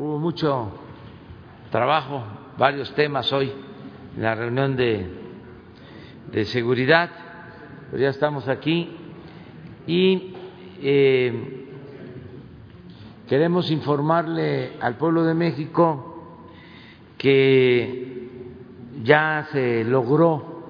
hubo 0.00 0.18
mucho 0.18 0.72
trabajo, 1.70 2.24
varios 2.56 2.90
temas 2.94 3.30
hoy 3.34 3.52
en 4.16 4.22
la 4.22 4.34
reunión 4.34 4.74
de, 4.74 5.06
de 6.32 6.44
seguridad, 6.46 7.10
pero 7.90 8.02
ya 8.04 8.08
estamos 8.08 8.48
aquí 8.48 8.96
y 9.86 10.34
eh, 10.80 11.66
queremos 13.28 13.70
informarle 13.70 14.72
al 14.80 14.96
pueblo 14.96 15.22
de 15.24 15.34
México 15.34 16.38
que 17.18 18.26
ya 19.02 19.48
se 19.52 19.84
logró 19.84 20.62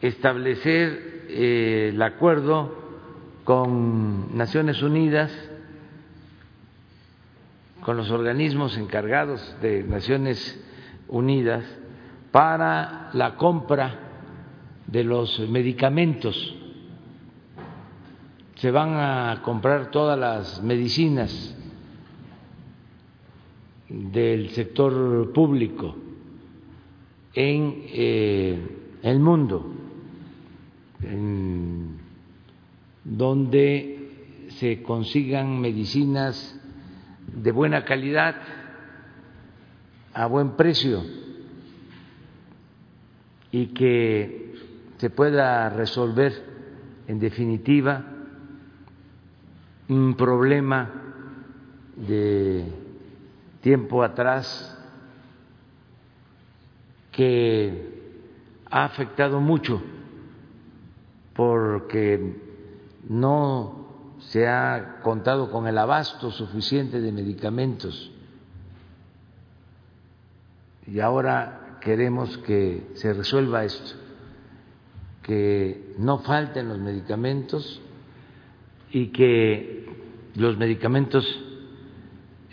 establecer 0.00 1.26
eh, 1.28 1.90
el 1.92 2.00
acuerdo 2.00 2.81
con 3.44 4.36
Naciones 4.36 4.82
Unidas, 4.82 5.32
con 7.80 7.96
los 7.96 8.10
organismos 8.10 8.76
encargados 8.76 9.56
de 9.60 9.82
Naciones 9.82 10.64
Unidas 11.08 11.64
para 12.30 13.10
la 13.12 13.36
compra 13.36 13.98
de 14.86 15.04
los 15.04 15.40
medicamentos. 15.48 16.56
Se 18.56 18.70
van 18.70 18.94
a 18.94 19.42
comprar 19.42 19.90
todas 19.90 20.18
las 20.18 20.62
medicinas 20.62 21.56
del 23.88 24.50
sector 24.50 25.32
público 25.32 25.96
en 27.34 27.82
eh, 27.88 28.98
el 29.02 29.18
mundo 29.18 29.66
donde 33.04 34.48
se 34.58 34.82
consigan 34.82 35.60
medicinas 35.60 36.58
de 37.34 37.52
buena 37.52 37.84
calidad 37.84 38.36
a 40.14 40.26
buen 40.26 40.52
precio 40.52 41.02
y 43.50 43.66
que 43.68 44.54
se 44.98 45.10
pueda 45.10 45.68
resolver 45.70 46.32
en 47.08 47.18
definitiva 47.18 48.04
un 49.88 50.14
problema 50.14 50.90
de 51.96 52.64
tiempo 53.60 54.02
atrás 54.02 54.78
que 57.10 57.92
ha 58.70 58.84
afectado 58.84 59.40
mucho 59.40 59.82
porque 61.34 62.41
no 63.12 64.16
se 64.20 64.48
ha 64.48 65.00
contado 65.02 65.50
con 65.50 65.66
el 65.66 65.76
abasto 65.76 66.30
suficiente 66.30 67.00
de 67.00 67.12
medicamentos. 67.12 68.10
Y 70.86 70.98
ahora 71.00 71.78
queremos 71.80 72.38
que 72.38 72.88
se 72.94 73.12
resuelva 73.12 73.64
esto, 73.64 73.96
que 75.22 75.94
no 75.98 76.20
falten 76.20 76.68
los 76.68 76.78
medicamentos 76.78 77.82
y 78.90 79.08
que 79.08 79.86
los 80.34 80.56
medicamentos 80.56 81.24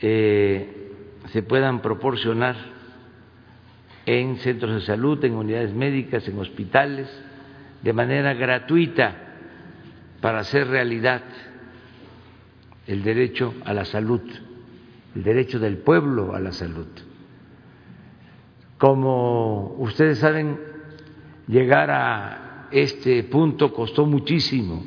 eh, 0.02 0.92
se 1.32 1.42
puedan 1.42 1.82
proporcionar 1.82 2.56
en 4.06 4.38
centros 4.38 4.74
de 4.74 4.82
salud, 4.82 5.24
en 5.24 5.36
unidades 5.36 5.74
médicas, 5.74 6.28
en 6.28 6.38
hospitales 6.38 7.08
de 7.82 7.94
manera 7.94 8.34
gratuita 8.34 9.29
para 10.22 10.40
hacer 10.40 10.68
realidad 10.68 11.24
el 12.88 13.04
derecho 13.04 13.54
a 13.66 13.74
la 13.74 13.86
salud, 13.86 14.22
el 15.16 15.24
derecho 15.24 15.60
del 15.60 15.78
pueblo 15.78 16.36
a 16.36 16.40
la 16.40 16.52
salud. 16.52 16.88
Como 18.78 19.76
ustedes 19.80 20.20
saben, 20.20 20.60
llegar 21.48 21.92
a 21.92 22.68
este 22.72 23.24
punto 23.24 23.74
costó 23.74 24.06
muchísimo 24.06 24.84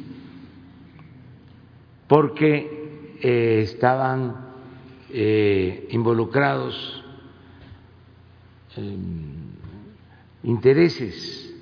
porque 2.09 3.17
eh, 3.21 3.61
estaban 3.63 4.37
eh, 5.11 5.89
involucrados 5.91 6.99
intereses 10.43 11.55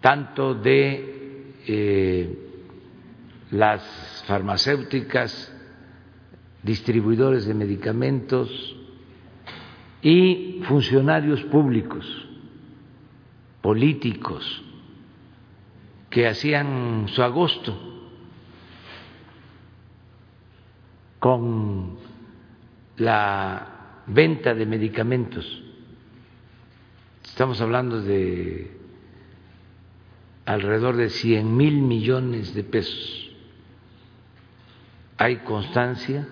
tanto 0.00 0.54
de 0.54 1.09
eh, 1.72 2.36
las 3.52 4.24
farmacéuticas, 4.26 5.54
distribuidores 6.64 7.46
de 7.46 7.54
medicamentos 7.54 8.76
y 10.02 10.62
funcionarios 10.64 11.42
públicos, 11.44 12.04
políticos, 13.62 14.64
que 16.10 16.26
hacían 16.26 17.06
su 17.06 17.22
agosto 17.22 17.78
con 21.20 21.98
la 22.96 24.02
venta 24.08 24.54
de 24.54 24.66
medicamentos. 24.66 25.62
Estamos 27.22 27.60
hablando 27.60 28.02
de 28.02 28.79
alrededor 30.50 30.96
de 30.96 31.10
100 31.10 31.56
mil 31.56 31.80
millones 31.80 32.54
de 32.54 32.64
pesos. 32.64 33.30
Hay 35.16 35.36
constancia 35.44 36.26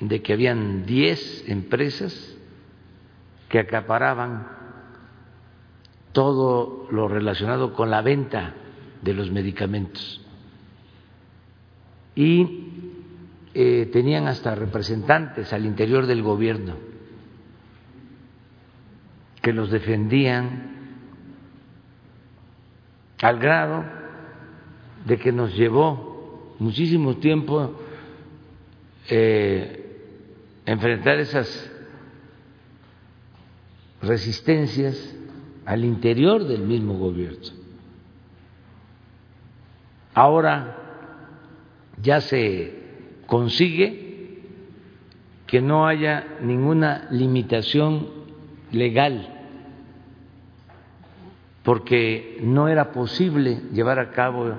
de 0.00 0.20
que 0.20 0.34
habían 0.34 0.84
10 0.84 1.48
empresas 1.48 2.36
que 3.48 3.58
acaparaban 3.58 4.48
todo 6.12 6.88
lo 6.90 7.08
relacionado 7.08 7.72
con 7.72 7.90
la 7.90 8.02
venta 8.02 8.52
de 9.00 9.14
los 9.14 9.30
medicamentos 9.30 10.20
y 12.14 12.68
eh, 13.54 13.88
tenían 13.90 14.26
hasta 14.26 14.54
representantes 14.54 15.54
al 15.54 15.64
interior 15.64 16.04
del 16.04 16.22
gobierno 16.22 16.76
que 19.40 19.54
los 19.54 19.70
defendían 19.70 20.73
al 23.24 23.38
grado 23.38 23.82
de 25.06 25.16
que 25.16 25.32
nos 25.32 25.56
llevó 25.56 26.54
muchísimo 26.58 27.16
tiempo 27.16 27.72
eh, 29.08 30.10
enfrentar 30.66 31.18
esas 31.18 31.72
resistencias 34.02 35.16
al 35.64 35.86
interior 35.86 36.46
del 36.46 36.64
mismo 36.64 36.98
gobierno. 36.98 37.48
Ahora 40.12 40.76
ya 42.02 42.20
se 42.20 42.74
consigue 43.26 44.42
que 45.46 45.62
no 45.62 45.86
haya 45.86 46.26
ninguna 46.42 47.08
limitación 47.10 48.06
legal 48.70 49.33
porque 51.64 52.38
no 52.42 52.68
era 52.68 52.92
posible 52.92 53.62
llevar 53.72 53.98
a 53.98 54.10
cabo 54.10 54.54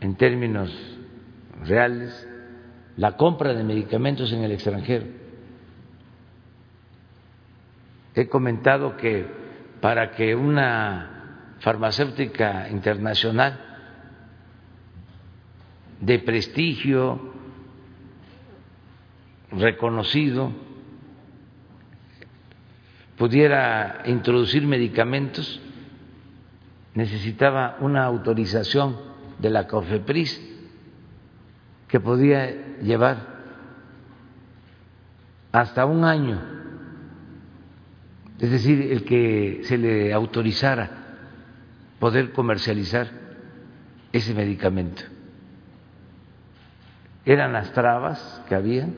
en 0.00 0.14
términos 0.14 0.70
reales 1.64 2.28
la 2.96 3.16
compra 3.16 3.54
de 3.54 3.64
medicamentos 3.64 4.30
en 4.32 4.42
el 4.42 4.52
extranjero. 4.52 5.06
He 8.14 8.28
comentado 8.28 8.96
que 8.98 9.26
para 9.80 10.10
que 10.10 10.34
una 10.34 11.56
farmacéutica 11.60 12.68
internacional 12.68 13.58
de 16.00 16.18
prestigio, 16.18 17.32
reconocido, 19.50 20.52
pudiera 23.16 24.02
introducir 24.06 24.66
medicamentos, 24.66 25.60
necesitaba 26.94 27.76
una 27.80 28.04
autorización 28.04 28.96
de 29.38 29.50
la 29.50 29.66
COFEPRIS 29.66 30.40
que 31.88 32.00
podía 32.00 32.78
llevar 32.82 33.40
hasta 35.52 35.84
un 35.84 36.04
año, 36.04 36.40
es 38.38 38.50
decir, 38.50 38.92
el 38.92 39.04
que 39.04 39.62
se 39.64 39.76
le 39.76 40.12
autorizara 40.12 40.90
poder 41.98 42.32
comercializar 42.32 43.08
ese 44.12 44.34
medicamento. 44.34 45.02
Eran 47.24 47.52
las 47.52 47.72
trabas 47.72 48.42
que 48.48 48.54
había 48.54 48.88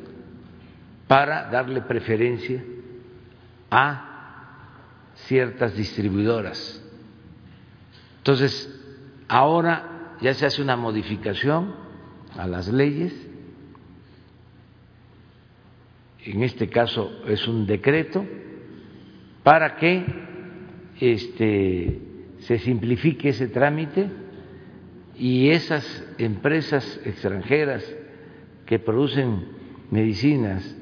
para 1.09 1.51
darle 1.51 1.83
preferencia 1.83 2.63
a 3.71 4.09
ciertas 5.15 5.75
distribuidoras 5.75 6.82
entonces, 8.23 8.73
ahora 9.27 10.15
ya 10.21 10.33
se 10.33 10.47
hace 10.47 10.63
una 10.63 10.77
modificación 10.77 11.75
a 12.39 12.47
las 12.47 12.69
leyes, 12.69 13.13
en 16.25 16.45
este 16.45 16.69
caso 16.69 17.11
es 17.27 17.49
un 17.49 17.67
decreto, 17.67 18.25
para 19.43 19.75
que 19.75 20.05
este, 21.01 22.01
se 22.39 22.59
simplifique 22.61 23.31
ese 23.31 23.49
trámite 23.49 24.09
y 25.19 25.49
esas 25.49 26.07
empresas 26.17 27.01
extranjeras 27.05 27.85
que 28.67 28.79
producen 28.79 29.49
medicinas, 29.91 30.77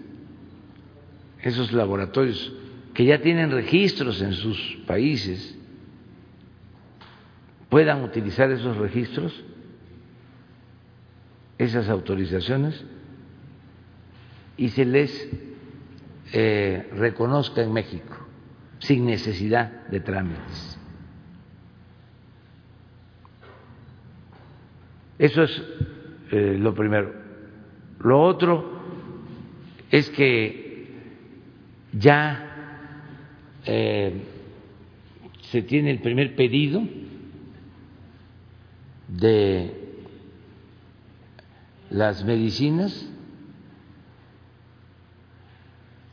esos 1.41 1.73
laboratorios 1.73 2.53
que 2.93 3.07
ya 3.07 3.23
tienen 3.23 3.51
registros 3.51 4.21
en 4.21 4.35
sus 4.35 4.77
países, 4.87 5.57
puedan 7.71 8.03
utilizar 8.03 8.51
esos 8.51 8.77
registros, 8.77 9.33
esas 11.57 11.89
autorizaciones, 11.89 12.85
y 14.57 14.69
se 14.69 14.85
les 14.85 15.29
eh, 16.33 16.89
reconozca 16.97 17.63
en 17.63 17.73
México 17.73 18.17
sin 18.81 19.07
necesidad 19.07 19.87
de 19.89 20.01
trámites. 20.01 20.79
Eso 25.19 25.43
es 25.43 25.63
eh, 26.33 26.57
lo 26.59 26.75
primero. 26.75 27.13
Lo 28.01 28.23
otro 28.23 28.81
es 29.91 30.09
que 30.11 30.87
ya 31.93 32.47
eh, 33.67 34.23
se 35.43 35.63
tiene 35.63 35.91
el 35.91 36.01
primer 36.01 36.35
pedido 36.35 36.83
de 39.11 40.05
las 41.91 42.25
medicinas, 42.25 43.07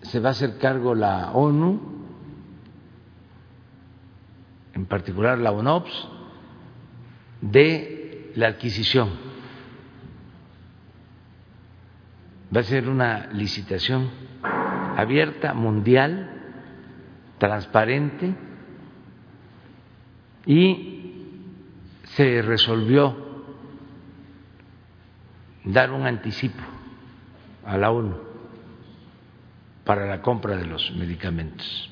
se 0.02 0.20
va 0.20 0.30
a 0.30 0.32
hacer 0.32 0.58
cargo 0.58 0.96
la 0.96 1.32
ONU, 1.34 1.80
en 4.74 4.86
particular 4.86 5.38
la 5.38 5.52
UNOPS, 5.52 6.08
de 7.42 8.32
la 8.36 8.48
adquisición. 8.48 9.10
Va 12.56 12.62
a 12.62 12.64
ser 12.64 12.88
una 12.88 13.28
licitación 13.34 14.10
abierta, 14.96 15.54
mundial, 15.54 16.32
transparente 17.38 18.34
y 20.46 20.97
se 22.18 22.42
resolvió 22.42 23.16
dar 25.64 25.92
un 25.92 26.08
anticipo 26.08 26.64
a 27.64 27.78
la 27.78 27.92
ONU 27.92 28.18
para 29.86 30.08
la 30.08 30.20
compra 30.24 30.58
de 30.58 30.66
los 30.66 30.92
medicamentos. 30.96 31.92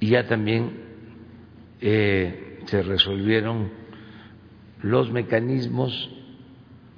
Y 0.00 0.08
ya 0.08 0.26
también 0.26 0.80
eh, 1.80 2.64
se 2.66 2.82
resolvieron 2.82 3.70
los 4.82 5.12
mecanismos, 5.12 6.10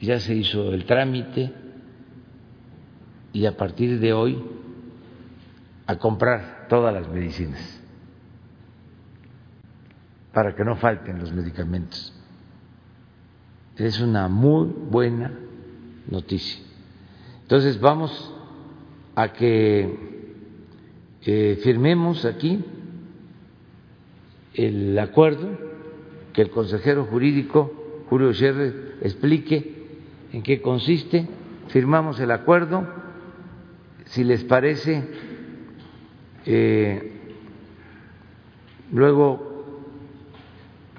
ya 0.01 0.19
se 0.21 0.35
hizo 0.35 0.73
el 0.73 0.87
trámite 0.87 1.53
y 3.35 3.45
a 3.45 3.59
partir 3.59 4.01
de 4.01 4.15
hoy 4.15 4.43
a 5.87 5.97
comprar 5.97 6.67
todas 6.71 6.95
las 6.95 7.07
medicinas 7.11 7.74
para 10.35 10.55
que 10.55 10.65
no 10.65 10.77
falten 10.77 11.21
los 11.21 11.33
medicamentos. 11.33 12.13
Es 13.77 14.01
una 14.01 14.29
muy 14.29 14.67
buena 14.67 15.33
noticia. 16.11 16.61
Entonces 17.43 17.81
vamos 17.81 18.35
a 19.15 19.33
que 19.33 19.97
eh, 21.23 21.61
firmemos 21.63 22.25
aquí 22.25 22.65
el 24.55 24.99
acuerdo, 24.99 25.49
que 26.33 26.43
el 26.43 26.51
consejero 26.51 27.05
jurídico 27.05 28.05
Julio 28.11 28.33
Scherrer 28.33 28.99
explique 29.03 29.73
en 30.33 30.43
qué 30.43 30.61
consiste, 30.61 31.29
firmamos 31.69 32.19
el 32.19 32.33
acuerdo, 32.33 32.87
si 34.07 34.25
les 34.25 34.45
parece, 34.45 35.03
eh, 36.45 37.13
luego 38.93 39.54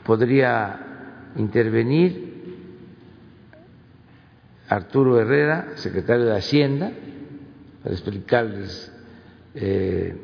podría 0.06 1.32
intervenir 1.36 2.36
Arturo 4.70 5.20
Herrera, 5.20 5.74
secretario 5.76 6.26
de 6.26 6.38
Hacienda, 6.38 6.92
para 7.84 7.94
explicarles 7.94 8.92
eh, 9.56 10.16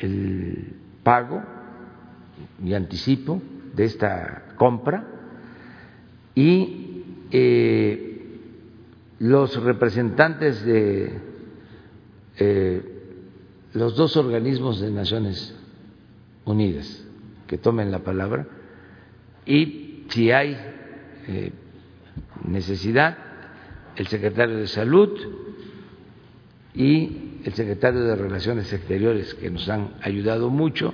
el 0.00 0.76
pago 1.02 1.42
y 2.62 2.74
anticipo 2.74 3.40
de 3.74 3.84
esta 3.84 4.54
compra 4.56 5.04
y 6.34 7.04
eh, 7.30 8.38
los 9.20 9.62
representantes 9.62 10.64
de 10.64 11.12
eh, 12.38 12.82
los 13.72 13.96
dos 13.96 14.16
organismos 14.16 14.80
de 14.80 14.90
Naciones 14.90 15.54
Unidas 16.44 17.03
que 17.54 17.58
tomen 17.58 17.92
la 17.92 18.00
palabra 18.00 18.48
y 19.46 20.06
si 20.08 20.32
hay 20.32 20.56
eh, 21.28 21.52
necesidad, 22.48 23.16
el 23.94 24.08
secretario 24.08 24.56
de 24.56 24.66
Salud 24.66 25.16
y 26.74 27.38
el 27.44 27.52
secretario 27.54 28.02
de 28.02 28.16
Relaciones 28.16 28.72
Exteriores, 28.72 29.34
que 29.34 29.50
nos 29.50 29.68
han 29.68 29.94
ayudado 30.02 30.50
mucho 30.50 30.92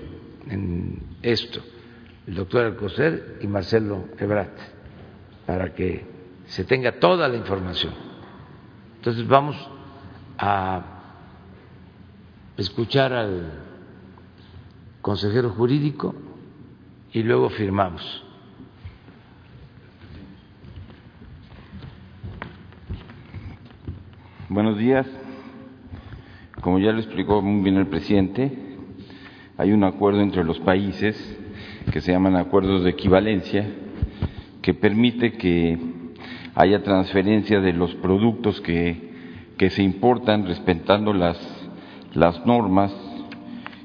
en 0.50 0.98
esto, 1.22 1.62
el 2.26 2.34
doctor 2.34 2.66
Alcocer 2.66 3.38
y 3.40 3.46
Marcelo 3.46 4.08
Ebrat, 4.18 4.52
para 5.46 5.72
que 5.72 6.04
se 6.44 6.64
tenga 6.64 7.00
toda 7.00 7.26
la 7.26 7.38
información. 7.38 7.94
Entonces 8.96 9.26
vamos 9.26 9.56
a 10.36 10.84
escuchar 12.58 13.14
al 13.14 13.50
consejero 15.00 15.48
jurídico 15.48 16.14
y 17.12 17.22
luego 17.22 17.50
firmamos. 17.50 18.24
Buenos 24.48 24.78
días. 24.78 25.06
Como 26.60 26.78
ya 26.78 26.92
lo 26.92 26.98
explicó 26.98 27.40
muy 27.40 27.62
bien 27.62 27.76
el 27.76 27.86
presidente, 27.86 28.52
hay 29.56 29.72
un 29.72 29.84
acuerdo 29.84 30.20
entre 30.20 30.44
los 30.44 30.58
países 30.60 31.16
que 31.92 32.00
se 32.00 32.12
llaman 32.12 32.36
acuerdos 32.36 32.84
de 32.84 32.90
equivalencia 32.90 33.66
que 34.60 34.74
permite 34.74 35.32
que 35.32 35.78
haya 36.54 36.82
transferencia 36.82 37.60
de 37.60 37.72
los 37.72 37.94
productos 37.96 38.60
que, 38.60 39.54
que 39.56 39.70
se 39.70 39.82
importan 39.82 40.46
respetando 40.46 41.14
las, 41.14 41.38
las 42.12 42.44
normas 42.44 42.94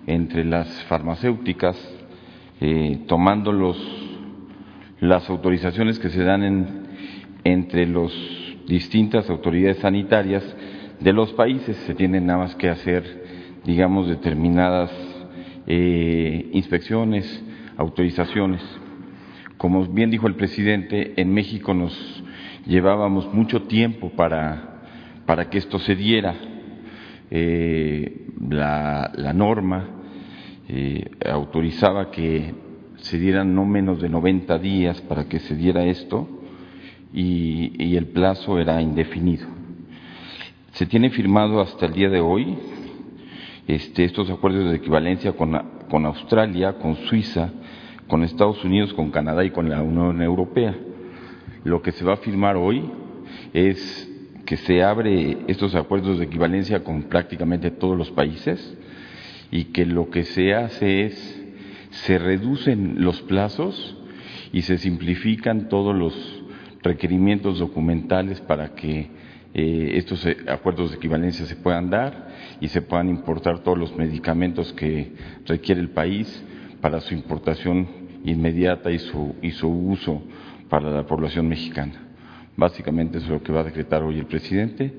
entre 0.05 0.43
las 0.43 0.67
farmacéuticas 0.83 1.94
eh, 2.61 2.99
tomando 3.07 3.51
los, 3.51 3.77
las 4.99 5.29
autorizaciones 5.29 5.99
que 5.99 6.09
se 6.09 6.23
dan 6.23 6.43
en, 6.43 6.67
entre 7.43 7.85
las 7.85 8.11
distintas 8.67 9.29
autoridades 9.29 9.77
sanitarias 9.79 10.43
de 10.99 11.13
los 11.13 11.33
países. 11.33 11.75
Se 11.85 11.93
tienen 11.95 12.25
nada 12.25 12.39
más 12.39 12.55
que 12.55 12.69
hacer, 12.69 13.61
digamos, 13.65 14.07
determinadas 14.07 14.91
eh, 15.67 16.49
inspecciones, 16.53 17.43
autorizaciones. 17.77 18.61
Como 19.57 19.85
bien 19.85 20.09
dijo 20.09 20.27
el 20.27 20.35
presidente, 20.35 21.13
en 21.17 21.33
México 21.33 21.73
nos 21.73 22.23
llevábamos 22.65 23.33
mucho 23.33 23.63
tiempo 23.63 24.09
para, 24.11 24.81
para 25.25 25.49
que 25.49 25.57
esto 25.57 25.79
se 25.79 25.95
diera. 25.95 26.35
Eh, 27.31 28.27
la, 28.49 29.11
la 29.15 29.33
norma 29.33 29.94
eh, 30.67 31.11
autorizaba 31.25 32.09
que 32.09 32.53
se 32.97 33.19
dieran 33.19 33.53
no 33.53 33.65
menos 33.65 34.01
de 34.01 34.09
90 34.09 34.57
días 34.57 34.99
para 35.01 35.25
que 35.25 35.39
se 35.39 35.55
diera 35.55 35.85
esto 35.85 36.27
y, 37.13 37.95
el 37.95 38.07
plazo 38.07 38.59
era 38.59 38.81
indefinido. 38.81 39.47
Se 40.71 40.85
tiene 40.85 41.09
firmado 41.11 41.61
hasta 41.61 41.85
el 41.85 41.93
día 41.93 42.09
de 42.09 42.19
hoy 42.19 42.57
este, 43.67 44.03
estos 44.03 44.29
acuerdos 44.29 44.71
de 44.71 44.77
equivalencia 44.77 45.33
con, 45.33 45.57
con 45.89 46.05
Australia, 46.05 46.73
con 46.73 46.95
Suiza, 46.95 47.51
con 48.07 48.23
Estados 48.23 48.63
Unidos, 48.65 48.93
con 48.93 49.11
Canadá 49.11 49.45
y 49.45 49.51
con 49.51 49.69
la 49.69 49.81
Unión 49.81 50.21
Europea. 50.21 50.75
Lo 51.63 51.81
que 51.81 51.91
se 51.91 52.03
va 52.03 52.13
a 52.13 52.17
firmar 52.17 52.57
hoy 52.57 52.83
es 53.53 54.11
que 54.45 54.57
se 54.57 54.83
abre 54.83 55.37
estos 55.47 55.73
acuerdos 55.75 56.19
de 56.19 56.25
equivalencia 56.25 56.83
con 56.83 57.03
prácticamente 57.03 57.71
todos 57.71 57.97
los 57.97 58.11
países 58.11 58.77
y 59.55 59.65
que 59.71 59.85
lo 59.85 60.09
que 60.09 60.25
se 60.25 60.53
hace 60.53 61.05
es, 61.05 61.43
se 61.89 62.17
reducen 62.17 62.95
los 62.97 63.21
plazos 63.21 63.95
y 64.51 64.63
se 64.63 64.77
simplifican 64.77 65.69
todos 65.69 65.95
los 65.95 66.13
requerimientos 66.83 67.59
documentales 67.59 68.41
para 68.41 68.75
que 68.75 69.07
eh, 69.53 69.91
estos 69.93 70.25
eh, 70.25 70.35
acuerdos 70.49 70.91
de 70.91 70.97
equivalencia 70.97 71.45
se 71.45 71.55
puedan 71.55 71.89
dar 71.89 72.27
y 72.59 72.67
se 72.67 72.81
puedan 72.81 73.07
importar 73.07 73.59
todos 73.59 73.77
los 73.77 73.95
medicamentos 73.95 74.73
que 74.73 75.13
requiere 75.45 75.79
el 75.79 75.91
país 75.91 76.43
para 76.81 76.99
su 76.99 77.13
importación 77.13 77.87
inmediata 78.25 78.91
y 78.91 78.99
su, 78.99 79.35
y 79.41 79.51
su 79.51 79.69
uso 79.69 80.21
para 80.67 80.91
la 80.91 81.05
población 81.05 81.47
mexicana. 81.47 81.93
Básicamente 82.57 83.19
es 83.19 83.27
lo 83.29 83.41
que 83.41 83.53
va 83.53 83.61
a 83.61 83.63
decretar 83.63 84.03
hoy 84.03 84.19
el 84.19 84.25
presidente 84.25 84.93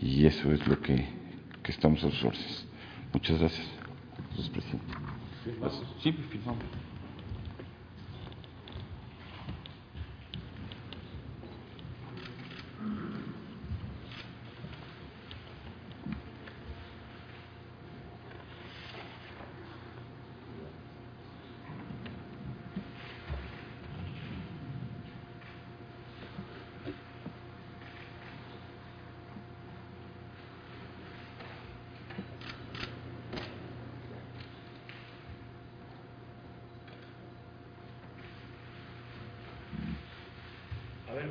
y 0.00 0.26
eso 0.26 0.52
es 0.52 0.64
lo 0.68 0.80
que, 0.80 1.06
estamos 1.64 2.04
a 2.04 2.10
sus 2.12 2.24
órdenes. 2.24 2.68
Muchas 3.12 3.40
gracias. 3.40 3.75
Presidente. 4.50 4.94
Sí, 6.02 6.12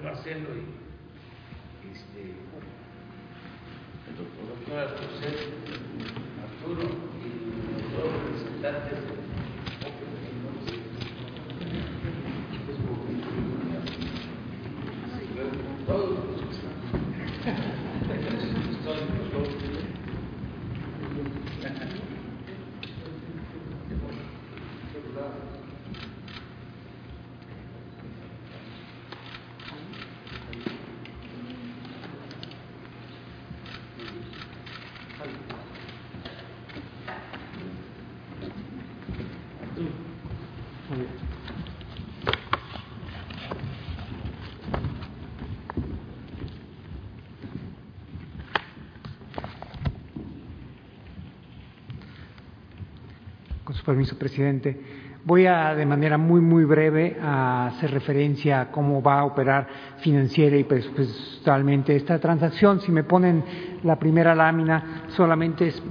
Marcelo 0.06 0.50
y 0.56 1.92
este, 1.92 2.36
el 4.08 4.16
doctor 4.18 4.46
Arturo 6.44 6.86
y 7.22 7.28
los 7.72 7.92
dos 7.92 8.10
representantes 8.24 9.16
permiso, 53.96 54.18
presidente. 54.18 54.78
Voy 55.24 55.46
a, 55.46 55.74
de 55.74 55.86
manera 55.86 56.18
muy, 56.18 56.42
muy 56.42 56.66
breve, 56.66 57.16
a 57.22 57.68
hacer 57.68 57.92
referencia 57.92 58.60
a 58.60 58.72
cómo 58.72 59.02
va 59.02 59.22
a 59.22 59.24
operar 59.24 59.68
financiera 60.00 60.58
y 60.58 60.66
presupuestalmente 60.66 61.96
esta 61.96 62.20
transacción. 62.20 62.82
Si 62.82 62.92
me 62.92 63.06
ponen 63.06 63.42
la 63.84 63.98
primera 63.98 64.36
lámina, 64.36 65.06
solamente 65.08 65.68
es 65.68 65.82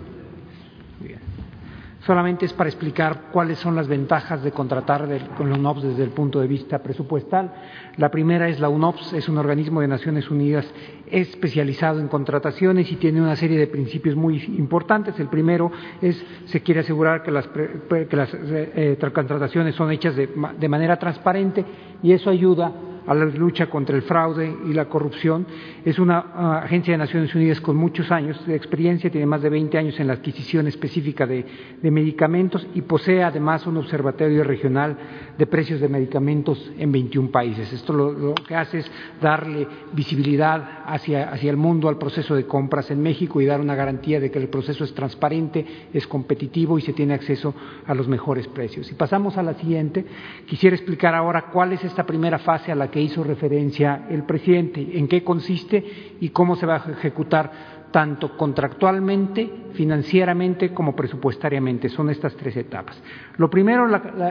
solamente 2.07 2.45
es 2.45 2.53
para 2.53 2.69
explicar 2.69 3.31
cuáles 3.33 3.59
son 3.59 3.75
las 3.75 3.89
ventajas 3.89 4.43
de 4.43 4.53
contratar 4.53 5.09
con 5.37 5.49
la 5.51 5.57
UNOPS 5.57 5.83
desde 5.83 6.05
el 6.05 6.11
punto 6.11 6.41
de 6.41 6.47
vista 6.47 6.79
presupuestal. 6.81 7.53
La 7.97 8.11
primera 8.11 8.49
es 8.49 8.61
la 8.61 8.69
UNOPS, 8.69 9.15
es 9.15 9.29
un 9.29 9.39
organismo 9.39 9.81
de 9.81 9.89
Naciones 9.89 10.31
Unidas 10.31 10.67
especializado 11.11 12.01
en 12.01 12.09
contrataciones 12.09 12.91
y 12.91 12.97
tiene 12.97 13.23
una 13.23 13.37
serie 13.37 13.59
de 13.59 13.67
principios 13.67 14.17
muy 14.17 14.43
importantes. 14.59 15.19
El 15.19 15.29
primero 15.29 15.71
es 16.03 16.23
se 16.47 16.63
quiere 16.63 16.81
asegurar 16.81 17.23
que 17.23 17.31
las, 17.31 17.47
eh, 17.55 18.99
eh, 19.01 19.11
contrataciones 19.13 19.75
son 19.75 19.91
hechas 19.91 20.15
de 20.17 20.69
manera 20.69 20.99
transparente 20.99 21.65
y 22.03 22.13
eso 22.13 22.29
ayuda 22.29 22.73
a 23.07 23.15
la 23.15 23.25
lucha 23.25 23.69
contra 23.69 23.97
el 23.97 24.03
fraude 24.03 24.57
y 24.67 24.73
la 24.73 24.87
corrupción. 24.87 25.47
Es 25.85 25.99
una 25.99 26.19
ah, 26.35 26.61
agencia 26.65 26.93
de 26.93 26.99
Naciones 26.99 27.35
Unidas 27.35 27.61
con 27.61 27.77
muchos 27.77 28.11
años 28.11 28.45
de 28.47 28.55
experiencia, 28.55 29.11
tiene 29.11 29.27
más 29.27 29.43
de 29.43 29.51
20 29.51 29.77
años 29.79 30.01
en 30.01 30.07
la 30.07 30.15
adquisición 30.15 30.67
específica 30.67 31.27
de, 31.27 31.45
medicamentos 31.83 32.67
y 32.75 32.83
posee 32.83 33.23
además 33.23 33.67
un 33.67 33.77
observatorio 33.77 34.43
regional 34.43 34.97
de 35.37 35.47
precios 35.47 35.81
de 35.81 35.89
medicamentos 35.89 36.73
en 36.79 36.91
21 36.91 37.31
países. 37.31 37.73
Esto 37.73 37.93
lo, 37.93 38.35
que 38.35 38.57
hace 38.57 38.79
es 38.79 38.91
darle 39.21 39.67
visibilidad 39.93 40.83
hacia, 40.87 41.31
hacia 41.31 41.51
el 41.51 41.57
mundo 41.57 41.89
al 41.89 41.99
proceso 41.99 42.35
de 42.35 42.47
compras 42.47 42.91
en 42.91 43.03
México 43.03 43.41
y 43.41 43.47
dar 43.47 43.61
una 43.61 43.75
garantía 43.75 44.19
de 44.19 44.31
que 44.31 44.39
el 44.39 44.49
proceso 44.49 44.83
es 44.83 44.95
transparente, 44.95 45.65
es 45.93 46.07
competitivo 46.07 46.79
y 46.79 46.83
se 46.83 46.93
tiene 46.93 47.15
acceso 47.15 47.55
a 47.87 47.95
los 47.95 48.09
mejores 48.09 48.49
precios. 48.49 48.87
Si 48.87 48.95
pasamos 48.95 49.37
a 49.37 49.43
la 49.43 49.55
siguiente, 49.55 50.05
quisiera 50.47 50.75
explicar 50.75 51.15
ahora 51.15 51.47
cuál 51.53 51.73
es 51.73 51.85
esta 51.85 52.05
primera 52.05 52.39
fase 52.39 52.73
a 52.73 52.75
la 52.75 52.91
hizo 53.01 53.25
referencia 53.25 54.07
el 54.11 54.25
presidente, 54.25 54.99
en 54.99 55.09
qué 55.09 55.25
consiste 55.25 56.17
y 56.21 56.29
cómo 56.31 56.57
se 56.57 56.67
va 56.67 56.77
a 56.77 56.93
ejecutar 56.93 57.75
tanto 57.95 58.37
contractualmente, 58.37 59.49
financieramente 59.75 60.75
como 60.75 60.97
presupuestariamente. 60.97 61.89
Son 61.89 62.11
estas 62.11 62.35
tres 62.35 62.57
etapas. 62.57 63.01
Lo 63.37 63.49
primero, 63.49 63.87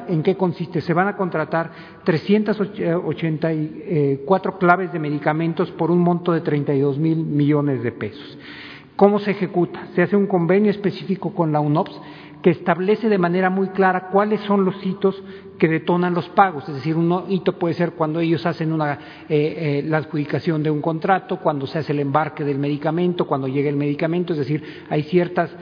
¿en 0.09 0.21
qué 0.21 0.35
consiste? 0.35 0.81
Se 0.81 0.93
van 0.93 1.07
a 1.07 1.15
contratar 1.15 1.71
384 2.03 4.57
claves 4.57 4.91
de 4.91 4.99
medicamentos 4.99 5.71
por 5.71 5.91
un 5.91 5.99
monto 5.99 6.33
de 6.33 6.41
32 6.41 6.97
mil 6.97 7.15
millones 7.15 7.81
de 7.83 7.93
pesos. 7.93 8.37
¿Cómo 8.97 9.19
se 9.19 9.31
ejecuta? 9.31 9.87
Se 9.95 10.01
hace 10.01 10.17
un 10.17 10.27
convenio 10.27 10.69
específico 10.69 11.33
con 11.33 11.53
la 11.53 11.61
UNOPS 11.61 12.01
que 12.43 12.51
establece 12.51 13.07
de 13.07 13.17
manera 13.17 13.49
muy 13.49 13.69
clara 13.69 14.09
cuáles 14.09 14.41
son 14.41 14.65
los 14.65 14.85
hitos 14.85 15.23
que 15.57 15.69
detonan 15.69 16.13
los 16.13 16.27
pagos. 16.29 16.67
Es 16.67 16.75
decir, 16.75 16.97
un 16.97 17.23
hito 17.29 17.57
puede 17.57 17.73
ser 17.73 17.93
cuando 17.93 18.19
ellos 18.19 18.45
hacen 18.45 18.73
una, 18.73 18.99
eh, 19.29 19.79
eh, 19.79 19.83
la 19.87 19.99
adjudicación 19.99 20.61
de 20.61 20.69
un 20.69 20.81
contrato, 20.81 21.39
cuando 21.39 21.65
se 21.65 21.79
hace 21.79 21.93
el 21.93 22.01
embarque 22.01 22.43
del 22.43 22.59
medicamento, 22.59 23.25
cuando 23.25 23.47
llega 23.47 23.69
el 23.69 23.77
medicamento. 23.77 24.33
Es 24.33 24.39
decir, 24.39 24.61
hay 24.89 25.03
ciertas, 25.03 25.55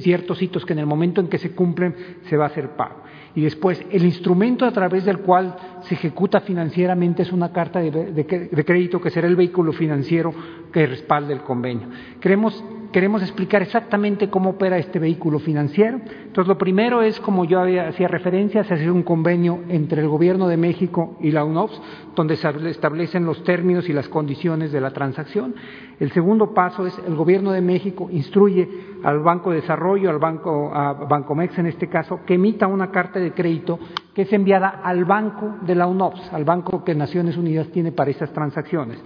ciertos 0.00 0.42
hitos 0.42 0.64
que 0.64 0.72
en 0.72 0.78
el 0.78 0.86
momento 0.86 1.20
en 1.20 1.28
que 1.28 1.36
se 1.36 1.54
cumplen 1.54 1.94
se 2.22 2.38
va 2.38 2.44
a 2.44 2.48
hacer 2.48 2.70
pago. 2.70 3.02
Y 3.34 3.42
después, 3.42 3.84
el 3.90 4.04
instrumento 4.04 4.64
a 4.64 4.72
través 4.72 5.04
del 5.04 5.18
cual 5.18 5.54
se 5.82 5.94
ejecuta 5.94 6.40
financieramente 6.40 7.22
es 7.22 7.30
una 7.30 7.52
carta 7.52 7.80
de, 7.80 8.64
crédito 8.66 9.00
que 9.00 9.10
será 9.10 9.28
el 9.28 9.36
vehículo 9.36 9.72
financiero 9.72 10.32
que 10.72 10.86
respalde 10.86 11.34
el 11.34 11.42
convenio. 11.42 11.88
Queremos 12.20 12.64
queremos 12.92 13.22
explicar 13.22 13.62
exactamente 13.62 14.30
cómo 14.30 14.50
opera 14.50 14.78
este 14.78 14.98
vehículo 14.98 15.38
financiero. 15.38 16.00
Entonces, 16.24 16.48
lo 16.48 16.58
primero 16.58 17.02
es, 17.02 17.20
como 17.20 17.44
yo 17.44 17.60
hacía 17.60 18.08
referencia, 18.08 18.64
se 18.64 18.74
hace 18.74 18.90
un 18.90 19.02
convenio 19.02 19.60
entre 19.68 20.02
el 20.02 20.08
Gobierno 20.08 20.48
de 20.48 20.56
México 20.56 21.16
y 21.20 21.30
la 21.30 21.44
UNOPS, 21.44 21.80
donde 22.14 22.36
se 22.36 22.48
establecen 22.68 23.24
los 23.24 23.42
términos 23.44 23.88
y 23.88 23.92
las 23.92 24.08
condiciones 24.08 24.72
de 24.72 24.80
la 24.80 24.90
transacción. 24.92 25.54
El 25.98 26.10
segundo 26.12 26.54
paso 26.54 26.86
es 26.86 26.98
el 27.06 27.14
Gobierno 27.14 27.52
de 27.52 27.60
México 27.60 28.08
instruye 28.10 28.68
al 29.02 29.20
Banco 29.20 29.50
de 29.50 29.56
Desarrollo, 29.60 30.10
al 30.10 30.18
Banco, 30.18 30.70
a 30.74 30.92
Bancomex 30.92 31.58
en 31.58 31.66
este 31.66 31.88
caso, 31.88 32.20
que 32.26 32.34
emita 32.34 32.66
una 32.66 32.90
carta 32.90 33.18
de 33.18 33.32
crédito 33.32 33.78
que 34.14 34.22
es 34.22 34.32
enviada 34.32 34.80
al 34.82 35.04
banco 35.04 35.56
de 35.62 35.74
la 35.74 35.86
UNOPS, 35.86 36.32
al 36.32 36.44
banco 36.44 36.84
que 36.84 36.94
Naciones 36.94 37.36
Unidas 37.36 37.68
tiene 37.68 37.92
para 37.92 38.10
esas 38.10 38.32
transacciones. 38.32 38.98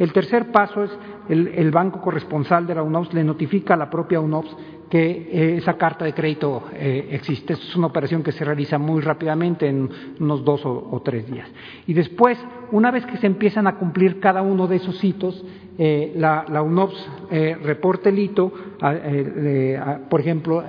El 0.00 0.14
tercer 0.14 0.50
paso 0.50 0.82
es 0.82 0.90
el, 1.28 1.70
banco 1.70 2.00
corresponsal 2.00 2.66
de 2.66 2.74
la 2.74 2.82
UNOPS 2.82 3.12
le 3.12 3.22
notifica 3.22 3.74
a 3.74 3.76
la 3.76 3.90
propia 3.90 4.18
UNOPS 4.18 4.56
que 4.88 5.28
eh, 5.30 5.56
esa 5.58 5.74
carta 5.74 6.06
de 6.06 6.14
crédito 6.14 6.64
eh, 6.72 7.10
existe. 7.12 7.52
es 7.52 7.76
una 7.76 7.88
operación 7.88 8.22
que 8.22 8.32
se 8.32 8.42
realiza 8.42 8.78
muy 8.78 9.02
rápidamente 9.02 9.68
en 9.68 9.90
unos 10.18 10.42
dos 10.42 10.62
o, 10.64 11.02
tres 11.04 11.30
días. 11.30 11.46
Y 11.86 11.92
después, 11.92 12.38
una 12.72 12.90
vez 12.90 13.04
que 13.04 13.18
se 13.18 13.26
empiezan 13.26 13.66
a 13.66 13.76
cumplir 13.76 14.20
cada 14.20 14.40
uno 14.40 14.66
de 14.66 14.76
esos 14.76 15.04
hitos, 15.04 15.44
eh, 15.76 16.14
la, 16.16 16.62
UNOPS 16.62 17.08
reporta 17.62 18.08
el 18.08 18.18
hito, 18.20 18.50
por 20.08 20.20
ejemplo, 20.20 20.64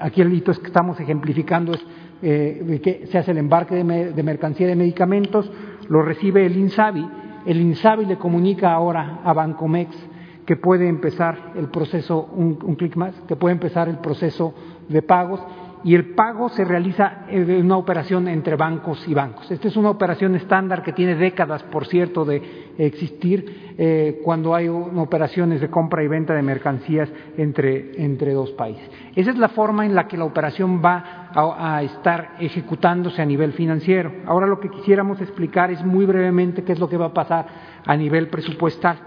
aquí 0.00 0.22
el 0.22 0.32
hito 0.32 0.52
es 0.52 0.58
que 0.58 0.68
estamos 0.68 0.98
ejemplificando 0.98 1.74
es 1.74 2.80
que 2.80 3.06
se 3.10 3.18
hace 3.18 3.30
el 3.30 3.38
embarque 3.38 3.74
de, 3.74 4.12
de 4.12 4.22
mercancía 4.22 4.66
de 4.66 4.74
medicamentos, 4.74 5.50
lo 5.88 6.02
recibe 6.02 6.46
el 6.46 6.56
INSABI 6.56 7.27
el 7.48 7.62
INSABI 7.62 8.04
le 8.04 8.18
comunica 8.18 8.70
ahora 8.70 9.20
a 9.24 9.32
Bancomex 9.32 9.96
que 10.44 10.56
puede 10.56 10.86
empezar 10.86 11.52
el 11.56 11.68
proceso, 11.68 12.28
un, 12.34 12.56
clic 12.76 12.94
más, 12.94 13.14
que 13.26 13.36
puede 13.36 13.54
empezar 13.54 13.88
el 13.88 13.98
proceso 14.00 14.52
de 14.86 15.00
pagos 15.00 15.40
y 15.84 15.94
el 15.94 16.14
pago 16.14 16.48
se 16.48 16.64
realiza 16.64 17.26
en 17.28 17.64
una 17.64 17.76
operación 17.76 18.28
entre 18.28 18.56
bancos 18.56 19.06
y 19.06 19.14
bancos. 19.14 19.50
Esta 19.50 19.68
es 19.68 19.76
una 19.76 19.90
operación 19.90 20.34
estándar 20.34 20.82
que 20.82 20.92
tiene 20.92 21.14
décadas, 21.14 21.62
por 21.64 21.86
cierto, 21.86 22.24
de 22.24 22.74
existir 22.78 23.74
eh, 23.78 24.20
cuando 24.24 24.54
hay 24.54 24.68
operaciones 24.68 25.60
de 25.60 25.70
compra 25.70 26.02
y 26.02 26.08
venta 26.08 26.34
de 26.34 26.42
mercancías 26.42 27.08
entre, 27.36 28.02
entre 28.02 28.32
dos 28.32 28.50
países. 28.52 28.88
Esa 29.14 29.30
es 29.30 29.38
la 29.38 29.48
forma 29.50 29.86
en 29.86 29.94
la 29.94 30.08
que 30.08 30.16
la 30.16 30.24
operación 30.24 30.82
va 30.84 31.30
a, 31.34 31.82
estar 31.82 32.36
ejecutándose 32.40 33.22
a 33.22 33.26
nivel 33.26 33.52
financiero. 33.52 34.12
Ahora 34.26 34.46
lo 34.46 34.58
que 34.58 34.70
quisiéramos 34.70 35.20
explicar 35.20 35.70
es 35.70 35.84
muy 35.84 36.06
brevemente 36.06 36.64
qué 36.64 36.72
es 36.72 36.80
lo 36.80 36.88
que 36.88 36.96
va 36.96 37.06
a 37.06 37.14
pasar 37.14 37.46
a 37.86 37.96
nivel 37.96 38.28
presupuestal. 38.28 38.98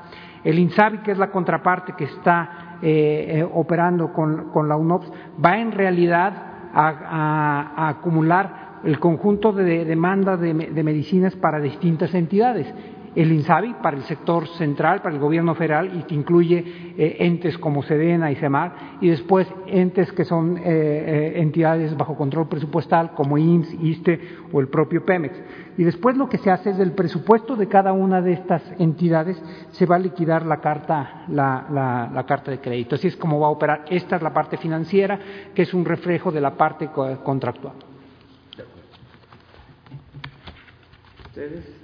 El 0.44 0.58
INSABI, 0.58 1.00
que 1.00 1.12
es 1.12 1.18
la 1.18 1.30
contraparte 1.30 1.94
que 1.94 2.06
está 2.06 2.78
eh, 2.82 3.40
eh, 3.40 3.44
operando 3.44 4.12
con, 4.12 4.50
con, 4.52 4.68
la 4.68 4.76
UNOPS, 4.76 5.12
va 5.44 5.60
en 5.60 5.72
realidad 5.72 6.51
a, 6.74 7.90
acumular 7.90 8.80
el 8.84 9.00
conjunto 9.00 9.52
de 9.52 9.86
demanda 9.86 10.38
de, 10.38 10.54
de 10.54 10.84
medicinas 10.84 11.36
para 11.36 11.60
distintas 11.60 12.14
entidades 12.14 12.68
el 13.16 13.32
INSABI 13.32 13.76
para 13.82 13.98
el 13.98 14.04
sector 14.04 14.48
central, 14.58 15.02
para 15.02 15.14
el 15.14 15.22
gobierno 15.22 15.54
federal 15.56 15.92
y 15.98 16.04
que 16.04 16.16
incluye 16.16 16.64
eh, 16.98 17.18
entes 17.20 17.58
como 17.58 17.84
Sedena 17.84 18.32
y 18.32 18.36
CEMAR 18.36 18.98
y 19.02 19.10
después 19.10 19.48
entes 19.68 20.12
que 20.14 20.24
son 20.24 20.58
eh, 20.58 20.62
eh, 20.66 21.34
entidades 21.36 21.96
bajo 21.98 22.16
control 22.16 22.48
presupuestal 22.48 23.12
como 23.14 23.38
IMSS, 23.38 23.74
ISTE 23.82 24.20
o 24.52 24.62
el 24.62 24.70
propio 24.70 25.04
Pemex. 25.06 25.36
Y 25.78 25.84
después 25.84 26.18
lo 26.18 26.28
que 26.28 26.38
se 26.38 26.52
hace 26.52 26.72
es 26.72 26.78
del 26.78 26.92
presupuesto 26.92 27.56
de 27.56 27.68
cada 27.68 27.94
una 27.94 28.22
de 28.22 28.34
estas 28.34 28.62
entidades 28.78 29.42
se 29.72 29.86
va 29.86 29.96
a 29.96 30.00
liquidar 30.00 30.46
la 30.46 30.60
carta, 30.60 31.26
la, 31.30 32.10
la, 32.14 32.26
carta 32.26 32.52
de 32.52 32.60
crédito. 32.60 32.96
Así 32.96 33.08
es 33.08 33.16
como 33.16 33.40
va 33.40 33.48
a 33.48 33.52
operar. 33.52 33.86
Esta 33.90 34.18
es 34.18 34.22
la 34.22 34.34
parte 34.34 34.58
financiera, 34.58 35.20
que 35.56 35.62
es 35.62 35.74
un 35.74 35.86
reflejo 35.86 36.32
de 36.32 36.42
la 36.42 36.56
parte 36.56 36.90
contractual. 37.24 37.76
¿Ustedes? 41.28 41.81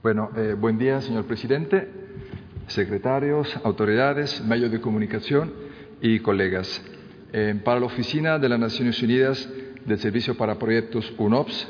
Bueno, 0.00 0.30
eh, 0.36 0.54
buen 0.56 0.78
día, 0.78 1.00
señor 1.00 1.24
presidente, 1.24 1.88
secretarios, 2.68 3.58
autoridades, 3.64 4.40
medios 4.44 4.70
de 4.70 4.80
comunicación 4.80 5.52
y 6.00 6.20
colegas. 6.20 6.80
Eh, 7.32 7.60
para 7.64 7.80
la 7.80 7.86
Oficina 7.86 8.38
de 8.38 8.48
las 8.48 8.60
Naciones 8.60 9.02
Unidas 9.02 9.50
del 9.84 9.98
Servicio 9.98 10.36
para 10.36 10.56
Proyectos 10.56 11.12
UNOPS, 11.18 11.68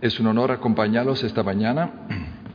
es 0.00 0.18
un 0.18 0.26
honor 0.26 0.52
acompañarlos 0.52 1.22
esta 1.22 1.42
mañana 1.42 1.90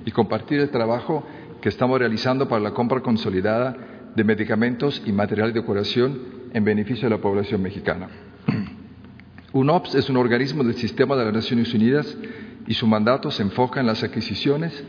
y 0.06 0.10
compartir 0.10 0.60
el 0.60 0.72
trabajo 0.72 1.24
que 1.62 1.70
estamos 1.70 2.00
realizando 2.00 2.50
para 2.50 2.63
la 2.63 2.72
compra 2.72 3.01
consolidada 3.01 3.78
de 4.16 4.24
medicamentos 4.24 5.04
y 5.06 5.12
material 5.12 5.54
de 5.54 5.62
curación 5.62 6.20
en 6.51 6.63
beneficio 6.66 7.08
de 7.08 7.16
la 7.16 7.22
población 7.22 7.62
mexicana. 7.62 8.10
UNOPS 9.54 9.94
es 9.94 10.10
un 10.10 10.18
organismo 10.18 10.63
del 10.63 10.78
sistema 10.78 11.16
de 11.16 11.25
las 11.25 11.34
Naciones 11.36 11.72
Unidas 11.75 12.18
y 12.66 12.74
su 12.74 12.88
mandato 12.88 13.30
se 13.30 13.44
enfoca 13.44 13.82
en 13.82 13.86
las 13.86 14.04
adquisiciones, 14.04 14.84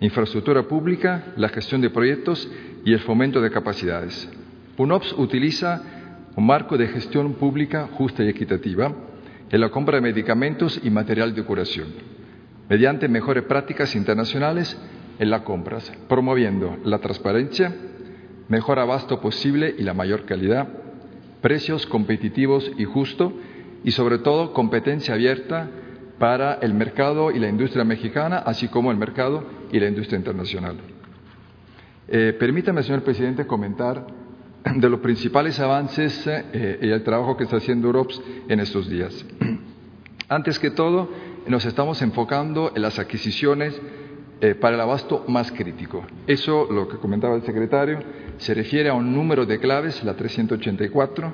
infraestructura 0.00 0.62
pública, 0.62 1.32
la 1.36 1.50
gestión 1.50 1.80
de 1.80 1.90
proyectos 1.90 2.50
y 2.84 2.92
el 2.92 3.00
fomento 3.00 3.40
de 3.40 3.50
capacidades. 3.50 4.28
UNOPS 4.76 5.14
utiliza 5.18 5.82
un 6.36 6.46
marco 6.46 6.78
de 6.78 6.88
gestión 6.88 7.34
pública 7.34 7.88
justa 7.92 8.24
y 8.24 8.28
equitativa 8.28 8.92
en 9.50 9.60
la 9.60 9.68
compra 9.68 9.96
de 9.96 10.02
medicamentos 10.02 10.80
y 10.82 10.90
material 10.90 11.34
de 11.34 11.42
curación, 11.42 11.88
mediante 12.68 13.08
mejores 13.08 13.44
prácticas 13.44 13.94
internacionales 13.94 14.78
en 15.18 15.28
las 15.28 15.42
compras, 15.42 15.92
promoviendo 16.08 16.78
la 16.84 16.98
transparencia, 16.98 17.74
mejor 18.48 18.78
abasto 18.78 19.20
posible 19.20 19.74
y 19.76 19.82
la 19.82 19.92
mayor 19.92 20.24
calidad, 20.24 20.68
precios 21.42 21.84
competitivos 21.86 22.70
y 22.78 22.84
justos 22.84 23.32
y 23.84 23.90
sobre 23.90 24.18
todo 24.18 24.54
competencia 24.54 25.14
abierta 25.14 25.68
para 26.18 26.54
el 26.54 26.72
mercado 26.72 27.30
y 27.32 27.38
la 27.38 27.48
industria 27.48 27.84
mexicana, 27.84 28.38
así 28.38 28.68
como 28.68 28.90
el 28.90 28.96
mercado 28.96 29.59
y 29.72 29.80
la 29.80 29.88
industria 29.88 30.18
internacional. 30.18 30.76
Eh, 32.08 32.36
permítame, 32.38 32.82
señor 32.82 33.02
presidente, 33.02 33.46
comentar 33.46 34.06
de 34.74 34.88
los 34.88 35.00
principales 35.00 35.58
avances 35.60 36.24
eh, 36.26 36.78
y 36.82 36.88
el 36.88 37.02
trabajo 37.02 37.36
que 37.36 37.44
está 37.44 37.56
haciendo 37.56 37.86
Europs 37.86 38.20
en 38.48 38.60
estos 38.60 38.88
días. 38.88 39.24
Antes 40.28 40.58
que 40.58 40.70
todo, 40.70 41.08
nos 41.46 41.64
estamos 41.64 42.02
enfocando 42.02 42.72
en 42.74 42.82
las 42.82 42.98
adquisiciones 42.98 43.80
eh, 44.40 44.54
para 44.54 44.74
el 44.74 44.80
abasto 44.80 45.24
más 45.28 45.52
crítico. 45.52 46.04
Eso, 46.26 46.66
lo 46.70 46.88
que 46.88 46.96
comentaba 46.96 47.36
el 47.36 47.42
secretario, 47.42 47.98
se 48.38 48.54
refiere 48.54 48.88
a 48.88 48.94
un 48.94 49.14
número 49.14 49.44
de 49.44 49.58
claves, 49.58 50.02
la 50.04 50.14
384, 50.14 51.32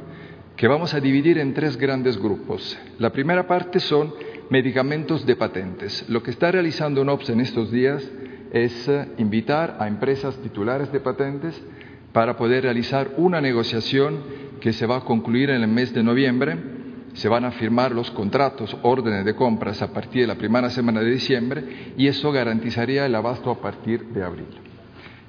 que 0.56 0.66
vamos 0.66 0.94
a 0.94 1.00
dividir 1.00 1.38
en 1.38 1.54
tres 1.54 1.76
grandes 1.76 2.18
grupos. 2.18 2.76
La 2.98 3.12
primera 3.12 3.46
parte 3.46 3.78
son 3.78 4.14
medicamentos 4.50 5.26
de 5.26 5.36
patentes. 5.36 6.08
Lo 6.08 6.22
que 6.22 6.30
está 6.30 6.50
realizando 6.52 7.02
UNOPS 7.02 7.30
en 7.30 7.40
estos 7.40 7.70
días 7.70 8.08
es 8.52 8.88
eh, 8.88 9.08
invitar 9.18 9.76
a 9.80 9.88
empresas 9.88 10.36
titulares 10.38 10.92
de 10.92 11.00
patentes 11.00 11.60
para 12.12 12.36
poder 12.36 12.62
realizar 12.62 13.12
una 13.16 13.40
negociación 13.40 14.20
que 14.60 14.72
se 14.72 14.86
va 14.86 14.98
a 14.98 15.04
concluir 15.04 15.50
en 15.50 15.62
el 15.62 15.68
mes 15.68 15.92
de 15.92 16.02
noviembre. 16.02 16.56
Se 17.14 17.28
van 17.28 17.44
a 17.44 17.50
firmar 17.52 17.92
los 17.92 18.10
contratos, 18.10 18.76
órdenes 18.82 19.24
de 19.24 19.34
compras 19.34 19.82
a 19.82 19.92
partir 19.92 20.22
de 20.22 20.26
la 20.28 20.36
primera 20.36 20.70
semana 20.70 21.00
de 21.00 21.10
diciembre 21.10 21.92
y 21.96 22.06
eso 22.06 22.30
garantizaría 22.30 23.06
el 23.06 23.14
abasto 23.14 23.50
a 23.50 23.60
partir 23.60 24.06
de 24.06 24.22
abril. 24.22 24.46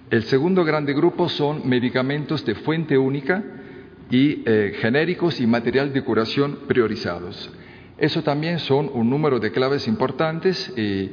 El 0.10 0.24
segundo 0.24 0.64
grande 0.64 0.94
grupo 0.94 1.28
son 1.28 1.68
medicamentos 1.68 2.46
de 2.46 2.56
fuente 2.56 2.98
única 2.98 3.44
y 4.10 4.44
eh, 4.46 4.74
genéricos 4.80 5.42
y 5.42 5.48
material 5.48 5.92
de 5.92 6.04
curación 6.04 6.60
priorizados. 6.68 7.52
Eso 7.98 8.22
también 8.22 8.60
son 8.60 8.92
un 8.94 9.10
número 9.10 9.40
de 9.40 9.52
claves 9.52 9.88
importantes. 9.88 10.72
y 10.78 11.12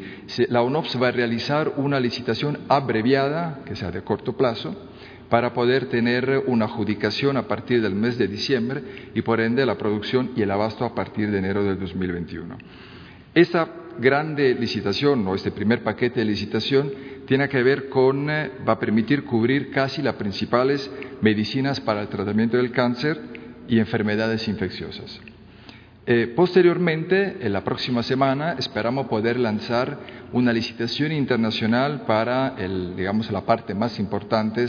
la 0.48 0.62
UNOPS 0.62 1.00
va 1.02 1.08
a 1.08 1.12
realizar 1.12 1.72
una 1.76 1.98
licitación 1.98 2.58
abreviada, 2.68 3.62
que 3.64 3.74
sea 3.74 3.90
de 3.90 4.02
corto 4.02 4.36
plazo, 4.36 4.74
para 5.30 5.54
poder 5.54 5.86
tener 5.86 6.44
una 6.46 6.66
adjudicación 6.66 7.36
a 7.36 7.48
partir 7.48 7.80
del 7.82 7.94
mes 7.94 8.18
de 8.18 8.28
diciembre 8.28 8.82
y 9.14 9.22
por 9.22 9.40
ende 9.40 9.64
la 9.64 9.78
producción 9.78 10.32
y 10.36 10.42
el 10.42 10.50
abasto 10.50 10.84
a 10.84 10.94
partir 10.94 11.30
de 11.30 11.38
enero 11.38 11.64
del 11.64 11.78
2021. 11.78 12.56
Esta 13.34 13.68
grande 13.98 14.54
licitación 14.54 15.26
o 15.26 15.34
este 15.34 15.50
primer 15.50 15.82
paquete 15.82 16.20
de 16.20 16.26
licitación 16.26 16.92
tiene 17.26 17.48
que 17.48 17.62
ver 17.62 17.88
con, 17.88 18.28
eh, 18.28 18.50
va 18.68 18.74
a 18.74 18.78
permitir 18.78 19.24
cubrir 19.24 19.70
casi 19.70 20.02
las 20.02 20.14
principales 20.16 20.90
medicinas 21.22 21.80
para 21.80 22.02
el 22.02 22.08
tratamiento 22.08 22.56
del 22.56 22.70
cáncer 22.70 23.18
y 23.66 23.78
enfermedades 23.78 24.46
infecciosas. 24.46 25.20
Eh, 26.06 26.34
posteriormente, 26.36 27.38
en 27.40 27.54
la 27.54 27.64
próxima 27.64 28.02
semana, 28.02 28.56
esperamos 28.58 29.06
poder 29.06 29.38
lanzar 29.38 29.96
una 30.32 30.52
licitación 30.52 31.12
internacional 31.12 32.02
para 32.06 32.56
el, 32.58 32.94
digamos, 32.94 33.30
la 33.30 33.46
parte 33.46 33.74
más 33.74 33.98
importante 33.98 34.66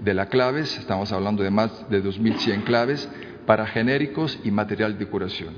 de 0.00 0.14
las 0.14 0.28
claves, 0.28 0.78
estamos 0.78 1.12
hablando 1.12 1.42
de 1.42 1.50
más 1.50 1.90
de 1.90 2.02
2.100 2.02 2.64
claves, 2.64 3.06
para 3.44 3.66
genéricos 3.66 4.38
y 4.44 4.50
material 4.50 4.98
de 4.98 5.06
curación. 5.06 5.54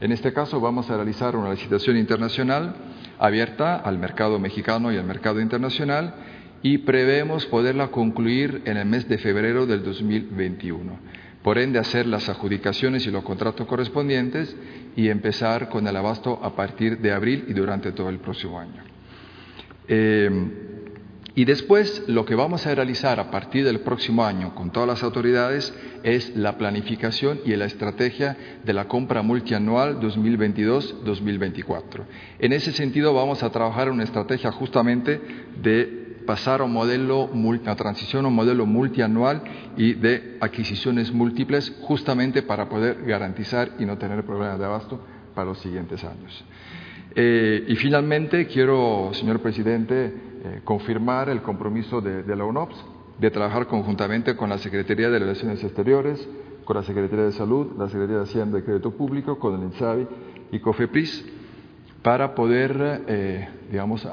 En 0.00 0.12
este 0.12 0.32
caso 0.32 0.60
vamos 0.60 0.88
a 0.90 0.96
realizar 0.96 1.34
una 1.34 1.50
licitación 1.50 1.96
internacional 1.96 2.76
abierta 3.18 3.74
al 3.76 3.98
mercado 3.98 4.38
mexicano 4.38 4.92
y 4.92 4.96
al 4.96 5.04
mercado 5.04 5.40
internacional 5.40 6.14
y 6.62 6.78
prevemos 6.78 7.46
poderla 7.46 7.88
concluir 7.88 8.62
en 8.64 8.76
el 8.76 8.86
mes 8.86 9.08
de 9.08 9.18
febrero 9.18 9.66
del 9.66 9.82
2021 9.82 11.17
por 11.48 11.56
ende 11.56 11.78
hacer 11.78 12.06
las 12.06 12.28
adjudicaciones 12.28 13.06
y 13.06 13.10
los 13.10 13.24
contratos 13.24 13.66
correspondientes 13.66 14.54
y 14.94 15.08
empezar 15.08 15.70
con 15.70 15.86
el 15.86 15.96
abasto 15.96 16.38
a 16.42 16.54
partir 16.54 16.98
de 16.98 17.10
abril 17.10 17.46
y 17.48 17.54
durante 17.54 17.92
todo 17.92 18.10
el 18.10 18.18
próximo 18.18 18.60
año. 18.60 18.82
Eh, 19.88 20.30
y 21.34 21.46
después 21.46 22.04
lo 22.06 22.26
que 22.26 22.34
vamos 22.34 22.66
a 22.66 22.74
realizar 22.74 23.18
a 23.18 23.30
partir 23.30 23.64
del 23.64 23.80
próximo 23.80 24.26
año 24.26 24.54
con 24.54 24.70
todas 24.70 24.90
las 24.90 25.02
autoridades 25.02 25.72
es 26.02 26.36
la 26.36 26.58
planificación 26.58 27.40
y 27.46 27.56
la 27.56 27.64
estrategia 27.64 28.36
de 28.62 28.72
la 28.74 28.86
compra 28.86 29.22
multianual 29.22 30.00
2022-2024. 30.00 32.04
En 32.40 32.52
ese 32.52 32.72
sentido 32.72 33.14
vamos 33.14 33.42
a 33.42 33.50
trabajar 33.50 33.90
una 33.90 34.04
estrategia 34.04 34.52
justamente 34.52 35.18
de 35.62 36.07
pasar 36.28 36.60
a 36.60 36.64
un 36.64 36.74
modelo, 36.74 37.30
a 37.64 37.74
transición 37.74 38.26
un 38.26 38.34
modelo 38.34 38.66
multianual 38.66 39.40
y 39.78 39.94
de 39.94 40.36
adquisiciones 40.42 41.10
múltiples, 41.10 41.74
justamente 41.80 42.42
para 42.42 42.68
poder 42.68 43.02
garantizar 43.06 43.70
y 43.78 43.86
no 43.86 43.96
tener 43.96 44.22
problemas 44.26 44.58
de 44.58 44.66
abasto 44.66 45.00
para 45.34 45.48
los 45.48 45.58
siguientes 45.58 46.04
años. 46.04 46.44
Eh, 47.14 47.64
y 47.68 47.76
finalmente 47.76 48.46
quiero, 48.46 49.08
señor 49.14 49.40
presidente, 49.40 50.04
eh, 50.04 50.60
confirmar 50.64 51.30
el 51.30 51.40
compromiso 51.40 52.02
de, 52.02 52.22
de 52.22 52.36
la 52.36 52.44
UNOPS 52.44 52.76
de 53.18 53.30
trabajar 53.30 53.66
conjuntamente 53.66 54.36
con 54.36 54.50
la 54.50 54.58
Secretaría 54.58 55.08
de 55.08 55.18
Relaciones 55.18 55.64
Exteriores, 55.64 56.28
con 56.66 56.76
la 56.76 56.82
Secretaría 56.82 57.24
de 57.24 57.32
Salud, 57.32 57.68
la 57.78 57.86
Secretaría 57.86 58.18
de 58.18 58.24
Hacienda 58.24 58.58
y 58.58 58.62
Crédito 58.62 58.90
Público, 58.90 59.38
con 59.38 59.54
el 59.54 59.62
INSABI 59.62 60.06
y 60.52 60.58
COFEPRIS 60.58 61.24
para 62.02 62.34
poder, 62.34 63.04
eh, 63.08 63.48
digamos, 63.70 64.06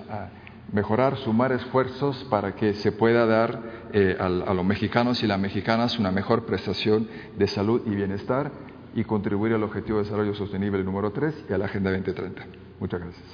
mejorar, 0.72 1.18
sumar 1.18 1.52
esfuerzos 1.52 2.24
para 2.30 2.56
que 2.56 2.74
se 2.74 2.92
pueda 2.92 3.26
dar 3.26 3.62
eh, 3.94 4.18
a, 4.20 4.30
los 4.30 4.66
mexicanos 4.66 5.24
y 5.24 5.28
las 5.28 5.40
mexicanas 5.40 6.00
una 6.00 6.12
mejor 6.12 6.46
prestación 6.46 7.08
de 7.38 7.48
salud 7.48 7.82
y 7.86 7.96
bienestar 7.96 8.52
y 8.96 9.04
contribuir 9.04 9.54
al 9.54 9.64
Objetivo 9.64 9.98
de 9.98 10.06
Desarrollo 10.06 10.34
Sostenible 10.34 10.84
número 10.84 11.12
3 11.12 11.46
y 11.50 11.54
a 11.54 11.58
la 11.58 11.66
Agenda 11.66 11.92
2030. 11.92 12.46
Muchas 12.80 13.00
gracias. 13.00 13.26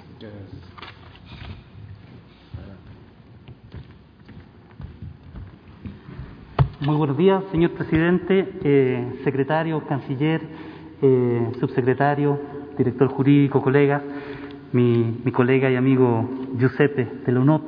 Muy 6.80 6.96
buenos 6.96 7.16
días, 7.16 7.44
señor 7.52 7.72
presidente, 7.72 8.54
eh, 8.64 9.20
secretario, 9.24 9.86
canciller, 9.86 10.42
eh, 11.00 11.52
subsecretario, 11.60 12.40
director 12.76 13.08
jurídico, 13.08 13.62
colegas, 13.62 14.02
mi, 14.74 15.32
colega 15.32 15.70
y 15.70 15.76
amigo 15.76 16.30
Giuseppe 16.58 17.08
de 17.26 17.32
la. 17.32 17.62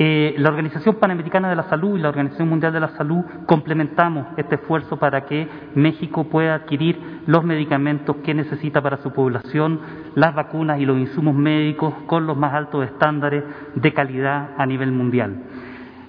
Eh, 0.00 0.36
la 0.38 0.50
Organización 0.50 0.94
Panamericana 0.96 1.50
de 1.50 1.56
la 1.56 1.64
Salud 1.64 1.98
y 1.98 2.00
la 2.00 2.08
Organización 2.10 2.48
Mundial 2.48 2.72
de 2.72 2.78
la 2.78 2.90
Salud 2.90 3.24
complementamos 3.46 4.28
este 4.36 4.54
esfuerzo 4.54 4.96
para 4.96 5.26
que 5.26 5.48
México 5.74 6.22
pueda 6.24 6.54
adquirir 6.54 7.22
los 7.26 7.42
medicamentos 7.42 8.14
que 8.18 8.32
necesita 8.32 8.80
para 8.80 8.98
su 8.98 9.12
población, 9.12 9.80
las 10.14 10.36
vacunas 10.36 10.78
y 10.78 10.86
los 10.86 10.98
insumos 10.98 11.34
médicos 11.34 11.94
con 12.06 12.28
los 12.28 12.36
más 12.36 12.54
altos 12.54 12.84
estándares 12.84 13.42
de 13.74 13.92
calidad 13.92 14.50
a 14.56 14.66
nivel 14.66 14.92
mundial. 14.92 15.42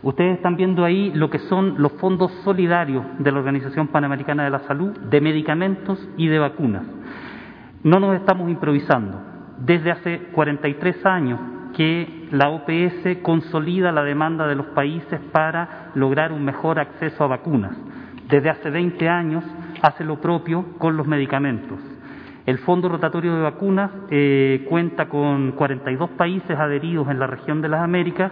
Ustedes 0.04 0.38
están 0.38 0.56
viendo 0.56 0.86
ahí 0.86 1.12
lo 1.16 1.32
que 1.32 1.40
son 1.40 1.82
los 1.82 1.92
fondos 1.94 2.32
solidarios 2.44 3.04
de 3.18 3.32
la 3.32 3.40
Organización 3.40 3.88
Panamericana 3.88 4.44
de 4.44 4.52
la 4.52 4.60
Salud, 4.60 4.96
de 4.98 5.20
medicamentos 5.20 6.08
y 6.16 6.28
de 6.28 6.38
vacunas. 6.38 6.84
No 7.84 8.00
nos 8.00 8.16
estamos 8.16 8.52
improvisando. 8.52 9.29
Desde 9.60 9.92
hace 9.92 10.20
43 10.32 11.06
años 11.06 11.40
que 11.76 12.28
la 12.32 12.50
OPS 12.50 13.22
consolida 13.22 13.92
la 13.92 14.04
demanda 14.04 14.48
de 14.48 14.56
los 14.56 14.68
países 14.68 15.20
para 15.32 15.92
lograr 15.96 16.32
un 16.32 16.44
mejor 16.44 16.80
acceso 16.80 17.24
a 17.24 17.28
vacunas. 17.28 17.76
Desde 18.28 18.50
hace 18.50 18.70
20 18.70 19.10
años 19.10 19.44
hace 19.82 20.04
lo 20.04 20.22
propio 20.22 20.66
con 20.78 20.96
los 20.96 21.08
medicamentos. 21.08 21.80
El 22.46 22.58
Fondo 22.60 22.90
Rotatorio 22.90 23.36
de 23.36 23.42
Vacunas 23.42 23.92
eh, 24.10 24.66
cuenta 24.70 25.08
con 25.08 25.52
42 25.52 26.12
países 26.12 26.58
adheridos 26.58 27.10
en 27.10 27.20
la 27.20 27.28
región 27.28 27.62
de 27.62 27.70
las 27.70 27.82
Américas 27.82 28.32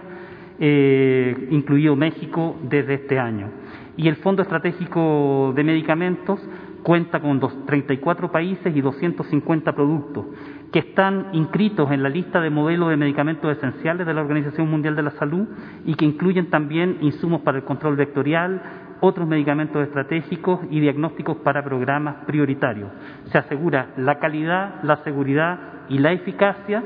eh, 0.58 1.48
incluido 1.50 1.94
México 1.94 2.56
desde 2.62 2.94
este 2.94 3.18
año. 3.18 3.50
Y 3.96 4.08
el 4.08 4.16
Fondo 4.16 4.42
Estratégico 4.42 5.52
de 5.54 5.62
Medicamentos 5.62 6.40
cuenta 6.82 7.20
con 7.20 7.38
dos, 7.38 7.66
34 7.66 8.32
países 8.32 8.74
y 8.74 8.80
250 8.80 9.72
productos 9.72 10.26
que 10.72 10.80
están 10.80 11.28
inscritos 11.32 11.90
en 11.90 12.02
la 12.02 12.08
lista 12.08 12.40
de 12.40 12.50
modelos 12.50 12.90
de 12.90 12.96
medicamentos 12.96 13.56
esenciales 13.56 14.06
de 14.06 14.14
la 14.14 14.20
Organización 14.20 14.70
Mundial 14.70 14.96
de 14.96 15.02
la 15.02 15.10
Salud 15.12 15.46
y 15.84 15.94
que 15.94 16.04
incluyen 16.04 16.50
también 16.50 16.98
insumos 17.00 17.40
para 17.40 17.58
el 17.58 17.64
control 17.64 17.96
vectorial, 17.96 18.60
otros 19.00 19.26
medicamentos 19.26 19.82
estratégicos 19.82 20.60
y 20.70 20.80
diagnósticos 20.80 21.38
para 21.38 21.64
programas 21.64 22.24
prioritarios. 22.26 22.90
Se 23.32 23.38
asegura 23.38 23.88
la 23.96 24.18
calidad, 24.18 24.82
la 24.82 24.96
seguridad 25.04 25.58
y 25.88 25.98
la 25.98 26.12
eficacia, 26.12 26.82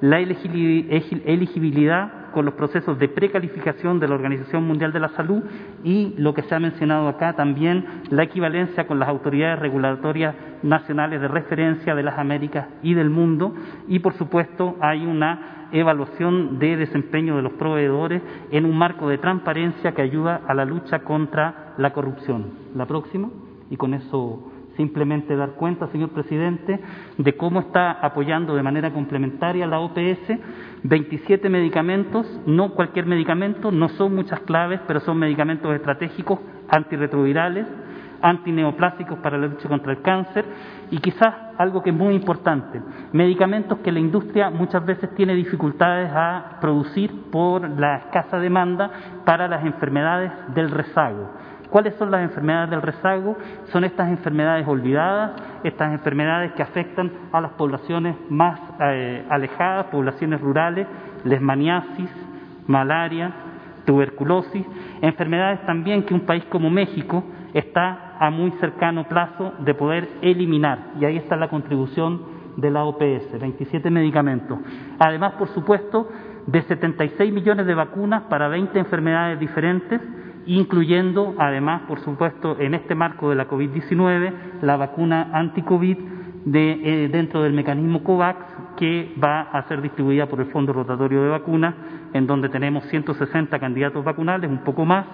la 0.00 0.20
elegibilidad 0.20 2.25
con 2.36 2.44
los 2.44 2.52
procesos 2.52 2.98
de 2.98 3.08
precalificación 3.08 3.98
de 3.98 4.08
la 4.08 4.14
Organización 4.14 4.62
Mundial 4.62 4.92
de 4.92 5.00
la 5.00 5.08
Salud 5.08 5.42
y 5.82 6.12
lo 6.18 6.34
que 6.34 6.42
se 6.42 6.54
ha 6.54 6.60
mencionado 6.60 7.08
acá 7.08 7.32
también, 7.32 8.02
la 8.10 8.24
equivalencia 8.24 8.86
con 8.86 8.98
las 8.98 9.08
autoridades 9.08 9.58
regulatorias 9.58 10.34
nacionales 10.62 11.22
de 11.22 11.28
referencia 11.28 11.94
de 11.94 12.02
las 12.02 12.18
Américas 12.18 12.68
y 12.82 12.92
del 12.92 13.08
mundo 13.08 13.54
y, 13.88 14.00
por 14.00 14.12
supuesto, 14.18 14.76
hay 14.82 15.06
una 15.06 15.68
evaluación 15.72 16.58
de 16.58 16.76
desempeño 16.76 17.36
de 17.36 17.42
los 17.42 17.54
proveedores 17.54 18.20
en 18.50 18.66
un 18.66 18.76
marco 18.76 19.08
de 19.08 19.16
transparencia 19.16 19.92
que 19.92 20.02
ayuda 20.02 20.42
a 20.46 20.52
la 20.52 20.66
lucha 20.66 20.98
contra 21.04 21.72
la 21.78 21.94
corrupción. 21.94 22.50
La 22.74 22.84
próxima, 22.84 23.30
y 23.70 23.78
con 23.78 23.94
eso 23.94 24.52
simplemente 24.76 25.36
dar 25.36 25.52
cuenta, 25.52 25.86
señor 25.88 26.10
presidente, 26.10 26.80
de 27.18 27.36
cómo 27.36 27.60
está 27.60 27.92
apoyando 27.92 28.54
de 28.54 28.62
manera 28.62 28.92
complementaria 28.92 29.66
la 29.66 29.80
OPS 29.80 30.38
27 30.82 31.48
medicamentos, 31.48 32.26
no 32.46 32.74
cualquier 32.74 33.06
medicamento, 33.06 33.72
no 33.72 33.88
son 33.90 34.14
muchas 34.14 34.40
claves, 34.40 34.80
pero 34.86 35.00
son 35.00 35.18
medicamentos 35.18 35.74
estratégicos 35.74 36.38
antirretrovirales, 36.68 37.66
antineoplásicos 38.22 39.18
para 39.18 39.38
la 39.38 39.46
lucha 39.46 39.68
contra 39.68 39.92
el 39.92 40.00
cáncer 40.02 40.44
y 40.90 40.98
quizás 40.98 41.34
algo 41.58 41.82
que 41.82 41.90
es 41.90 41.96
muy 41.96 42.14
importante, 42.14 42.80
medicamentos 43.12 43.78
que 43.78 43.92
la 43.92 43.98
industria 44.00 44.50
muchas 44.50 44.84
veces 44.84 45.14
tiene 45.14 45.34
dificultades 45.34 46.10
a 46.14 46.58
producir 46.60 47.30
por 47.30 47.68
la 47.68 47.96
escasa 47.98 48.38
demanda 48.38 48.90
para 49.24 49.48
las 49.48 49.64
enfermedades 49.64 50.32
del 50.54 50.70
rezago. 50.70 51.30
¿Cuáles 51.70 51.94
son 51.94 52.10
las 52.10 52.22
enfermedades 52.22 52.70
del 52.70 52.82
rezago? 52.82 53.36
Son 53.72 53.84
estas 53.84 54.08
enfermedades 54.08 54.66
olvidadas, 54.66 55.32
estas 55.64 55.92
enfermedades 55.92 56.52
que 56.52 56.62
afectan 56.62 57.10
a 57.32 57.40
las 57.40 57.52
poblaciones 57.52 58.16
más 58.28 58.58
eh, 58.80 59.24
alejadas, 59.28 59.86
poblaciones 59.86 60.40
rurales, 60.40 60.86
lesmaniasis, 61.24 62.10
malaria, 62.66 63.32
tuberculosis, 63.84 64.66
enfermedades 65.00 65.64
también 65.66 66.04
que 66.04 66.14
un 66.14 66.20
país 66.20 66.44
como 66.50 66.70
México 66.70 67.24
está 67.54 68.16
a 68.18 68.30
muy 68.30 68.50
cercano 68.52 69.04
plazo 69.04 69.54
de 69.60 69.74
poder 69.74 70.08
eliminar. 70.22 70.78
Y 71.00 71.04
ahí 71.04 71.16
está 71.16 71.36
la 71.36 71.48
contribución 71.48 72.36
de 72.56 72.70
la 72.70 72.84
OPS, 72.84 73.38
27 73.38 73.90
medicamentos. 73.90 74.58
Además, 74.98 75.34
por 75.34 75.48
supuesto, 75.48 76.08
de 76.46 76.62
76 76.62 77.32
millones 77.32 77.66
de 77.66 77.74
vacunas 77.74 78.22
para 78.24 78.48
20 78.48 78.78
enfermedades 78.78 79.38
diferentes 79.38 80.00
incluyendo 80.46 81.34
además, 81.38 81.82
por 81.88 82.00
supuesto, 82.00 82.56
en 82.58 82.74
este 82.74 82.94
marco 82.94 83.30
de 83.30 83.36
la 83.36 83.48
COVID-19, 83.48 84.32
la 84.62 84.76
vacuna 84.76 85.30
anti-COVID 85.32 85.98
eh, 86.54 87.08
dentro 87.10 87.42
del 87.42 87.52
mecanismo 87.52 88.04
COVAX 88.04 88.38
que 88.76 89.12
va 89.22 89.40
a 89.40 89.66
ser 89.66 89.82
distribuida 89.82 90.26
por 90.26 90.40
el 90.40 90.46
Fondo 90.46 90.72
Rotatorio 90.72 91.22
de 91.22 91.30
Vacunas, 91.30 91.74
en 92.12 92.26
donde 92.26 92.48
tenemos 92.48 92.84
160 92.84 93.58
candidatos 93.58 94.04
vacunales, 94.04 94.48
un 94.48 94.62
poco 94.62 94.84
más, 94.84 95.06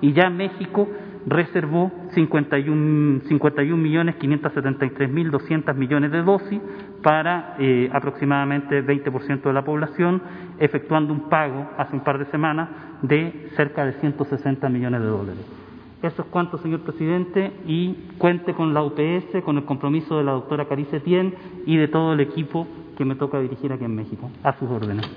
y 0.00 0.12
ya 0.12 0.30
México 0.30 0.88
reservó 1.26 1.92
51, 2.14 3.20
51 3.28 3.76
millones 3.76 4.16
573 4.16 5.10
mil 5.10 5.30
200 5.30 5.76
millones 5.76 6.10
de 6.10 6.22
dosis 6.22 6.60
para 7.02 7.56
eh, 7.58 7.90
aproximadamente 7.92 8.82
20% 8.82 9.42
de 9.42 9.52
la 9.52 9.64
población, 9.64 10.22
efectuando 10.58 11.12
un 11.12 11.28
pago 11.28 11.68
hace 11.76 11.94
un 11.94 12.02
par 12.02 12.18
de 12.18 12.26
semanas 12.26 12.68
de 13.02 13.50
cerca 13.56 13.84
de 13.84 13.92
160 13.94 14.68
millones 14.68 15.00
de 15.00 15.06
dólares. 15.06 15.44
Eso 16.02 16.22
es 16.22 16.28
cuanto, 16.28 16.58
señor 16.58 16.80
presidente, 16.82 17.52
y 17.66 17.92
cuente 18.18 18.54
con 18.54 18.72
la 18.72 18.84
UPS, 18.84 19.42
con 19.44 19.58
el 19.58 19.64
compromiso 19.64 20.16
de 20.16 20.24
la 20.24 20.32
doctora 20.32 20.68
Carice 20.68 21.00
Tien 21.00 21.34
y 21.66 21.76
de 21.76 21.88
todo 21.88 22.12
el 22.12 22.20
equipo 22.20 22.68
que 22.96 23.04
me 23.04 23.16
toca 23.16 23.40
dirigir 23.40 23.72
aquí 23.72 23.84
en 23.84 23.96
México. 23.96 24.30
A 24.44 24.52
sus 24.58 24.70
órdenes. 24.70 25.08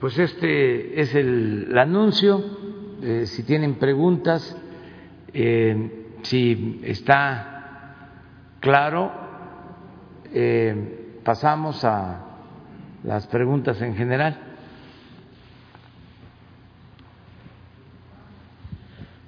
Pues 0.00 0.18
este 0.18 1.00
es 1.00 1.14
el, 1.14 1.76
anuncio. 1.76 2.40
Eh, 3.02 3.26
si 3.26 3.44
tienen 3.44 3.74
preguntas, 3.74 4.56
eh, 5.32 6.06
si 6.22 6.80
está 6.84 8.10
claro, 8.60 9.21
eh, 10.34 11.20
pasamos 11.24 11.84
a 11.84 12.24
las 13.04 13.26
preguntas 13.26 13.80
en 13.82 13.94
general. 13.94 14.52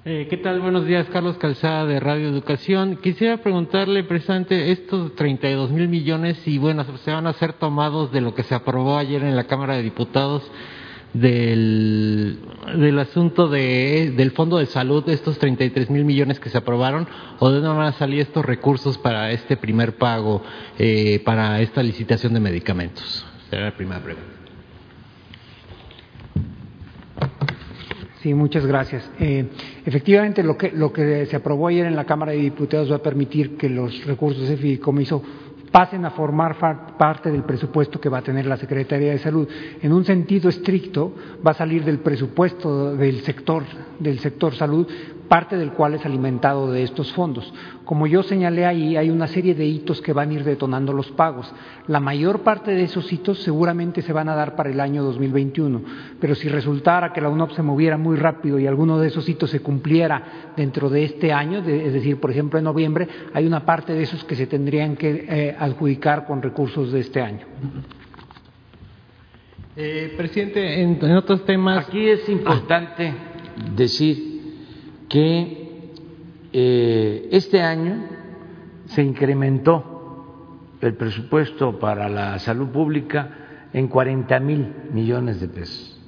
¿Qué 0.03 0.39
tal? 0.43 0.61
Buenos 0.61 0.85
días, 0.85 1.07
Carlos 1.11 1.35
Calzada 1.39 1.87
de 1.87 1.99
Radio 1.99 2.29
Educación. 2.29 2.97
Quisiera 2.97 3.37
preguntarle 3.37 4.03
precisamente 4.03 4.71
estos 4.71 5.15
32 5.15 5.71
mil 5.71 5.87
millones 5.87 6.47
y 6.47 6.59
bueno, 6.59 6.83
se 6.83 7.11
van 7.11 7.25
a 7.25 7.33
ser 7.33 7.53
tomados 7.53 8.11
de 8.11 8.21
lo 8.21 8.35
que 8.35 8.43
se 8.43 8.53
aprobó 8.53 8.97
ayer 8.97 9.23
en 9.23 9.35
la 9.35 9.45
Cámara 9.45 9.77
de 9.77 9.81
Diputados 9.81 10.43
del, 11.15 12.39
del 12.77 12.99
asunto 12.99 13.47
de, 13.47 14.13
del 14.15 14.31
Fondo 14.31 14.57
de 14.57 14.65
Salud, 14.65 15.07
estos 15.09 15.39
33 15.39 15.89
mil 15.89 16.05
millones 16.05 16.39
que 16.39 16.49
se 16.49 16.57
aprobaron, 16.57 17.07
o 17.39 17.49
de 17.49 17.61
dónde 17.61 17.69
van 17.69 17.87
a 17.87 17.93
salir 17.93 18.19
estos 18.19 18.45
recursos 18.45 18.97
para 18.97 19.31
este 19.31 19.57
primer 19.57 19.97
pago, 19.97 20.43
eh, 20.77 21.21
para 21.23 21.61
esta 21.61 21.81
licitación 21.81 22.33
de 22.33 22.39
medicamentos. 22.39 23.25
Será 23.49 23.65
la 23.65 23.75
primera 23.75 24.01
pregunta. 24.01 24.35
Sí, 28.21 28.33
muchas 28.33 28.65
gracias. 28.65 29.07
Eh, 29.19 29.45
efectivamente, 29.85 30.41
lo 30.41 30.57
que, 30.57 30.71
lo 30.71 30.91
que 30.91 31.27
se 31.27 31.35
aprobó 31.35 31.67
ayer 31.67 31.85
en 31.85 31.95
la 31.95 32.05
Cámara 32.05 32.31
de 32.31 32.39
Diputados 32.39 32.91
va 32.91 32.95
a 32.95 33.03
permitir 33.03 33.55
que 33.55 33.69
los 33.69 34.03
recursos 34.03 34.49
de 34.49 34.57
fideicomiso 34.57 35.21
pasen 35.75 36.05
a 36.05 36.11
formar 36.11 36.55
parte 36.97 37.29
del 37.29 37.43
presupuesto 37.43 37.99
que 37.99 38.07
va 38.07 38.19
a 38.19 38.21
tener 38.21 38.45
la 38.45 38.55
Secretaría 38.55 39.11
de 39.11 39.19
Salud. 39.19 39.45
En 39.81 39.91
un 39.91 40.05
sentido 40.05 40.47
estricto, 40.47 41.13
va 41.45 41.51
a 41.51 41.53
salir 41.53 41.83
del 41.83 41.99
presupuesto 41.99 42.95
del 42.95 43.19
sector, 43.23 43.63
del 43.99 44.19
sector 44.19 44.55
salud, 44.55 44.87
parte 45.27 45.57
del 45.57 45.71
cual 45.71 45.95
es 45.95 46.05
alimentado 46.05 46.71
de 46.71 46.83
estos 46.83 47.11
fondos. 47.13 47.51
Como 47.83 48.07
yo 48.07 48.23
señalé 48.23 48.65
ahí, 48.65 48.97
hay 48.97 49.09
una 49.09 49.27
serie 49.27 49.55
de 49.55 49.65
hitos 49.65 50.01
que 50.01 50.13
van 50.13 50.29
a 50.29 50.33
ir 50.33 50.43
detonando 50.43 50.93
los 50.93 51.11
pagos. 51.11 51.51
La 51.87 51.99
mayor 51.99 52.41
parte 52.41 52.71
de 52.71 52.83
esos 52.83 53.11
hitos 53.11 53.39
seguramente 53.39 54.01
se 54.01 54.13
van 54.13 54.29
a 54.29 54.35
dar 54.35 54.55
para 54.55 54.69
el 54.69 54.79
año 54.79 55.03
2021, 55.03 55.81
pero 56.19 56.35
si 56.35 56.49
resultara 56.49 57.13
que 57.13 57.21
la 57.21 57.29
UNOP 57.29 57.51
se 57.51 57.61
moviera 57.61 57.97
muy 57.97 58.17
rápido 58.17 58.59
y 58.59 58.67
alguno 58.67 58.99
de 58.99 59.07
esos 59.07 59.27
hitos 59.27 59.49
se 59.49 59.61
cumpliera 59.61 60.53
dentro 60.55 60.89
de 60.89 61.03
este 61.03 61.31
año, 61.33 61.59
es 61.59 61.93
decir, 61.93 62.19
por 62.19 62.31
ejemplo 62.31 62.57
en 62.59 62.65
noviembre, 62.65 63.07
hay 63.33 63.45
una 63.45 63.65
parte 63.65 63.93
de 63.93 64.03
esos 64.03 64.23
que 64.23 64.35
se 64.35 64.47
tendrían 64.47 64.95
que 64.95 65.25
eh, 65.27 65.55
adjudicar 65.57 66.25
con 66.25 66.41
recursos 66.41 66.91
de 66.91 66.99
este 66.99 67.21
año. 67.21 67.45
Eh, 69.77 70.13
presidente, 70.15 70.81
en, 70.81 71.17
otros 71.17 71.43
temas. 71.45 71.85
Aquí 71.85 72.07
es 72.07 72.29
importante 72.29 73.13
decir 73.75 74.34
que 75.15 75.93
eh, 76.51 77.29
este 77.31 77.61
año 77.61 78.03
se 78.87 79.01
incrementó 79.01 80.57
el 80.81 80.95
presupuesto 80.95 81.79
para 81.79 82.09
la 82.09 82.37
salud 82.39 82.67
pública 82.67 83.29
en 83.71 83.87
40 83.87 84.37
mil 84.41 84.73
millones 84.91 85.39
de 85.39 85.47
pesos. 85.47 86.01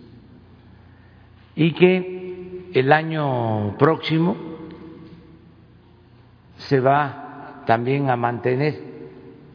Y 1.56 1.72
que 1.72 2.68
el 2.74 2.92
año 2.92 3.78
próximo 3.78 4.36
se 6.58 6.82
va 6.82 7.64
también 7.66 8.10
a 8.10 8.18
mantener 8.18 8.78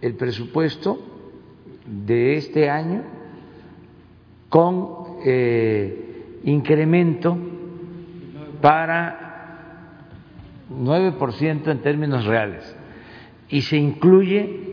el 0.01 0.15
presupuesto 0.15 0.99
de 1.85 2.38
este 2.38 2.71
año 2.71 3.03
con 4.49 5.19
eh, 5.27 6.41
incremento 6.45 7.37
para 8.62 9.21
9% 10.78 11.70
en 11.70 11.82
términos 11.82 12.24
reales 12.24 12.76
y 13.48 13.62
se 13.62 13.76
incluye 13.76 14.72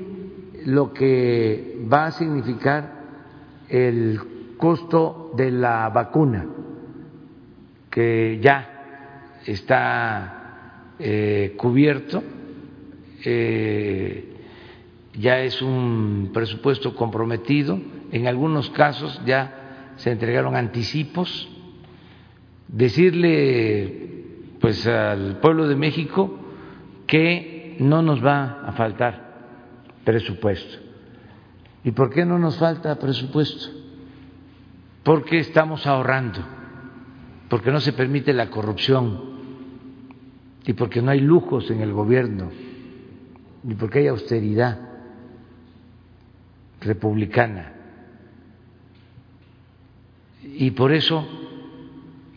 lo 0.66 0.94
que 0.94 1.78
va 1.92 2.08
a 2.08 2.12
significar 2.12 3.00
el 3.70 4.20
costo 4.58 5.32
de 5.36 5.52
la 5.52 5.90
vacuna, 5.90 6.48
que 7.90 8.40
ya 8.42 9.38
está 9.46 10.94
eh, 11.00 11.54
cubierto, 11.58 12.24
eh, 13.26 14.36
ya 15.18 15.42
es 15.42 15.62
un 15.62 16.32
presupuesto 16.34 16.96
comprometido, 16.96 17.80
en 18.12 18.28
algunos 18.28 18.70
casos 18.70 19.22
ya 19.26 19.94
se 19.98 20.12
entregaron 20.12 20.56
anticipos, 20.56 21.50
decirle 22.68 24.19
pues 24.60 24.86
al 24.88 25.40
pueblo 25.40 25.68
de 25.68 25.76
México 25.76 26.38
que 27.08 27.78
no 27.80 28.02
nos 28.02 28.24
va 28.24 28.62
a 28.66 28.72
faltar 28.74 29.30
presupuesto. 30.04 30.78
¿Y 31.84 31.92
por 31.92 32.10
qué 32.10 32.26
no 32.26 32.38
nos 32.38 32.58
falta 32.58 33.00
presupuesto? 33.00 33.70
Porque 35.04 35.40
estamos 35.40 35.88
ahorrando, 35.88 36.40
porque 37.48 37.72
no 37.72 37.80
se 37.80 37.94
permite 37.94 38.34
la 38.34 38.50
corrupción 38.50 39.30
y 40.66 40.74
porque 40.74 41.02
no 41.02 41.12
hay 41.12 41.22
lujos 41.22 41.72
en 41.72 41.82
el 41.82 41.94
gobierno 41.94 42.52
y 43.64 43.74
porque 43.76 44.00
hay 44.00 44.08
austeridad 44.08 44.78
republicana. 46.82 47.74
Y 50.44 50.72
por 50.72 50.92
eso 50.92 51.26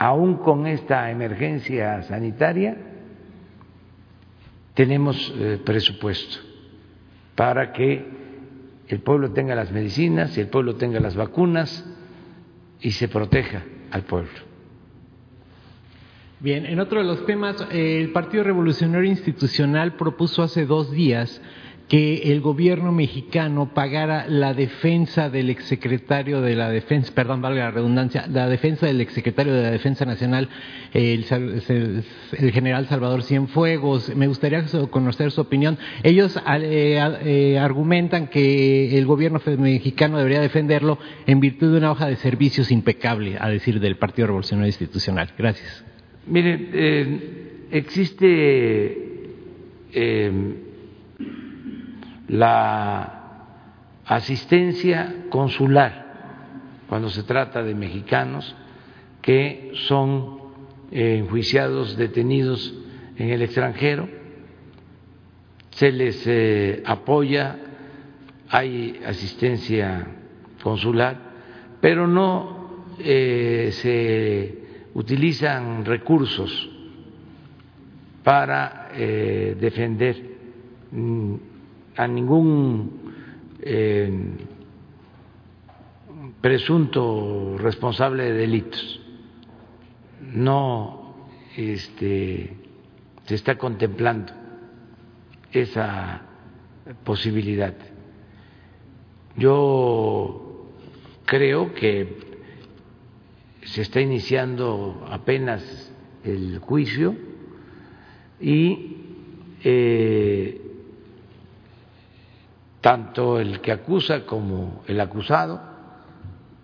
aún 0.03 0.35
con 0.39 0.67
esta 0.67 1.13
emergencia 1.13 2.03
sanitaria, 2.03 2.77
tenemos 4.75 5.33
eh, 5.39 5.61
presupuesto 5.65 6.39
para 7.37 7.73
que 7.73 8.05
el 8.89 8.99
pueblo 8.99 9.31
tenga 9.31 9.55
las 9.55 9.71
medicinas 9.71 10.37
el 10.37 10.49
pueblo 10.49 10.75
tenga 10.75 10.99
las 10.99 11.15
vacunas 11.15 11.89
y 12.81 12.91
se 12.91 13.07
proteja 13.07 13.63
al 13.93 14.03
pueblo. 14.03 14.33
Bien, 16.41 16.67
en 16.67 16.81
otro 16.81 16.99
de 16.99 17.07
los 17.07 17.25
temas, 17.25 17.65
el 17.71 18.11
Partido 18.11 18.43
Revolucionario 18.43 19.09
Institucional 19.09 19.95
propuso 19.95 20.43
hace 20.43 20.67
dos 20.67 20.91
días 20.91 21.41
que 21.93 22.33
el 22.33 22.41
gobierno 22.41 22.91
mexicano 22.91 23.75
pagara 23.75 24.25
la 24.27 24.55
defensa 24.55 25.29
del 25.29 25.51
exsecretario 25.51 26.41
de 26.41 26.57
la 26.57 26.71
defensa, 26.71 27.13
perdón, 27.15 27.43
valga 27.43 27.65
la 27.65 27.71
redundancia, 27.71 28.27
la 28.29 28.49
defensa 28.49 28.87
del 28.87 29.03
exsecretario 29.03 29.53
de 29.53 29.63
la 29.63 29.71
Defensa 29.71 30.07
Nacional, 30.07 30.49
el, 30.95 31.23
general 32.51 32.89
Salvador 32.89 33.25
Cienfuegos. 33.25 34.17
Me 34.17 34.27
gustaría 34.27 34.65
conocer 34.91 35.33
su 35.33 35.43
opinión. 35.43 35.77
Ellos 36.03 36.35
eh, 36.63 36.99
eh, 37.27 37.59
argumentan 37.59 38.29
que 38.29 38.97
el 38.97 39.05
gobierno 39.05 39.43
mexicano 39.59 40.17
debería 40.17 40.41
defenderlo 40.41 40.99
en 41.27 41.41
virtud 41.41 41.73
de 41.73 41.77
una 41.77 41.91
hoja 41.91 42.07
de 42.07 42.17
servicios 42.17 42.71
impecable, 42.71 43.37
a 43.39 43.51
decir 43.51 43.81
del 43.81 43.99
Partido 43.99 44.29
Revolucionario 44.29 44.69
Institucional. 44.69 45.35
Gracias. 45.37 45.85
Mire, 46.27 46.71
eh, 46.73 47.69
existe 47.71 49.11
la 52.33 53.21
asistencia 54.07 55.27
consular 55.29 56.03
cuando 56.89 57.11
se 57.11 57.25
trata 57.25 57.63
de 57.63 57.75
mexicanos 57.75 58.57
que 59.21 59.73
son 59.87 60.41
eh, 60.91 61.19
enjuiciados, 61.19 61.97
detenidos 61.97 62.75
en 63.17 63.29
el 63.29 63.43
extranjero, 63.43 64.09
se 65.71 65.93
les 65.93 66.27
eh, 66.27 66.83
apoya, 66.87 67.59
hay 68.49 69.01
asistencia 69.07 70.07
consular, 70.63 71.19
pero 71.83 72.07
no 72.07 72.85
eh, 72.99 73.69
se 73.73 74.59
utilizan 74.95 75.85
recursos 75.85 76.71
para 78.23 78.91
defender 78.95 80.17
mm, 80.93 81.35
a 81.97 82.07
ningún 82.07 83.15
eh, 83.61 84.11
presunto 86.41 87.57
responsable 87.59 88.25
de 88.25 88.33
delitos. 88.33 89.01
No 90.21 91.15
este, 91.57 92.57
se 93.25 93.35
está 93.35 93.57
contemplando 93.57 94.33
esa 95.53 96.23
posibilidad. 97.05 97.75
Yo 99.37 100.69
creo 101.25 101.75
que 101.75 102.33
se 103.65 103.83
está 103.83 104.01
iniciando 104.01 105.07
apenas 105.09 105.93
el 106.25 106.59
juicio 106.59 107.17
y 108.41 108.97
eh, 109.65 110.72
tanto 112.83 113.39
el 113.41 113.61
que 113.61 113.73
acusa 113.73 114.27
como 114.27 114.83
el 114.89 115.01
acusado 115.01 115.63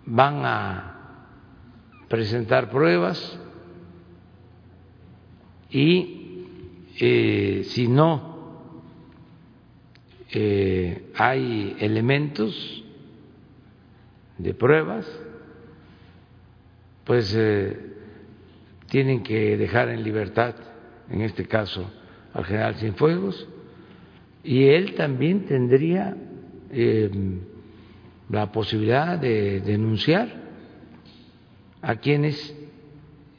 van 0.05 0.45
a 0.45 0.95
presentar 2.09 2.69
pruebas 2.69 3.39
y 5.71 6.45
eh, 6.99 7.63
si 7.69 7.87
no 7.87 8.29
eh, 10.31 11.09
hay 11.15 11.77
elementos 11.79 12.83
de 14.37 14.53
pruebas, 14.53 15.07
pues 17.05 17.33
eh, 17.37 17.95
tienen 18.87 19.23
que 19.23 19.57
dejar 19.57 19.89
en 19.89 20.03
libertad, 20.03 20.55
en 21.09 21.21
este 21.21 21.45
caso, 21.45 21.89
al 22.33 22.45
general 22.45 22.75
Cienfuegos 22.75 23.47
y 24.43 24.65
él 24.65 24.95
también 24.95 25.45
tendría 25.45 26.15
eh, 26.71 27.09
la 28.29 28.51
posibilidad 28.51 29.17
de 29.17 29.61
denunciar 29.61 30.29
a 31.81 31.95
quienes 31.95 32.55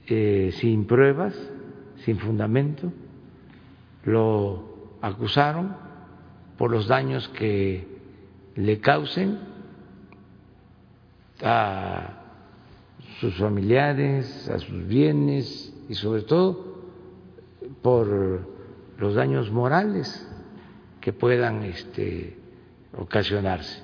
eh, 0.07 0.51
sin 0.55 0.87
pruebas, 0.87 1.35
sin 2.05 2.19
fundamento, 2.19 2.93
lo 4.05 4.97
acusaron 5.01 5.77
por 6.59 6.71
los 6.71 6.89
daños 6.89 7.29
que 7.29 7.87
le 8.57 8.81
causen 8.81 9.39
a 11.43 12.19
sus 13.21 13.35
familiares, 13.37 14.49
a 14.49 14.59
sus 14.59 14.87
bienes 14.87 15.73
y 15.89 15.95
sobre 15.95 16.23
todo 16.23 16.83
por 17.83 18.47
los 18.99 19.15
daños 19.15 19.51
morales 19.51 20.27
que 21.01 21.13
puedan 21.13 21.63
este, 21.65 22.37
ocasionarse. 22.97 23.83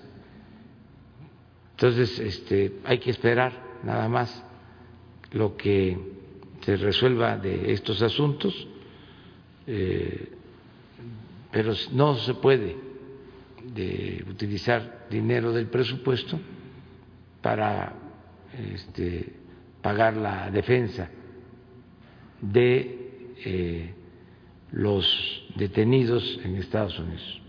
Entonces, 1.72 2.18
este, 2.18 2.80
hay 2.84 2.98
que 2.98 3.10
esperar 3.10 3.52
nada 3.82 4.08
más 4.08 4.44
lo 5.32 5.56
que 5.56 5.98
se 6.60 6.76
resuelva 6.76 7.36
de 7.36 7.72
estos 7.72 8.02
asuntos, 8.02 8.66
eh, 9.66 10.32
pero 11.50 11.72
no 11.92 12.16
se 12.16 12.34
puede 12.34 12.76
de 13.74 14.24
utilizar 14.28 15.06
dinero 15.10 15.52
del 15.52 15.66
presupuesto 15.66 16.38
para 17.42 17.92
este, 18.74 19.32
pagar 19.82 20.16
la 20.16 20.50
defensa 20.50 21.08
de 22.40 23.34
eh, 23.44 23.94
los 24.76 25.42
detenidos 25.54 26.38
en 26.44 26.56
Estados 26.56 26.98
Unidos. 26.98 27.40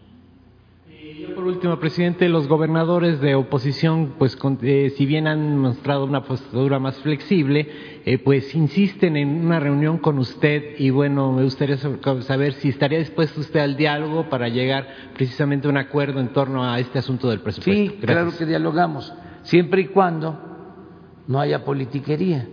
Y 0.90 1.26
por 1.36 1.46
último, 1.46 1.78
presidente, 1.78 2.30
los 2.30 2.48
gobernadores 2.48 3.20
de 3.20 3.36
oposición, 3.36 4.14
pues 4.18 4.38
eh, 4.62 4.94
si 4.96 5.06
bien 5.06 5.28
han 5.28 5.58
mostrado 5.58 6.06
una 6.06 6.24
postura 6.24 6.80
más 6.80 6.98
flexible, 7.00 7.70
eh, 8.06 8.18
pues 8.18 8.56
insisten 8.56 9.18
en 9.18 9.46
una 9.46 9.60
reunión 9.60 9.98
con 9.98 10.20
usted 10.20 10.80
y 10.80 10.90
bueno, 10.90 11.34
me 11.34 11.44
gustaría 11.44 11.78
saber 11.78 12.54
si 12.54 12.70
estaría 12.70 13.00
dispuesto 13.00 13.42
usted 13.42 13.60
al 13.60 13.76
diálogo 13.76 14.30
para 14.30 14.48
llegar 14.48 14.88
precisamente 15.14 15.68
a 15.68 15.72
un 15.72 15.78
acuerdo 15.78 16.20
en 16.20 16.30
torno 16.30 16.64
a 16.64 16.80
este 16.80 17.00
asunto 17.00 17.30
del 17.30 17.42
presupuesto. 17.42 17.92
Sí, 17.94 18.00
claro 18.00 18.32
que 18.38 18.46
dialogamos, 18.46 19.14
siempre 19.44 19.82
y 19.82 19.88
cuando 19.88 20.40
no 21.28 21.40
haya 21.42 21.66
politiquería, 21.66 22.48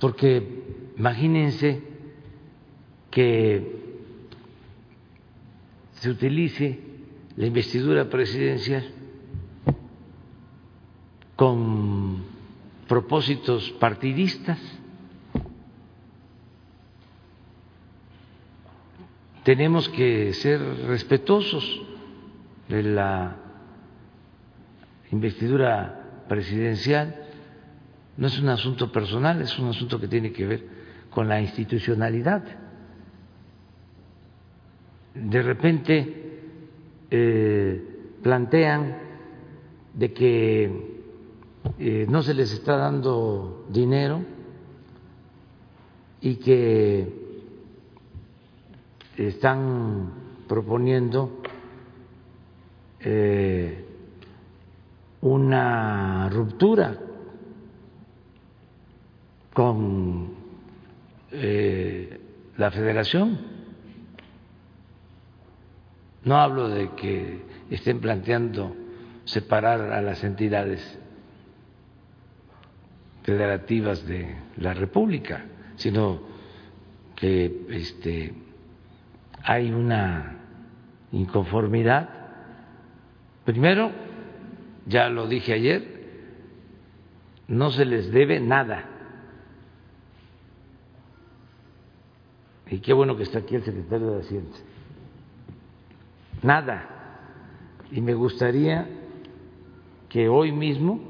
porque 0.00 0.64
imagínense 0.96 1.89
que 3.10 3.80
se 5.94 6.10
utilice 6.10 6.78
la 7.36 7.46
investidura 7.46 8.08
presidencial 8.08 8.84
con 11.36 12.22
propósitos 12.86 13.70
partidistas. 13.72 14.58
Tenemos 19.44 19.88
que 19.88 20.32
ser 20.34 20.60
respetuosos 20.86 21.82
de 22.68 22.82
la 22.82 23.36
investidura 25.10 26.24
presidencial. 26.28 27.16
No 28.16 28.26
es 28.26 28.38
un 28.38 28.48
asunto 28.50 28.92
personal, 28.92 29.40
es 29.40 29.58
un 29.58 29.68
asunto 29.68 29.98
que 29.98 30.08
tiene 30.08 30.32
que 30.32 30.46
ver 30.46 30.66
con 31.10 31.26
la 31.26 31.40
institucionalidad 31.40 32.69
de 35.14 35.42
repente 35.42 36.30
eh, 37.10 37.82
plantean 38.22 38.96
de 39.94 40.12
que 40.12 41.00
eh, 41.78 42.06
no 42.08 42.22
se 42.22 42.34
les 42.34 42.52
está 42.52 42.76
dando 42.76 43.66
dinero 43.70 44.24
y 46.20 46.36
que 46.36 47.20
están 49.16 50.12
proponiendo 50.46 51.40
eh, 53.00 53.84
una 55.22 56.28
ruptura 56.30 56.98
con 59.52 60.38
la 62.56 62.70
federación 62.70 63.49
no 66.24 66.36
hablo 66.36 66.68
de 66.68 66.90
que 66.90 67.42
estén 67.70 68.00
planteando 68.00 68.76
separar 69.24 69.92
a 69.92 70.02
las 70.02 70.22
entidades 70.22 70.98
federativas 73.22 74.06
de 74.06 74.34
la 74.56 74.74
República, 74.74 75.44
sino 75.76 76.20
que 77.16 77.66
este, 77.70 78.34
hay 79.42 79.70
una 79.72 80.38
inconformidad. 81.12 82.08
Primero, 83.44 83.90
ya 84.86 85.08
lo 85.08 85.26
dije 85.26 85.52
ayer, 85.52 86.00
no 87.48 87.70
se 87.70 87.84
les 87.84 88.10
debe 88.10 88.40
nada. 88.40 88.84
Y 92.70 92.78
qué 92.78 92.92
bueno 92.92 93.16
que 93.16 93.24
está 93.24 93.40
aquí 93.40 93.56
el 93.56 93.64
secretario 93.64 94.12
de 94.12 94.20
Hacienda 94.20 94.56
nada. 96.42 96.86
Y 97.90 98.00
me 98.00 98.14
gustaría 98.14 98.88
que 100.08 100.28
hoy 100.28 100.52
mismo 100.52 101.00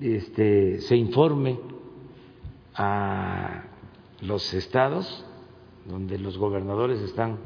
este, 0.00 0.80
se 0.80 0.96
informe 0.96 1.58
a 2.74 3.64
los 4.20 4.54
estados 4.54 5.24
donde 5.86 6.18
los 6.18 6.38
gobernadores 6.38 7.00
están 7.00 7.38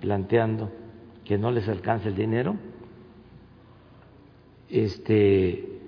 planteando 0.00 0.70
que 1.24 1.38
no 1.38 1.50
les 1.50 1.68
alcanza 1.68 2.08
el 2.08 2.16
dinero, 2.16 2.56
este, 4.68 5.80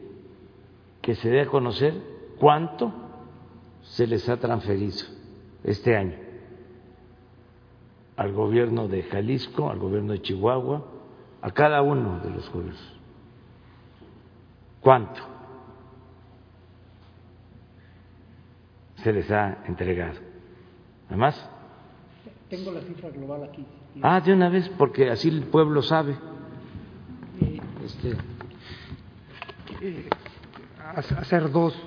que 1.01 1.15
se 1.15 1.31
dé 1.31 1.43
a 1.43 1.47
conocer 1.47 1.95
cuánto 2.39 2.93
se 3.83 4.07
les 4.07 4.29
ha 4.29 4.37
transferido 4.39 4.97
este 5.65 5.97
año 5.97 6.28
al 8.19 8.33
gobierno 8.33 8.89
de 8.89 9.05
Jalisco, 9.05 9.71
al 9.71 9.79
gobierno 9.79 10.13
de 10.13 10.21
Chihuahua, 10.21 10.85
a 11.41 11.53
cada 11.53 11.83
uno 11.83 12.19
de 12.19 12.31
los 12.31 12.51
gobiernos. 12.51 12.99
¿Cuánto 14.81 15.21
se 18.97 19.13
les 19.13 19.31
ha 19.31 19.59
entregado? 19.67 20.19
Además. 21.07 21.49
Tengo 22.51 22.73
la 22.73 22.81
cifra 22.81 23.09
global 23.11 23.45
aquí. 23.45 23.65
Ah, 24.03 24.21
de 24.21 24.33
una 24.33 24.49
vez, 24.49 24.69
porque 24.71 25.11
así 25.11 25.29
el 25.29 25.45
pueblo 25.45 25.81
sabe. 25.81 26.17
Este, 27.85 28.17
eh, 29.81 30.09
hacer 30.97 31.53
dos, 31.53 31.81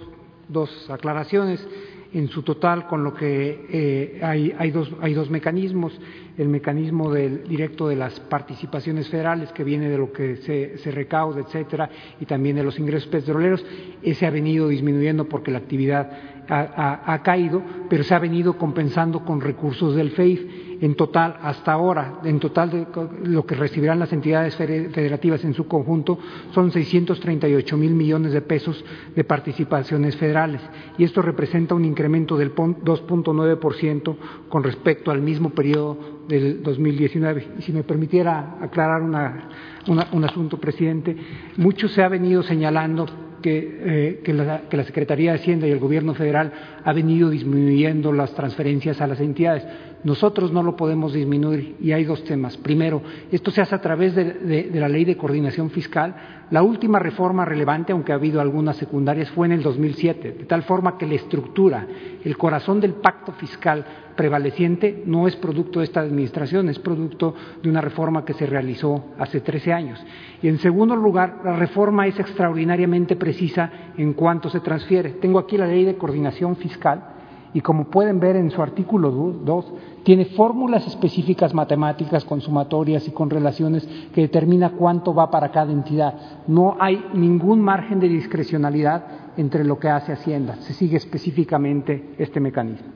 dos 0.48 0.90
aclaraciones 0.90 1.68
en 2.14 2.28
su 2.28 2.44
total 2.44 2.88
con 2.88 3.04
lo 3.04 3.14
que 3.14 3.66
eh, 3.70 4.20
hay, 4.22 4.54
hay, 4.58 4.72
dos, 4.72 4.92
hay 5.02 5.14
dos 5.14 5.30
mecanismos, 5.30 5.98
el 6.38 6.50
mecanismo 6.50 7.12
del 7.12 7.48
directo 7.48 7.88
de 7.88 7.96
las 7.96 8.20
participaciones 8.20 9.10
federales 9.10 9.52
que 9.52 9.64
viene 9.64 9.90
de 9.90 9.98
lo 9.98 10.12
que 10.12 10.38
se, 10.38 10.78
se 10.78 10.92
recauda, 10.92 11.42
etcétera, 11.42 11.90
y 12.20 12.26
también 12.26 12.56
de 12.56 12.64
los 12.64 12.78
ingresos 12.80 13.08
petroleros, 13.10 13.66
ese 14.02 14.26
ha 14.26 14.30
venido 14.30 14.68
disminuyendo 14.68 15.26
porque 15.26 15.52
la 15.52 15.60
actividad 15.60 16.12
ha, 16.50 17.14
ha, 17.14 17.24
caído, 17.24 17.62
pero 17.90 18.04
se 18.04 18.14
ha 18.14 18.20
venido 18.20 18.58
compensando 18.58 19.24
con 19.24 19.40
recursos 19.40 19.96
del 19.96 20.12
FEIF 20.12 20.42
en 20.82 20.96
total 20.96 21.38
hasta 21.42 21.72
ahora, 21.72 22.20
en 22.24 22.40
total 22.40 22.70
de 22.72 22.88
lo 23.24 23.46
que 23.46 23.56
recibirán 23.56 24.00
las 24.00 24.12
entidades 24.12 24.56
federativas 24.56 25.44
en 25.46 25.54
su 25.54 25.68
conjunto, 25.68 26.18
son 26.54 26.72
638 26.72 27.78
mil 27.78 27.94
millones 27.94 28.34
de 28.34 28.42
pesos 28.42 28.84
de 29.16 29.24
participaciones 29.24 30.18
federales. 30.18 30.60
Y 30.98 31.04
esto 31.04 31.22
representa 31.22 31.76
un 31.76 31.86
incremento 31.86 32.36
del 32.36 32.54
2.9% 32.54 34.16
con 34.50 34.64
respecto 34.64 35.12
al 35.12 35.22
mismo 35.22 35.52
periodo 35.52 35.98
del 36.28 36.64
2019. 36.64 37.48
Y 37.60 37.62
si 37.62 37.72
me 37.72 37.84
permitiera 37.84 38.58
aclarar 38.60 39.04
un 39.04 40.24
asunto, 40.26 40.60
presidente, 40.60 41.16
mucho 41.58 41.88
se 41.88 42.02
ha 42.02 42.10
venido 42.10 42.42
señalando 42.42 43.06
que, 43.42 43.80
eh, 43.82 44.22
que, 44.24 44.34
la, 44.34 44.62
que, 44.70 44.78
la, 44.78 44.84
Secretaría 44.84 45.32
de 45.32 45.40
Hacienda 45.40 45.68
y 45.68 45.72
el 45.72 45.80
Gobierno 45.80 46.14
federal 46.14 46.54
ha 46.84 46.94
venido 46.94 47.30
disminuyendo 47.30 48.14
las 48.14 48.34
transferencias 48.34 49.02
a 49.02 49.08
las 49.08 49.20
entidades. 49.20 49.66
Nosotros 50.04 50.52
no 50.52 50.64
lo 50.64 50.76
podemos 50.76 51.14
disminuir 51.14 51.76
y 51.80 51.92
hay 51.92 52.06
dos 52.06 52.24
temas. 52.24 52.58
Primero, 52.58 53.04
esto 53.32 53.52
se 53.52 53.62
hace 53.62 53.76
a 53.76 53.82
través 53.82 54.16
de, 54.16 54.70
la 54.74 54.90
Ley 54.90 55.06
de 55.06 55.16
Coordinación 55.16 55.70
Fiscal. 55.70 56.16
La 56.50 56.64
última 56.64 56.98
reforma 56.98 57.46
relevante, 57.46 57.92
aunque 57.92 58.12
ha 58.12 58.16
habido 58.16 58.42
algunas 58.42 58.78
secundarias, 58.78 59.30
fue 59.30 59.46
en 59.46 59.54
el 59.54 59.62
2007, 59.62 60.32
de 60.40 60.46
tal 60.46 60.64
forma 60.64 60.98
que 60.98 61.06
la 61.06 61.14
estructura, 61.14 61.86
el 62.24 62.36
corazón 62.36 62.80
del 62.82 62.96
pacto 62.96 63.32
fiscal 63.34 63.86
prevaleciente 64.16 65.04
no 65.06 65.28
es 65.28 65.36
producto 65.36 65.80
de 65.80 65.86
esta 65.86 66.02
administración, 66.02 66.68
es 66.70 66.80
producto 66.80 67.36
de 67.62 67.70
una 67.70 67.80
reforma 67.80 68.26
que 68.26 68.34
se 68.34 68.48
realizó 68.48 69.06
hace 69.20 69.40
13 69.40 69.72
años. 69.72 70.04
Y 70.42 70.48
en 70.48 70.58
segundo 70.58 70.96
lugar, 70.96 71.42
la 71.46 71.56
reforma 71.56 72.08
es 72.08 72.20
extraordinariamente 72.20 73.16
precisa 73.16 73.72
en 73.98 74.14
cuanto 74.14 74.50
se 74.50 74.62
transfiere. 74.62 75.12
Tengo 75.12 75.38
aquí 75.38 75.58
la 75.58 75.68
ley 75.68 75.86
de 75.86 75.96
coordinación 75.96 76.56
fiscal 76.56 77.21
y 77.54 77.62
como 77.62 77.86
pueden 77.86 78.20
ver 78.20 78.36
en 78.36 78.50
su 78.50 78.62
artículo 78.62 79.12
2, 79.12 79.74
tiene 80.04 80.26
fórmulas 80.26 80.88
específicas 80.88 81.54
matemáticas 81.54 82.24
consumatorias 82.24 83.08
y 83.08 83.12
con 83.12 83.30
relaciones 83.30 83.88
que 84.14 84.22
determina 84.22 84.72
cuánto 84.72 85.14
va 85.14 85.30
para 85.30 85.52
cada 85.52 85.72
entidad. 85.72 86.44
No 86.48 86.78
hay 86.80 87.04
ningún 87.14 87.62
margen 87.62 88.00
de 88.00 88.08
discrecionalidad 88.08 89.04
entre 89.38 89.66
lo 89.66 89.80
que 89.80 89.90
hace 89.90 90.14
Hacienda. 90.14 90.56
Se 90.62 90.74
sigue 90.74 90.98
específicamente 90.98 92.16
este 92.18 92.40
mecanismo. 92.40 92.88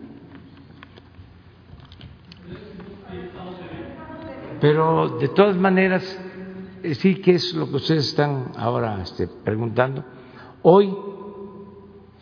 Pero 4.61 5.17
de 5.19 5.27
todas 5.29 5.57
maneras, 5.57 6.19
eh, 6.81 6.95
sí 6.95 7.15
que 7.15 7.35
es 7.35 7.53
lo 7.53 7.69
que 7.69 7.75
ustedes 7.75 8.07
están 8.07 8.51
ahora 8.57 9.01
este, 9.01 9.27
preguntando. 9.27 10.03
Hoy, 10.61 10.95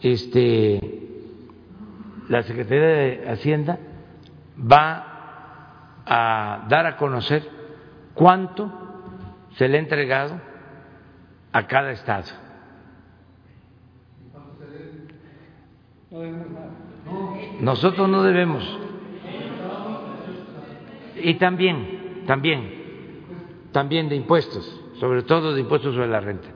este, 0.02 1.13
la 2.30 2.44
Secretaría 2.44 2.88
de 2.88 3.30
Hacienda 3.30 3.80
va 4.60 5.14
a 6.06 6.66
dar 6.70 6.86
a 6.86 6.98
conocer 6.98 7.44
cuánto 8.14 8.72
se 9.58 9.68
le 9.68 9.78
ha 9.78 9.82
entregado 9.82 10.40
a 11.52 11.68
cada 11.68 11.92
estado. 11.92 12.26
Nosotros 17.60 18.10
no 18.10 18.24
debemos. 18.24 18.64
Y 21.16 21.36
también, 21.36 22.24
también, 22.28 22.70
también 23.72 24.10
de 24.10 24.16
impuestos, 24.16 24.82
sobre 25.00 25.24
todo 25.24 25.54
de 25.54 25.62
impuestos 25.62 25.94
sobre 25.96 26.08
la 26.08 26.20
renta. 26.20 26.50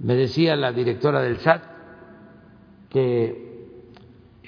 Me 0.00 0.14
decía 0.14 0.56
la 0.56 0.72
directora 0.72 1.20
del 1.20 1.38
SAT 1.38 1.62
que 2.90 3.51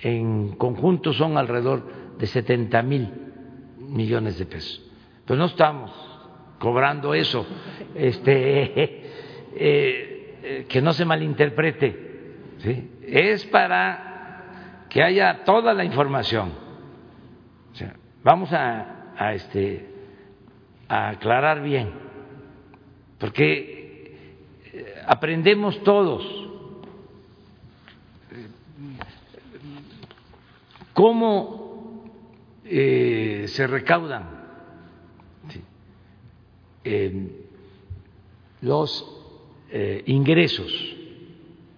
en 0.05 0.51
conjunto 0.57 1.15
son 1.15 1.39
alrededor 1.39 1.83
de 2.19 2.27
70 2.27 2.83
mil 2.83 3.11
millones 3.79 4.39
de 4.39 4.45
pesos. 4.45 4.83
Pero 5.25 5.39
no 5.39 5.47
estamos 5.47 5.91
cobrando 6.59 7.15
eso, 7.15 7.47
este, 7.95 8.63
eh, 9.57 10.39
eh, 10.43 10.67
que 10.69 10.83
no 10.83 10.93
se 10.93 11.07
malinterprete, 11.07 12.15
es 13.07 13.47
para 13.47 14.87
que 14.91 15.03
haya 15.03 15.43
toda 15.45 15.73
la 15.73 15.85
información. 15.85 16.53
Vamos 18.23 18.53
a, 18.53 19.13
a, 19.17 19.35
este, 19.35 19.87
a 20.89 21.11
aclarar 21.11 21.63
bien, 21.63 21.91
porque 23.19 24.17
eh, 24.73 24.95
aprendemos 25.07 25.83
todos. 25.83 26.44
¿Cómo 30.95 32.05
eh, 32.65 33.47
se 33.49 33.67
recaudan 33.67 34.31
eh, 36.85 37.47
los 38.61 39.05
eh, 39.71 40.05
ingresos 40.07 40.73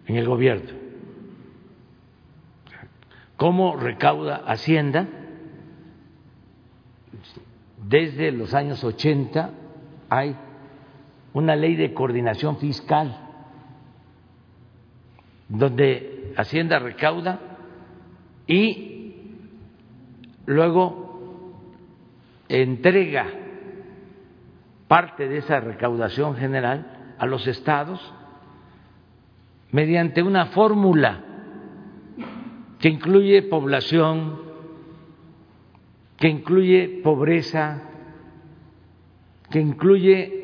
en 0.07 0.17
el 0.17 0.29
gobierno? 0.29 0.71
¿Cómo 3.39 3.77
recauda 3.77 4.43
Hacienda? 4.47 5.09
Desde 7.89 8.33
los 8.33 8.53
años 8.53 8.85
80 8.85 9.51
hay 10.11 10.37
una 11.33 11.57
ley 11.57 11.75
de 11.75 11.95
coordinación 11.95 12.59
fiscal 12.59 13.17
donde 15.49 16.35
Hacienda 16.37 16.79
recauda 16.79 17.41
y 18.47 18.96
luego 20.47 21.53
entrega 22.49 23.27
parte 24.89 25.29
de 25.29 25.39
esa 25.39 25.61
recaudación 25.61 26.37
general 26.37 27.15
a 27.19 27.27
los 27.27 27.47
estados 27.47 28.01
mediante 29.73 30.23
una 30.23 30.47
fórmula 30.47 31.23
que 32.79 32.89
incluye 32.89 33.43
población, 33.43 34.41
que 36.19 36.29
incluye 36.29 37.01
pobreza, 37.03 37.83
que 39.51 39.61
incluye 39.61 40.37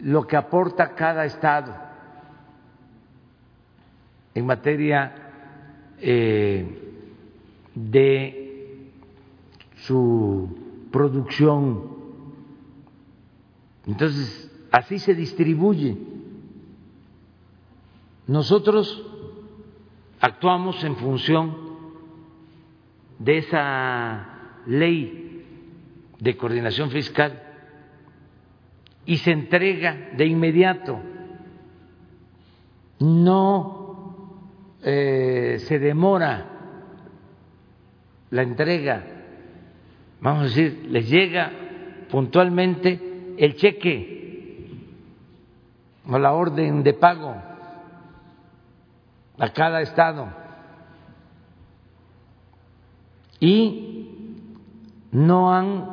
lo 0.00 0.26
que 0.26 0.36
aporta 0.36 0.94
cada 0.94 1.24
estado 1.24 1.74
en 4.34 4.46
materia 4.46 5.14
eh, 6.00 6.66
de 7.74 8.43
su 9.86 10.48
producción. 10.90 11.90
Entonces, 13.86 14.50
así 14.70 14.98
se 14.98 15.14
distribuye. 15.14 15.96
Nosotros 18.26 19.04
actuamos 20.20 20.82
en 20.84 20.96
función 20.96 21.56
de 23.18 23.38
esa 23.38 24.62
ley 24.66 25.44
de 26.18 26.36
coordinación 26.36 26.90
fiscal 26.90 27.42
y 29.04 29.18
se 29.18 29.32
entrega 29.32 30.12
de 30.16 30.26
inmediato. 30.26 30.98
No 33.00 34.74
eh, 34.82 35.58
se 35.66 35.78
demora 35.78 36.50
la 38.30 38.42
entrega 38.42 39.13
vamos 40.24 40.40
a 40.40 40.44
decir, 40.44 40.86
les 40.88 41.06
llega 41.06 41.52
puntualmente 42.10 43.34
el 43.36 43.56
cheque 43.56 44.80
o 46.08 46.18
la 46.18 46.32
orden 46.32 46.82
de 46.82 46.94
pago 46.94 47.36
a 49.38 49.48
cada 49.50 49.82
estado. 49.82 50.28
Y 53.38 54.38
no 55.12 55.52
han 55.52 55.90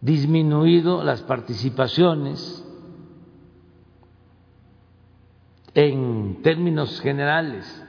disminuido 0.00 1.04
las 1.04 1.22
participaciones 1.22 2.60
en 5.74 6.42
términos 6.42 7.00
generales 7.00 7.86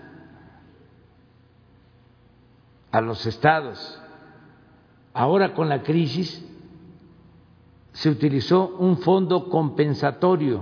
a 2.92 3.02
los 3.02 3.26
estados 3.26 4.00
Ahora 5.16 5.54
con 5.54 5.70
la 5.70 5.82
crisis 5.82 6.46
se 7.94 8.10
utilizó 8.10 8.76
un 8.78 8.98
fondo 8.98 9.50
compensatorio 9.50 10.62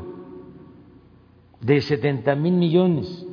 de 1.59 1.81
70 1.81 2.35
mil 2.35 2.53
millones. 2.53 3.25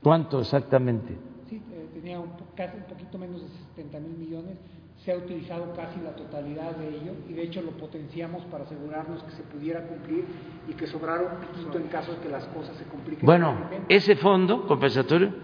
¿Cuánto 0.00 0.38
exactamente? 0.42 1.18
Sí, 1.48 1.60
eh, 1.72 1.88
tenía 1.92 2.20
un, 2.20 2.28
casi 2.54 2.76
un 2.76 2.84
poquito 2.84 3.18
menos 3.18 3.42
de 3.42 3.48
70 3.74 3.98
mil 3.98 4.16
millones. 4.16 4.58
Se 5.04 5.10
ha 5.10 5.16
utilizado 5.16 5.72
casi 5.74 5.98
la 6.00 6.14
totalidad 6.14 6.76
de 6.76 6.88
ello 6.88 7.12
y 7.28 7.32
de 7.32 7.42
hecho 7.42 7.60
lo 7.60 7.72
potenciamos 7.72 8.44
para 8.44 8.62
asegurarnos 8.62 9.24
que 9.24 9.32
se 9.32 9.42
pudiera 9.42 9.88
cumplir 9.88 10.24
y 10.68 10.72
que 10.74 10.86
sobrara 10.86 11.22
un 11.22 11.48
piquito 11.48 11.78
en 11.78 11.88
caso 11.88 12.12
de 12.12 12.18
que 12.18 12.28
las 12.28 12.46
cosas 12.46 12.76
se 12.76 12.84
compliquen. 12.84 13.26
Bueno, 13.26 13.56
ese 13.88 14.14
fondo 14.14 14.68
compensatorio 14.68 15.34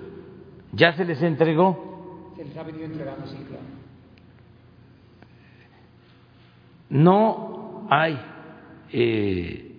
ya 0.72 0.92
se 0.92 1.04
les 1.04 1.20
entregó. 1.20 2.32
Se 2.36 2.44
les 2.44 2.56
ha 2.56 2.62
venido 2.62 2.84
entregando, 2.84 3.26
sí, 3.26 3.38
claro 3.48 3.65
no 6.88 7.86
hay 7.90 8.18
eh, 8.92 9.72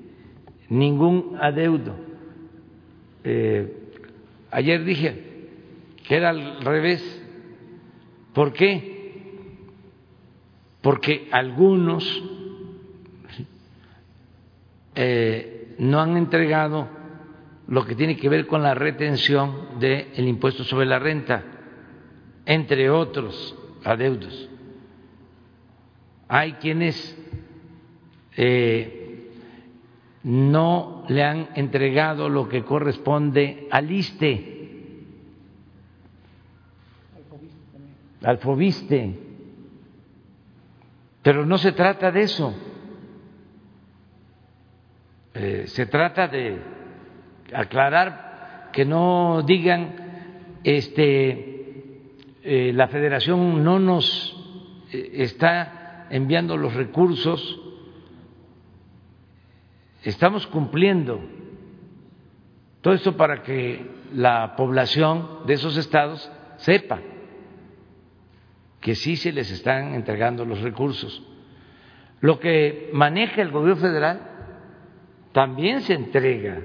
ningún 0.70 1.38
adeudo. 1.40 1.96
Eh, 3.24 3.74
ayer 4.52 4.84
dije 4.84 5.24
que 6.08 6.16
era 6.16 6.30
al 6.30 6.62
revés. 6.62 7.24
¿Por 8.34 8.54
qué? 8.54 9.34
Porque 10.82 11.28
algunos 11.32 12.24
eh, 14.96 15.76
no 15.80 16.00
han 16.00 16.18
entregado 16.18 16.88
lo 17.68 17.86
que 17.86 17.96
tiene 17.96 18.16
que 18.16 18.30
ver 18.30 18.48
con 18.48 18.64
la 18.64 18.74
retención 18.74 19.80
del 19.80 20.28
impuesto 20.28 20.64
sobre 20.64 20.86
la 20.86 21.00
renta, 21.00 21.44
entre 22.46 22.90
otros 22.90 23.56
adeudos 23.84 24.50
hay 26.28 26.54
quienes 26.54 27.18
eh, 28.36 29.32
no 30.24 31.06
le 31.08 31.24
han 31.24 31.50
entregado 31.56 32.28
lo 32.30 32.50
que 32.50 32.64
corresponde 32.64 33.68
al 33.72 33.90
ISTE, 33.90 34.54
al 38.24 38.38
FOBISTE, 38.40 39.20
pero 41.22 41.46
no 41.46 41.58
se 41.58 41.72
trata 41.72 42.12
de 42.12 42.22
eso, 42.22 42.54
eh, 45.34 45.64
se 45.68 45.86
trata 45.86 46.28
de 46.28 46.60
aclarar 47.54 48.70
que 48.74 48.84
no 48.84 49.44
digan 49.44 50.60
este 50.64 51.56
eh, 52.44 52.72
la 52.74 52.88
federación 52.88 53.64
no 53.64 53.80
nos 53.80 54.34
está 54.92 55.77
enviando 56.10 56.58
los 56.58 56.74
recursos, 56.74 57.60
estamos 60.04 60.48
cumpliendo. 60.48 61.20
Todo 62.82 62.94
esto 62.94 63.18
para 63.18 63.44
que 63.44 63.86
la 64.14 64.56
población 64.56 65.40
de 65.46 65.54
esos 65.54 65.78
estados 65.78 66.32
sepa 66.58 67.00
que 68.80 68.96
sí 68.96 69.18
se 69.18 69.34
les 69.34 69.52
están 69.52 69.96
entregando 69.96 70.46
los 70.46 70.62
recursos. 70.62 71.24
Lo 72.22 72.40
que 72.40 72.90
maneja 72.94 73.42
el 73.42 73.52
gobierno 73.52 73.82
federal 73.82 74.22
también 75.34 75.82
se 75.82 75.94
entrega, 75.94 76.62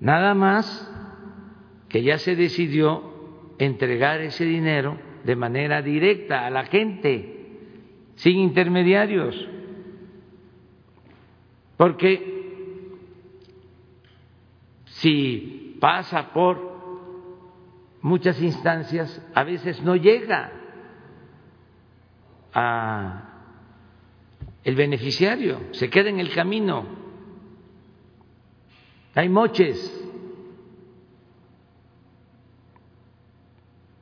nada 0.00 0.34
más 0.34 0.92
que 1.88 2.02
ya 2.02 2.18
se 2.18 2.36
decidió 2.36 3.54
entregar 3.58 4.20
ese 4.20 4.44
dinero 4.44 4.98
de 5.24 5.36
manera 5.36 5.82
directa 5.82 6.46
a 6.46 6.50
la 6.50 6.64
gente, 6.64 7.35
sin 8.16 8.38
intermediarios, 8.38 9.34
porque 11.76 12.34
si 14.86 15.76
pasa 15.80 16.32
por 16.32 16.76
muchas 18.00 18.40
instancias, 18.40 19.22
a 19.34 19.44
veces 19.44 19.82
no 19.82 19.96
llega 19.96 20.52
a 22.54 23.22
el 24.64 24.74
beneficiario, 24.74 25.60
se 25.72 25.88
queda 25.88 26.08
en 26.08 26.18
el 26.18 26.34
camino. 26.34 26.84
Hay 29.14 29.28
moches, 29.28 30.04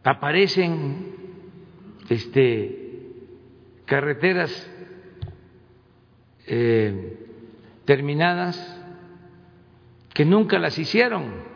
aparecen 0.02 1.14
este, 2.08 2.83
carreteras 3.86 4.70
eh, 6.46 7.18
terminadas 7.84 8.80
que 10.12 10.24
nunca 10.24 10.58
las 10.58 10.78
hicieron 10.78 11.54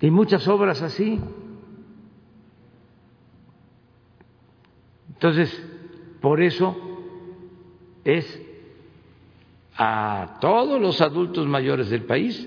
y 0.00 0.10
muchas 0.10 0.46
obras 0.48 0.82
así. 0.82 1.18
Entonces, 5.08 5.66
por 6.20 6.42
eso 6.42 6.76
es 8.04 8.42
a 9.76 10.36
todos 10.42 10.78
los 10.78 11.00
adultos 11.00 11.46
mayores 11.46 11.88
del 11.88 12.02
país, 12.02 12.46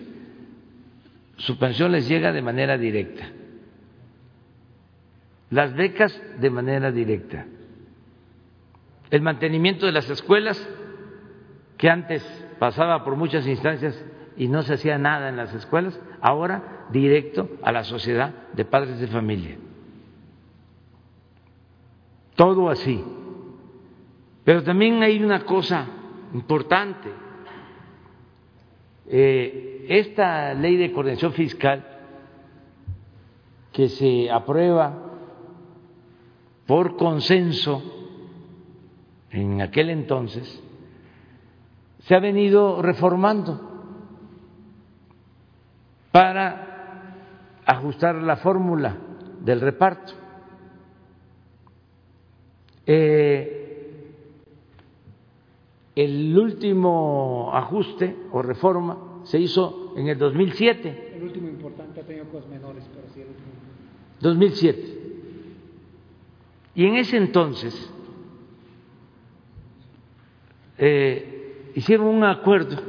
su 1.38 1.57
pensión 1.57 1.91
les 1.91 2.07
llega 2.07 2.32
de 2.32 2.43
manera 2.43 2.78
directa. 2.78 3.28
Las 5.50 5.74
becas 5.76 6.20
de 6.39 6.50
manera 6.50 6.91
directa. 6.91 7.45
El 9.10 9.22
mantenimiento 9.22 9.86
de 9.86 9.93
las 9.93 10.10
escuelas, 10.10 10.68
que 11.78 11.89
antes 11.89 12.24
pasaba 12.60 13.04
por 13.04 13.16
muchas 13.16 13.48
instancias 13.48 14.04
y 14.36 14.48
no 14.48 14.62
se 14.64 14.74
hacía 14.74 14.98
nada 14.98 15.30
en 15.30 15.38
las 15.38 15.54
escuelas, 15.54 16.00
ahora 16.22 16.88
directo 16.91 17.50
a 17.62 17.72
la 17.72 17.84
sociedad 17.84 18.34
de 18.54 18.66
padres 18.66 19.00
de 19.00 19.08
familia. 19.08 19.58
Todo 22.36 22.70
así. 22.70 23.04
Pero 24.43 24.64
también 24.64 25.02
hay 25.02 25.24
una 25.24 25.43
cosa 25.45 25.88
importante. 26.34 27.10
Eh, 29.10 29.86
esta 29.88 30.54
ley 30.54 30.76
de 30.76 30.91
coordinación 30.91 31.32
fiscal 31.34 31.86
que 33.72 33.88
se 33.88 34.30
aprueba 34.30 35.07
por 36.68 36.97
consenso 36.97 37.82
en 39.32 39.61
aquel 39.61 39.89
entonces, 39.89 40.61
se 41.99 42.15
ha 42.15 42.20
venido 42.20 42.82
reformando 42.82 43.59
para 46.11 47.15
ajustar 47.65 48.15
la 48.15 48.38
fórmula 48.38 48.97
del 49.41 49.61
reparto. 49.61 50.13
Eh, 52.86 53.57
el 55.95 56.38
último 56.38 57.51
ajuste 57.53 58.15
o 58.32 58.41
reforma 58.41 59.22
se 59.24 59.39
hizo 59.39 59.93
en 59.97 60.07
el 60.07 60.18
2007. 60.18 61.15
El 61.15 61.24
último 61.24 61.47
importante 61.49 62.01
ha 62.01 62.03
tenido 62.03 62.26
cosas 62.26 62.49
menores, 62.49 62.88
pero 62.93 63.07
sí 63.13 63.22
el 63.22 63.28
último. 63.28 63.47
2007. 64.22 64.97
Y 66.78 66.86
en 66.86 66.95
ese 66.95 67.17
entonces 67.17 67.91
eh, 70.78 71.71
hicieron 71.73 72.05
un 72.05 72.23
acuerdo. 72.23 72.80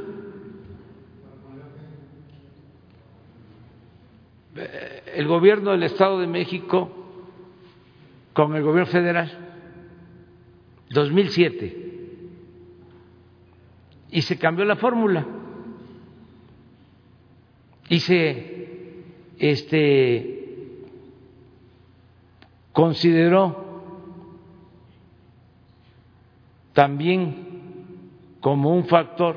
Eh, 4.57 5.03
el 5.14 5.26
gobierno 5.26 5.70
del 5.70 5.84
Estado 5.84 6.20
de 6.20 6.26
México 6.26 6.91
con 8.34 8.55
el 8.55 8.62
gobierno 8.62 8.93
federal 8.93 9.32
2007 10.91 11.86
y 14.11 14.20
se 14.20 14.39
cambió 14.39 14.66
la 14.66 14.76
fórmula. 14.76 15.26
Y 17.89 18.01
se 18.01 19.05
este 19.39 20.82
consideró 22.74 23.68
también 26.79 28.39
como 28.41 28.72
un 28.72 28.85
factor 28.85 29.35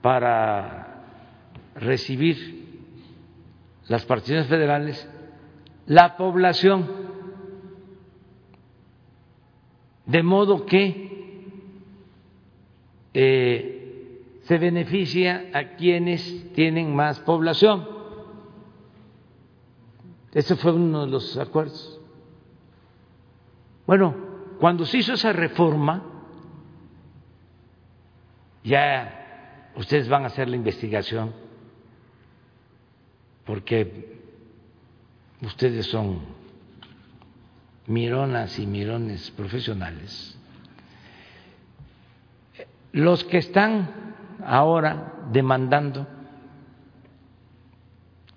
para 0.00 1.02
recibir 1.74 2.94
las 3.88 4.04
partidas 4.04 4.46
federales 4.46 5.10
la 5.86 6.16
población 6.16 6.88
de 10.06 10.22
modo 10.22 10.64
que 10.64 11.58
eh, 13.14 14.38
se 14.44 14.58
beneficia 14.58 15.50
a 15.52 15.74
quienes 15.74 16.52
tienen 16.52 16.94
más 16.94 17.18
población. 17.18 17.84
Ese 20.32 20.54
fue 20.54 20.70
uno 20.70 21.04
de 21.04 21.10
los 21.10 21.36
acuerdos. 21.36 22.00
Bueno, 23.88 24.14
cuando 24.60 24.86
se 24.86 24.98
hizo 24.98 25.14
esa 25.14 25.32
reforma, 25.32 26.10
ya 28.64 29.70
ustedes 29.76 30.08
van 30.08 30.24
a 30.24 30.26
hacer 30.26 30.48
la 30.48 30.56
investigación, 30.56 31.32
porque 33.44 34.20
ustedes 35.40 35.86
son 35.86 36.20
mironas 37.86 38.58
y 38.58 38.66
mirones 38.66 39.30
profesionales. 39.32 40.38
Los 42.92 43.24
que 43.24 43.38
están 43.38 44.14
ahora 44.44 45.14
demandando 45.32 46.06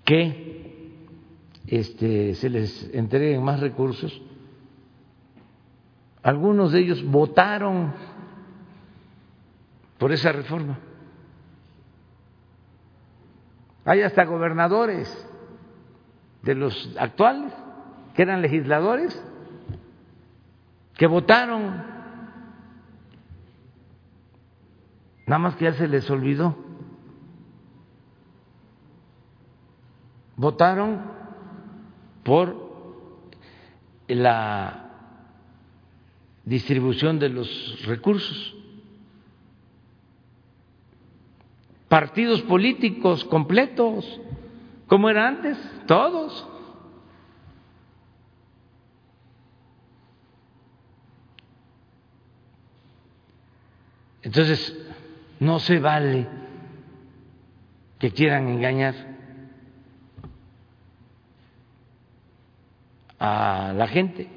que 0.04 0.92
este, 1.66 2.34
se 2.34 2.48
les 2.48 2.90
entreguen 2.94 3.42
más 3.42 3.60
recursos, 3.60 4.20
algunos 6.22 6.72
de 6.72 6.80
ellos 6.80 7.04
votaron 7.04 7.92
por 9.98 10.12
esa 10.12 10.32
reforma. 10.32 10.78
Hay 13.84 14.02
hasta 14.02 14.24
gobernadores 14.24 15.28
de 16.42 16.54
los 16.54 16.96
actuales 16.98 17.52
que 18.14 18.22
eran 18.22 18.42
legisladores 18.42 19.22
que 20.94 21.06
votaron 21.06 21.96
Nada 25.26 25.40
más 25.40 25.56
que 25.56 25.64
ya 25.64 25.72
se 25.72 25.88
les 25.88 26.08
olvidó. 26.08 26.56
Votaron 30.36 31.02
por 32.22 32.64
la 34.06 34.90
distribución 36.44 37.18
de 37.18 37.28
los 37.30 37.84
recursos. 37.86 38.54
Partidos 41.96 42.42
políticos 42.42 43.24
completos, 43.24 44.20
como 44.86 45.08
era 45.08 45.28
antes, 45.28 45.56
todos. 45.86 46.46
Entonces, 54.20 54.76
no 55.40 55.58
se 55.58 55.78
vale 55.78 56.28
que 57.98 58.10
quieran 58.10 58.46
engañar 58.48 58.94
a 63.18 63.72
la 63.74 63.88
gente. 63.88 64.28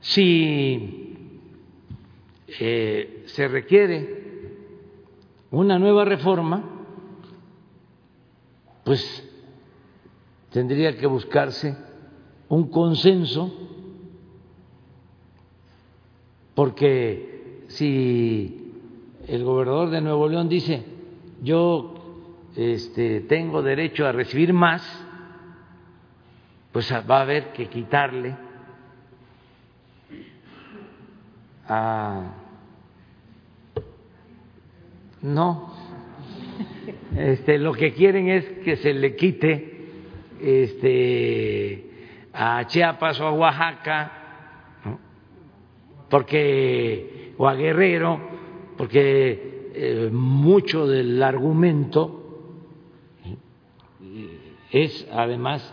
Si 0.00 1.18
eh, 2.58 3.24
se 3.26 3.46
requiere 3.46 4.54
una 5.50 5.78
nueva 5.78 6.06
reforma, 6.06 6.76
pues 8.88 9.22
tendría 10.50 10.96
que 10.96 11.06
buscarse 11.06 11.76
un 12.48 12.70
consenso, 12.70 13.52
porque 16.54 17.64
si 17.68 18.72
el 19.26 19.44
gobernador 19.44 19.90
de 19.90 20.00
Nuevo 20.00 20.26
León 20.26 20.48
dice, 20.48 20.86
yo 21.42 21.96
este, 22.56 23.20
tengo 23.20 23.60
derecho 23.60 24.06
a 24.06 24.12
recibir 24.12 24.54
más, 24.54 24.82
pues 26.72 26.90
va 26.90 27.18
a 27.18 27.20
haber 27.20 27.52
que 27.52 27.68
quitarle 27.68 28.34
a... 31.68 32.32
No, 35.20 35.77
este, 37.16 37.58
lo 37.58 37.72
que 37.72 37.92
quieren 37.92 38.28
es 38.28 38.44
que 38.64 38.76
se 38.76 38.94
le 38.94 39.16
quite 39.16 39.78
este, 40.40 41.90
a 42.32 42.66
Chiapas 42.66 43.20
o 43.20 43.26
a 43.26 43.32
Oaxaca, 43.32 44.12
porque 46.08 47.34
o 47.36 47.48
a 47.48 47.54
Guerrero, 47.54 48.20
porque 48.76 49.70
eh, 49.74 50.10
mucho 50.12 50.86
del 50.86 51.22
argumento 51.22 52.14
es 54.70 55.08
además 55.12 55.72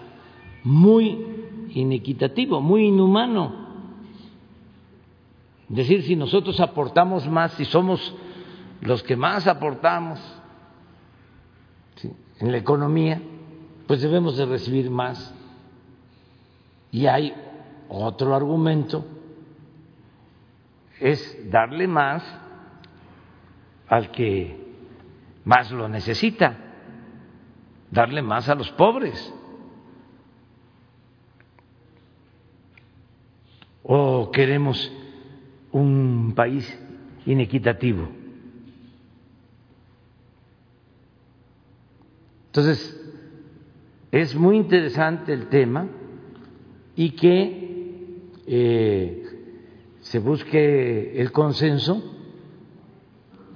muy 0.64 1.26
inequitativo, 1.70 2.62
muy 2.62 2.86
inhumano. 2.86 3.66
Es 5.70 5.76
decir, 5.76 6.04
si 6.04 6.16
nosotros 6.16 6.60
aportamos 6.60 7.28
más, 7.28 7.54
si 7.54 7.66
somos 7.66 8.16
los 8.82 9.04
que 9.04 9.16
más 9.16 9.48
aportamos 9.48 10.20
en 12.40 12.52
la 12.52 12.58
economía, 12.58 13.22
pues 13.88 14.02
debemos 14.02 14.38
de 14.38 14.46
recibir 14.46 14.90
más. 14.90 15.34
Y 16.92 17.08
hay 17.08 17.34
otro 17.90 18.36
argumento, 18.36 19.06
es 21.00 21.50
darle 21.50 21.88
más 21.88 22.24
al 23.88 24.12
que 24.12 24.66
más 25.44 25.72
lo 25.72 25.88
necesita, 25.88 26.58
darle 27.92 28.22
más 28.22 28.50
a 28.50 28.56
los 28.56 28.72
pobres. 28.72 29.34
¿O 33.84 34.32
queremos 34.32 34.92
un 35.72 36.34
país 36.36 36.82
inequitativo? 37.26 38.25
Entonces, 42.56 42.98
es 44.14 44.34
muy 44.34 44.56
interesante 44.56 45.34
el 45.34 45.48
tema 45.48 45.90
y 46.96 47.10
que 47.10 48.22
eh, 48.48 49.24
se 50.00 50.20
busque 50.20 51.20
el 51.20 51.34
consenso 51.34 52.02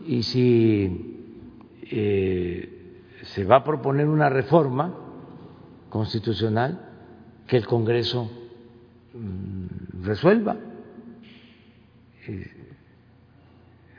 y 0.06 0.22
si 0.24 1.38
eh, 1.84 3.06
se 3.22 3.46
va 3.46 3.56
a 3.56 3.64
proponer 3.64 4.06
una 4.06 4.28
reforma 4.28 4.94
constitucional, 5.88 6.90
que 7.48 7.56
el 7.56 7.66
Congreso 7.66 8.30
mm, 9.14 10.04
resuelva. 10.04 10.58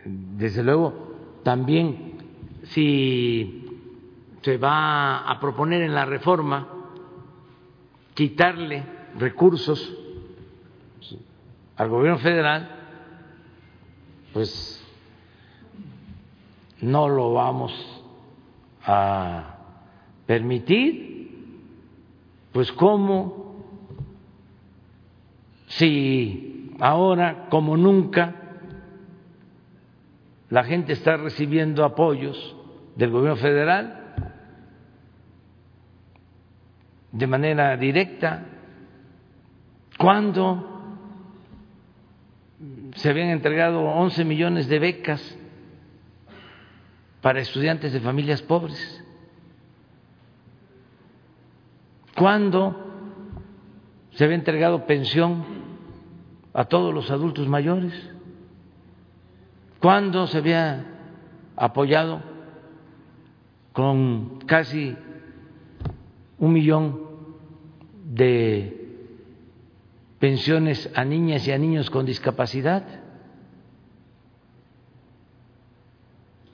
Desde 0.04 0.62
luego, 0.62 0.92
también 1.42 2.18
si 2.64 3.59
se 4.42 4.56
va 4.56 5.28
a 5.28 5.38
proponer 5.38 5.82
en 5.82 5.94
la 5.94 6.04
reforma 6.04 6.68
quitarle 8.14 8.84
recursos 9.18 9.96
al 11.76 11.88
gobierno 11.88 12.18
federal, 12.18 12.68
pues 14.32 14.84
no 16.80 17.08
lo 17.08 17.32
vamos 17.32 17.72
a 18.84 19.56
permitir, 20.26 21.20
pues 22.52 22.70
cómo, 22.72 23.64
si 25.68 26.74
ahora 26.80 27.48
como 27.48 27.76
nunca 27.76 28.34
la 30.48 30.64
gente 30.64 30.92
está 30.92 31.16
recibiendo 31.16 31.84
apoyos 31.84 32.56
del 32.96 33.10
gobierno 33.10 33.36
federal, 33.36 33.99
de 37.12 37.26
manera 37.26 37.76
directa 37.76 38.46
cuando 39.98 40.66
se 42.94 43.10
habían 43.10 43.28
entregado 43.28 43.80
11 43.80 44.24
millones 44.24 44.68
de 44.68 44.78
becas 44.78 45.38
para 47.20 47.40
estudiantes 47.40 47.92
de 47.92 48.00
familias 48.00 48.42
pobres. 48.42 49.04
Cuando 52.16 52.90
se 54.12 54.24
había 54.24 54.36
entregado 54.36 54.86
pensión 54.86 55.44
a 56.52 56.64
todos 56.64 56.92
los 56.92 57.10
adultos 57.10 57.48
mayores. 57.48 57.92
Cuando 59.80 60.26
se 60.26 60.38
había 60.38 60.84
apoyado 61.56 62.22
con 63.72 64.40
casi 64.46 64.96
un 66.40 66.52
millón 66.52 67.00
de 68.04 68.76
pensiones 70.18 70.90
a 70.94 71.04
niñas 71.04 71.46
y 71.46 71.52
a 71.52 71.58
niños 71.58 71.90
con 71.90 72.06
discapacidad. 72.06 72.84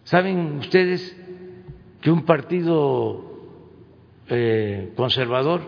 ¿Saben 0.05 0.59
ustedes 0.59 1.17
que 2.01 2.11
un 2.11 2.25
partido 2.25 3.25
eh, 4.29 4.93
conservador 4.97 5.63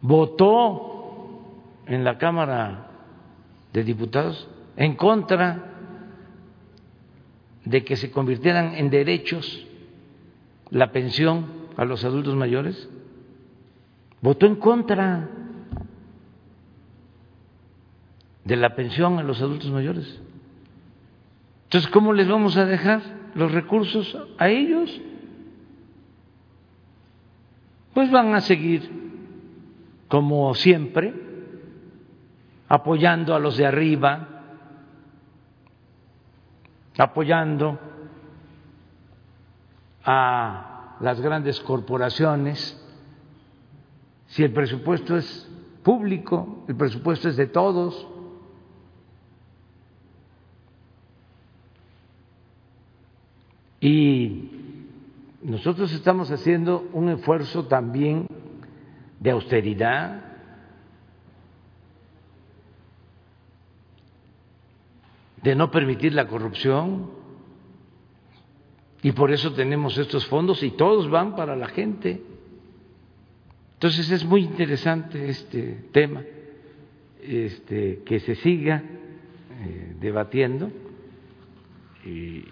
votó 0.00 1.52
en 1.86 2.04
la 2.04 2.18
Cámara 2.18 2.90
de 3.72 3.84
Diputados 3.84 4.48
en 4.76 4.96
contra 4.96 5.68
de 7.64 7.84
que 7.84 7.96
se 7.96 8.10
convirtieran 8.10 8.74
en 8.74 8.90
derechos 8.90 9.66
la 10.70 10.90
pensión 10.90 11.61
a 11.76 11.84
los 11.84 12.04
adultos 12.04 12.34
mayores? 12.34 12.88
Votó 14.20 14.46
en 14.46 14.56
contra 14.56 15.28
de 18.44 18.56
la 18.56 18.74
pensión 18.74 19.18
a 19.18 19.22
los 19.22 19.40
adultos 19.40 19.70
mayores. 19.70 20.20
Entonces, 21.64 21.90
¿cómo 21.90 22.12
les 22.12 22.28
vamos 22.28 22.56
a 22.56 22.64
dejar 22.66 23.00
los 23.34 23.52
recursos 23.52 24.16
a 24.38 24.48
ellos? 24.48 25.00
Pues 27.94 28.10
van 28.10 28.34
a 28.34 28.40
seguir, 28.40 28.90
como 30.08 30.54
siempre, 30.54 31.14
apoyando 32.68 33.34
a 33.34 33.38
los 33.38 33.56
de 33.56 33.66
arriba, 33.66 34.28
apoyando 36.96 37.78
a 40.04 40.71
las 41.02 41.20
grandes 41.20 41.58
corporaciones, 41.60 42.78
si 44.28 44.44
el 44.44 44.52
presupuesto 44.52 45.16
es 45.16 45.50
público, 45.82 46.64
el 46.68 46.76
presupuesto 46.76 47.28
es 47.28 47.36
de 47.36 47.48
todos. 47.48 48.06
Y 53.80 54.48
nosotros 55.42 55.92
estamos 55.92 56.30
haciendo 56.30 56.88
un 56.92 57.08
esfuerzo 57.08 57.66
también 57.66 58.28
de 59.18 59.32
austeridad, 59.32 60.22
de 65.42 65.56
no 65.56 65.72
permitir 65.72 66.14
la 66.14 66.28
corrupción, 66.28 67.21
y 69.02 69.10
por 69.12 69.32
eso 69.32 69.52
tenemos 69.52 69.98
estos 69.98 70.26
fondos 70.26 70.62
y 70.62 70.70
todos 70.70 71.10
van 71.10 71.34
para 71.34 71.56
la 71.56 71.66
gente. 71.66 72.22
Entonces 73.74 74.08
es 74.12 74.24
muy 74.24 74.42
interesante 74.42 75.28
este 75.28 75.86
tema, 75.90 76.22
este, 77.20 78.02
que 78.04 78.20
se 78.20 78.36
siga 78.36 78.80
eh, 79.60 79.96
debatiendo. 80.00 80.70
Y 82.06 82.44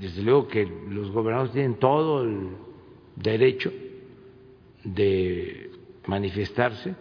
desde 0.00 0.22
luego 0.22 0.46
que 0.46 0.64
los 0.88 1.10
gobernadores 1.10 1.52
tienen 1.52 1.74
todo 1.74 2.22
el 2.22 2.50
derecho 3.16 3.72
de 4.84 5.72
manifestarse, 6.06 6.94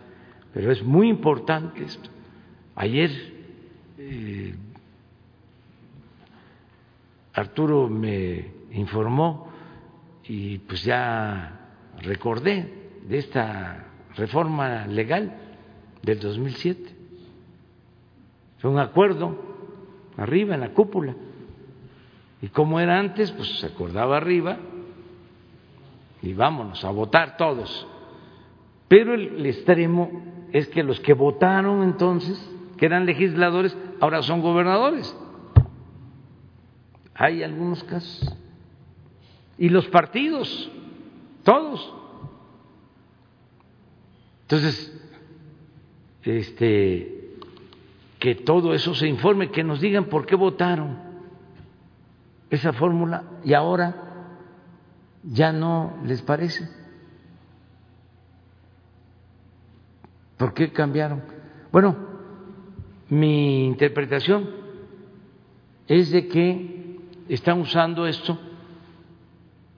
pero 0.52 0.72
es 0.72 0.82
muy 0.82 1.08
importante 1.08 1.84
esto. 1.84 2.10
Ayer 2.76 3.12
eh, 4.00 4.56
Arturo 7.34 7.88
me 7.88 8.57
informó 8.80 9.48
y 10.24 10.60
pues 10.60 10.84
ya 10.84 11.60
recordé 12.02 12.90
de 13.08 13.18
esta 13.18 13.86
reforma 14.16 14.88
legal 14.88 15.36
del 16.02 16.20
2007. 16.20 16.96
Fue 18.60 18.70
un 18.70 18.80
acuerdo 18.80 19.36
arriba 20.18 20.56
en 20.56 20.62
la 20.62 20.70
cúpula. 20.70 21.16
Y 22.42 22.50
como 22.50 22.80
era 22.80 23.00
antes, 23.00 23.32
pues 23.32 23.60
se 23.60 23.68
acordaba 23.68 24.18
arriba 24.18 24.58
y 26.22 26.34
vámonos 26.34 26.84
a 26.84 26.92
votar 26.92 27.38
todos. 27.38 27.88
Pero 28.88 29.14
el, 29.14 29.46
extremo 29.46 30.24
es 30.52 30.68
que 30.70 30.84
los 30.84 31.00
que 31.00 31.14
votaron 31.14 31.84
entonces, 31.84 32.40
que 32.78 32.86
eran 32.86 33.06
legisladores, 33.06 33.78
ahora 34.00 34.22
son 34.22 34.42
gobernadores. 34.42 35.16
Hay 37.16 37.44
algunos 37.44 37.84
casos. 37.84 38.36
Y 39.58 39.70
los 39.70 39.88
partidos, 39.88 40.70
todos. 41.44 41.94
Entonces, 44.44 44.94
este, 46.24 47.36
que 48.20 48.36
todo 48.36 48.74
eso 48.74 48.94
se 48.96 49.08
informe, 49.08 49.52
que 49.52 49.64
nos 49.64 49.82
digan 49.82 50.06
por 50.06 50.26
qué 50.26 50.36
votaron 50.36 50.98
esa 52.50 52.74
fórmula 52.74 53.24
y 53.44 53.54
ahora 53.54 54.08
ya 55.24 55.52
no 55.52 55.98
les 56.06 56.22
parece. 56.22 56.70
¿Por 60.38 60.54
qué 60.54 60.72
cambiaron? 60.72 61.24
Bueno, 61.72 61.96
mi 63.10 63.66
interpretación 63.66 64.50
es 65.88 66.12
de 66.12 66.28
que 66.28 67.00
están 67.28 67.60
usando 67.60 68.06
esto 68.08 68.40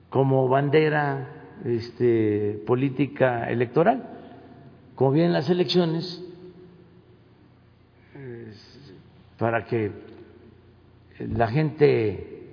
como 0.10 0.48
bandera 0.48 1.60
este, 1.66 2.62
política 2.66 3.50
electoral. 3.50 4.10
Como 4.96 5.12
vienen 5.12 5.34
las 5.34 5.50
elecciones, 5.50 6.24
para 9.40 9.64
que 9.64 9.92
la 11.20 11.48
gente 11.48 12.50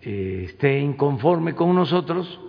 eh, 0.00 0.44
esté 0.46 0.78
inconforme 0.78 1.54
con 1.54 1.74
nosotros 1.74 2.40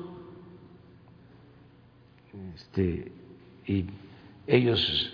este, 2.56 3.12
y 3.66 3.86
ellos 4.46 5.14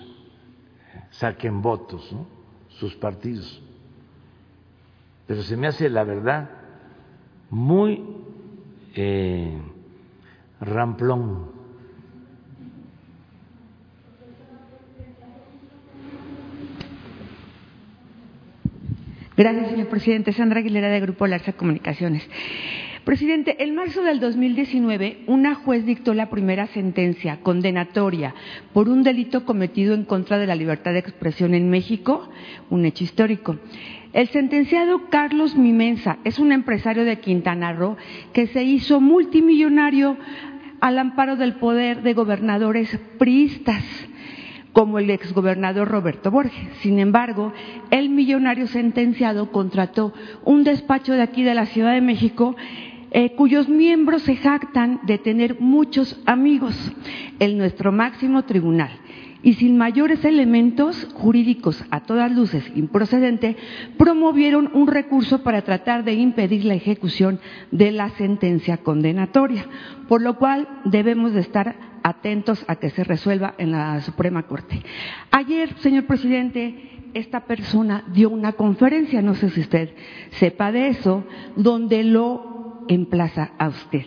saquen 1.11 1.61
votos, 1.61 2.14
sus 2.68 2.93
partidos. 2.95 3.61
Pero 5.26 5.41
se 5.43 5.55
me 5.55 5.68
hace 5.68 5.89
la 5.89 6.03
verdad 6.03 6.49
muy 7.49 8.22
eh, 8.95 9.57
ramplón. 10.61 11.51
Gracias, 19.35 19.71
señor 19.71 19.87
presidente. 19.87 20.31
Sandra 20.31 20.59
Aguilera, 20.59 20.89
de 20.89 20.99
Grupo 20.99 21.25
Larsa 21.25 21.53
Comunicaciones. 21.53 22.27
Presidente, 23.03 23.61
en 23.61 23.75
marzo 23.75 24.01
del 24.01 24.21
2019, 24.21 25.23
una 25.27 25.55
juez 25.55 25.85
dictó 25.85 26.13
la 26.13 26.29
primera 26.29 26.67
sentencia 26.67 27.41
condenatoria 27.41 28.33
por 28.71 28.87
un 28.87 29.03
delito 29.03 29.43
cometido 29.43 29.93
en 29.93 30.05
contra 30.05 30.37
de 30.37 30.47
la 30.47 30.55
libertad 30.55 30.93
de 30.93 30.99
expresión 30.99 31.53
en 31.53 31.69
México, 31.69 32.29
un 32.69 32.85
hecho 32.85 33.03
histórico. 33.03 33.57
El 34.14 34.28
sentenciado 34.28 35.09
Carlos 35.09 35.55
Mimensa 35.55 36.20
es 36.24 36.38
un 36.38 36.51
empresario 36.51 37.03
de 37.03 37.20
Quintana 37.20 37.74
Roo 37.74 37.97
que 38.32 38.45
se 38.45 38.64
hizo 38.64 39.01
multimillonario 39.01 40.18
al 40.80 40.99
amparo 40.99 41.36
del 41.36 41.55
poder 41.55 42.03
de 42.03 42.14
gobernadores 42.14 42.95
priistas 43.18 43.84
como 44.72 44.99
el 44.99 45.09
exgobernador 45.09 45.88
Roberto 45.88 46.30
Borges. 46.30 46.68
Sin 46.82 46.99
embargo, 46.99 47.53
el 47.89 48.09
millonario 48.09 48.68
sentenciado 48.68 49.51
contrató 49.51 50.14
un 50.45 50.64
despacho 50.64 51.14
de 51.14 51.24
aquí 51.24 51.41
de 51.41 51.55
la 51.55 51.66
Ciudad 51.66 51.93
de 51.93 52.01
México 52.01 52.55
eh, 53.09 53.34
cuyos 53.36 53.68
miembros 53.68 54.22
se 54.22 54.36
jactan 54.36 54.99
de 55.03 55.18
tener 55.18 55.59
muchos 55.59 56.22
amigos 56.28 56.76
en 57.39 57.57
nuestro 57.57 57.91
máximo 57.91 58.43
tribunal 58.43 58.91
y 59.43 59.53
sin 59.55 59.77
mayores 59.77 60.23
elementos 60.23 61.07
jurídicos 61.13 61.83
a 61.91 61.99
todas 61.99 62.31
luces 62.31 62.63
improcedente, 62.75 63.57
promovieron 63.97 64.71
un 64.73 64.87
recurso 64.87 65.43
para 65.43 65.61
tratar 65.61 66.03
de 66.05 66.13
impedir 66.13 66.65
la 66.65 66.73
ejecución 66.73 67.39
de 67.69 67.91
la 67.91 68.09
sentencia 68.11 68.77
condenatoria, 68.77 69.65
por 70.07 70.21
lo 70.21 70.37
cual 70.37 70.67
debemos 70.85 71.33
de 71.33 71.41
estar 71.41 71.75
atentos 72.03 72.63
a 72.67 72.77
que 72.77 72.89
se 72.89 73.03
resuelva 73.03 73.53
en 73.57 73.71
la 73.71 74.01
Suprema 74.01 74.43
Corte. 74.43 74.81
Ayer, 75.31 75.77
señor 75.79 76.05
presidente, 76.05 77.09
esta 77.13 77.41
persona 77.41 78.03
dio 78.13 78.29
una 78.29 78.53
conferencia, 78.53 79.21
no 79.21 79.35
sé 79.35 79.49
si 79.49 79.61
usted 79.61 79.89
sepa 80.31 80.71
de 80.71 80.87
eso, 80.87 81.25
donde 81.55 82.03
lo 82.03 82.85
emplaza 82.87 83.51
a 83.57 83.67
usted, 83.69 84.05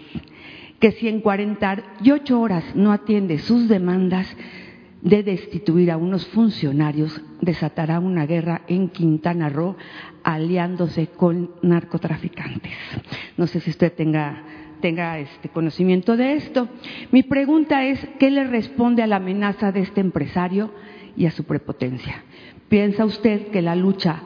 que 0.80 0.92
si 0.92 1.08
en 1.08 1.20
48 1.20 2.40
horas 2.40 2.64
no 2.74 2.92
atiende 2.92 3.38
sus 3.38 3.68
demandas, 3.68 4.34
de 5.06 5.22
destituir 5.22 5.92
a 5.92 5.96
unos 5.96 6.26
funcionarios 6.26 7.20
desatará 7.40 8.00
una 8.00 8.26
guerra 8.26 8.62
en 8.66 8.88
Quintana 8.88 9.48
Roo 9.48 9.76
aliándose 10.24 11.06
con 11.06 11.52
narcotraficantes. 11.62 12.72
No 13.36 13.46
sé 13.46 13.60
si 13.60 13.70
usted 13.70 13.92
tenga, 13.92 14.42
este 15.18 15.48
conocimiento 15.48 16.16
de 16.16 16.34
esto. 16.34 16.68
Mi 17.12 17.22
pregunta 17.22 17.84
es, 17.84 18.04
¿qué 18.18 18.32
le 18.32 18.44
responde 18.44 19.04
a 19.04 19.06
la 19.06 19.16
amenaza 19.16 19.70
de 19.70 19.80
este 19.80 20.00
empresario 20.00 20.72
y 21.16 21.26
a 21.26 21.30
su 21.30 21.44
prepotencia? 21.44 22.24
¿Piensa 22.68 23.04
usted 23.04 23.48
que 23.48 23.62
la 23.62 23.76
lucha 23.76 24.22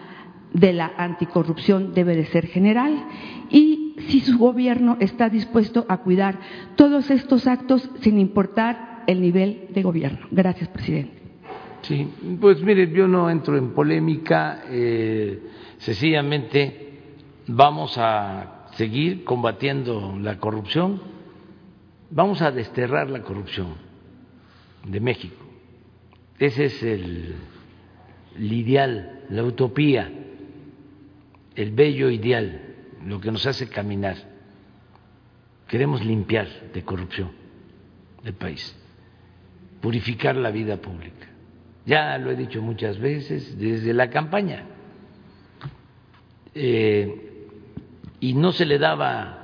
de 0.54 0.72
la 0.72 0.92
anticorrupción 0.96 1.92
debe 1.92 2.16
de 2.16 2.24
ser 2.24 2.46
general? 2.46 3.04
Y 3.50 3.96
si 4.08 4.20
su 4.20 4.38
gobierno 4.38 4.96
está 5.00 5.28
dispuesto 5.28 5.84
a 5.90 5.98
cuidar 5.98 6.38
todos 6.74 7.10
estos 7.10 7.46
actos 7.46 7.88
sin 8.00 8.18
importar 8.18 8.89
el 9.06 9.20
nivel 9.20 9.66
de 9.70 9.82
gobierno. 9.82 10.26
Gracias, 10.30 10.68
presidente. 10.68 11.20
Sí, 11.82 12.08
pues 12.40 12.62
mire, 12.62 12.90
yo 12.90 13.08
no 13.08 13.30
entro 13.30 13.56
en 13.56 13.72
polémica, 13.72 14.64
eh, 14.68 15.40
sencillamente 15.78 16.90
vamos 17.46 17.96
a 17.96 18.66
seguir 18.72 19.24
combatiendo 19.24 20.16
la 20.20 20.38
corrupción, 20.38 21.00
vamos 22.10 22.42
a 22.42 22.50
desterrar 22.50 23.08
la 23.08 23.22
corrupción 23.22 23.74
de 24.86 25.00
México. 25.00 25.42
Ese 26.38 26.66
es 26.66 26.82
el, 26.82 27.34
el 28.36 28.52
ideal, 28.52 29.24
la 29.30 29.42
utopía, 29.42 30.10
el 31.54 31.72
bello 31.72 32.10
ideal, 32.10 32.76
lo 33.06 33.20
que 33.20 33.32
nos 33.32 33.46
hace 33.46 33.68
caminar. 33.68 34.16
Queremos 35.66 36.04
limpiar 36.04 36.46
de 36.74 36.84
corrupción 36.84 37.30
el 38.24 38.34
país 38.34 38.79
purificar 39.80 40.36
la 40.36 40.50
vida 40.50 40.76
pública. 40.76 41.26
Ya 41.86 42.18
lo 42.18 42.30
he 42.30 42.36
dicho 42.36 42.60
muchas 42.60 42.98
veces 42.98 43.58
desde 43.58 43.94
la 43.94 44.10
campaña. 44.10 44.64
Eh, 46.54 47.48
y 48.20 48.34
no 48.34 48.52
se 48.52 48.66
le 48.66 48.78
daba 48.78 49.40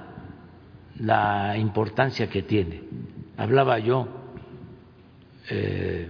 la 0.99 1.57
importancia 1.57 2.29
que 2.29 2.43
tiene. 2.43 2.83
Hablaba 3.37 3.79
yo 3.79 4.09
eh, 5.49 6.09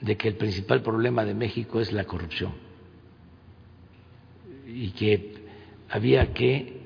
de 0.00 0.16
que 0.16 0.28
el 0.28 0.36
principal 0.36 0.82
problema 0.82 1.24
de 1.24 1.34
México 1.34 1.80
es 1.80 1.92
la 1.92 2.04
corrupción 2.04 2.52
y 4.66 4.90
que 4.90 5.34
había 5.90 6.32
que 6.32 6.80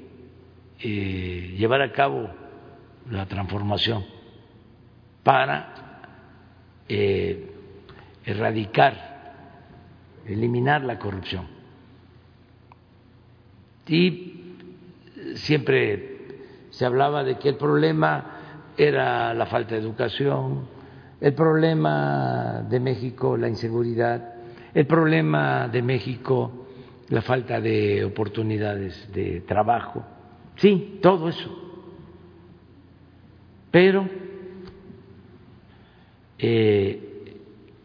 eh, 0.80 1.54
llevar 1.56 1.82
a 1.82 1.92
cabo 1.92 2.30
la 3.10 3.26
transformación 3.26 4.04
para 5.22 5.83
eh, 6.88 7.50
erradicar, 8.24 9.32
eliminar 10.26 10.82
la 10.82 10.98
corrupción. 10.98 11.46
Y 13.86 14.56
siempre 15.34 16.14
se 16.70 16.84
hablaba 16.84 17.22
de 17.22 17.38
que 17.38 17.50
el 17.50 17.56
problema 17.56 18.72
era 18.76 19.34
la 19.34 19.46
falta 19.46 19.74
de 19.74 19.80
educación, 19.80 20.66
el 21.20 21.34
problema 21.34 22.64
de 22.68 22.80
México 22.80 23.36
la 23.36 23.48
inseguridad, 23.48 24.34
el 24.74 24.86
problema 24.86 25.68
de 25.68 25.82
México 25.82 26.66
la 27.08 27.22
falta 27.22 27.60
de 27.60 28.04
oportunidades 28.04 29.12
de 29.12 29.42
trabajo. 29.42 30.04
Sí, 30.56 30.98
todo 31.02 31.28
eso. 31.28 31.50
Pero 33.70 34.08
eh, 36.46 37.00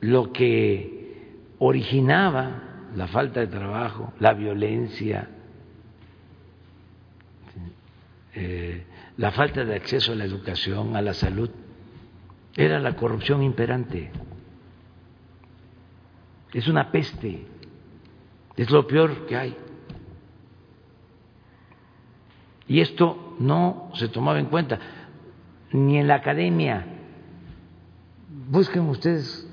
lo 0.02 0.34
que 0.34 1.54
originaba 1.60 2.90
la 2.94 3.08
falta 3.08 3.40
de 3.40 3.48
trabajo, 3.48 4.12
la 4.20 4.34
violencia, 4.34 5.30
eh, 8.34 8.84
la 9.16 9.32
falta 9.32 9.64
de 9.64 9.76
acceso 9.76 10.12
a 10.12 10.16
la 10.16 10.26
educación, 10.26 10.98
a 10.98 11.02
la 11.02 11.14
salud, 11.14 11.50
era 12.54 12.80
la 12.80 12.98
corrupción 12.98 13.44
imperante. 13.44 14.12
Es 16.54 16.68
una 16.68 16.92
peste, 16.92 17.46
es 18.58 18.70
lo 18.72 18.86
peor 18.86 19.26
que 19.26 19.38
hay. 19.38 19.56
Y 22.68 22.82
esto 22.82 23.38
no 23.40 23.90
se 23.94 24.10
tomaba 24.10 24.38
en 24.38 24.48
cuenta, 24.48 24.80
ni 25.72 25.98
en 25.98 26.10
la 26.10 26.16
academia. 26.16 26.99
Busquen 28.50 28.90
ustedes 28.90 29.48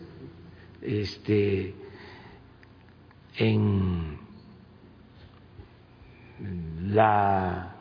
este, 0.81 1.75
en 3.37 4.19
la 6.95 7.77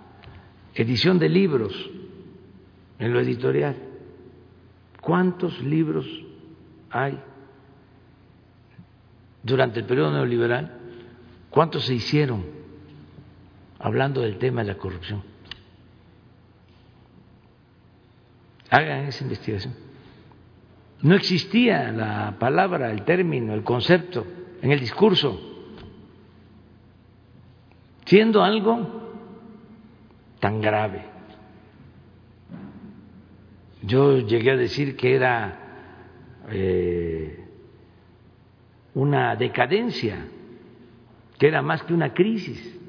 edición 0.73 1.17
de 1.17 1.29
libros, 1.29 1.89
en 2.99 3.13
lo 3.13 3.21
editorial. 3.21 3.77
¿Cuántos 4.99 5.57
libros 5.61 6.05
hay 6.89 7.17
durante 9.41 9.79
el 9.79 9.85
periodo 9.85 10.11
neoliberal? 10.11 10.79
¿Cuántos 11.49 11.85
se 11.85 11.93
hicieron 11.93 12.43
hablando 13.79 14.19
del 14.19 14.37
tema 14.37 14.63
de 14.63 14.73
la 14.73 14.77
corrupción? 14.77 15.23
Hagan 18.69 19.05
esa 19.05 19.23
investigación. 19.23 19.84
No 21.01 21.15
existía 21.15 21.91
la 21.91 22.37
palabra, 22.39 22.91
el 22.91 23.03
término, 23.03 23.53
el 23.53 23.63
concepto 23.63 24.25
en 24.61 24.71
el 24.71 24.79
discurso, 24.79 25.39
siendo 28.05 28.43
algo 28.43 29.05
tan 30.39 30.61
grave. 30.61 31.05
Yo 33.83 34.19
llegué 34.19 34.51
a 34.51 34.57
decir 34.57 34.95
que 34.95 35.15
era 35.15 35.59
eh, 36.49 37.45
una 38.95 39.35
decadencia, 39.35 40.27
que 41.37 41.47
era 41.47 41.61
más 41.61 41.83
que 41.83 41.93
una 41.93 42.13
crisis 42.13 42.79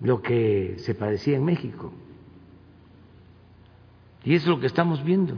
lo 0.00 0.22
que 0.22 0.76
se 0.78 0.94
padecía 0.94 1.36
en 1.36 1.44
México. 1.44 1.92
Y 4.24 4.34
es 4.34 4.46
lo 4.46 4.60
que 4.60 4.66
estamos 4.66 5.02
viendo. 5.04 5.36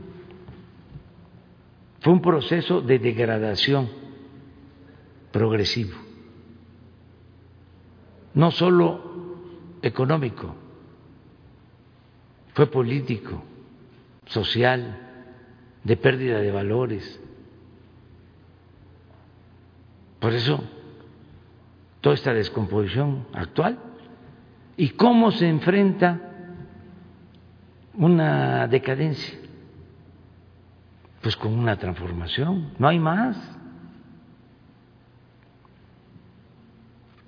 Fue 2.03 2.13
un 2.13 2.21
proceso 2.21 2.81
de 2.81 2.99
degradación 2.99 3.89
progresivo, 5.31 5.97
no 8.35 8.51
solo 8.51 9.01
económico, 9.83 10.55
fue 12.55 12.67
político, 12.67 13.43
social, 14.27 14.99
de 15.85 15.97
pérdida 15.97 16.41
de 16.41 16.51
valores. 16.51 17.21
Por 20.19 20.33
eso, 20.33 20.63
toda 22.01 22.15
esta 22.15 22.33
descomposición 22.35 23.27
actual 23.33 23.79
y 24.77 24.91
cómo 24.91 25.31
se 25.31 25.49
enfrenta 25.49 26.21
una 27.95 28.67
decadencia. 28.67 29.42
Pues 31.23 31.37
con 31.37 31.57
una 31.59 31.77
transformación, 31.77 32.73
no 32.79 32.89
hay 32.89 32.99
más. 32.99 33.37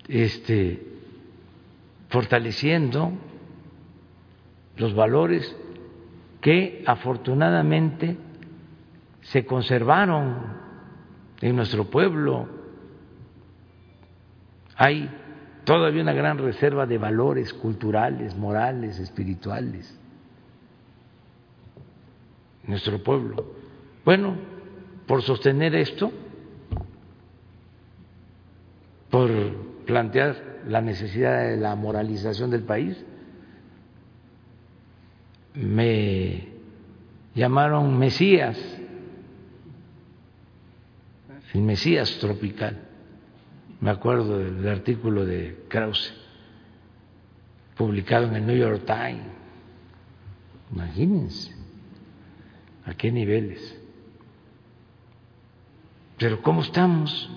Este, 0.07 0.85
fortaleciendo 2.09 3.13
los 4.77 4.93
valores 4.93 5.55
que 6.41 6.83
afortunadamente 6.85 8.17
se 9.21 9.45
conservaron 9.45 10.35
en 11.41 11.55
nuestro 11.55 11.85
pueblo. 11.89 12.47
Hay 14.75 15.09
todavía 15.63 16.03
una 16.03 16.13
gran 16.13 16.37
reserva 16.37 16.85
de 16.85 16.97
valores 16.97 17.53
culturales, 17.53 18.35
morales, 18.35 18.99
espirituales 18.99 19.97
nuestro 22.67 23.01
pueblo. 23.03 23.45
Bueno, 24.05 24.37
por 25.07 25.23
sostener 25.23 25.73
esto, 25.73 26.11
por 29.09 29.31
plantear 29.85 30.61
la 30.67 30.79
necesidad 30.79 31.49
de 31.49 31.57
la 31.57 31.75
moralización 31.75 32.51
del 32.51 32.61
país, 32.61 33.03
me 35.55 36.49
llamaron 37.33 37.97
Mesías, 37.97 38.59
el 41.53 41.61
Mesías 41.61 42.17
tropical. 42.19 42.77
Me 43.79 43.89
acuerdo 43.89 44.37
del 44.37 44.67
artículo 44.67 45.25
de 45.25 45.63
Krause, 45.67 46.13
publicado 47.75 48.27
en 48.27 48.35
el 48.35 48.45
New 48.45 48.57
York 48.57 48.83
Times. 48.85 49.25
Imagínense 50.71 51.55
a 52.85 52.93
qué 52.93 53.11
niveles. 53.11 53.84
Pero 56.17 56.41
¿cómo 56.41 56.61
estamos? 56.61 57.29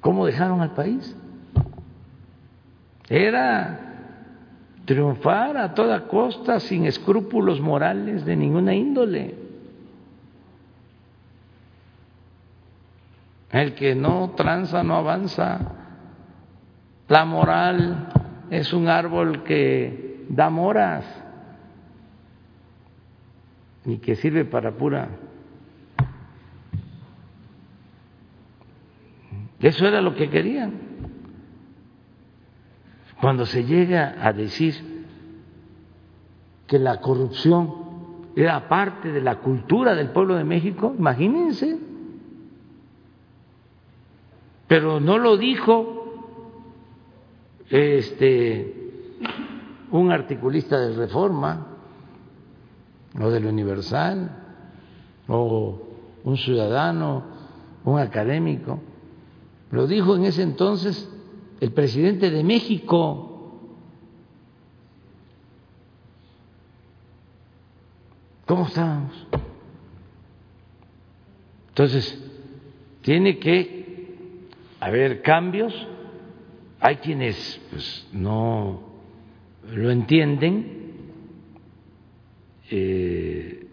¿Cómo 0.00 0.26
dejaron 0.26 0.60
al 0.60 0.72
país? 0.72 1.16
Era 3.08 3.80
triunfar 4.84 5.56
a 5.56 5.74
toda 5.74 6.06
costa 6.08 6.60
sin 6.60 6.86
escrúpulos 6.86 7.60
morales 7.60 8.24
de 8.24 8.36
ninguna 8.36 8.74
índole. 8.74 9.34
El 13.50 13.74
que 13.74 13.94
no 13.94 14.32
tranza 14.36 14.82
no 14.82 14.96
avanza. 14.96 15.60
La 17.08 17.24
moral 17.24 18.08
es 18.50 18.72
un 18.72 18.88
árbol 18.88 19.44
que 19.44 20.24
da 20.28 20.50
moras 20.50 21.04
y 23.84 23.98
que 23.98 24.16
sirve 24.16 24.44
para 24.44 24.72
pura. 24.72 25.08
Eso 29.64 29.86
era 29.86 30.02
lo 30.02 30.14
que 30.14 30.28
querían. 30.28 30.74
Cuando 33.18 33.46
se 33.46 33.64
llega 33.64 34.14
a 34.20 34.30
decir 34.34 35.06
que 36.66 36.78
la 36.78 37.00
corrupción 37.00 37.72
era 38.36 38.68
parte 38.68 39.10
de 39.10 39.22
la 39.22 39.36
cultura 39.36 39.94
del 39.94 40.10
pueblo 40.10 40.36
de 40.36 40.44
México, 40.44 40.94
imagínense. 40.98 41.78
Pero 44.68 45.00
no 45.00 45.16
lo 45.16 45.38
dijo 45.38 46.12
este 47.70 48.90
un 49.92 50.12
articulista 50.12 50.78
de 50.78 50.94
Reforma 50.94 51.68
o 53.18 53.30
del 53.30 53.46
Universal 53.46 54.30
o 55.26 55.80
un 56.22 56.36
ciudadano, 56.36 57.22
un 57.84 57.98
académico. 57.98 58.78
Lo 59.74 59.88
dijo 59.88 60.14
en 60.14 60.24
ese 60.24 60.42
entonces 60.42 61.10
el 61.58 61.72
presidente 61.72 62.30
de 62.30 62.44
México. 62.44 63.58
¿Cómo 68.46 68.68
estábamos? 68.68 69.26
Entonces, 71.70 72.22
tiene 73.02 73.40
que 73.40 74.46
haber 74.78 75.22
cambios. 75.22 75.74
Hay 76.78 76.98
quienes 76.98 77.60
pues, 77.70 78.06
no 78.12 78.80
lo 79.72 79.90
entienden, 79.90 81.10
eh, 82.70 83.66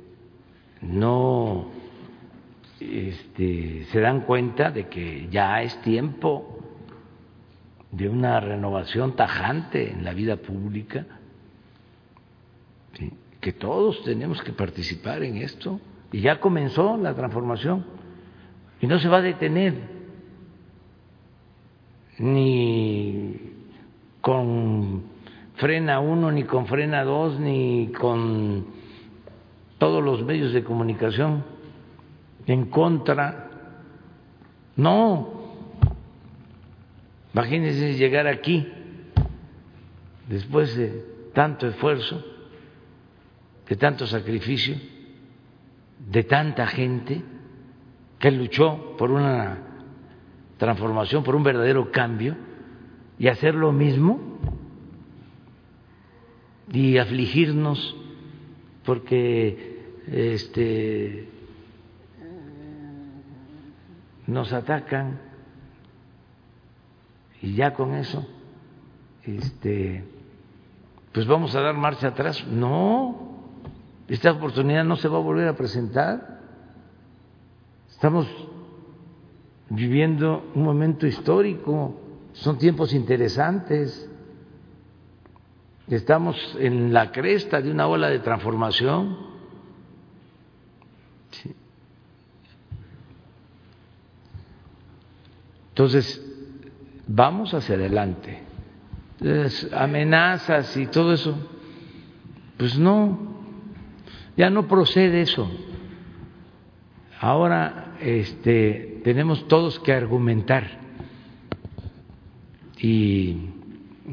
no 0.82 1.68
este, 2.82 3.86
se 3.86 4.00
dan 4.00 4.22
cuenta 4.22 4.72
de 4.72 4.88
que 4.88 5.28
ya 5.30 5.62
es 5.62 5.80
tiempo 5.82 6.60
de 7.92 8.10
una 8.10 8.40
renovación 8.40 9.16
tajante 9.16 9.92
en 9.92 10.04
la 10.04 10.14
vida 10.14 10.38
pública, 10.38 11.06
que 13.40 13.54
todos 13.54 14.04
tenemos 14.04 14.42
que 14.42 14.54
participar 14.54 15.24
en 15.24 15.38
esto. 15.38 15.80
Y 16.12 16.22
ya 16.22 16.40
comenzó 16.40 16.98
la 16.98 17.16
transformación. 17.16 17.86
Y 18.80 18.88
no 18.88 19.00
se 19.00 19.08
va 19.08 19.18
a 19.18 19.22
detener 19.22 19.74
ni 22.20 23.36
con 24.22 25.04
frena 25.56 26.00
uno, 26.00 26.32
ni 26.32 26.44
con 26.44 26.68
frena 26.68 27.04
dos, 27.04 27.40
ni 27.40 27.92
con 28.00 28.66
todos 29.80 30.04
los 30.04 30.24
medios 30.24 30.54
de 30.54 30.64
comunicación 30.64 31.44
en 32.48 32.66
contra. 32.66 33.50
No, 34.76 35.42
Imagínense 37.34 37.96
llegar 37.96 38.28
aquí 38.28 38.68
después 40.28 40.76
de 40.76 41.06
tanto 41.34 41.68
esfuerzo, 41.68 42.24
de 43.68 43.76
tanto 43.78 44.06
sacrificio, 44.06 44.76
de 46.10 46.24
tanta 46.24 46.68
gente 46.68 47.22
que 48.20 48.32
luchó 48.32 48.98
por 48.98 49.12
una 49.12 49.60
transformación, 50.58 51.24
por 51.24 51.36
un 51.36 51.44
verdadero 51.44 51.92
cambio, 51.92 52.36
y 53.18 53.28
hacer 53.28 53.56
lo 53.56 53.72
mismo 53.72 54.20
y 56.74 56.98
afligirnos 56.98 57.96
porque 58.84 60.00
este 60.08 61.30
nos 64.32 64.54
atacan 64.54 65.20
y 67.42 67.56
ya 67.56 67.74
con 67.74 67.96
eso 67.96 68.26
este 69.24 70.06
pues 71.12 71.28
vamos 71.28 71.56
a 71.56 71.62
dar 71.62 71.76
marcha 71.76 72.10
atrás. 72.10 72.46
No, 72.48 73.44
esta 74.08 74.32
oportunidad 74.32 74.84
no 74.84 74.96
se 74.96 75.08
va 75.08 75.18
a 75.18 75.22
volver 75.22 75.48
a 75.48 75.56
presentar. 75.56 76.40
Estamos 77.90 78.28
viviendo 79.70 80.50
un 80.56 80.64
momento 80.64 81.06
histórico, 81.06 82.00
son 82.34 82.58
tiempos 82.58 82.94
interesantes. 82.94 84.10
Estamos 85.88 86.38
en 86.60 86.94
la 86.94 87.12
cresta 87.12 87.62
de 87.62 87.72
una 87.72 87.88
ola 87.88 88.10
de 88.10 88.20
transformación. 88.20 89.18
Entonces, 95.72 96.22
vamos 97.08 97.54
hacia 97.54 97.76
adelante. 97.76 98.40
Las 99.20 99.68
amenazas 99.74 100.76
y 100.78 100.88
todo 100.88 101.14
eso, 101.14 101.36
pues 102.58 102.78
no, 102.78 103.20
ya 104.36 104.50
no 104.50 104.68
procede 104.68 105.22
eso. 105.22 105.50
Ahora 107.20 107.96
este, 108.02 109.02
tenemos 109.04 109.48
todos 109.48 109.80
que 109.80 109.94
argumentar 109.94 110.82
y 112.80 113.38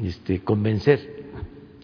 este, 0.03 0.41
convencer 0.41 1.18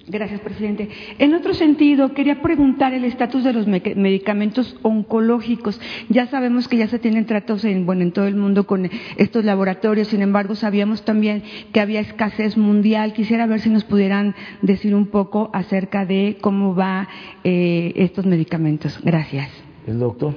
Gracias, 0.07 0.39
presidente. 0.41 0.87
En 1.17 1.33
otro 1.33 1.55
sentido, 1.55 2.13
quería 2.13 2.39
preguntar 2.43 2.93
el 2.93 3.05
estatus 3.05 3.43
de 3.43 3.53
los 3.53 3.65
medicamentos 3.65 4.77
oncológicos. 4.83 5.81
Ya 6.09 6.27
sabemos 6.27 6.67
que 6.67 6.77
ya 6.77 6.87
se 6.87 6.99
tienen 6.99 7.25
tratos 7.25 7.65
en, 7.65 7.87
bueno, 7.87 8.03
en 8.03 8.11
todo 8.11 8.27
el 8.27 8.35
mundo 8.35 8.67
con 8.67 8.87
estos 9.17 9.43
laboratorios, 9.43 10.09
sin 10.09 10.21
embargo, 10.21 10.53
sabíamos 10.53 11.03
también 11.03 11.43
que 11.73 11.79
había 11.79 12.01
escasez 12.01 12.55
mundial. 12.55 13.13
Quisiera 13.13 13.47
ver 13.47 13.61
si 13.61 13.71
nos 13.71 13.83
pudieran 13.83 14.35
decir 14.61 14.93
un 14.93 15.07
poco 15.07 15.49
acerca 15.53 16.05
de 16.05 16.37
cómo 16.39 16.75
va 16.75 17.07
eh, 17.43 17.93
estos 17.95 18.27
medicamentos. 18.27 18.99
Gracias. 19.03 19.49
El 19.87 19.97
doctor. 19.97 20.35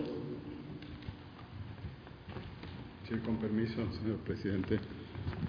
Sí, 3.06 3.16
con 3.24 3.36
permiso, 3.36 3.74
señor 4.00 4.16
presidente. 4.24 4.78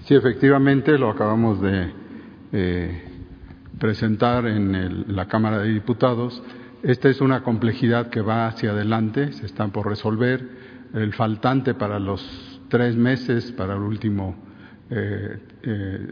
Sí, 0.03 0.13
efectivamente, 0.13 0.97
lo 0.97 1.09
acabamos 1.09 1.61
de. 1.61 1.89
Eh, 2.51 3.08
presentar 3.79 4.45
en 4.45 5.15
la 5.15 5.27
Cámara 5.27 5.59
de 5.59 5.69
Diputados. 5.69 6.43
Esta 6.83 7.09
es 7.09 7.21
una 7.21 7.43
complejidad 7.43 8.09
que 8.09 8.21
va 8.21 8.47
hacia 8.47 8.71
adelante, 8.71 9.31
se 9.31 9.45
están 9.45 9.71
por 9.71 9.87
resolver. 9.87 10.69
El 10.93 11.13
faltante 11.13 11.73
para 11.73 11.99
los 11.99 12.61
tres 12.67 12.95
meses, 12.95 13.51
para 13.53 13.75
el 13.75 13.81
último 13.81 14.35
eh, 14.89 15.39
eh, 15.63 16.11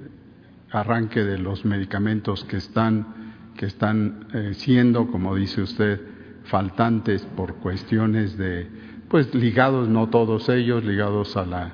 arranque 0.71 1.23
de 1.23 1.37
los 1.37 1.65
medicamentos 1.65 2.43
que 2.45 2.57
están, 2.57 3.33
que 3.55 3.65
están 3.65 4.27
eh, 4.33 4.53
siendo, 4.53 5.07
como 5.07 5.35
dice 5.35 5.61
usted, 5.61 5.99
faltantes 6.45 7.25
por 7.35 7.55
cuestiones 7.55 8.37
de, 8.37 8.67
pues 9.09 9.33
ligados, 9.35 9.89
no 9.89 10.07
todos 10.07 10.47
ellos, 10.49 10.83
ligados 10.83 11.35
a 11.35 11.45
la, 11.45 11.73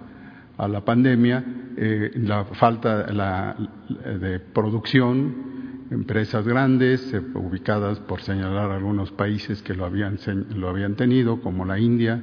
a 0.57 0.67
la 0.67 0.81
pandemia, 0.85 1.43
la 1.75 2.45
falta 2.45 3.03
de 3.03 4.39
producción, 4.39 5.52
empresas 5.93 6.45
grandes, 6.45 7.13
eh, 7.13 7.21
ubicadas, 7.35 7.99
por 7.99 8.21
señalar 8.21 8.71
algunos 8.71 9.11
países 9.11 9.61
que 9.61 9.73
lo 9.73 9.85
habían, 9.85 10.17
lo 10.55 10.69
habían 10.69 10.95
tenido, 10.95 11.39
como 11.41 11.65
la 11.65 11.79
India, 11.79 12.21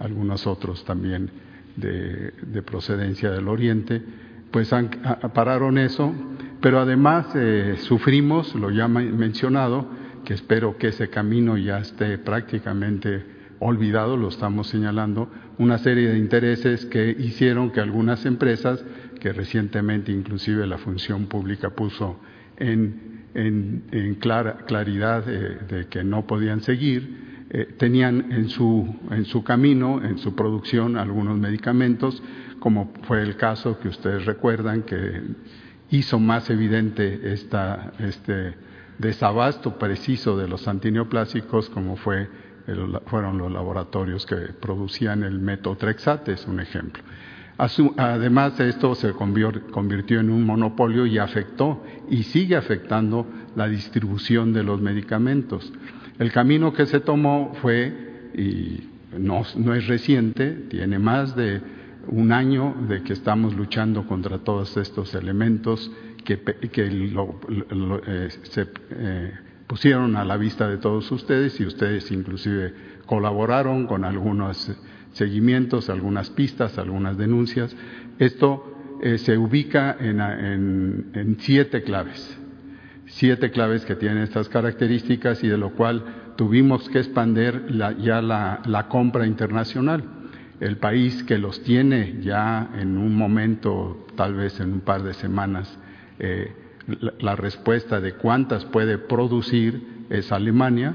algunos 0.00 0.46
otros 0.46 0.84
también 0.84 1.30
de, 1.76 2.62
procedencia 2.66 3.30
del 3.30 3.48
Oriente, 3.48 4.02
pues 4.50 4.72
han, 4.72 4.90
pararon 5.32 5.78
eso, 5.78 6.12
pero 6.60 6.80
además 6.80 7.26
eh, 7.34 7.76
sufrimos, 7.78 8.54
lo 8.54 8.70
ya 8.70 8.88
mencionado, 8.88 9.86
que 10.24 10.34
espero 10.34 10.76
que 10.76 10.88
ese 10.88 11.08
camino 11.08 11.56
ya 11.56 11.78
esté 11.78 12.18
prácticamente 12.18 13.24
olvidado, 13.60 14.16
lo 14.16 14.28
estamos 14.28 14.66
señalando, 14.68 15.28
una 15.58 15.78
serie 15.78 16.10
de 16.10 16.18
intereses 16.18 16.84
que 16.86 17.10
hicieron 17.10 17.70
que 17.70 17.80
algunas 17.80 18.26
empresas, 18.26 18.84
que 19.20 19.32
recientemente 19.32 20.10
inclusive 20.10 20.66
la 20.66 20.78
función 20.78 21.26
pública 21.26 21.70
puso 21.70 22.18
en, 22.56 23.24
en, 23.34 24.14
clara, 24.20 24.58
claridad 24.66 25.24
de, 25.24 25.86
que 25.88 26.04
no 26.04 26.26
podían 26.26 26.60
seguir, 26.60 27.46
eh, 27.50 27.74
tenían 27.78 28.32
en 28.32 28.48
su, 28.48 28.96
en 29.10 29.24
su 29.24 29.44
camino, 29.44 30.02
en 30.02 30.18
su 30.18 30.34
producción, 30.34 30.96
algunos 30.96 31.38
medicamentos, 31.38 32.22
como 32.58 32.92
fue 33.02 33.22
el 33.22 33.36
caso 33.36 33.78
que 33.80 33.88
ustedes 33.88 34.24
recuerdan, 34.24 34.82
que 34.82 35.22
hizo 35.90 36.18
más 36.18 36.48
evidente 36.50 37.32
esta, 37.32 37.92
este 37.98 38.54
desabasto 38.98 39.78
preciso 39.78 40.36
de 40.36 40.48
los 40.48 40.68
antineoplásicos, 40.68 41.68
como 41.70 41.96
fue 41.96 42.28
fueron 43.06 43.38
los 43.38 43.50
laboratorios 43.50 44.26
que 44.26 44.36
producían 44.36 45.22
el 45.22 45.38
metotrexate, 45.40 46.32
es 46.32 46.46
un 46.46 46.60
ejemplo. 46.60 47.02
Además, 47.58 48.58
esto 48.60 48.94
se 48.94 49.12
convirtió 49.12 50.20
en 50.20 50.30
un 50.30 50.44
monopolio 50.44 51.06
y 51.06 51.18
afectó 51.18 51.84
y 52.10 52.24
sigue 52.24 52.56
afectando 52.56 53.26
la 53.54 53.68
distribución 53.68 54.52
de 54.52 54.62
los 54.62 54.80
medicamentos. 54.80 55.72
El 56.18 56.32
camino 56.32 56.72
que 56.72 56.86
se 56.86 57.00
tomó 57.00 57.52
fue, 57.60 58.30
y 58.34 58.88
no, 59.18 59.42
es 59.74 59.86
reciente, 59.86 60.50
tiene 60.70 60.98
más 60.98 61.36
de 61.36 61.60
un 62.08 62.32
año 62.32 62.74
de 62.88 63.02
que 63.02 63.12
estamos 63.12 63.54
luchando 63.54 64.06
contra 64.06 64.38
todos 64.38 64.76
estos 64.76 65.14
elementos 65.14 65.90
que, 66.24 66.40
eh, 66.44 68.28
se 68.42 68.66
eh, 68.90 69.32
pusieron 69.66 70.16
a 70.16 70.24
la 70.24 70.36
vista 70.36 70.68
de 70.68 70.78
todos 70.78 71.10
ustedes 71.12 71.60
y 71.60 71.66
ustedes 71.66 72.10
inclusive 72.10 72.74
colaboraron 73.06 73.86
con 73.86 74.04
algunos 74.04 74.70
seguimientos, 75.12 75.90
algunas 75.90 76.30
pistas, 76.30 76.78
algunas 76.78 77.16
denuncias. 77.16 77.74
Esto 78.18 78.98
eh, 79.02 79.18
se 79.18 79.38
ubica 79.38 79.96
en, 79.98 81.36
siete 81.40 81.82
claves, 81.82 82.38
siete 83.06 83.50
claves 83.50 83.84
que 83.84 83.96
tienen 83.96 84.18
estas 84.18 84.48
características 84.48 85.42
y 85.44 85.48
de 85.48 85.58
lo 85.58 85.70
cual 85.70 86.04
tuvimos 86.36 86.88
que 86.88 86.98
expandir 86.98 87.66
ya 87.98 88.22
la, 88.22 88.86
compra 88.88 89.26
internacional. 89.26 90.04
El 90.60 90.76
país 90.76 91.24
que 91.24 91.38
los 91.38 91.62
tiene 91.62 92.20
ya 92.22 92.70
en 92.78 92.96
un 92.96 93.16
momento, 93.16 94.06
tal 94.16 94.34
vez 94.34 94.60
en 94.60 94.74
un 94.74 94.80
par 94.80 95.02
de 95.02 95.12
semanas, 95.14 95.76
eh, 96.20 96.52
la 97.18 97.34
respuesta 97.36 98.00
de 98.00 98.14
cuántas 98.14 98.64
puede 98.64 98.98
producir 98.98 100.04
es 100.10 100.30
Alemania 100.30 100.94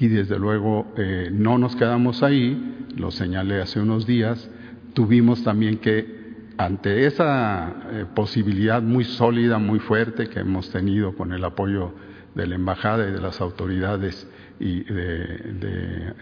y 0.00 0.08
desde 0.08 0.38
luego 0.38 0.92
eh, 0.96 1.28
no 1.32 1.58
nos 1.58 1.74
quedamos 1.74 2.22
ahí, 2.22 2.86
lo 2.96 3.10
señalé 3.10 3.60
hace 3.60 3.80
unos 3.80 4.06
días, 4.06 4.48
tuvimos 4.94 5.42
también 5.42 5.78
que, 5.78 6.18
ante 6.56 7.06
esa 7.06 7.72
eh, 7.90 8.04
posibilidad 8.14 8.82
muy 8.82 9.04
sólida, 9.04 9.58
muy 9.58 9.78
fuerte 9.78 10.28
que 10.28 10.40
hemos 10.40 10.70
tenido 10.70 11.14
con 11.14 11.32
el 11.32 11.44
apoyo 11.44 11.94
de 12.34 12.46
la 12.46 12.54
Embajada 12.54 13.08
y 13.08 13.12
de 13.12 13.20
las 13.20 13.40
autoridades 13.40 14.28
y 14.60 14.82
de, 14.84 16.14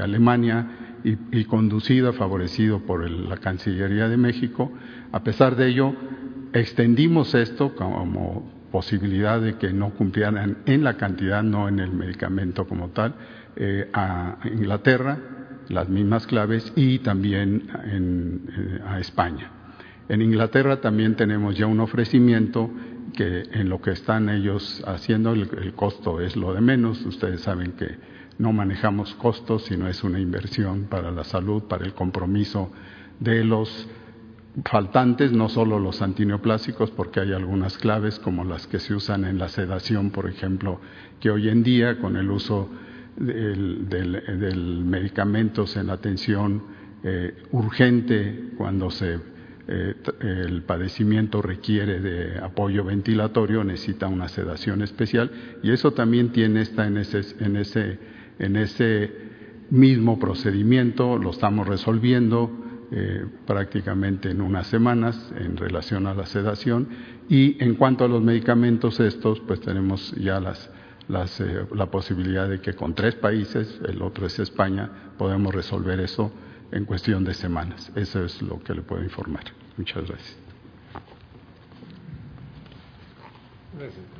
Alemania 0.00 0.66
y, 1.04 1.44
conducido, 1.44 2.12
favorecido 2.12 2.80
por 2.80 3.08
la 3.08 3.36
Cancillería 3.36 4.08
de 4.08 4.16
México, 4.16 4.72
a 5.12 5.22
pesar 5.22 5.54
de 5.54 5.68
ello, 5.68 5.94
extendimos 6.52 7.34
esto 7.34 7.74
como 7.74 8.53
posibilidad 8.74 9.40
de 9.40 9.54
que 9.54 9.72
no 9.72 9.90
cumplieran 9.90 10.56
en 10.66 10.82
la 10.82 10.96
cantidad, 10.96 11.44
no 11.44 11.68
en 11.68 11.78
el 11.78 11.92
medicamento 11.92 12.66
como 12.66 12.88
tal, 12.88 13.14
eh, 13.54 13.88
a 13.92 14.38
Inglaterra, 14.46 15.16
las 15.68 15.88
mismas 15.88 16.26
claves, 16.26 16.72
y 16.74 16.98
también 16.98 17.68
eh, 17.84 18.80
a 18.84 18.98
España. 18.98 19.48
En 20.08 20.22
Inglaterra 20.22 20.80
también 20.80 21.14
tenemos 21.14 21.56
ya 21.56 21.68
un 21.68 21.78
ofrecimiento 21.78 22.68
que 23.16 23.44
en 23.52 23.68
lo 23.68 23.80
que 23.80 23.92
están 23.92 24.28
ellos 24.28 24.82
haciendo 24.88 25.34
el, 25.34 25.72
costo 25.74 26.20
es 26.20 26.34
lo 26.34 26.52
de 26.52 26.60
menos. 26.60 27.06
Ustedes 27.06 27.42
saben 27.42 27.74
que 27.74 27.96
no 28.38 28.52
manejamos 28.52 29.14
costos, 29.14 29.66
sino 29.66 29.86
es 29.86 30.02
una 30.02 30.18
inversión 30.18 30.88
para 30.90 31.12
la 31.12 31.22
salud, 31.22 31.62
para 31.68 31.84
el 31.84 31.94
compromiso 31.94 32.72
de 33.20 33.44
los 33.44 33.88
faltantes, 34.62 35.32
no 35.32 35.48
solo 35.48 35.78
los 35.78 36.00
antineoplásicos, 36.00 36.90
porque 36.90 37.20
hay 37.20 37.32
algunas 37.32 37.76
claves 37.78 38.18
como 38.18 38.44
las 38.44 38.66
que 38.66 38.78
se 38.78 38.94
usan 38.94 39.24
en 39.24 39.38
la 39.38 39.48
sedación, 39.48 40.10
por 40.10 40.28
ejemplo, 40.28 40.80
que 41.20 41.30
hoy 41.30 41.48
en 41.48 41.62
día 41.62 41.98
con 41.98 42.16
el 42.16 42.30
uso 42.30 42.70
del, 43.16 44.84
medicamentos 44.84 45.76
en 45.76 45.90
atención 45.90 46.62
eh, 47.02 47.34
urgente 47.52 48.50
cuando 48.56 48.90
se, 48.90 49.18
eh, 49.68 49.94
el 50.20 50.62
padecimiento 50.62 51.42
requiere 51.42 52.00
de 52.00 52.38
apoyo 52.38 52.84
ventilatorio, 52.84 53.64
necesita 53.64 54.06
una 54.06 54.28
sedación 54.28 54.82
especial 54.82 55.30
y 55.62 55.70
eso 55.70 55.92
también 55.92 56.30
tiene 56.30 56.60
esta 56.62 56.86
en 56.86 56.98
ese, 56.98 57.22
en 57.40 57.56
ese, 57.56 57.98
en 58.38 58.56
ese 58.56 59.12
mismo 59.70 60.18
procedimiento, 60.18 61.18
lo 61.18 61.30
estamos 61.30 61.66
resolviendo 61.66 62.63
eh, 62.90 63.24
prácticamente 63.46 64.30
en 64.30 64.40
unas 64.40 64.66
semanas 64.66 65.32
en 65.36 65.56
relación 65.56 66.06
a 66.06 66.14
la 66.14 66.26
sedación 66.26 66.88
y 67.28 67.62
en 67.62 67.74
cuanto 67.74 68.04
a 68.04 68.08
los 68.08 68.22
medicamentos 68.22 69.00
estos, 69.00 69.40
pues 69.40 69.60
tenemos 69.60 70.12
ya 70.12 70.40
las, 70.40 70.70
las, 71.08 71.40
eh, 71.40 71.66
la 71.74 71.86
posibilidad 71.86 72.48
de 72.48 72.60
que 72.60 72.74
con 72.74 72.94
tres 72.94 73.14
países, 73.14 73.80
el 73.86 74.02
otro 74.02 74.26
es 74.26 74.38
España, 74.38 74.90
podemos 75.18 75.54
resolver 75.54 76.00
eso 76.00 76.32
en 76.72 76.84
cuestión 76.84 77.24
de 77.24 77.34
semanas. 77.34 77.90
Eso 77.94 78.24
es 78.24 78.42
lo 78.42 78.62
que 78.62 78.74
le 78.74 78.82
puedo 78.82 79.02
informar. 79.02 79.44
Muchas 79.76 80.06
gracias. 80.06 80.36
Gracias. 83.78 84.13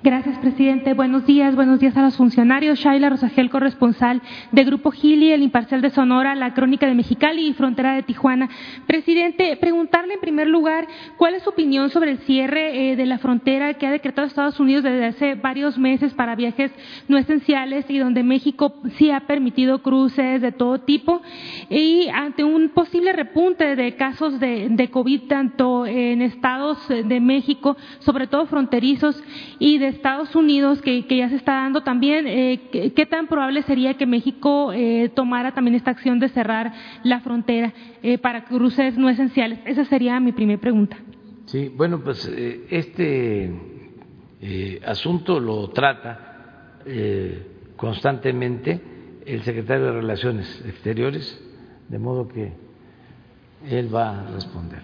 Gracias, 0.00 0.38
presidente. 0.38 0.94
Buenos 0.94 1.26
días, 1.26 1.56
buenos 1.56 1.80
días 1.80 1.96
a 1.96 2.02
los 2.02 2.16
funcionarios. 2.16 2.78
Shaila 2.78 3.10
Rosagel, 3.10 3.50
corresponsal 3.50 4.22
de 4.52 4.62
Grupo 4.62 4.92
Gili, 4.92 5.32
El 5.32 5.42
Imparcial 5.42 5.80
de 5.80 5.90
Sonora, 5.90 6.36
La 6.36 6.54
Crónica 6.54 6.86
de 6.86 6.94
Mexicali 6.94 7.48
y 7.48 7.52
Frontera 7.52 7.94
de 7.96 8.04
Tijuana. 8.04 8.48
Presidente, 8.86 9.56
preguntarle 9.56 10.14
en 10.14 10.20
primer 10.20 10.46
lugar 10.46 10.86
cuál 11.16 11.34
es 11.34 11.42
su 11.42 11.50
opinión 11.50 11.90
sobre 11.90 12.12
el 12.12 12.18
cierre 12.18 12.92
eh, 12.92 12.96
de 12.96 13.06
la 13.06 13.18
frontera 13.18 13.74
que 13.74 13.88
ha 13.88 13.90
decretado 13.90 14.28
Estados 14.28 14.60
Unidos 14.60 14.84
desde 14.84 15.04
hace 15.04 15.34
varios 15.34 15.76
meses 15.78 16.14
para 16.14 16.36
viajes 16.36 16.70
no 17.08 17.18
esenciales 17.18 17.84
y 17.88 17.98
donde 17.98 18.22
México 18.22 18.74
sí 18.98 19.10
ha 19.10 19.26
permitido 19.26 19.82
cruces 19.82 20.40
de 20.40 20.52
todo 20.52 20.78
tipo 20.78 21.22
y 21.70 22.06
ante 22.14 22.44
un 22.44 22.68
posible 22.68 23.12
repunte 23.12 23.74
de 23.74 23.96
casos 23.96 24.38
de, 24.38 24.68
de 24.70 24.90
COVID 24.92 25.22
tanto 25.22 25.86
en 25.86 26.22
estados 26.22 26.78
de 26.88 27.18
México, 27.18 27.76
sobre 27.98 28.28
todo 28.28 28.46
fronterizos 28.46 29.20
y 29.58 29.78
de 29.78 29.88
Estados 29.98 30.34
Unidos, 30.36 30.80
que, 30.80 31.02
ya 31.08 31.28
se 31.28 31.34
está 31.34 31.54
dando 31.54 31.82
también, 31.82 32.26
eh, 32.28 32.92
¿qué, 32.94 33.06
tan 33.06 33.26
probable 33.26 33.62
sería 33.62 33.94
que 33.94 34.06
México 34.06 34.72
eh, 34.72 35.10
tomara 35.12 35.52
también 35.52 35.74
esta 35.74 35.90
acción 35.90 36.20
de 36.20 36.28
cerrar 36.28 36.72
la 37.02 37.20
frontera 37.20 37.74
eh, 38.02 38.16
para 38.16 38.44
cruces 38.44 38.96
no 38.96 39.08
esenciales? 39.08 39.58
Esa 39.66 39.84
sería 39.84 40.20
mi 40.20 40.30
primera 40.30 40.60
pregunta. 40.60 40.96
Sí, 41.46 41.68
bueno, 41.68 42.00
pues 42.00 42.26
este 42.70 43.50
asunto 44.86 45.40
lo 45.40 45.70
trata 45.70 46.76
constantemente 47.76 48.80
el 49.26 49.42
secretario 49.42 49.86
de 49.86 49.92
Relaciones 49.92 50.62
Exteriores, 50.64 51.40
de 51.88 51.98
modo 51.98 52.28
que 52.28 52.52
él 53.68 53.92
va 53.92 54.20
a 54.20 54.30
responder. 54.30 54.82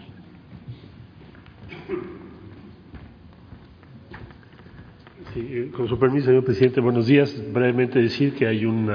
Con 5.35 5.89
su 5.89 5.99
permiso, 5.99 6.26
señor 6.26 6.45
presidente, 6.45 6.80
buenos 6.80 7.09
días. 7.09 7.35
Brevemente 7.53 8.01
decir 8.01 8.35
que 8.35 8.47
hay 8.47 8.64
un 8.64 8.89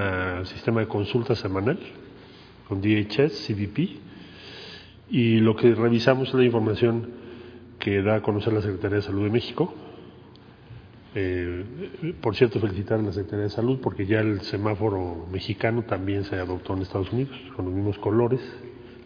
sistema 0.45 0.79
de 0.79 0.87
consulta 0.87 1.35
semanal 1.35 1.77
con 2.65 2.79
DHS, 2.79 3.45
CBP, 3.45 3.79
y 5.09 5.41
lo 5.41 5.57
que 5.57 5.75
revisamos 5.75 6.29
es 6.29 6.33
la 6.35 6.45
información 6.45 7.09
que 7.77 8.01
da 8.01 8.15
a 8.15 8.21
conocer 8.21 8.53
la 8.53 8.61
Secretaría 8.61 8.95
de 8.95 9.01
Salud 9.01 9.25
de 9.25 9.29
México. 9.31 9.73
Eh, 11.13 12.15
por 12.21 12.37
cierto, 12.37 12.61
felicitar 12.61 12.99
a 12.99 13.01
la 13.01 13.11
Secretaría 13.11 13.43
de 13.43 13.49
Salud 13.49 13.79
porque 13.81 14.05
ya 14.05 14.21
el 14.21 14.39
semáforo 14.39 15.27
mexicano 15.29 15.83
también 15.83 16.23
se 16.23 16.37
adoptó 16.37 16.73
en 16.73 16.83
Estados 16.83 17.11
Unidos, 17.11 17.37
con 17.53 17.65
los 17.65 17.73
mismos 17.73 17.99
colores 17.99 18.39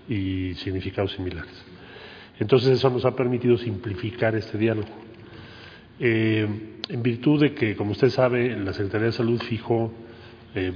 y 0.08 0.54
significados 0.54 1.14
similares. 1.14 1.66
Entonces 2.40 2.70
eso 2.78 2.92
nos 2.92 3.06
ha 3.06 3.16
permitido 3.16 3.58
simplificar 3.58 4.36
este 4.36 4.60
diálogo. 4.60 4.90
Eh, 6.00 6.73
en 6.90 7.02
virtud 7.02 7.42
de 7.42 7.54
que, 7.54 7.76
como 7.76 7.92
usted 7.92 8.10
sabe, 8.10 8.58
la 8.58 8.74
Secretaría 8.74 9.08
de 9.08 9.14
Salud 9.14 9.42
fijó 9.42 9.92
eh, 10.56 10.74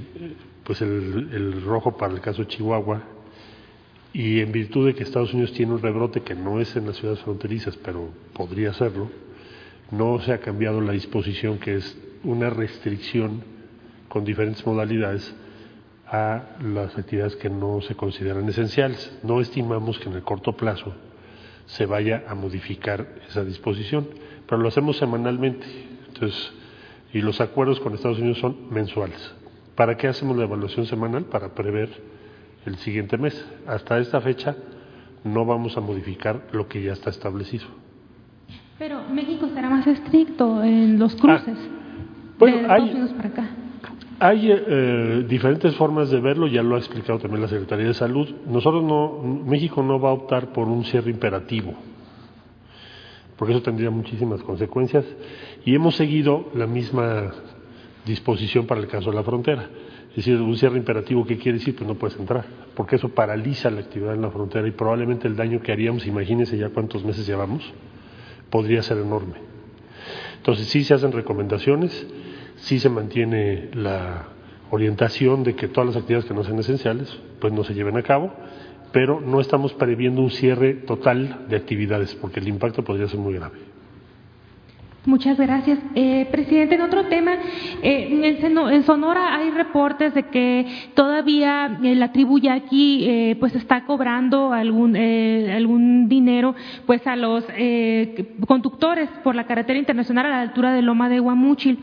pues 0.63 0.81
el, 0.81 1.61
rojo 1.63 1.97
para 1.97 2.13
el 2.13 2.21
caso 2.21 2.43
Chihuahua 2.45 3.03
y 4.13 4.39
en 4.39 4.51
virtud 4.51 4.87
de 4.87 4.95
que 4.95 5.03
Estados 5.03 5.33
Unidos 5.33 5.53
tiene 5.53 5.73
un 5.73 5.81
rebrote 5.81 6.21
que 6.21 6.33
no 6.33 6.59
es 6.59 6.75
en 6.75 6.87
las 6.87 6.97
ciudades 6.97 7.19
fronterizas, 7.21 7.77
pero 7.77 8.09
podría 8.33 8.73
serlo, 8.73 9.09
no 9.91 10.19
se 10.19 10.33
ha 10.33 10.39
cambiado 10.39 10.81
la 10.81 10.93
disposición 10.93 11.59
que 11.59 11.75
es 11.75 11.97
una 12.23 12.49
restricción 12.49 13.43
con 14.07 14.25
diferentes 14.25 14.65
modalidades 14.65 15.35
a 16.07 16.55
las 16.61 16.97
actividades 16.97 17.35
que 17.35 17.49
no 17.49 17.81
se 17.81 17.95
consideran 17.95 18.47
esenciales. 18.47 19.17
No 19.23 19.41
estimamos 19.41 19.99
que 19.99 20.09
en 20.09 20.15
el 20.15 20.23
corto 20.23 20.55
plazo 20.55 20.93
se 21.65 21.85
vaya 21.85 22.23
a 22.27 22.33
modificar 22.33 23.15
esa 23.27 23.43
disposición 23.43 24.07
pero 24.47 24.61
lo 24.61 24.69
hacemos 24.69 24.97
semanalmente. 24.97 25.65
Entonces, 26.17 26.51
y 27.13 27.21
los 27.21 27.39
acuerdos 27.41 27.79
con 27.79 27.93
Estados 27.93 28.17
Unidos 28.17 28.39
son 28.39 28.69
mensuales. 28.71 29.33
¿Para 29.75 29.95
qué 29.97 30.07
hacemos 30.07 30.35
la 30.35 30.45
evaluación 30.45 30.87
semanal? 30.87 31.25
Para 31.25 31.53
prever 31.53 31.89
el 32.65 32.75
siguiente 32.77 33.17
mes. 33.17 33.45
Hasta 33.67 33.99
esta 33.99 34.19
fecha 34.19 34.55
no 35.23 35.45
vamos 35.45 35.77
a 35.77 35.81
modificar 35.81 36.47
lo 36.51 36.67
que 36.67 36.81
ya 36.81 36.93
está 36.93 37.11
establecido. 37.11 37.65
Pero 38.79 39.03
México 39.09 39.47
será 39.53 39.69
más 39.69 39.85
estricto 39.85 40.63
en 40.63 40.97
los 40.97 41.15
cruces. 41.15 41.57
Ah, 41.57 42.33
bueno, 42.39 42.71
hay, 42.71 43.13
para 43.15 43.29
acá. 43.29 43.49
Hay 44.19 44.49
eh, 44.51 45.25
diferentes 45.27 45.75
formas 45.75 46.09
de 46.09 46.19
verlo, 46.19 46.47
ya 46.47 46.63
lo 46.63 46.75
ha 46.75 46.79
explicado 46.79 47.19
también 47.19 47.43
la 47.43 47.47
Secretaría 47.47 47.87
de 47.87 47.93
Salud. 47.93 48.27
Nosotros 48.47 48.83
no, 48.83 49.21
México 49.45 49.83
no 49.83 49.99
va 49.99 50.09
a 50.09 50.13
optar 50.13 50.51
por 50.51 50.67
un 50.67 50.83
cierre 50.83 51.11
imperativo 51.11 51.75
porque 53.37 53.53
eso 53.53 53.61
tendría 53.61 53.89
muchísimas 53.89 54.41
consecuencias, 54.41 55.05
y 55.65 55.75
hemos 55.75 55.95
seguido 55.95 56.49
la 56.55 56.67
misma 56.67 57.31
disposición 58.05 58.65
para 58.65 58.81
el 58.81 58.87
caso 58.87 59.09
de 59.11 59.15
la 59.15 59.23
frontera. 59.23 59.69
Es 60.09 60.25
decir, 60.25 60.41
un 60.41 60.57
cierre 60.57 60.77
imperativo, 60.77 61.25
¿qué 61.25 61.37
quiere 61.37 61.59
decir? 61.59 61.75
Pues 61.75 61.87
no 61.87 61.95
puedes 61.95 62.17
entrar, 62.17 62.45
porque 62.75 62.95
eso 62.95 63.09
paraliza 63.09 63.69
la 63.69 63.81
actividad 63.81 64.15
en 64.15 64.21
la 64.21 64.31
frontera 64.31 64.67
y 64.67 64.71
probablemente 64.71 65.27
el 65.27 65.35
daño 65.35 65.61
que 65.61 65.71
haríamos, 65.71 66.07
imagínense 66.07 66.57
ya 66.57 66.69
cuántos 66.69 67.03
meses 67.03 67.27
llevamos, 67.27 67.63
podría 68.49 68.81
ser 68.81 68.97
enorme. 68.97 69.35
Entonces 70.37 70.67
sí 70.67 70.83
se 70.83 70.95
hacen 70.95 71.11
recomendaciones, 71.11 72.07
sí 72.55 72.79
se 72.79 72.89
mantiene 72.89 73.69
la 73.73 74.29
orientación 74.71 75.43
de 75.43 75.55
que 75.55 75.67
todas 75.67 75.87
las 75.87 75.97
actividades 75.97 76.25
que 76.25 76.33
no 76.33 76.43
sean 76.43 76.59
esenciales, 76.59 77.15
pues 77.39 77.53
no 77.53 77.63
se 77.63 77.73
lleven 77.73 77.97
a 77.97 78.01
cabo, 78.01 78.33
pero 78.91 79.21
no 79.21 79.39
estamos 79.39 79.73
previendo 79.73 80.21
un 80.21 80.31
cierre 80.31 80.73
total 80.73 81.45
de 81.49 81.55
actividades 81.55 82.15
porque 82.15 82.39
el 82.39 82.47
impacto 82.47 82.83
podría 82.83 83.07
ser 83.07 83.19
muy 83.19 83.33
grave. 83.33 83.67
Muchas 85.07 85.37
gracias. 85.37 85.79
Eh, 85.95 86.27
presidente, 86.31 86.75
en 86.75 86.81
otro 86.81 87.05
tema, 87.05 87.37
eh, 87.81 88.37
en, 88.41 88.83
Sonora 88.83 89.35
hay 89.35 89.51
reportes 89.51 90.13
de 90.13 90.23
que 90.23 90.65
todavía 90.95 91.79
eh, 91.81 91.95
la 91.95 92.11
tribu 92.11 92.39
yaqui 92.39 93.05
eh, 93.07 93.37
pues 93.39 93.55
está 93.55 93.85
cobrando 93.85 94.51
algún, 94.51 94.97
algún 94.97 96.09
dinero 96.09 96.55
pues 96.85 97.07
a 97.07 97.15
los 97.15 97.45
conductores 98.45 99.07
por 99.23 99.33
la 99.33 99.45
carretera 99.45 99.79
internacional 99.79 100.25
a 100.25 100.29
la 100.29 100.41
altura 100.41 100.73
de 100.73 100.81
Loma 100.81 101.07
de 101.07 101.21
Guamúchil. 101.21 101.79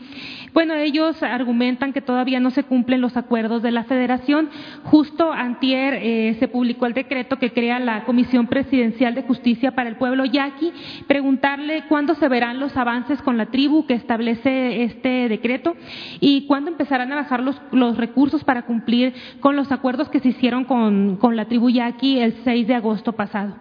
Bueno, 0.55 0.73
ellos 0.75 1.21
argumentan 1.21 1.91
que 1.91 1.99
todavía 1.99 2.39
no 2.39 2.49
se 2.49 2.63
cumplen 2.63 3.01
los 3.01 3.17
acuerdos 3.17 3.61
de 3.61 3.71
la 3.71 3.83
federación. 3.83 4.49
Justo 4.85 5.33
antier 5.33 5.95
eh, 5.95 6.37
se 6.39 6.47
publicó 6.47 6.85
el 6.85 6.93
decreto 6.93 7.37
que 7.39 7.51
crea 7.51 7.77
la 7.77 8.05
Comisión 8.05 8.47
Presidencial 8.47 9.15
de 9.15 9.23
Justicia 9.23 9.75
para 9.75 9.89
el 9.89 9.97
Pueblo 9.97 10.23
Yaqui. 10.23 10.71
Preguntarle 11.07 11.83
cuándo 11.89 12.15
se 12.15 12.29
verán 12.29 12.61
los 12.61 12.77
avances 12.77 13.21
con 13.21 13.35
la 13.35 13.47
tribu 13.47 13.85
que 13.85 13.95
establece 13.95 14.83
este 14.83 15.27
decreto 15.27 15.75
y 16.21 16.47
cuándo 16.47 16.71
empezarán 16.71 17.11
a 17.11 17.15
bajar 17.15 17.43
los, 17.43 17.61
los 17.73 17.97
recursos 17.97 18.45
para 18.45 18.61
cumplir 18.61 19.13
con 19.41 19.57
los 19.57 19.73
acuerdos 19.73 20.07
que 20.07 20.21
se 20.21 20.29
hicieron 20.29 20.63
con, 20.63 21.17
con 21.17 21.35
la 21.35 21.49
tribu 21.49 21.69
Yaqui 21.69 22.21
el 22.21 22.33
6 22.45 22.65
de 22.65 22.75
agosto 22.75 23.11
pasado. 23.11 23.57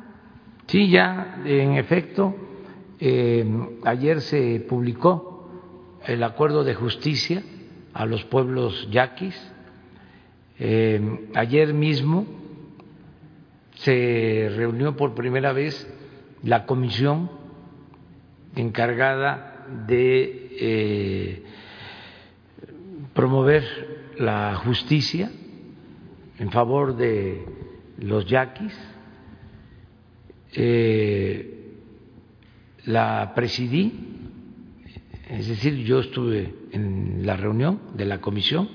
Sí, 0.69 0.89
ya 0.91 1.39
en 1.45 1.73
efecto, 1.73 2.37
eh, 3.01 3.45
ayer 3.83 4.21
se 4.21 4.65
publicó 4.69 5.34
el 6.07 6.23
acuerdo 6.23 6.65
de 6.65 6.75
justicia 6.75 7.43
a 7.93 8.07
los 8.07 8.25
pueblos 8.25 8.89
yaquis. 8.91 9.35
Eh, 10.59 11.29
ayer 11.35 11.73
mismo 11.75 12.27
se 13.77 14.51
reunió 14.55 14.97
por 14.97 15.15
primera 15.15 15.53
vez 15.53 15.87
la 16.43 16.67
comisión 16.67 17.31
encargada 18.55 19.67
de 19.87 20.49
eh, 20.61 21.43
promover 23.15 23.65
la 24.19 24.57
justicia 24.57 25.31
en 26.39 26.51
favor 26.51 26.97
de 26.97 27.45
los 27.99 28.27
yaquis. 28.27 28.77
Eh, 30.53 31.51
la 32.85 33.33
presidí, 33.35 34.14
es 35.39 35.49
decir, 35.49 35.75
yo 35.85 35.99
estuve 35.99 36.55
en 36.71 37.27
la 37.27 37.37
reunión 37.37 37.81
de 37.95 38.05
la 38.05 38.21
comisión, 38.21 38.69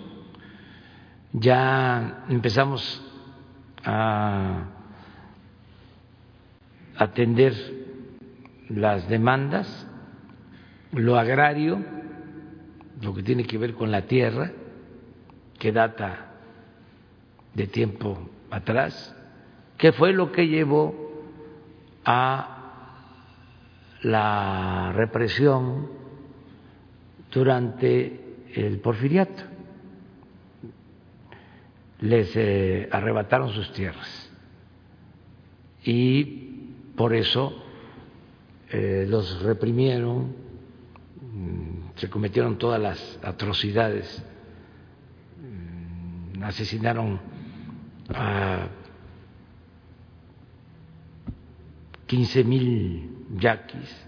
ya 1.31 2.25
empezamos 2.27 3.01
a 3.85 4.65
atender 6.97 7.53
las 8.67 9.07
demandas, 9.07 9.87
lo 10.91 11.17
agrario, 11.17 11.81
lo 13.01 13.13
que 13.13 13.23
tiene 13.23 13.45
que 13.45 13.57
ver 13.57 13.73
con 13.73 13.89
la 13.89 14.01
tierra, 14.01 14.51
que 15.57 15.71
data 15.71 16.33
de 17.53 17.67
tiempo 17.67 18.29
atrás, 18.51 19.15
que 19.77 19.93
fue 19.93 20.11
lo 20.11 20.33
que 20.33 20.49
llevó 20.49 20.93
a 22.03 22.55
la 24.01 24.91
represión 24.93 25.98
durante 27.31 28.19
el 28.53 28.79
porfiriato. 28.79 29.43
Les 32.01 32.31
eh, 32.35 32.87
arrebataron 32.91 33.51
sus 33.51 33.71
tierras 33.73 34.31
y 35.83 36.23
por 36.95 37.13
eso 37.13 37.53
eh, 38.69 39.05
los 39.07 39.41
reprimieron, 39.41 40.33
mm, 41.21 41.97
se 41.97 42.09
cometieron 42.09 42.57
todas 42.57 42.81
las 42.81 43.19
atrocidades, 43.21 44.23
mm, 45.41 46.43
asesinaron 46.43 47.19
a 48.13 48.67
15 52.05 52.43
mil 52.45 53.25
yaquis, 53.37 54.07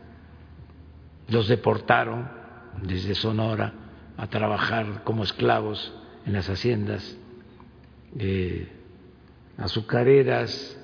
los 1.28 1.48
deportaron 1.50 2.41
desde 2.82 3.16
Sonora 3.16 3.74
a 4.18 4.28
trabajar 4.28 5.04
como 5.04 5.24
esclavos 5.24 5.94
en 6.26 6.34
las 6.34 6.50
haciendas 6.50 7.18
eh, 8.18 8.68
azucareras, 9.58 10.78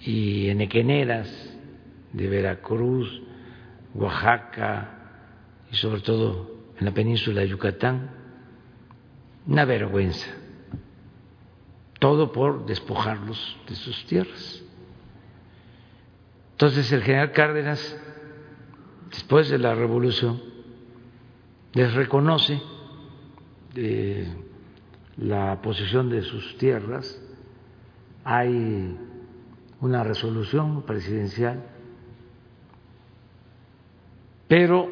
y 0.00 0.48
enequeneras 0.48 1.28
de 2.12 2.28
Veracruz, 2.28 3.22
Oaxaca 3.94 4.94
y 5.70 5.76
sobre 5.76 6.00
todo 6.00 6.50
en 6.78 6.86
la 6.86 6.92
península 6.92 7.40
de 7.40 7.48
Yucatán, 7.48 8.10
una 9.46 9.64
vergüenza. 9.64 10.28
Todo 11.98 12.30
por 12.30 12.66
despojarlos 12.66 13.58
de 13.68 13.74
sus 13.74 14.04
tierras. 14.06 14.62
Entonces 16.52 16.92
el 16.92 17.02
general 17.02 17.32
Cárdenas, 17.32 17.98
después 19.10 19.48
de 19.48 19.58
la 19.58 19.74
revolución, 19.74 20.40
les 21.72 21.94
reconoce 21.94 22.60
eh, 23.74 24.26
la 25.18 25.60
posesión 25.60 26.08
de 26.08 26.22
sus 26.22 26.56
tierras, 26.58 27.20
hay 28.24 28.96
una 29.80 30.02
resolución 30.04 30.82
presidencial, 30.82 31.64
pero 34.46 34.88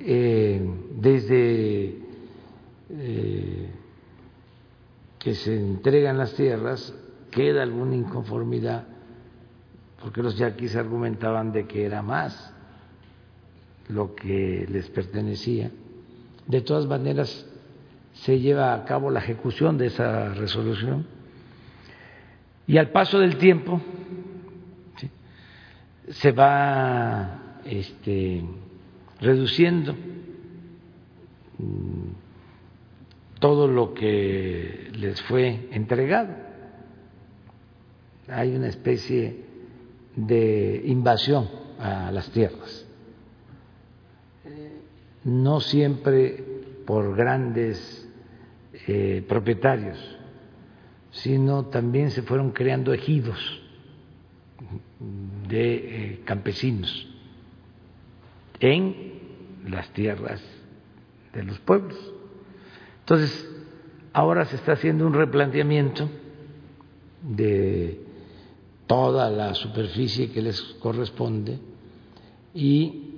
eh, 0.00 0.60
desde 0.96 1.98
eh, 2.90 3.70
que 5.18 5.34
se 5.34 5.56
entregan 5.56 6.18
las 6.18 6.34
tierras 6.34 6.94
queda 7.30 7.62
alguna 7.62 7.94
inconformidad, 7.94 8.86
porque 10.00 10.22
los 10.22 10.36
yaquis 10.36 10.74
argumentaban 10.76 11.52
de 11.52 11.66
que 11.66 11.84
era 11.84 12.02
más 12.02 12.52
lo 13.88 14.14
que 14.14 14.66
les 14.68 14.88
pertenecía. 14.90 15.70
De 16.46 16.60
todas 16.60 16.86
maneras, 16.86 17.46
se 18.14 18.38
lleva 18.40 18.74
a 18.74 18.84
cabo 18.84 19.10
la 19.10 19.20
ejecución 19.20 19.78
de 19.78 19.86
esa 19.86 20.34
resolución. 20.34 21.06
Y 22.66 22.78
al 22.78 22.90
paso 22.90 23.18
del 23.18 23.36
tiempo 23.36 23.80
se 26.08 26.32
va 26.32 27.60
este, 27.64 28.44
reduciendo 29.20 29.94
mm, 31.58 32.08
todo 33.40 33.66
lo 33.66 33.94
que 33.94 34.90
les 34.94 35.20
fue 35.22 35.68
entregado. 35.72 36.34
Hay 38.28 38.54
una 38.54 38.68
especie 38.68 39.44
de 40.14 40.82
invasión 40.86 41.48
a 41.78 42.10
las 42.12 42.30
tierras, 42.30 42.81
no 45.24 45.60
siempre 45.60 46.44
por 46.86 47.16
grandes 47.16 48.08
eh, 48.86 49.24
propietarios, 49.28 49.98
sino 51.12 51.66
también 51.66 52.10
se 52.10 52.22
fueron 52.22 52.50
creando 52.52 52.92
ejidos 52.92 53.38
de 55.48 55.74
eh, 55.74 56.20
campesinos 56.24 57.08
en 58.60 59.20
las 59.68 59.88
tierras 59.90 60.42
de 61.32 61.42
los 61.44 61.58
pueblos. 61.60 61.96
Entonces, 63.00 63.48
ahora 64.12 64.44
se 64.46 64.56
está 64.56 64.72
haciendo 64.72 65.06
un 65.06 65.14
replanteamiento 65.14 66.08
de 67.22 68.00
toda 68.86 69.30
la 69.30 69.54
superficie 69.54 70.30
que 70.30 70.42
les 70.42 70.60
corresponde 70.80 71.58
y 72.54 73.10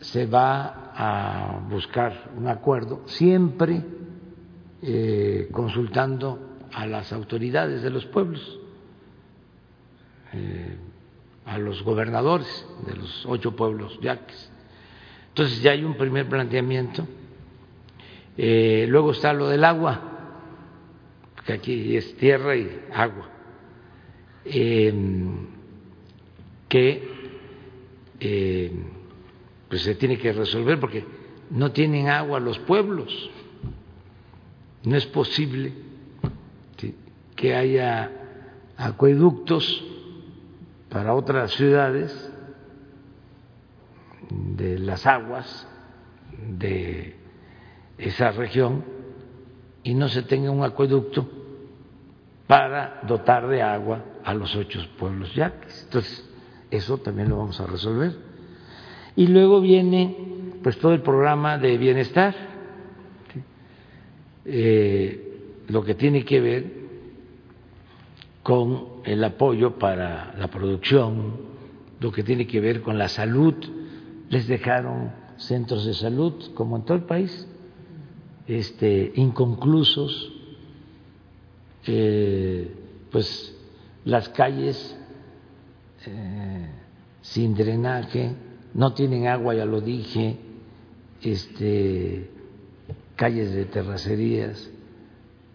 se 0.00 0.26
va 0.26 0.87
a 1.00 1.60
buscar 1.70 2.32
un 2.36 2.48
acuerdo, 2.48 3.02
siempre 3.06 3.84
eh, 4.82 5.48
consultando 5.52 6.56
a 6.72 6.86
las 6.86 7.12
autoridades 7.12 7.82
de 7.82 7.90
los 7.90 8.04
pueblos, 8.06 8.58
eh, 10.32 10.76
a 11.46 11.56
los 11.56 11.84
gobernadores 11.84 12.66
de 12.84 12.96
los 12.96 13.24
ocho 13.26 13.54
pueblos 13.54 13.96
yaques. 14.00 14.50
Entonces 15.28 15.62
ya 15.62 15.70
hay 15.70 15.84
un 15.84 15.96
primer 15.96 16.28
planteamiento. 16.28 17.06
Eh, 18.36 18.86
luego 18.88 19.12
está 19.12 19.32
lo 19.32 19.46
del 19.46 19.64
agua, 19.64 20.00
que 21.46 21.52
aquí 21.52 21.96
es 21.96 22.16
tierra 22.16 22.56
y 22.56 22.86
agua, 22.92 23.28
que 26.68 27.08
pues 29.68 29.82
se 29.82 29.94
tiene 29.94 30.18
que 30.18 30.32
resolver 30.32 30.80
porque 30.80 31.04
no 31.50 31.72
tienen 31.72 32.08
agua 32.08 32.40
los 32.40 32.58
pueblos. 32.60 33.30
No 34.84 34.96
es 34.96 35.06
posible 35.06 35.72
que 37.34 37.54
haya 37.54 38.10
acueductos 38.76 39.84
para 40.88 41.14
otras 41.14 41.52
ciudades 41.52 42.32
de 44.30 44.78
las 44.78 45.06
aguas 45.06 45.68
de 46.58 47.16
esa 47.96 48.32
región 48.32 48.84
y 49.82 49.94
no 49.94 50.08
se 50.08 50.22
tenga 50.22 50.50
un 50.50 50.64
acueducto 50.64 51.28
para 52.46 53.00
dotar 53.06 53.46
de 53.46 53.62
agua 53.62 54.04
a 54.24 54.34
los 54.34 54.54
ocho 54.56 54.80
pueblos 54.98 55.34
yaques. 55.34 55.84
Entonces, 55.84 56.28
eso 56.70 56.98
también 56.98 57.28
lo 57.28 57.38
vamos 57.38 57.60
a 57.60 57.66
resolver. 57.66 58.27
Y 59.18 59.26
luego 59.26 59.60
viene 59.60 60.14
pues 60.62 60.78
todo 60.78 60.94
el 60.94 61.02
programa 61.02 61.58
de 61.58 61.76
bienestar, 61.76 62.36
eh, 64.44 65.64
lo 65.66 65.82
que 65.82 65.96
tiene 65.96 66.24
que 66.24 66.40
ver 66.40 66.72
con 68.44 69.02
el 69.04 69.24
apoyo 69.24 69.76
para 69.76 70.36
la 70.38 70.46
producción, 70.46 71.32
lo 71.98 72.12
que 72.12 72.22
tiene 72.22 72.46
que 72.46 72.60
ver 72.60 72.80
con 72.80 72.96
la 72.96 73.08
salud. 73.08 73.54
Les 74.30 74.46
dejaron 74.46 75.10
centros 75.36 75.84
de 75.84 75.94
salud, 75.94 76.52
como 76.54 76.76
en 76.76 76.84
todo 76.84 76.96
el 76.98 77.02
país, 77.02 77.48
este, 78.46 79.10
inconclusos, 79.16 80.32
eh, 81.88 82.72
pues 83.10 83.52
las 84.04 84.28
calles 84.28 84.96
eh, 86.06 86.68
sin 87.20 87.56
drenaje, 87.56 88.46
no 88.74 88.92
tienen 88.94 89.26
agua, 89.26 89.54
ya 89.54 89.64
lo 89.64 89.80
dije, 89.80 90.36
este, 91.22 92.30
calles 93.16 93.52
de 93.52 93.64
terracerías 93.64 94.70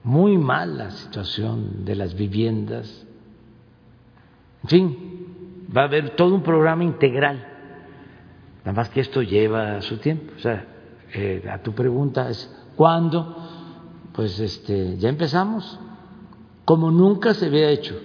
muy 0.03 0.37
mala 0.37 0.91
situación 0.91 1.85
de 1.85 1.95
las 1.95 2.13
viviendas, 2.15 3.05
en 4.63 4.69
fin, 4.69 4.97
va 5.75 5.81
a 5.81 5.85
haber 5.85 6.15
todo 6.15 6.35
un 6.35 6.43
programa 6.43 6.83
integral. 6.83 7.47
Nada 8.59 8.73
más 8.73 8.89
que 8.89 9.01
esto 9.01 9.21
lleva 9.21 9.81
su 9.81 9.97
tiempo. 9.97 10.33
O 10.37 10.39
sea, 10.39 10.65
eh, 11.13 11.43
a 11.51 11.61
tu 11.61 11.73
pregunta 11.73 12.29
es 12.29 12.49
¿cuándo? 12.75 13.35
Pues 14.13 14.39
este, 14.39 14.97
ya 14.97 15.09
empezamos, 15.09 15.79
como 16.65 16.91
nunca 16.91 17.33
se 17.33 17.47
había 17.47 17.69
hecho 17.69 17.99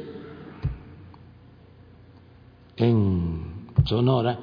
en 2.77 3.67
Sonora 3.85 4.39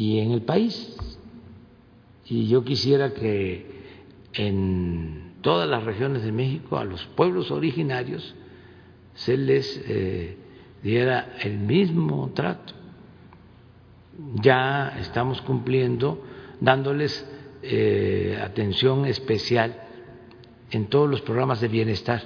y 0.00 0.18
en 0.18 0.30
el 0.32 0.40
país. 0.40 0.96
Y 2.24 2.48
yo 2.48 2.64
quisiera 2.64 3.12
que 3.12 3.66
en 4.32 5.34
todas 5.42 5.68
las 5.68 5.84
regiones 5.84 6.22
de 6.22 6.32
México 6.32 6.78
a 6.78 6.84
los 6.84 7.04
pueblos 7.08 7.50
originarios 7.50 8.34
se 9.12 9.36
les 9.36 9.78
eh, 9.86 10.38
diera 10.82 11.34
el 11.42 11.58
mismo 11.58 12.30
trato. 12.34 12.72
Ya 14.36 14.96
estamos 15.00 15.42
cumpliendo, 15.42 16.24
dándoles 16.62 17.30
eh, 17.62 18.40
atención 18.42 19.04
especial 19.04 19.82
en 20.70 20.86
todos 20.86 21.10
los 21.10 21.20
programas 21.20 21.60
de 21.60 21.68
bienestar. 21.68 22.22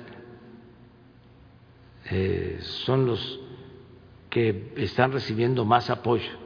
Eh, 2.08 2.58
son 2.60 3.06
los 3.06 3.40
que 4.30 4.72
están 4.76 5.10
recibiendo 5.10 5.64
más 5.64 5.90
apoyo, 5.90 6.43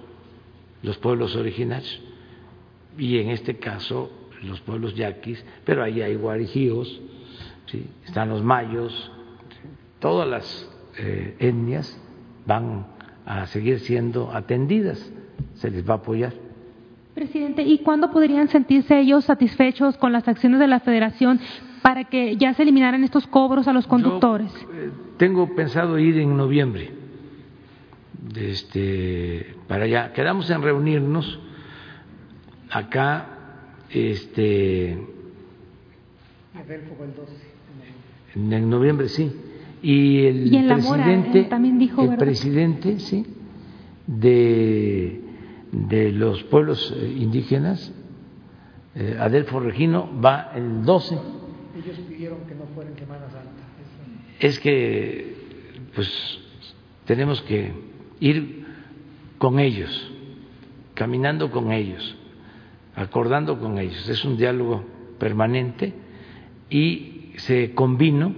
los 0.83 0.99
pueblos 0.99 1.35
originarios, 1.37 2.01
y 2.97 3.19
en 3.19 3.31
este 3.31 3.57
caso 3.57 4.11
los 4.43 4.61
pueblos 4.61 4.95
yaquis, 4.95 5.45
pero 5.65 5.83
ahí 5.83 6.01
hay 6.01 6.15
guarijíos, 6.15 7.01
están 8.07 8.29
los 8.29 8.43
mayos, 8.43 9.11
todas 9.99 10.29
las 10.29 10.71
eh, 10.99 11.37
etnias 11.39 12.01
van 12.47 12.87
a 13.27 13.47
seguir 13.47 13.81
siendo 13.81 14.33
atendidas, 14.33 15.13
se 15.55 15.71
les 15.71 15.89
va 15.89 15.95
a 15.95 15.97
apoyar. 15.99 16.33
Presidente, 17.15 17.63
¿y 17.63 17.79
cuándo 17.79 18.13
podrían 18.13 18.49
sentirse 18.49 18.99
ellos 19.01 19.25
satisfechos 19.25 19.97
con 19.97 20.13
las 20.13 20.29
acciones 20.29 20.61
de 20.61 20.69
la 20.69 20.81
Federación 20.81 21.41
para 21.83 22.05
que 22.05 22.37
ya 22.37 22.55
se 22.55 22.63
eliminaran 22.63 23.03
estos 23.03 23.27
cobros 23.27 23.67
a 23.67 23.73
los 23.73 23.87
conductores? 23.87 24.53
Eh, 24.73 24.91
tengo 25.17 25.55
pensado 25.55 25.99
ir 25.99 26.19
en 26.19 26.37
noviembre 26.37 26.98
este, 28.37 29.55
para 29.67 29.85
allá. 29.85 30.13
Quedamos 30.13 30.49
en 30.51 30.63
reunirnos 30.63 31.39
acá 32.71 33.27
este 33.91 34.99
en 38.35 38.71
noviembre 38.71 39.09
sí. 39.09 39.33
Y 39.81 40.27
el 40.27 40.67
presidente 40.67 41.45
también 41.45 41.79
dijo, 41.79 42.03
el 42.03 42.17
presidente 42.17 42.99
sí 42.99 43.27
de 44.07 45.23
de 45.71 46.13
los 46.13 46.43
pueblos 46.45 46.95
eh, 46.97 47.15
indígenas 47.19 47.93
eh, 48.95 49.19
Adelfo 49.21 49.61
Regino 49.61 50.09
va 50.19 50.51
el 50.55 50.83
12 50.83 51.19
ellos 51.79 51.99
pidieron 52.09 52.39
que 52.49 52.55
no 52.55 52.65
fuera 52.75 52.91
en 52.91 52.99
Semana 52.99 53.29
Santa. 53.31 53.63
Es 54.41 54.59
que 54.59 55.37
pues 55.95 56.39
tenemos 57.05 57.41
que 57.43 57.73
ir 58.21 58.67
con 59.39 59.59
ellos 59.59 60.11
caminando 60.95 61.51
con 61.51 61.73
ellos 61.73 62.19
acordando 62.99 63.59
con 63.59 63.79
ellos. 63.79 64.09
Es 64.09 64.25
un 64.25 64.37
diálogo 64.37 64.85
permanente 65.19 65.95
y 66.69 67.33
se 67.37 67.73
convino 67.75 68.35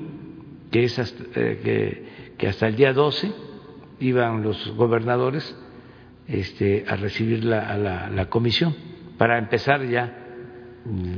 que, 0.71 0.85
es 0.85 0.99
hasta, 0.99 1.25
eh, 1.35 2.35
que, 2.37 2.49
hasta 2.49 2.69
el 2.69 2.77
día 2.77 2.93
12 2.93 3.33
iban 4.01 4.43
los 4.43 4.69
gobernadores 4.77 5.57
este, 6.29 6.85
a 6.87 6.97
recibir 6.97 7.45
la, 7.45 7.69
a 7.71 8.09
la, 8.09 8.29
comisión 8.29 8.75
para 9.19 9.39
empezar 9.39 9.87
ya 9.89 10.17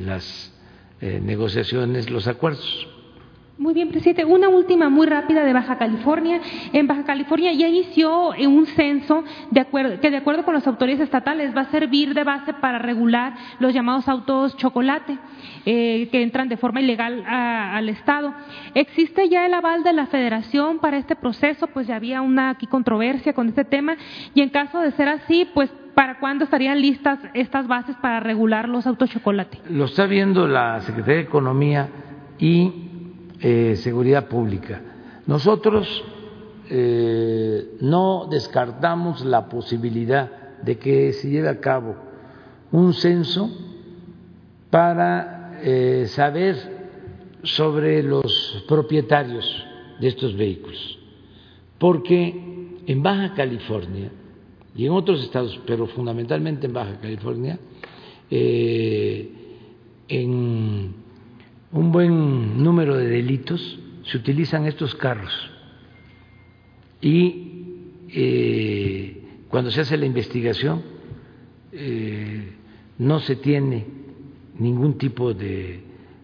las 0.04 0.54
eh, 1.00 1.20
negociaciones, 1.22 2.10
los 2.10 2.28
acuerdos. 2.28 2.88
Muy 3.62 3.74
bien, 3.74 3.90
presidente. 3.90 4.24
Una 4.24 4.48
última 4.48 4.88
muy 4.88 5.06
rápida 5.06 5.44
de 5.44 5.52
Baja 5.52 5.78
California. 5.78 6.40
En 6.72 6.88
Baja 6.88 7.04
California 7.04 7.52
ya 7.52 7.68
inició 7.68 8.30
un 8.30 8.66
censo 8.66 9.22
de 9.52 9.60
acuerdo, 9.60 10.00
que 10.00 10.10
de 10.10 10.16
acuerdo 10.16 10.44
con 10.44 10.54
las 10.54 10.66
autoridades 10.66 11.04
estatales 11.04 11.56
va 11.56 11.60
a 11.60 11.70
servir 11.70 12.12
de 12.12 12.24
base 12.24 12.54
para 12.54 12.80
regular 12.80 13.34
los 13.60 13.72
llamados 13.72 14.08
autos 14.08 14.56
chocolate 14.56 15.16
eh, 15.64 16.08
que 16.10 16.24
entran 16.24 16.48
de 16.48 16.56
forma 16.56 16.80
ilegal 16.80 17.24
al 17.24 17.88
Estado. 17.88 18.34
¿Existe 18.74 19.28
ya 19.28 19.46
el 19.46 19.54
aval 19.54 19.84
de 19.84 19.92
la 19.92 20.06
Federación 20.06 20.80
para 20.80 20.96
este 20.96 21.14
proceso? 21.14 21.68
Pues 21.68 21.86
ya 21.86 21.94
había 21.94 22.20
una 22.20 22.50
aquí 22.50 22.66
controversia 22.66 23.32
con 23.32 23.48
este 23.48 23.64
tema 23.64 23.94
y 24.34 24.40
en 24.40 24.48
caso 24.48 24.80
de 24.80 24.90
ser 24.90 25.08
así, 25.08 25.48
pues 25.54 25.72
¿Para 25.94 26.18
cuándo 26.18 26.44
estarían 26.44 26.80
listas 26.80 27.18
estas 27.34 27.66
bases 27.66 27.94
para 27.96 28.18
regular 28.18 28.66
los 28.66 28.86
autos 28.86 29.10
chocolate? 29.10 29.58
Lo 29.68 29.84
está 29.84 30.06
viendo 30.06 30.48
la 30.48 30.80
Secretaría 30.80 31.16
de 31.16 31.24
Economía 31.24 31.90
y 32.38 32.91
eh, 33.44 33.74
seguridad 33.74 34.28
pública. 34.28 34.80
Nosotros 35.26 36.04
eh, 36.70 37.72
no 37.80 38.28
descartamos 38.30 39.24
la 39.24 39.48
posibilidad 39.48 40.60
de 40.62 40.78
que 40.78 41.12
se 41.12 41.28
lleve 41.28 41.48
a 41.48 41.58
cabo 41.58 41.96
un 42.70 42.94
censo 42.94 43.50
para 44.70 45.58
eh, 45.60 46.04
saber 46.06 46.54
sobre 47.42 48.04
los 48.04 48.64
propietarios 48.68 49.44
de 49.98 50.06
estos 50.06 50.36
vehículos, 50.36 51.00
porque 51.78 52.78
en 52.86 53.02
Baja 53.02 53.34
California 53.34 54.12
y 54.76 54.86
en 54.86 54.92
otros 54.92 55.20
estados, 55.20 55.60
pero 55.66 55.88
fundamentalmente 55.88 56.68
en 56.68 56.74
Baja 56.74 57.00
California, 57.00 57.58
en 58.30 59.32
un 61.72 61.90
buen 61.90 62.62
número 62.62 62.96
de 62.96 63.08
delitos 63.08 63.78
se 64.04 64.18
utilizan 64.18 64.66
estos 64.66 64.94
carros 64.94 65.32
y 67.00 67.52
eh, 68.08 69.22
cuando 69.48 69.70
se 69.70 69.80
hace 69.80 69.96
la 69.96 70.06
investigación 70.06 70.82
eh, 71.72 72.52
no 72.98 73.20
se 73.20 73.36
tiene 73.36 73.86
ningún 74.58 74.98
tipo 74.98 75.32
de 75.32 75.80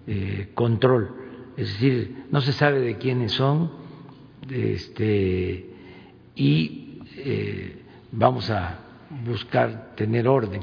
eh, 0.06 0.48
control, 0.54 1.10
es 1.56 1.72
decir, 1.72 2.24
no 2.30 2.40
se 2.42 2.52
sabe 2.52 2.80
de 2.80 2.98
quiénes 2.98 3.32
son 3.32 3.70
este, 4.50 5.66
y 6.36 6.84
vamos 8.12 8.48
a 8.50 8.78
buscar 9.26 9.94
tener 9.96 10.28
orden. 10.28 10.60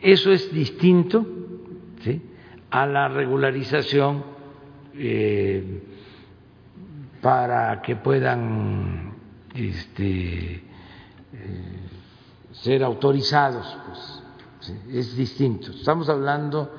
Eso 0.00 0.30
es 0.30 0.52
distinto, 0.54 1.26
¿sí? 2.02 2.22
A 2.70 2.86
la 2.86 3.08
regularización 3.08 4.24
eh, 4.94 5.82
para 7.20 7.82
que 7.82 7.96
puedan 7.96 9.14
este, 9.54 10.54
eh, 10.54 10.62
ser 12.52 12.82
autorizados. 12.84 13.76
Pues, 13.86 14.20
es 14.90 15.16
distinto. 15.16 15.70
Estamos 15.70 16.08
hablando 16.08 16.70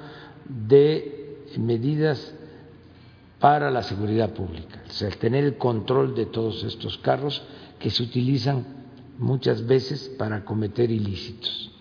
de 0.46 1.46
medidas 1.58 2.34
para 3.40 3.72
la 3.72 3.82
seguridad 3.82 4.34
pública, 4.34 4.84
o 4.88 4.92
sea, 4.92 5.10
tener 5.10 5.44
el 5.44 5.58
control 5.58 6.14
de 6.14 6.28
todos 6.28 6.64
estos 6.64 7.00
carros 7.00 7.42
que 7.80 7.90
se 7.90 8.04
utilizan 8.04 8.66
muchas 9.18 9.66
veces 9.66 10.12
para 10.18 10.46
cometer 10.46 10.92
ilícitos, 10.92 11.72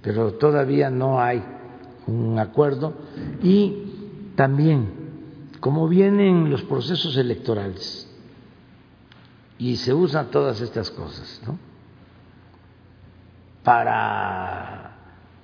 pero 0.00 0.34
todavía 0.34 0.88
no 0.88 1.20
hay 1.20 1.42
un 2.06 2.38
acuerdo 2.38 2.94
y 3.42 4.32
también 4.36 5.06
como 5.60 5.88
vienen 5.88 6.50
los 6.50 6.62
procesos 6.62 7.16
electorales 7.16 8.08
y 9.58 9.76
se 9.76 9.92
usan 9.94 10.30
todas 10.30 10.60
estas 10.60 10.90
cosas 10.90 11.40
¿no? 11.46 11.58
para 13.64 14.96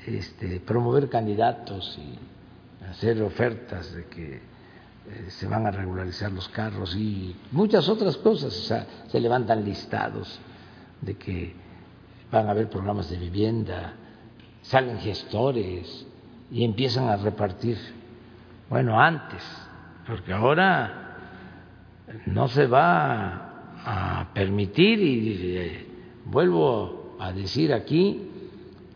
este, 0.06 0.60
promover 0.60 1.08
candidatos 1.08 1.98
y 1.98 2.84
hacer 2.84 3.22
ofertas 3.22 3.92
de 3.94 4.06
que 4.06 4.34
eh, 4.34 4.40
se 5.30 5.48
van 5.48 5.66
a 5.66 5.70
regularizar 5.70 6.30
los 6.30 6.48
carros 6.48 6.94
y 6.94 7.34
muchas 7.50 7.88
otras 7.88 8.16
cosas, 8.18 8.52
se 9.08 9.20
levantan 9.20 9.64
listados 9.64 10.38
de 11.00 11.16
que 11.16 11.54
van 12.30 12.46
a 12.46 12.52
haber 12.52 12.68
programas 12.70 13.10
de 13.10 13.16
vivienda, 13.16 13.94
salen 14.62 14.98
gestores, 15.00 16.06
y 16.52 16.64
empiezan 16.64 17.08
a 17.08 17.16
repartir. 17.16 17.78
Bueno, 18.68 19.00
antes, 19.00 19.42
porque 20.06 20.32
ahora 20.32 21.16
no 22.26 22.46
se 22.48 22.66
va 22.66 23.52
a 23.84 24.28
permitir 24.34 25.00
y 25.00 25.56
eh, 25.56 25.86
vuelvo 26.26 27.16
a 27.18 27.32
decir 27.32 27.72
aquí 27.72 28.28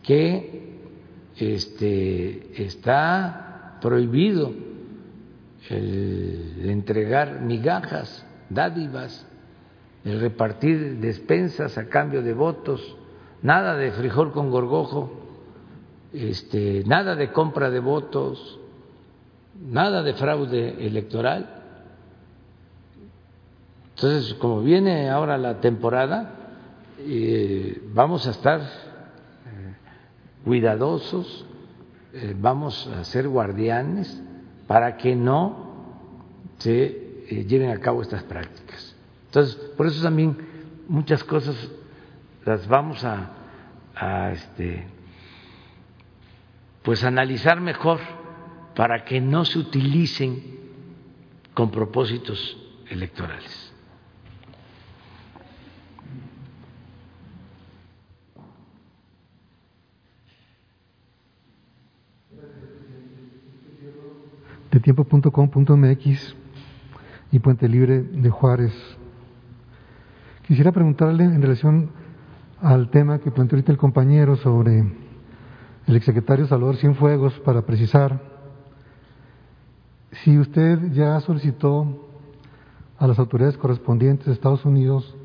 que 0.03 0.77
este 1.35 2.63
está 2.63 3.77
prohibido 3.81 4.53
el 5.69 6.69
entregar 6.69 7.41
migajas, 7.41 8.25
dádivas 8.49 9.25
de 10.03 10.17
repartir 10.19 10.99
despensas 10.99 11.77
a 11.77 11.89
cambio 11.89 12.21
de 12.21 12.33
votos, 12.33 12.95
nada 13.41 13.75
de 13.75 13.91
frijol 13.91 14.31
con 14.31 14.49
gorgojo, 14.49 15.26
este, 16.17 16.83
nada 16.85 17.15
de 17.15 17.31
compra 17.31 17.69
de 17.69 17.79
votos, 17.79 18.59
nada 19.69 20.01
de 20.03 20.13
fraude 20.13 20.85
electoral. 20.85 21.63
Entonces, 23.95 24.33
como 24.35 24.61
viene 24.61 25.09
ahora 25.09 25.37
la 25.37 25.59
temporada, 25.59 26.33
eh, 26.99 27.81
vamos 27.93 28.27
a 28.27 28.31
estar 28.31 28.61
eh, 28.61 28.65
cuidadosos, 30.43 31.45
eh, 32.13 32.35
vamos 32.37 32.87
a 32.87 33.03
ser 33.03 33.27
guardianes 33.27 34.21
para 34.67 34.97
que 34.97 35.15
no 35.15 35.67
se 36.57 37.05
lleven 37.47 37.69
a 37.69 37.79
cabo 37.79 38.01
estas 38.01 38.23
prácticas. 38.23 38.95
Entonces, 39.25 39.55
por 39.75 39.85
eso 39.85 40.01
también 40.01 40.37
muchas 40.87 41.23
cosas 41.23 41.55
las 42.45 42.67
vamos 42.67 43.03
a, 43.03 43.31
a 43.95 44.31
este, 44.31 44.87
pues 46.87 47.03
analizar 47.03 47.59
mejor 47.59 47.99
para 48.73 49.03
que 49.03 49.19
no 49.19 49.43
se 49.43 49.59
utilicen 49.59 50.41
con 51.53 51.69
propósitos 51.69 52.57
electorales. 52.89 53.73
de 64.71 64.79
tiempo.com.mx 64.79 66.35
y 67.33 67.39
Puente 67.39 67.67
Libre 67.67 68.01
de 68.01 68.29
Juárez. 68.29 68.73
Quisiera 70.47 70.71
preguntarle 70.71 71.25
en 71.25 71.41
relación 71.41 71.89
al 72.61 72.89
tema 72.89 73.19
que 73.19 73.31
planteó 73.31 73.57
ahorita 73.57 73.73
el 73.73 73.77
compañero 73.77 74.37
sobre 74.37 75.06
el 75.87 75.95
exsecretario 75.95 76.45
Salvador 76.47 76.75
Cienfuegos 76.75 77.39
para 77.39 77.61
precisar 77.61 78.21
si 80.11 80.37
usted 80.37 80.91
ya 80.91 81.19
solicitó 81.21 82.07
a 82.99 83.07
las 83.07 83.17
autoridades 83.19 83.57
correspondientes 83.57 84.27
de 84.27 84.33
Estados 84.33 84.65
Unidos 84.65 85.15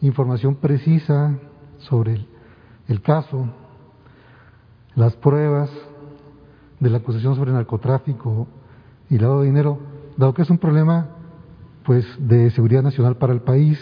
información 0.00 0.56
precisa 0.56 1.38
sobre 1.78 2.14
el, 2.14 2.26
el 2.88 3.00
caso, 3.00 3.46
las 4.96 5.14
pruebas 5.14 5.70
de 6.80 6.90
la 6.90 6.98
acusación 6.98 7.36
sobre 7.36 7.52
narcotráfico 7.52 8.48
y 9.08 9.18
lavado 9.18 9.42
de 9.42 9.46
dinero, 9.46 9.78
dado 10.16 10.34
que 10.34 10.42
es 10.42 10.50
un 10.50 10.58
problema 10.58 11.10
pues 11.84 12.04
de 12.18 12.50
seguridad 12.50 12.82
nacional 12.82 13.16
para 13.16 13.32
el 13.32 13.40
país. 13.40 13.78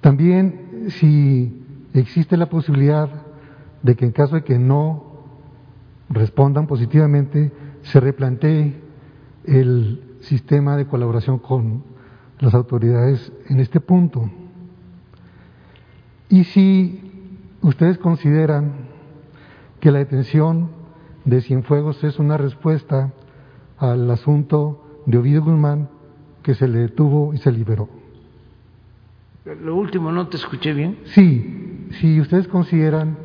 También 0.00 0.86
si 0.90 1.62
existe 1.92 2.38
la 2.38 2.48
posibilidad 2.48 3.25
de 3.82 3.96
que 3.96 4.04
en 4.04 4.12
caso 4.12 4.36
de 4.36 4.44
que 4.44 4.58
no 4.58 5.04
respondan 6.08 6.66
positivamente, 6.66 7.52
se 7.82 8.00
replantee 8.00 8.80
el 9.44 10.16
sistema 10.20 10.76
de 10.76 10.86
colaboración 10.86 11.38
con 11.38 11.82
las 12.38 12.54
autoridades 12.54 13.32
en 13.48 13.60
este 13.60 13.80
punto. 13.80 14.28
Y 16.28 16.44
si 16.44 17.00
ustedes 17.62 17.98
consideran 17.98 18.72
que 19.80 19.90
la 19.90 19.98
detención 19.98 20.70
de 21.24 21.40
Cienfuegos 21.40 22.02
es 22.04 22.18
una 22.18 22.36
respuesta 22.36 23.12
al 23.78 24.10
asunto 24.10 25.02
de 25.06 25.18
Ovidio 25.18 25.42
Guzmán 25.42 25.88
que 26.42 26.54
se 26.54 26.68
le 26.68 26.78
detuvo 26.78 27.34
y 27.34 27.38
se 27.38 27.52
liberó. 27.52 27.88
Lo 29.44 29.76
último, 29.76 30.10
¿no 30.10 30.28
te 30.28 30.36
escuché 30.36 30.72
bien? 30.72 30.98
Sí, 31.04 31.88
si 32.00 32.20
ustedes 32.20 32.48
consideran 32.48 33.16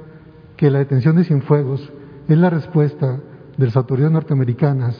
que 0.62 0.70
la 0.70 0.78
detención 0.78 1.16
de 1.16 1.24
Cienfuegos 1.24 1.92
es 2.28 2.38
la 2.38 2.52
respuesta 2.52 3.20
de 3.58 3.66
las 3.66 3.76
autoridades 3.76 4.14
norteamericanas 4.14 4.96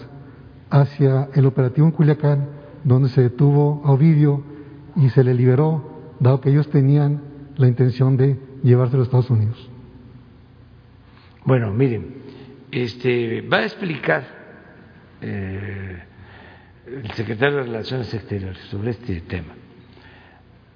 hacia 0.72 1.30
el 1.36 1.46
operativo 1.46 1.86
en 1.86 1.94
Culiacán, 1.94 2.50
donde 2.84 3.10
se 3.10 3.22
detuvo 3.22 3.80
a 3.86 3.92
Ovidio 3.92 4.44
y 4.96 5.10
se 5.10 5.24
le 5.24 5.36
liberó, 5.36 6.16
dado 6.20 6.42
que 6.42 6.50
ellos 6.50 6.68
tenían 6.72 7.22
la 7.58 7.68
intención 7.68 8.18
de 8.18 8.40
llevarse 8.64 8.96
a 8.96 8.98
los 8.98 9.08
Estados 9.10 9.30
Unidos. 9.30 9.70
Bueno, 11.46 11.72
miren, 11.72 12.08
este, 12.72 13.42
va 13.42 13.58
a 13.58 13.66
explicar 13.66 14.24
eh, 15.22 16.00
el 16.88 17.12
secretario 17.12 17.58
de 17.58 17.64
Relaciones 17.66 18.12
Exteriores 18.16 18.58
sobre 18.72 18.90
este 18.90 19.22
tema. 19.22 19.54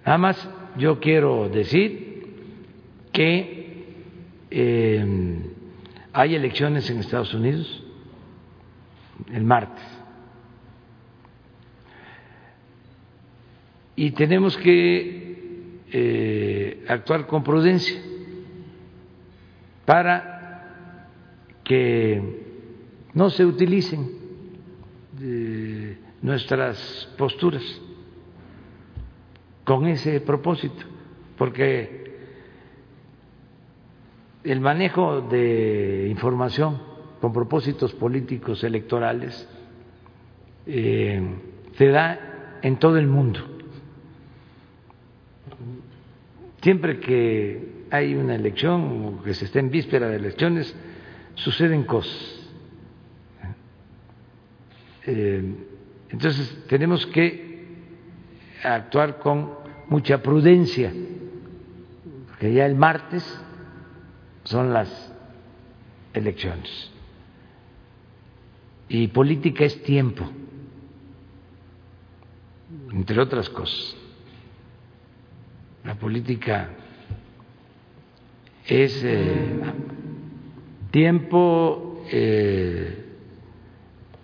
Nada 0.06 0.20
más 0.20 0.48
yo 0.78 1.00
quiero 1.00 1.50
decir 1.50 2.36
que 3.12 3.55
eh, 4.58 5.06
hay 6.14 6.34
elecciones 6.34 6.90
en 6.90 7.00
Estados 7.00 7.34
Unidos 7.34 7.84
el 9.34 9.44
martes. 9.44 9.84
Y 13.98 14.12
tenemos 14.12 14.56
que 14.56 15.82
eh, 15.92 16.86
actuar 16.88 17.28
con 17.28 17.44
prudencia 17.44 18.02
para 19.84 20.70
que 21.66 22.22
no 23.14 23.30
se 23.30 23.46
utilicen 23.46 24.10
de 25.20 25.98
nuestras 26.22 27.10
posturas 27.18 27.64
con 29.66 29.86
ese 29.88 30.22
propósito, 30.22 30.86
porque 31.38 32.05
el 34.46 34.62
manejo 34.62 35.22
de 35.22 36.08
información 36.10 36.82
con 37.20 37.34
propósitos 37.34 37.94
políticos 37.94 38.64
electorales 38.64 39.48
eh, 40.68 41.22
se 41.74 41.88
da 41.88 42.60
en 42.62 42.78
todo 42.78 42.98
el 42.98 43.08
mundo. 43.08 43.40
Siempre 46.62 47.00
que 47.00 47.86
hay 47.92 48.16
una 48.16 48.36
elección 48.36 49.06
o 49.20 49.24
que 49.24 49.34
se 49.34 49.46
está 49.46 49.60
en 49.60 49.70
víspera 49.70 50.08
de 50.08 50.16
elecciones, 50.16 50.76
suceden 51.36 51.84
cosas 51.84 52.36
eh, 55.08 55.44
entonces 56.10 56.66
tenemos 56.68 57.06
que 57.08 57.68
actuar 58.64 59.20
con 59.20 59.52
mucha 59.88 60.22
prudencia, 60.22 60.92
porque 62.28 62.54
ya 62.54 62.66
el 62.66 62.76
martes 62.76 63.24
son 64.46 64.74
las 64.74 64.90
elecciones. 66.14 66.90
Y 68.88 69.08
política 69.10 69.66
es 69.66 69.84
tiempo, 69.84 70.26
entre 72.92 73.20
otras 73.20 73.50
cosas. 73.50 73.96
La 75.84 75.96
política 75.96 76.70
es 78.66 79.04
eh, 79.04 79.60
tiempo 80.92 82.02
eh, 82.12 83.06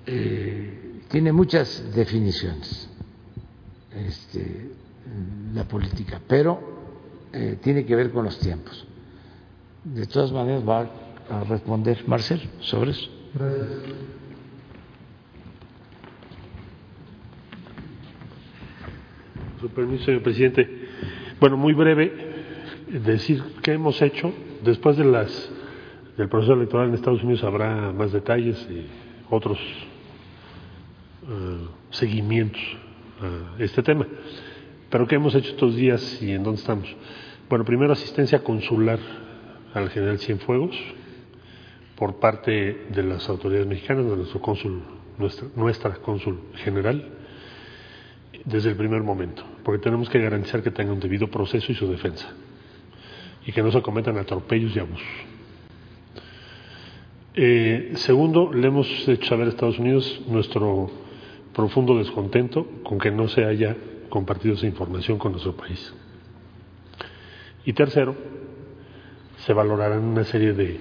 eh, 0.06 1.02
tiene 1.10 1.32
muchas 1.32 1.94
definiciones 1.94 2.90
este, 3.94 4.72
la 5.54 5.68
política, 5.68 6.22
pero 6.28 6.60
eh, 7.34 7.58
tiene 7.62 7.86
que 7.86 7.96
ver 7.96 8.12
con 8.12 8.26
los 8.26 8.40
tiempos. 8.40 8.88
De 9.84 10.06
todas 10.06 10.32
maneras 10.32 10.68
va 10.68 10.88
a 11.30 11.44
responder 11.44 12.08
Marcel 12.08 12.40
sobre 12.60 12.92
eso. 12.92 13.10
Gracias. 13.34 13.68
Su 19.60 19.70
permiso, 19.70 20.06
señor 20.06 20.22
presidente. 20.22 20.88
Bueno, 21.40 21.58
muy 21.58 21.74
breve, 21.74 22.12
decir 22.88 23.42
qué 23.64 23.74
hemos 23.74 24.02
hecho. 24.02 24.32
Después 24.64 24.98
de 24.98 25.06
las, 25.06 25.52
del 26.18 26.30
proceso 26.30 26.54
electoral 26.54 26.90
en 26.90 26.96
Estados 26.96 27.24
Unidos 27.24 27.44
habrá 27.44 27.92
más 27.92 28.12
detalles 28.12 28.68
y 28.70 28.86
otros 29.30 29.58
eh, 31.28 31.68
seguimientos 31.90 32.62
a 33.22 33.64
este 33.64 33.82
tema. 33.82 34.06
Pero 34.90 35.08
¿qué 35.08 35.16
hemos 35.16 35.34
hecho 35.34 35.52
estos 35.52 35.76
días 35.76 36.22
y 36.22 36.32
en 36.32 36.44
dónde 36.44 36.60
estamos? 36.60 36.96
Bueno, 37.50 37.66
primero 37.66 37.94
asistencia 37.94 38.44
consular 38.44 39.00
al 39.74 39.90
general 39.90 40.20
Cienfuegos 40.20 40.78
por 41.96 42.20
parte 42.20 42.86
de 42.90 43.04
las 43.04 43.30
autoridades 43.30 43.68
mexicanas, 43.68 44.06
de 44.06 44.16
nuestro 44.16 44.42
cónsul, 44.42 44.82
nuestra, 45.18 45.48
nuestra 45.56 45.94
cónsul 45.96 46.40
general, 46.56 47.10
desde 48.44 48.70
el 48.70 48.76
primer 48.76 49.04
momento, 49.04 49.44
porque 49.64 49.84
tenemos 49.84 50.10
que 50.10 50.20
garantizar 50.20 50.64
que 50.64 50.72
tenga 50.72 50.94
un 50.94 51.00
debido 51.00 51.30
proceso 51.30 51.72
y 51.72 51.76
su 51.76 51.88
defensa, 51.92 52.28
y 53.46 53.52
que 53.52 53.62
no 53.62 53.72
se 53.72 53.82
cometan 53.82 54.18
atropellos 54.18 54.76
y 54.76 54.80
abusos. 54.80 55.08
Eh, 57.34 57.92
segundo, 57.96 58.52
le 58.52 58.68
hemos 58.68 59.08
hecho 59.08 59.30
saber 59.30 59.48
a 59.48 59.50
Estados 59.50 59.80
Unidos 59.80 60.22
nuestro 60.28 60.90
profundo 61.54 61.98
descontento 61.98 62.68
con 62.84 62.98
que 62.98 63.12
no 63.12 63.28
se 63.28 63.46
haya 63.46 63.78
compartido 64.10 64.56
esa 64.56 64.66
información 64.66 65.18
con 65.18 65.32
nuestro 65.32 65.56
país. 65.56 65.94
Y 67.64 67.74
tercero, 67.74 68.16
se 69.46 69.54
valorarán 69.54 70.04
una 70.04 70.24
serie 70.24 70.54
de 70.54 70.80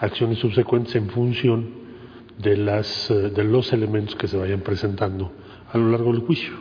acciones 0.00 0.38
subsecuentes 0.38 0.94
en 0.96 1.08
función 1.10 1.70
de, 2.38 2.56
las, 2.56 3.10
eh, 3.10 3.30
de 3.30 3.44
los 3.44 3.72
elementos 3.72 4.14
que 4.14 4.28
se 4.28 4.36
vayan 4.36 4.60
presentando 4.60 5.32
a 5.72 5.78
lo 5.78 5.90
largo 5.90 6.12
del 6.12 6.22
juicio. 6.22 6.52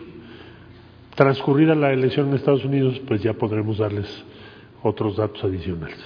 Transcurrida 1.16 1.74
la 1.76 1.92
elección 1.94 2.30
en 2.30 2.36
Estados 2.36 2.66
Unidos, 2.66 3.00
pues 3.08 3.22
ya 3.22 3.34
podremos 3.34 3.78
darles 3.78 4.08
otros 4.84 5.18
datos 5.18 5.44
adicionales. 5.44 5.98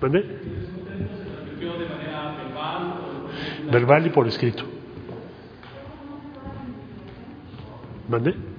¿Mande? 0.00 0.24
Verbal 3.70 4.06
y 4.06 4.10
por 4.10 4.26
escrito. 4.26 4.64
¿Mande? 8.08 8.57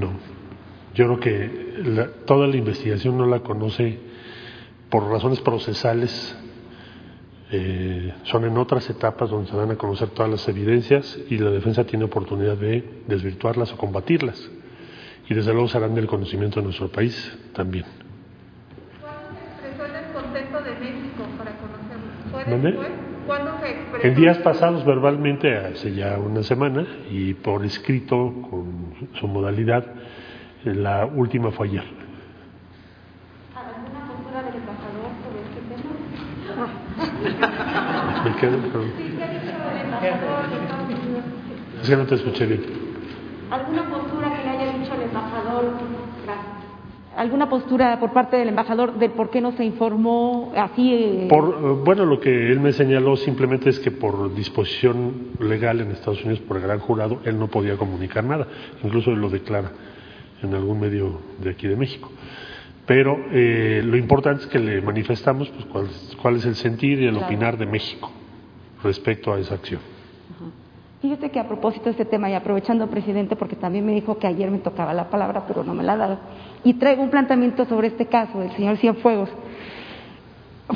No. 0.00 0.12
Yo 0.94 1.04
creo 1.04 1.20
que 1.20 2.10
toda 2.26 2.46
la 2.46 2.56
investigación 2.56 3.18
no 3.18 3.26
la 3.26 3.40
conoce 3.40 3.98
por 4.88 5.08
razones 5.08 5.40
procesales. 5.40 6.36
Eh, 7.52 8.14
son 8.24 8.44
en 8.44 8.56
otras 8.56 8.88
etapas 8.88 9.28
donde 9.28 9.50
se 9.50 9.56
van 9.56 9.70
a 9.72 9.76
conocer 9.76 10.08
todas 10.10 10.30
las 10.30 10.48
evidencias 10.48 11.18
y 11.28 11.36
la 11.36 11.50
defensa 11.50 11.84
tiene 11.84 12.04
oportunidad 12.04 12.56
de 12.56 13.02
desvirtuarlas 13.06 13.72
o 13.72 13.76
combatirlas. 13.76 14.50
Y 15.28 15.34
desde 15.34 15.52
luego 15.52 15.68
serán 15.68 15.94
del 15.94 16.06
conocimiento 16.06 16.60
de 16.60 16.64
nuestro 16.64 16.88
país 16.88 17.38
también. 17.52 17.84
¿Cuándo 22.30 22.62
se 22.62 22.68
expresó? 22.68 23.09
En 24.02 24.14
días 24.14 24.38
pasados 24.38 24.84
verbalmente, 24.84 25.56
hace 25.56 25.94
ya 25.94 26.18
una 26.18 26.42
semana, 26.42 26.86
y 27.10 27.34
por 27.34 27.64
escrito 27.64 28.32
con 28.50 28.94
su 29.14 29.28
modalidad, 29.28 29.84
la 30.64 31.06
última 31.06 31.50
fue 31.50 31.68
ayer. 31.68 31.84
¿Alguna 33.54 34.06
postura 34.06 34.42
del 34.42 34.54
embajador 34.56 35.10
sobre 35.22 35.40
este 35.44 35.60
tema? 35.68 36.66
Me 38.24 38.36
quedo, 38.36 38.58
pero... 38.72 38.84
Sí, 38.84 39.14
¿qué 39.16 39.24
ha 39.24 39.28
dicho 39.28 39.56
el 39.70 39.80
embajador 39.84 40.48
de 40.48 40.56
Estados 40.56 40.88
Unidos? 40.88 41.24
Es 41.82 41.88
que 41.88 41.96
no 41.96 42.06
te 42.06 42.14
escuché 42.14 42.46
bien. 42.46 42.62
¿Alguna 43.50 43.82
postura 43.90 44.36
que 44.36 44.44
le 44.44 44.50
haya 44.50 44.78
dicho 44.78 44.94
el 44.94 45.02
embajador? 45.02 45.64
Alguna 47.20 47.50
postura 47.50 48.00
por 48.00 48.14
parte 48.14 48.38
del 48.38 48.48
embajador 48.48 48.98
de 48.98 49.10
por 49.10 49.28
qué 49.28 49.42
no 49.42 49.52
se 49.52 49.62
informó 49.62 50.52
así? 50.56 50.94
Eh? 50.94 51.26
Por, 51.28 51.48
eh, 51.48 51.82
bueno, 51.84 52.06
lo 52.06 52.18
que 52.18 52.50
él 52.50 52.60
me 52.60 52.72
señaló 52.72 53.14
simplemente 53.14 53.68
es 53.68 53.78
que 53.78 53.90
por 53.90 54.34
disposición 54.34 55.28
legal 55.38 55.80
en 55.80 55.90
Estados 55.90 56.24
Unidos, 56.24 56.40
por 56.40 56.56
el 56.56 56.62
gran 56.62 56.78
jurado, 56.78 57.20
él 57.26 57.38
no 57.38 57.48
podía 57.48 57.76
comunicar 57.76 58.24
nada, 58.24 58.46
incluso 58.82 59.10
él 59.10 59.20
lo 59.20 59.28
declara 59.28 59.70
en 60.42 60.54
algún 60.54 60.80
medio 60.80 61.20
de 61.38 61.50
aquí 61.50 61.68
de 61.68 61.76
México. 61.76 62.10
Pero 62.86 63.18
eh, 63.32 63.82
lo 63.84 63.98
importante 63.98 64.44
es 64.44 64.48
que 64.48 64.58
le 64.58 64.80
manifestamos 64.80 65.50
pues, 65.50 65.66
cuál, 65.66 65.88
cuál 66.22 66.36
es 66.36 66.46
el 66.46 66.54
sentir 66.54 67.02
y 67.02 67.06
el 67.06 67.18
opinar 67.18 67.58
de 67.58 67.66
México 67.66 68.10
respecto 68.82 69.34
a 69.34 69.38
esa 69.38 69.56
acción. 69.56 69.80
Fíjate 71.00 71.30
que 71.30 71.40
a 71.40 71.48
propósito 71.48 71.86
de 71.86 71.92
este 71.92 72.04
tema 72.04 72.28
y 72.28 72.34
aprovechando, 72.34 72.86
presidente, 72.88 73.34
porque 73.34 73.56
también 73.56 73.86
me 73.86 73.92
dijo 73.92 74.18
que 74.18 74.26
ayer 74.26 74.50
me 74.50 74.58
tocaba 74.58 74.92
la 74.92 75.08
palabra, 75.08 75.44
pero 75.48 75.64
no 75.64 75.72
me 75.72 75.82
la 75.82 75.94
ha 75.94 75.96
dado, 75.96 76.18
y 76.62 76.74
traigo 76.74 77.02
un 77.02 77.08
planteamiento 77.08 77.64
sobre 77.64 77.88
este 77.88 78.04
caso 78.04 78.38
del 78.38 78.50
señor 78.52 78.76
Cienfuegos. 78.76 79.30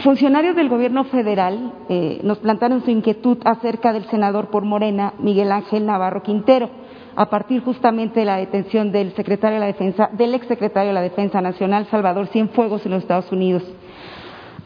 Funcionarios 0.03 0.57
del 0.57 0.71
gobierno 0.71 1.05
federal 1.05 1.75
eh, 1.91 2.21
nos 2.25 2.39
plantaron 2.39 2.83
su 2.83 2.91
inquietud 2.91 3.37
acerca 3.45 3.93
del 3.93 4.07
senador 4.07 4.49
por 4.49 4.65
Morena, 4.65 5.13
Miguel 5.19 5.53
Ángel 5.53 5.85
Navarro 5.85 6.23
Quintero, 6.23 6.71
a 7.17 7.29
partir 7.29 7.63
justamente 7.63 8.21
de 8.21 8.27
la 8.27 8.39
detención 8.39 8.93
del 8.93 9.15
secretario 9.15 9.57
de 9.57 9.61
la 9.61 9.67
Defensa, 9.67 10.09
del 10.11 10.35
exsecretario 10.35 10.89
de 10.89 10.95
la 10.95 11.03
Defensa 11.03 11.43
Nacional, 11.43 11.87
Salvador 11.91 12.29
Cienfuegos, 12.29 12.85
en 12.87 12.93
los 12.93 13.03
Estados 13.03 13.31
Unidos. 13.31 13.63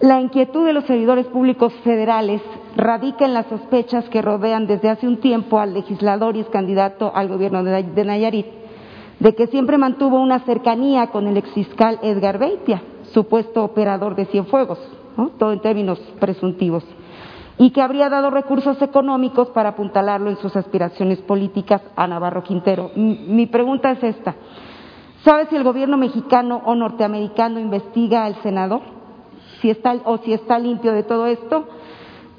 La 0.00 0.20
inquietud 0.20 0.64
de 0.64 0.72
los 0.72 0.84
servidores 0.84 1.26
públicos 1.26 1.72
federales 1.82 2.40
radica 2.76 3.24
en 3.24 3.34
las 3.34 3.46
sospechas 3.46 4.08
que 4.10 4.22
rodean 4.22 4.68
desde 4.68 4.90
hace 4.90 5.08
un 5.08 5.16
tiempo 5.16 5.58
al 5.58 5.74
legislador 5.74 6.36
y 6.36 6.40
es 6.40 6.48
candidato 6.50 7.10
al 7.12 7.26
gobierno 7.26 7.64
de 7.64 8.04
Nayarit, 8.04 8.46
de 9.18 9.34
que 9.34 9.48
siempre 9.48 9.76
mantuvo 9.76 10.20
una 10.20 10.38
cercanía 10.40 11.08
con 11.08 11.26
el 11.26 11.36
exfiscal 11.36 11.98
Edgar 12.02 12.38
Beitia, 12.38 12.80
supuesto 13.12 13.64
operador 13.64 14.14
de 14.14 14.26
Cienfuegos, 14.26 14.78
todo 15.36 15.52
en 15.52 15.60
términos 15.60 15.98
presuntivos, 16.20 16.84
y 17.58 17.70
que 17.70 17.82
habría 17.82 18.08
dado 18.08 18.30
recursos 18.30 18.80
económicos 18.80 19.48
para 19.48 19.70
apuntalarlo 19.70 20.30
en 20.30 20.36
sus 20.36 20.54
aspiraciones 20.54 21.18
políticas 21.22 21.82
a 21.96 22.06
Navarro 22.06 22.44
Quintero. 22.44 22.92
Mi 22.94 23.46
pregunta 23.46 23.90
es 23.90 24.04
esta. 24.04 24.36
¿Sabe 25.24 25.46
si 25.46 25.56
el 25.56 25.64
gobierno 25.64 25.96
mexicano 25.96 26.62
o 26.64 26.76
norteamericano 26.76 27.58
investiga 27.58 28.24
al 28.24 28.40
senador? 28.42 28.97
Si 29.60 29.70
está 29.70 29.94
o 30.04 30.18
si 30.18 30.32
está 30.32 30.58
limpio 30.58 30.92
de 30.92 31.02
todo 31.02 31.26
esto. 31.26 31.68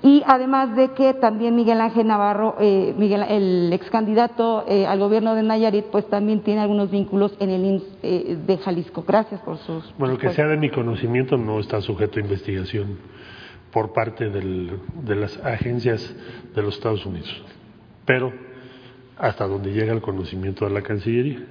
Y 0.01 0.23
además 0.25 0.75
de 0.77 0.93
que 0.93 1.13
también 1.13 1.55
Miguel 1.55 1.81
Ángel 1.81 2.07
Navarro, 2.07 2.55
eh, 2.59 2.93
Miguel, 2.97 3.21
el 3.27 3.73
ex 3.73 3.89
candidato 3.89 4.63
eh, 4.65 4.85
al 4.85 4.97
gobierno 4.97 5.35
de 5.35 5.43
Nayarit, 5.43 5.85
pues 5.87 6.07
también 6.07 6.39
tiene 6.39 6.61
algunos 6.61 6.89
vínculos 6.89 7.35
en 7.39 7.49
el 7.49 7.65
INS 7.65 7.83
eh, 8.01 8.37
de 8.47 8.57
Jalisco. 8.59 9.03
Gracias 9.05 9.41
por 9.41 9.57
sus. 9.57 9.93
Bueno, 9.97 10.17
que 10.17 10.29
sea 10.29 10.47
de 10.47 10.55
mi 10.55 10.69
conocimiento 10.69 11.35
no 11.35 11.59
está 11.59 11.81
sujeto 11.81 12.19
a 12.19 12.21
investigación 12.21 12.97
por 13.71 13.91
parte 13.91 14.29
de 14.29 15.15
las 15.15 15.37
agencias 15.45 16.15
de 16.55 16.61
los 16.61 16.75
Estados 16.75 17.05
Unidos, 17.05 17.43
pero 18.05 18.31
hasta 19.17 19.45
donde 19.45 19.73
llega 19.73 19.91
el 19.91 20.01
conocimiento 20.01 20.65
de 20.65 20.71
la 20.71 20.81
Cancillería. 20.81 21.45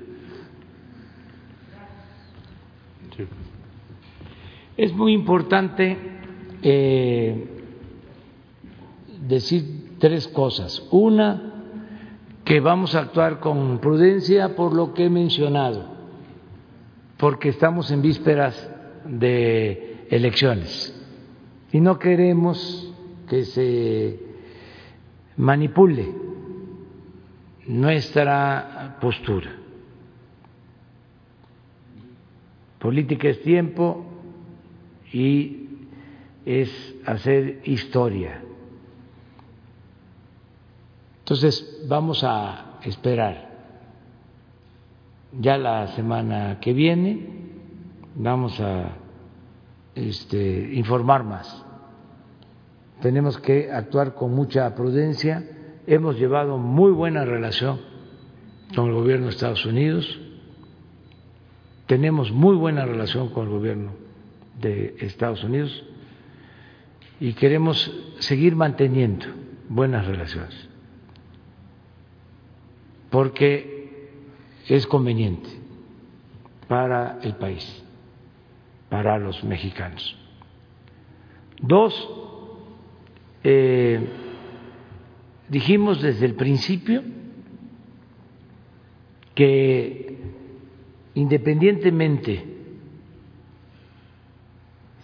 Es 4.79 4.95
muy 4.95 5.13
importante 5.13 5.99
eh, 6.63 7.49
decir 9.27 9.97
tres 9.99 10.29
cosas. 10.29 10.87
Una, 10.93 11.49
que 12.45 12.61
vamos 12.61 12.95
a 12.95 13.01
actuar 13.01 13.41
con 13.41 13.79
prudencia 13.79 14.55
por 14.57 14.73
lo 14.73 14.95
que 14.95 15.07
he 15.07 15.11
mencionado, 15.11 15.85
porque 17.19 17.51
estamos 17.51 17.91
en 17.91 18.01
vísperas 18.01 18.71
de 19.05 20.07
elecciones 20.11 20.95
y 21.73 21.81
no 21.81 21.99
queremos 21.99 22.95
que 23.29 23.45
se 23.45 24.21
manipule 25.37 26.09
nuestra 27.67 28.97
postura. 29.01 29.51
Política 32.79 33.29
es 33.29 33.43
tiempo, 33.43 34.18
y 35.13 35.69
es 36.45 36.95
hacer 37.05 37.61
historia. 37.65 38.43
Entonces 41.21 41.85
vamos 41.87 42.25
a 42.25 42.79
esperar. 42.83 43.49
Ya 45.39 45.59
la 45.59 45.89
semana 45.89 46.59
que 46.61 46.73
viene 46.73 47.27
vamos 48.15 48.59
a 48.61 48.97
este, 49.95 50.75
informar 50.75 51.25
más. 51.25 51.65
Tenemos 53.03 53.39
que 53.39 53.71
actuar 53.71 54.15
con 54.15 54.35
mucha 54.35 54.75
prudencia. 54.75 55.45
Hemos 55.87 56.19
llevado 56.19 56.57
muy 56.57 56.93
buena 56.93 57.25
relación 57.25 57.79
con 58.75 58.89
el 58.89 58.95
gobierno 58.95 59.27
de 59.27 59.33
Estados 59.33 59.67
Unidos. 59.67 60.19
Tenemos 61.87 62.33
muy 62.33 62.57
buena 62.57 62.87
relación 62.87 63.29
con 63.29 63.45
el 63.47 63.51
gobierno 63.51 64.08
de 64.61 64.97
Estados 65.01 65.43
Unidos 65.45 65.85
y 67.21 67.33
queremos 67.35 67.93
seguir 68.21 68.55
manteniendo 68.57 69.27
buenas 69.69 70.07
relaciones 70.07 70.69
porque 73.11 74.09
es 74.69 74.87
conveniente 74.87 75.49
para 76.69 77.19
el 77.23 77.37
país, 77.37 77.85
para 78.91 79.19
los 79.19 79.43
mexicanos. 79.45 80.17
Dos, 81.61 82.11
eh, 83.43 84.07
dijimos 85.49 86.03
desde 86.03 86.27
el 86.27 86.35
principio 86.35 87.03
que 89.35 90.19
independientemente 91.15 92.48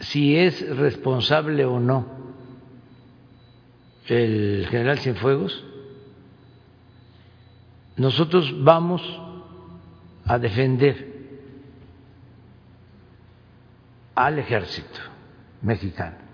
si 0.01 0.37
es 0.37 0.77
responsable 0.77 1.65
o 1.65 1.79
no 1.81 2.07
el 4.07 4.67
general 4.71 4.99
Cienfuegos, 4.99 5.65
nosotros 7.97 8.53
vamos 8.63 9.03
a 10.27 10.39
defender 10.39 11.15
al 14.15 14.39
ejército 14.39 15.01
mexicano 15.63 16.25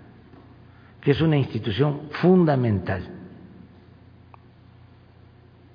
que 1.01 1.11
es 1.11 1.21
una 1.21 1.35
institución 1.35 2.09
fundamental 2.11 3.03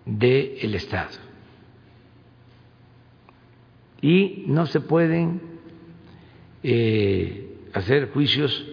del 0.05 0.75
Estado. 0.77 1.19
Y 4.01 4.45
no 4.47 4.67
se 4.67 4.81
pueden 4.81 5.41
eh, 6.63 7.46
hacer 7.77 8.11
juicios 8.11 8.65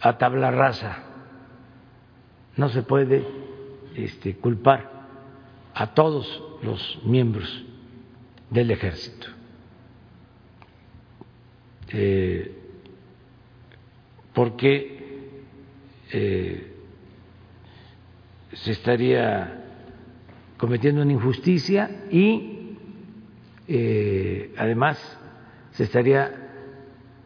a 0.00 0.18
tabla 0.18 0.50
rasa, 0.50 0.98
no 2.56 2.68
se 2.68 2.82
puede 2.82 3.24
este, 3.94 4.36
culpar 4.36 4.90
a 5.72 5.94
todos 5.94 6.42
los 6.62 7.00
miembros 7.04 7.64
del 8.50 8.70
ejército. 8.70 9.28
Eh, 11.88 12.58
porque 14.34 15.42
eh, 16.10 16.72
se 18.52 18.72
estaría 18.72 19.64
cometiendo 20.58 21.00
una 21.00 21.12
injusticia 21.12 22.04
y 22.10 22.51
eh, 23.68 24.54
además 24.56 24.98
se 25.72 25.84
estaría 25.84 26.30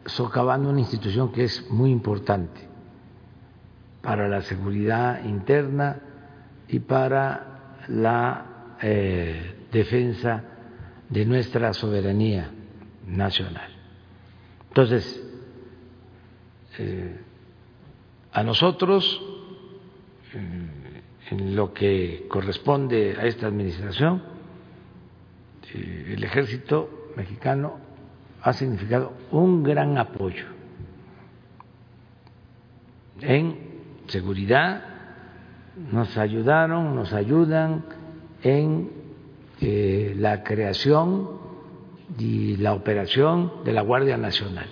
socavando 0.05 0.69
una 0.69 0.79
institución 0.79 1.31
que 1.31 1.43
es 1.43 1.69
muy 1.69 1.91
importante 1.91 2.61
para 4.01 4.27
la 4.27 4.41
seguridad 4.41 5.25
interna 5.25 5.99
y 6.67 6.79
para 6.79 7.83
la 7.89 8.45
defensa 9.71 10.43
de 11.09 11.25
nuestra 11.25 11.73
soberanía 11.73 12.51
nacional. 13.07 13.71
Entonces, 14.69 15.23
eh, 16.77 17.19
a 18.31 18.43
nosotros, 18.43 19.21
eh, 20.33 21.01
en 21.31 21.55
lo 21.55 21.73
que 21.73 22.25
corresponde 22.29 23.15
a 23.19 23.25
esta 23.25 23.47
administración, 23.47 24.21
eh, 25.73 26.13
el 26.15 26.23
ejército 26.23 27.11
mexicano 27.15 27.79
ha 28.41 28.53
significado 28.53 29.13
un 29.31 29.63
gran 29.63 29.97
apoyo 29.97 30.57
en 33.21 33.57
seguridad, 34.07 34.83
nos 35.91 36.17
ayudaron, 36.17 36.95
nos 36.95 37.13
ayudan 37.13 37.85
en 38.43 38.91
la 39.59 40.43
creación 40.43 41.29
y 42.17 42.57
la 42.57 42.73
operación 42.73 43.63
de 43.65 43.73
la 43.73 43.81
Guardia 43.81 44.17
Nacional. 44.17 44.69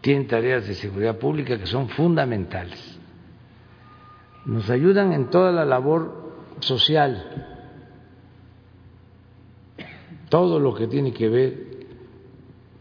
Tienen 0.00 0.26
tareas 0.26 0.68
de 0.68 0.74
seguridad 0.74 1.18
pública 1.18 1.58
que 1.58 1.66
son 1.66 1.88
fundamentales. 1.88 2.98
Nos 4.44 4.68
ayudan 4.70 5.12
en 5.12 5.30
toda 5.30 5.50
la 5.50 5.64
labor 5.64 6.23
social, 6.64 7.46
todo 10.28 10.58
lo 10.58 10.74
que 10.74 10.86
tiene 10.88 11.12
que 11.12 11.28
ver 11.28 11.74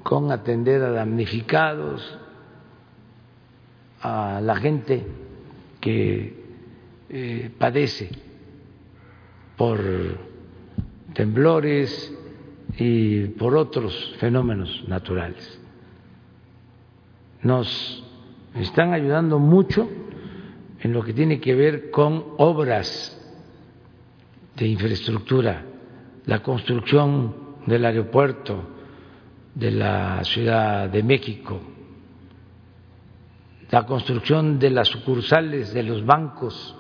con 0.02 0.32
atender 0.32 0.82
a 0.82 0.92
damnificados, 0.92 2.20
a 4.02 4.42
la 4.42 4.56
gente 4.56 5.06
que 5.80 6.44
eh, 7.10 7.52
padece 7.58 8.10
por 9.56 9.80
temblores 11.14 12.14
y 12.78 13.28
por 13.28 13.56
otros 13.56 14.16
fenómenos 14.18 14.84
naturales. 14.88 15.60
Nos 17.44 18.04
están 18.56 18.94
ayudando 18.94 19.40
mucho 19.40 19.88
en 20.82 20.92
lo 20.92 21.04
que 21.04 21.14
tiene 21.14 21.40
que 21.40 21.56
ver 21.56 21.92
con 21.92 22.26
obras 22.38 23.20
de 24.56 24.68
infraestructura, 24.68 25.66
la 26.26 26.42
construcción 26.42 27.36
del 27.66 27.86
aeropuerto 27.86 28.64
de 29.56 29.72
la 29.72 30.24
Ciudad 30.24 30.90
de 30.90 31.04
México, 31.04 31.60
la 33.72 33.86
construcción 33.86 34.60
de 34.60 34.70
las 34.70 34.88
sucursales 34.88 35.74
de 35.74 35.84
los 35.84 36.06
bancos 36.06 36.76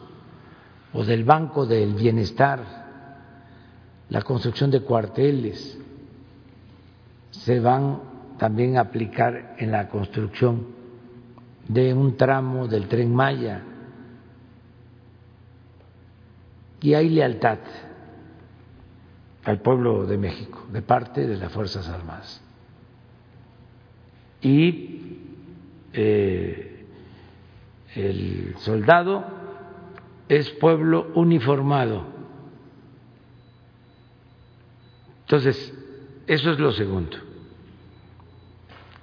o 0.94 1.04
del 1.04 1.24
Banco 1.24 1.66
del 1.66 1.94
Bienestar, 1.95 2.84
la 4.10 4.22
construcción 4.22 4.70
de 4.70 4.82
cuarteles, 4.82 5.80
se 7.32 7.60
van 7.60 8.00
también 8.38 8.78
a 8.78 8.82
aplicar 8.82 9.56
en 9.58 9.72
la 9.72 9.90
construcción 9.90 10.68
de 11.68 11.94
un 11.94 12.16
tramo 12.16 12.68
del 12.68 12.88
tren 12.88 13.14
Maya. 13.14 13.64
Y 16.84 16.94
hay 16.94 17.10
lealtad 17.10 17.58
al 19.44 19.60
pueblo 19.62 20.06
de 20.06 20.18
México 20.18 20.68
de 20.72 20.84
parte 20.84 21.26
de 21.26 21.38
las 21.38 21.52
Fuerzas 21.52 21.90
Armadas. 21.90 22.40
Y 24.42 25.18
eh, 25.94 26.86
el 27.96 28.54
soldado 28.60 29.24
es 30.30 30.52
pueblo 30.52 31.08
uniformado 31.16 32.14
Entonces, 35.34 35.74
eso 36.28 36.52
es 36.52 36.60
lo 36.60 36.72
segundo. 36.74 37.18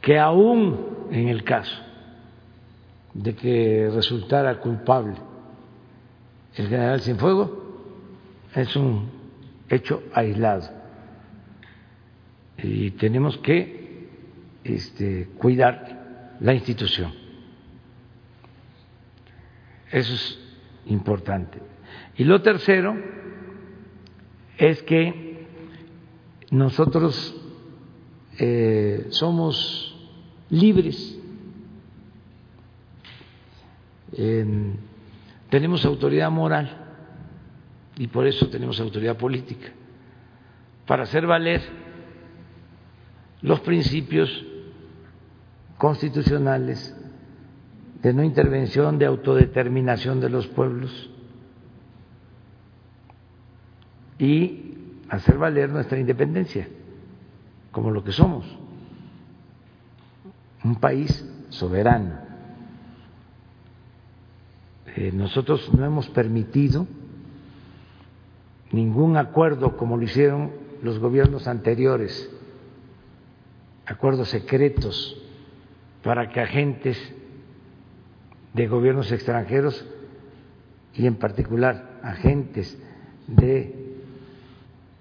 Que 0.01 0.17
aún 0.17 1.09
en 1.11 1.29
el 1.29 1.43
caso 1.43 1.77
de 3.15 3.35
que 3.35 3.91
resultara 3.93 4.61
culpable 4.61 5.17
el 6.55 6.69
general 6.69 7.01
Cienfuegos, 7.01 7.51
es 8.55 8.75
un 8.77 9.11
hecho 9.69 10.03
aislado. 10.13 10.69
Y 12.59 12.91
tenemos 12.93 13.39
que 13.39 14.09
este, 14.65 15.29
cuidar 15.39 16.37
la 16.41 16.55
institución. 16.55 17.13
Eso 19.91 20.15
es 20.15 20.39
importante. 20.87 21.59
Y 22.17 22.25
lo 22.25 22.43
tercero 22.43 22.97
es 24.59 24.83
que 24.83 25.47
nosotros 26.51 27.35
eh, 28.39 29.07
somos 29.11 29.97
libres, 30.51 31.17
tenemos 35.49 35.85
autoridad 35.85 36.31
moral 36.31 36.90
y 38.01 38.07
por 38.07 38.27
eso 38.27 38.49
tenemos 38.49 38.81
autoridad 38.81 39.19
política, 39.19 39.69
para 40.87 41.03
hacer 41.03 41.27
valer 41.27 41.61
los 43.43 43.61
principios 43.61 44.43
constitucionales 45.77 46.97
de 48.01 48.15
no 48.15 48.25
intervención, 48.25 48.99
de 48.99 49.05
autodeterminación 49.05 50.19
de 50.19 50.31
los 50.31 50.47
pueblos 50.47 51.11
y 54.19 54.95
hacer 55.11 55.37
valer 55.37 55.69
nuestra 55.69 55.99
independencia, 55.99 56.69
como 57.71 57.91
lo 57.91 58.03
que 58.03 58.13
somos, 58.13 58.47
un 60.65 60.77
país 60.77 61.23
soberano. 61.51 62.15
Eh, 64.97 65.13
nosotros 65.13 65.71
no 65.75 65.85
hemos 65.85 66.09
permitido 66.09 66.87
ningún 68.73 69.17
acuerdo 69.17 69.77
como 69.77 69.97
lo 69.97 70.05
hicieron 70.05 70.53
los 70.83 70.99
gobiernos 70.99 71.47
anteriores, 71.47 72.31
acuerdos 73.87 74.29
secretos 74.29 75.17
para 76.03 76.31
que 76.31 76.41
agentes 76.41 76.99
de 78.55 78.67
gobiernos 78.67 79.13
extranjeros 79.13 79.87
y 80.95 81.07
en 81.07 81.17
particular 81.17 82.01
agentes 82.03 82.79
de 83.27 83.95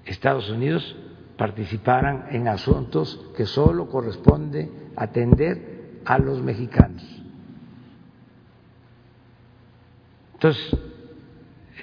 Estados 0.05 0.49
Unidos 0.49 0.95
participaran 1.37 2.27
en 2.31 2.47
asuntos 2.47 3.19
que 3.35 3.45
solo 3.45 3.89
corresponde 3.89 4.69
atender 4.95 6.01
a 6.05 6.17
los 6.17 6.41
mexicanos. 6.41 7.03
Entonces, 10.33 10.77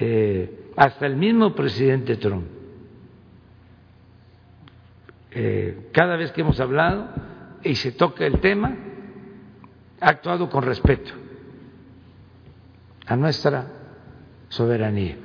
eh, 0.01 0.66
hasta 0.77 1.07
el 1.07 1.17
mismo 1.17 1.55
presidente 1.55 2.17
Trump, 2.17 2.47
eh, 5.31 5.89
cada 5.93 6.17
vez 6.17 6.33
que 6.33 6.43
hemos 6.43 6.61
hablado 6.61 7.09
y 7.63 7.75
se 7.75 7.93
toca 7.93 8.25
el 8.27 8.41
tema, 8.41 8.77
ha 10.01 10.11
actuado 10.11 10.49
con 10.49 10.63
respeto 10.63 11.13
a 13.07 13.17
nuestra 13.17 13.67
soberanía. 14.49 15.17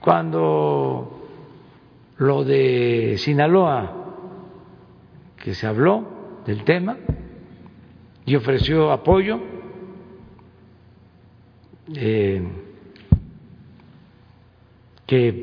Cuando 0.00 1.28
lo 2.18 2.44
de 2.44 3.16
Sinaloa, 3.18 4.04
que 5.36 5.54
se 5.54 5.66
habló 5.66 6.42
del 6.46 6.64
tema 6.64 6.96
y 8.24 8.36
ofreció 8.36 8.90
apoyo. 8.92 9.40
Eh, 11.94 12.63
que 15.06 15.40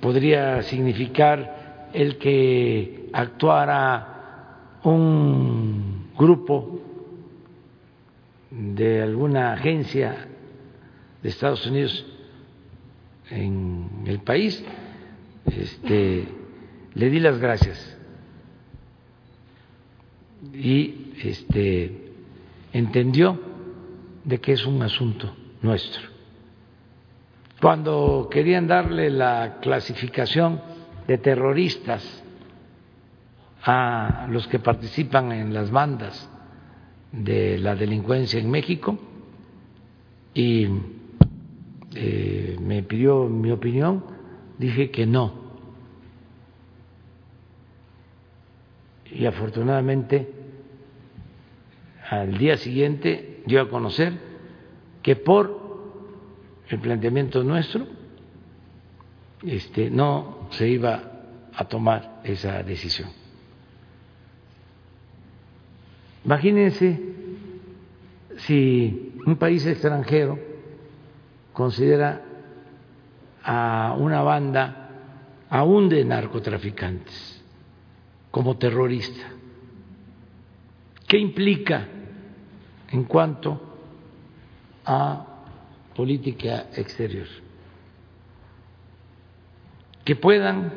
podría 0.00 0.62
significar 0.62 1.90
el 1.92 2.18
que 2.18 3.08
actuara 3.12 4.78
un 4.84 6.10
grupo 6.16 6.80
de 8.50 9.02
alguna 9.02 9.52
agencia 9.52 10.28
de 11.22 11.28
Estados 11.28 11.66
Unidos 11.66 12.06
en 13.30 14.04
el 14.06 14.20
país, 14.20 14.62
este, 15.46 16.28
le 16.94 17.10
di 17.10 17.20
las 17.20 17.38
gracias 17.38 17.98
y 20.52 21.12
este, 21.22 22.12
entendió 22.72 23.40
de 24.24 24.40
que 24.40 24.52
es 24.52 24.66
un 24.66 24.82
asunto 24.82 25.34
nuestro. 25.62 26.13
Cuando 27.64 28.28
querían 28.30 28.66
darle 28.66 29.08
la 29.08 29.56
clasificación 29.62 30.60
de 31.08 31.16
terroristas 31.16 32.22
a 33.62 34.26
los 34.28 34.46
que 34.48 34.58
participan 34.58 35.32
en 35.32 35.54
las 35.54 35.70
bandas 35.70 36.28
de 37.10 37.56
la 37.56 37.74
delincuencia 37.74 38.38
en 38.38 38.50
México 38.50 38.98
y 40.34 40.68
eh, 41.94 42.58
me 42.60 42.82
pidió 42.82 43.24
mi 43.30 43.50
opinión, 43.50 44.04
dije 44.58 44.90
que 44.90 45.06
no. 45.06 45.32
Y 49.10 49.24
afortunadamente 49.24 50.28
al 52.10 52.36
día 52.36 52.58
siguiente 52.58 53.42
dio 53.46 53.62
a 53.62 53.70
conocer 53.70 54.12
que 55.02 55.16
por 55.16 55.63
el 56.68 56.78
planteamiento 56.78 57.42
nuestro 57.42 57.86
este, 59.42 59.90
no 59.90 60.48
se 60.50 60.68
iba 60.68 61.02
a 61.54 61.64
tomar 61.66 62.20
esa 62.24 62.62
decisión. 62.62 63.10
Imagínense 66.24 67.00
si 68.38 69.12
un 69.26 69.36
país 69.36 69.66
extranjero 69.66 70.38
considera 71.52 72.22
a 73.42 73.94
una 73.98 74.22
banda, 74.22 74.88
aún 75.50 75.88
de 75.90 76.04
narcotraficantes, 76.04 77.42
como 78.30 78.56
terrorista. 78.56 79.26
¿Qué 81.06 81.18
implica 81.18 81.86
en 82.90 83.04
cuanto 83.04 83.60
a 84.86 85.33
política 85.94 86.66
exterior, 86.74 87.26
que 90.04 90.16
puedan 90.16 90.72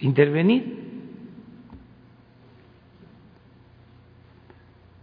intervenir. 0.00 0.86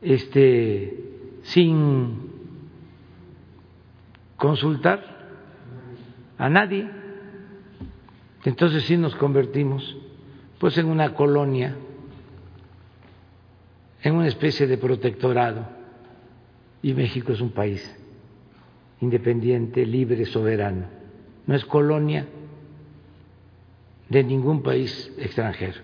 Este 0.01 1.03
sin 1.41 2.31
consultar 4.37 5.03
a 6.37 6.47
nadie. 6.47 6.87
Entonces 8.43 8.83
sí 8.83 8.97
nos 8.97 9.15
convertimos 9.15 9.97
pues 10.59 10.77
en 10.77 10.87
una 10.87 11.15
colonia 11.15 11.75
en 14.03 14.13
una 14.13 14.27
especie 14.27 14.67
de 14.67 14.77
protectorado 14.77 15.74
y 16.85 16.93
México 16.93 17.33
es 17.33 17.41
un 17.41 17.49
país 17.49 17.81
independiente, 19.01 19.83
libre, 19.87 20.23
soberano. 20.27 20.85
No 21.47 21.55
es 21.55 21.65
colonia 21.65 22.27
de 24.07 24.23
ningún 24.23 24.61
país 24.61 25.11
extranjero. 25.17 25.81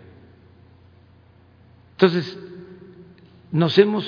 Entonces, 1.93 2.37
nos 3.51 3.75
hemos 3.79 4.05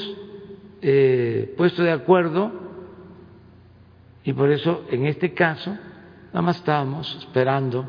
eh, 0.84 1.56
puesto 1.58 1.82
de 1.82 1.92
acuerdo 1.94 2.52
y 4.24 4.34
por 4.34 4.52
eso 4.52 4.86
en 4.92 5.08
este 5.08 5.34
caso 5.34 5.76
nada 6.28 6.42
más 6.44 6.58
estábamos 6.58 7.16
esperando 7.18 7.88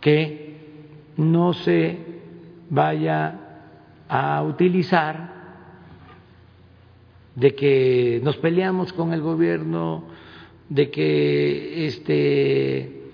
que 0.00 0.56
no 1.16 1.52
se 1.52 1.96
vaya 2.70 3.38
a 4.08 4.42
utilizar 4.42 5.39
de 7.40 7.54
que 7.54 8.20
nos 8.22 8.36
peleamos 8.36 8.92
con 8.92 9.14
el 9.14 9.22
gobierno, 9.22 10.04
de 10.68 10.90
que 10.90 11.86
este 11.86 13.12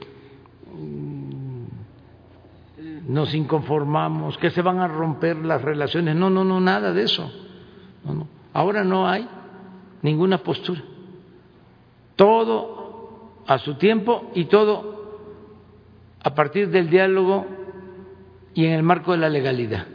nos 3.07 3.32
inconformamos, 3.35 4.36
que 4.39 4.51
se 4.51 4.62
van 4.62 4.81
a 4.81 4.89
romper 4.89 5.36
las 5.36 5.62
relaciones. 5.62 6.16
No, 6.16 6.28
no, 6.28 6.43
no, 6.43 6.61
nada 6.61 6.93
de 6.93 7.05
eso. 7.05 7.31
Ahora 8.53 8.82
no 8.82 9.09
hay 9.09 9.28
ninguna 10.03 10.39
postura. 10.39 10.82
Todo 12.16 13.44
a 13.47 13.59
su 13.59 13.77
tiempo 13.77 14.32
y 14.35 14.47
todo 14.47 15.20
a 16.20 16.35
partir 16.35 16.69
del 16.70 16.90
diálogo 16.90 17.47
y 18.55 18.66
en 18.66 18.73
el 18.73 18.82
marco 18.82 19.12
de 19.12 19.19
la 19.19 19.28
legalidad. 19.28 19.86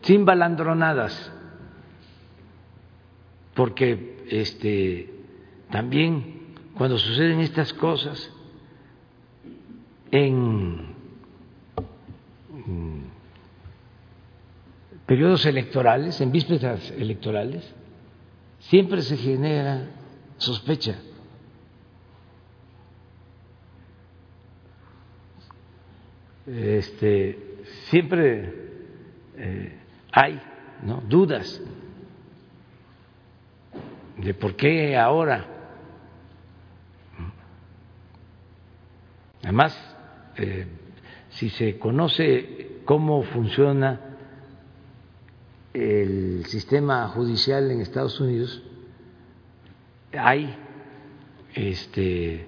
Sin 0.00 0.24
balandronadas 0.24 1.33
porque 3.54 4.24
este 4.30 5.10
también 5.70 6.54
cuando 6.76 6.98
suceden 6.98 7.40
estas 7.40 7.72
cosas 7.72 8.30
en 10.10 10.94
periodos 15.06 15.44
electorales, 15.46 16.20
en 16.20 16.32
vísperas 16.32 16.90
electorales, 16.92 17.74
siempre 18.58 19.02
se 19.02 19.16
genera 19.16 19.90
sospecha. 20.36 20.98
Este, 26.46 27.62
siempre 27.88 28.52
eh, 29.36 29.78
hay 30.12 30.40
¿no? 30.82 31.02
dudas 31.08 31.60
de 34.16 34.34
por 34.34 34.56
qué 34.56 34.96
ahora. 34.96 35.46
Además, 39.42 39.96
eh, 40.36 40.66
si 41.30 41.50
se 41.50 41.78
conoce 41.78 42.80
cómo 42.84 43.22
funciona 43.24 44.00
el 45.72 46.46
sistema 46.46 47.08
judicial 47.08 47.70
en 47.70 47.80
Estados 47.80 48.20
Unidos, 48.20 48.62
hay 50.12 50.54
este, 51.54 52.46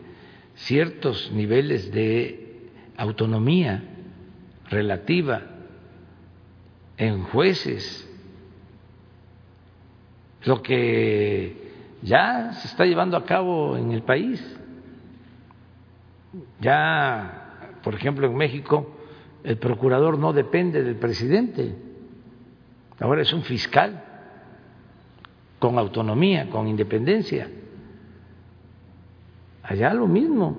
ciertos 0.54 1.32
niveles 1.32 1.90
de 1.90 2.70
autonomía 2.96 3.82
relativa 4.70 5.42
en 6.96 7.24
jueces 7.24 8.05
lo 10.46 10.62
que 10.62 11.98
ya 12.02 12.52
se 12.52 12.68
está 12.68 12.86
llevando 12.86 13.16
a 13.16 13.24
cabo 13.24 13.76
en 13.76 13.90
el 13.90 14.02
país. 14.02 14.42
Ya, 16.60 17.78
por 17.82 17.94
ejemplo, 17.94 18.26
en 18.26 18.36
México, 18.36 18.96
el 19.42 19.58
procurador 19.58 20.18
no 20.18 20.32
depende 20.32 20.82
del 20.82 20.96
presidente, 20.96 21.74
ahora 23.00 23.22
es 23.22 23.32
un 23.32 23.42
fiscal 23.42 24.04
con 25.58 25.78
autonomía, 25.78 26.48
con 26.48 26.68
independencia. 26.68 27.50
Allá 29.62 29.92
lo 29.94 30.06
mismo. 30.06 30.56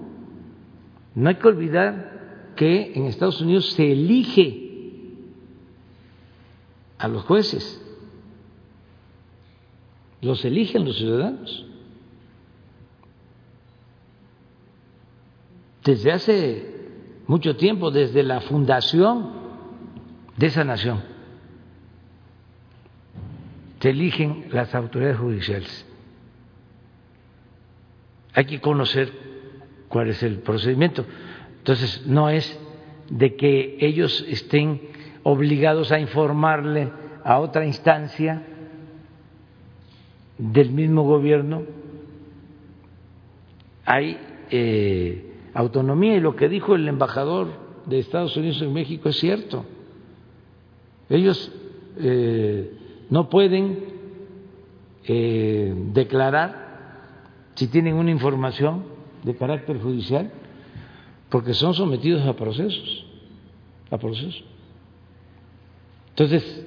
No 1.16 1.30
hay 1.30 1.36
que 1.36 1.48
olvidar 1.48 2.52
que 2.58 2.92
en 2.94 3.06
Estados 3.06 3.42
Unidos 3.42 3.72
se 3.74 3.90
elige 3.92 4.66
a 6.98 7.08
los 7.08 7.24
jueces 7.24 7.87
los 10.28 10.44
eligen 10.44 10.84
los 10.86 10.98
ciudadanos. 10.98 11.66
Desde 15.84 16.12
hace 16.12 16.76
mucho 17.28 17.56
tiempo, 17.56 17.92
desde 17.92 18.22
la 18.24 18.42
fundación 18.42 19.32
de 20.36 20.48
esa 20.48 20.66
nación, 20.66 21.02
se 23.80 23.90
eligen 23.92 24.48
las 24.52 24.76
autoridades 24.76 25.18
judiciales. 25.18 25.86
Hay 28.34 28.46
que 28.46 28.60
conocer 28.60 29.12
cuál 29.88 30.10
es 30.10 30.22
el 30.24 30.40
procedimiento. 30.40 31.06
Entonces, 31.60 32.06
no 32.06 32.30
es 32.30 32.60
de 33.10 33.36
que 33.38 33.78
ellos 33.80 34.26
estén 34.28 34.82
obligados 35.24 35.92
a 35.94 36.00
informarle 36.00 36.92
a 37.24 37.40
otra 37.40 37.66
instancia 37.66 38.44
del 40.38 40.72
mismo 40.72 41.04
gobierno. 41.04 41.64
Hay 43.86 44.18
eh, 44.52 45.34
autonomía 45.54 46.16
y 46.16 46.20
lo 46.20 46.36
que 46.36 46.50
dijo 46.50 46.76
el 46.76 46.88
embajador 46.88 47.48
de 47.86 48.00
Estados 48.00 48.36
Unidos 48.38 48.62
en 48.62 48.74
México 48.74 49.10
es 49.10 49.18
cierto. 49.18 49.66
Ellos 51.10 51.52
eh, 52.00 52.72
no 53.10 53.30
pueden 53.30 53.86
eh, 55.06 55.74
declarar 55.94 56.68
si 57.56 57.68
tienen 57.68 57.96
una 57.96 58.12
información 58.12 58.84
de 59.24 59.36
carácter 59.36 59.80
judicial 59.80 60.32
porque 61.30 61.54
son 61.54 61.74
sometidos 61.74 62.26
a 62.28 62.36
procesos, 62.36 63.06
a 63.90 63.98
procesos. 63.98 64.44
Entonces, 66.10 66.66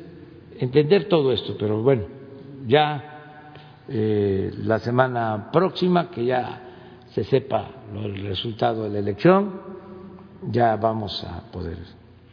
entender 0.59 1.09
todo 1.09 1.33
esto, 1.33 1.57
pero 1.59 1.83
bueno, 1.83 2.05
ya 2.67 3.10
eh, 3.93 4.55
la 4.65 4.79
semana 4.79 5.51
próxima 5.51 6.11
que 6.11 6.25
ya 6.25 6.63
se 7.09 7.25
sepa 7.25 7.71
el 7.93 8.23
resultado 8.23 8.85
de 8.85 8.91
la 8.91 8.99
elección, 9.01 9.51
ya 10.49 10.77
vamos 10.77 11.25
a 11.25 11.51
poder 11.51 11.77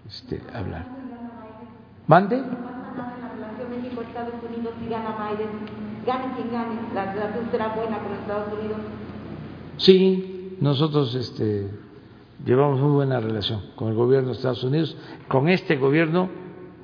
este, 0.08 0.40
hablar. 0.54 0.86
¿Mande? 2.06 2.44
Sí, 9.78 10.58
nosotros 10.62 11.16
este, 11.16 11.72
llevamos 12.46 12.80
muy 12.80 12.92
buena 12.92 13.20
relación 13.20 13.62
con 13.76 13.90
el 13.90 13.96
gobierno 13.96 14.30
de 14.30 14.36
Estados 14.36 14.64
Unidos, 14.64 14.96
con 15.28 15.50
este 15.50 15.78
gobierno 15.78 16.30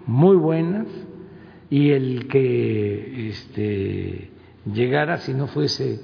muy 0.07 0.35
buenas 0.35 0.87
y 1.69 1.91
el 1.91 2.27
que 2.27 3.29
este, 3.29 4.32
llegara 4.65 5.17
si 5.17 5.33
no 5.33 5.47
fuese 5.47 5.99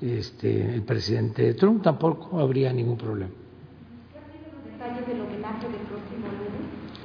este, 0.00 0.74
el 0.74 0.82
presidente 0.82 1.54
Trump 1.54 1.82
tampoco 1.82 2.38
habría 2.38 2.72
ningún 2.72 2.96
problema. 2.96 3.32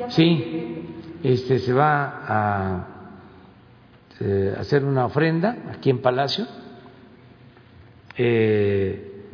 Sí, 0.10 0.86
este, 1.24 1.60
se 1.60 1.74
va 1.74 2.24
a 2.28 2.88
eh, 4.20 4.56
hacer 4.58 4.84
una 4.84 5.06
ofrenda 5.06 5.58
aquí 5.72 5.90
en 5.90 6.02
Palacio. 6.02 6.46
Eh, 8.16 9.28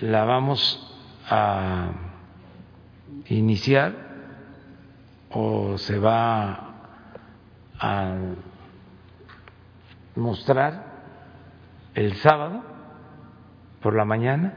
la 0.00 0.24
vamos 0.24 0.94
a 1.28 1.92
iniciar 3.28 3.94
o 5.30 5.76
se 5.76 5.98
va 5.98 6.70
a 7.78 8.16
mostrar 10.16 10.84
el 11.94 12.14
sábado 12.14 12.62
por 13.80 13.94
la 13.94 14.04
mañana 14.04 14.54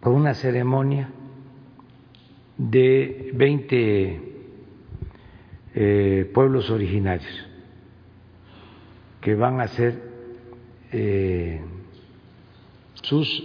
por 0.00 0.12
una 0.12 0.34
ceremonia 0.34 1.10
de 2.56 3.30
20 3.34 4.20
eh, 5.74 6.30
pueblos 6.34 6.70
originarios 6.70 7.46
que 9.20 9.34
van 9.34 9.60
a 9.60 9.64
hacer 9.64 10.02
eh, 10.92 11.60
sus 13.02 13.44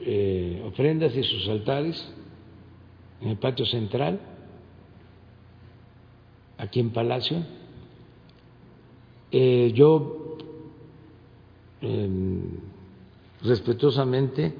eh, 0.00 0.62
ofrendas 0.66 1.14
y 1.16 1.22
sus 1.22 1.48
altares 1.48 2.12
en 3.20 3.28
el 3.28 3.38
patio 3.38 3.64
central, 3.66 4.20
aquí 6.58 6.80
en 6.80 6.90
Palacio. 6.90 7.42
Eh, 9.30 9.72
yo 9.74 10.36
em, 11.80 12.42
respetuosamente 13.42 14.54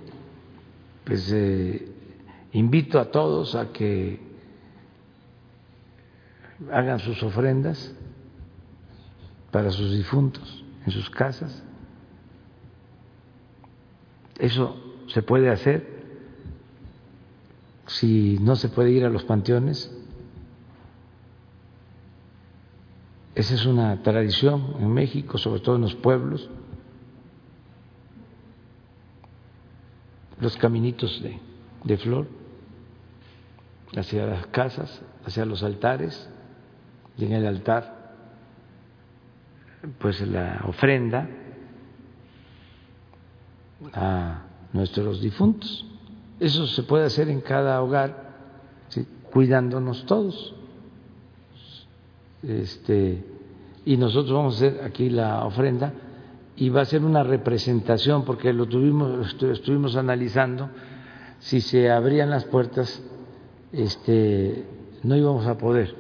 pues 1.05 1.33
eh, 1.33 1.87
invito 2.53 2.99
a 2.99 3.11
todos 3.11 3.55
a 3.55 3.73
que 3.73 4.19
hagan 6.73 6.99
sus 6.99 7.23
ofrendas 7.23 7.95
para 9.53 9.71
sus 9.71 9.93
difuntos 9.93 10.65
en 10.85 10.93
sus 10.93 11.09
casas. 11.11 11.63
Eso 14.39 14.77
se 15.09 15.23
puede 15.23 15.49
hacer 15.49 15.97
si 17.87 18.39
no 18.41 18.57
se 18.57 18.69
puede 18.69 18.91
ir 18.91 19.05
a 19.05 19.11
los 19.11 19.25
panteones. 19.25 19.96
Esa 23.37 23.53
es 23.53 23.67
una 23.67 24.03
tradición 24.03 24.77
en 24.81 24.91
México, 24.95 25.37
sobre 25.37 25.61
todo 25.61 25.77
en 25.77 25.83
los 25.83 25.95
pueblos. 25.95 26.49
Los 30.41 30.57
caminitos 30.57 31.23
de, 31.85 31.99
flor 31.99 32.29
hacia 33.95 34.25
las 34.25 34.47
casas, 34.47 35.03
hacia 35.27 35.45
los 35.45 35.63
altares, 35.63 36.31
y 37.19 37.27
en 37.27 37.33
el 37.33 37.47
altar, 37.47 38.15
pues 39.99 40.19
la 40.23 40.63
ofrenda 40.67 41.29
a 43.93 44.47
nuestros 44.73 45.21
difuntos. 45.21 45.85
Eso 46.41 46.67
se 46.67 46.83
puede 46.85 47.05
hacer 47.05 47.29
en 47.29 47.43
cada 47.43 47.83
hogar, 47.83 48.35
cuidándonos 49.31 50.07
todos. 50.07 50.56
Este, 52.47 53.25
y 53.85 53.97
nosotros 53.97 54.33
vamos 54.33 54.55
a 54.55 54.57
hacer 54.67 54.85
aquí 54.85 55.11
la 55.11 55.45
ofrenda 55.45 55.93
y 56.57 56.69
va 56.69 56.83
a 56.83 56.85
ser 56.85 57.05
una 57.05 57.23
representación 57.23 58.25
porque 58.25 58.53
lo 58.53 58.67
tuvimos 58.67 59.37
estuvimos 59.43 59.97
analizando 59.97 60.71
si 61.39 61.61
se 61.61 61.91
abrían 61.91 62.31
las 62.31 62.45
puertas 62.45 63.03
este 63.73 64.65
no 65.03 65.17
íbamos 65.17 65.47
a 65.47 65.59
poder 65.59 65.95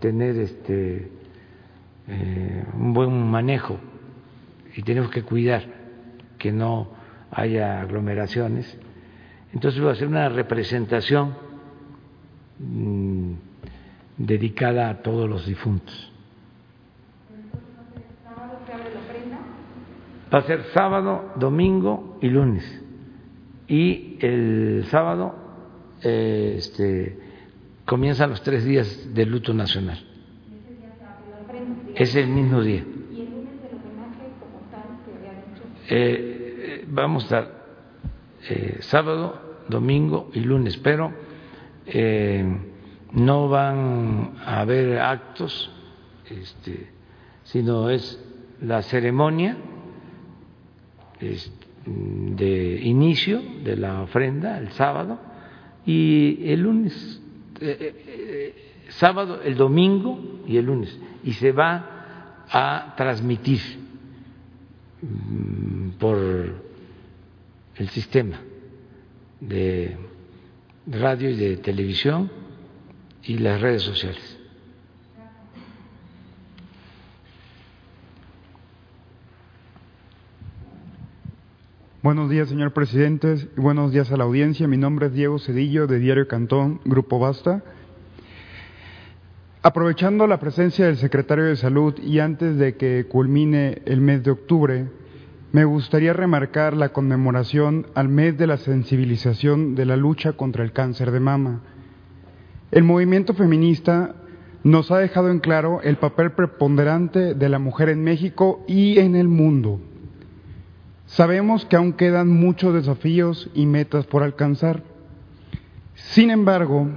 tener 0.00 0.36
este 0.36 1.10
eh, 2.08 2.64
un 2.74 2.92
buen 2.92 3.30
manejo 3.30 3.78
y 4.76 4.82
tenemos 4.82 5.10
que 5.10 5.22
cuidar 5.22 5.64
que 6.38 6.52
no 6.52 6.88
haya 7.30 7.80
aglomeraciones. 7.80 8.76
Entonces 9.52 9.84
va 9.84 9.92
a 9.92 9.94
ser 9.94 10.08
una 10.08 10.28
representación 10.28 11.34
mm, 12.58 13.32
dedicada 14.22 14.88
a 14.88 15.02
todos 15.02 15.28
los 15.28 15.46
difuntos. 15.46 16.10
Va 20.32 20.38
a 20.38 20.42
ser 20.42 20.62
sábado, 20.72 21.32
domingo 21.36 22.18
y 22.22 22.28
lunes. 22.28 22.64
Y 23.68 24.16
el 24.20 24.86
sábado 24.90 25.34
eh, 26.02 26.54
este, 26.56 27.18
comienzan 27.84 28.30
los 28.30 28.42
tres 28.42 28.64
días 28.64 29.12
de 29.12 29.26
luto 29.26 29.52
nacional. 29.52 29.98
Es 31.94 32.14
el 32.14 32.28
mismo 32.28 32.62
día. 32.62 32.82
¿Y 33.12 33.20
el 33.20 33.30
lunes 33.30 33.60
del 33.60 33.74
homenaje 33.76 34.30
como 34.40 34.60
tal 34.70 34.88
que 35.04 35.12
había 35.18 36.78
dicho? 36.78 36.86
vamos 36.88 37.24
a 37.24 37.26
estar 37.26 37.62
eh, 38.48 38.78
sábado, 38.80 39.64
domingo 39.68 40.30
y 40.32 40.40
lunes, 40.40 40.76
pero 40.78 41.12
eh, 41.86 42.71
no 43.12 43.48
van 43.48 44.34
a 44.44 44.60
haber 44.60 44.98
actos, 44.98 45.70
este, 46.28 46.90
sino 47.44 47.90
es 47.90 48.18
la 48.60 48.82
ceremonia 48.82 49.56
de 51.84 52.80
inicio 52.82 53.40
de 53.62 53.76
la 53.76 54.02
ofrenda 54.02 54.58
el 54.58 54.72
sábado 54.72 55.18
y 55.84 56.50
el 56.50 56.60
lunes, 56.60 57.22
eh, 57.60 58.84
sábado, 58.88 59.40
el 59.42 59.56
domingo 59.56 60.42
y 60.46 60.56
el 60.56 60.66
lunes, 60.66 60.98
y 61.24 61.32
se 61.32 61.52
va 61.52 62.44
a 62.48 62.94
transmitir 62.96 63.60
mm, 65.02 65.90
por 65.98 66.18
el 67.76 67.88
sistema 67.88 68.40
de 69.40 69.96
radio 70.86 71.30
y 71.30 71.36
de 71.36 71.56
televisión 71.56 72.41
y 73.24 73.38
las 73.38 73.60
redes 73.60 73.82
sociales. 73.82 74.38
Buenos 82.02 82.30
días, 82.30 82.48
señor 82.48 82.72
presidente, 82.72 83.36
y 83.56 83.60
buenos 83.60 83.92
días 83.92 84.10
a 84.10 84.16
la 84.16 84.24
audiencia. 84.24 84.66
Mi 84.66 84.76
nombre 84.76 85.06
es 85.06 85.12
Diego 85.12 85.38
Cedillo, 85.38 85.86
de 85.86 86.00
Diario 86.00 86.26
Cantón, 86.26 86.80
Grupo 86.84 87.20
Basta. 87.20 87.62
Aprovechando 89.62 90.26
la 90.26 90.40
presencia 90.40 90.86
del 90.86 90.96
secretario 90.96 91.44
de 91.44 91.54
Salud 91.54 91.94
y 92.02 92.18
antes 92.18 92.58
de 92.58 92.74
que 92.74 93.06
culmine 93.08 93.82
el 93.84 94.00
mes 94.00 94.24
de 94.24 94.32
octubre, 94.32 94.88
me 95.52 95.64
gustaría 95.64 96.12
remarcar 96.12 96.76
la 96.76 96.88
conmemoración 96.88 97.86
al 97.94 98.08
mes 98.08 98.36
de 98.36 98.48
la 98.48 98.56
sensibilización 98.56 99.76
de 99.76 99.86
la 99.86 99.96
lucha 99.96 100.32
contra 100.32 100.64
el 100.64 100.72
cáncer 100.72 101.12
de 101.12 101.20
mama. 101.20 101.60
El 102.72 102.84
movimiento 102.84 103.34
feminista 103.34 104.14
nos 104.64 104.90
ha 104.90 104.96
dejado 104.96 105.30
en 105.30 105.40
claro 105.40 105.82
el 105.82 105.96
papel 105.96 106.32
preponderante 106.32 107.34
de 107.34 107.48
la 107.50 107.58
mujer 107.58 107.90
en 107.90 108.02
México 108.02 108.64
y 108.66 108.98
en 108.98 109.14
el 109.14 109.28
mundo. 109.28 109.78
Sabemos 111.04 111.66
que 111.66 111.76
aún 111.76 111.92
quedan 111.92 112.30
muchos 112.30 112.72
desafíos 112.72 113.50
y 113.52 113.66
metas 113.66 114.06
por 114.06 114.22
alcanzar. 114.22 114.82
Sin 115.94 116.30
embargo, 116.30 116.88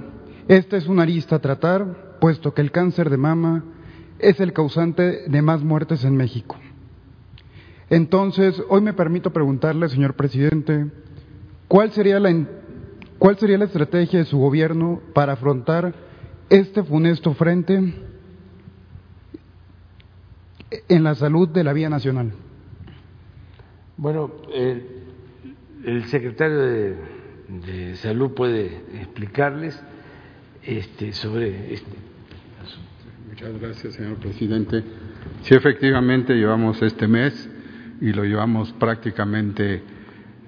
esta 0.48 0.78
es 0.78 0.86
una 0.86 1.02
arista 1.02 1.36
a 1.36 1.40
tratar, 1.40 2.16
puesto 2.20 2.54
que 2.54 2.62
el 2.62 2.72
cáncer 2.72 3.10
de 3.10 3.18
mama 3.18 3.62
es 4.18 4.40
el 4.40 4.54
causante 4.54 5.28
de 5.28 5.42
más 5.42 5.62
muertes 5.62 6.04
en 6.04 6.16
México. 6.16 6.56
Entonces, 7.90 8.62
hoy 8.70 8.80
me 8.80 8.94
permito 8.94 9.30
preguntarle, 9.30 9.90
señor 9.90 10.14
presidente, 10.14 10.86
¿cuál 11.68 11.92
sería 11.92 12.18
la, 12.18 12.30
cuál 13.18 13.38
sería 13.38 13.58
la 13.58 13.64
estrategia 13.66 14.18
de 14.18 14.24
su 14.24 14.38
gobierno 14.38 15.00
para 15.14 15.34
afrontar 15.34 15.94
este 16.48 16.82
funesto 16.82 17.34
frente 17.34 17.94
en 20.88 21.04
la 21.04 21.14
salud 21.14 21.48
de 21.48 21.64
la 21.64 21.72
vía 21.72 21.88
nacional? 21.88 22.32
Bueno, 23.96 24.30
el, 24.52 24.84
el 25.84 26.04
secretario 26.06 26.58
de, 26.58 26.96
de, 27.64 27.96
Salud 27.96 28.32
puede 28.32 28.66
explicarles 28.94 29.80
este, 30.62 31.12
sobre 31.12 31.72
este 31.72 31.96
asunto. 32.62 32.90
Muchas 33.28 33.60
gracias, 33.60 33.94
señor 33.94 34.16
presidente. 34.16 34.82
Sí, 35.42 35.54
efectivamente, 35.54 36.34
llevamos 36.34 36.82
este 36.82 37.08
mes 37.08 37.48
y 38.00 38.12
lo 38.12 38.24
llevamos 38.24 38.72
prácticamente 38.74 39.82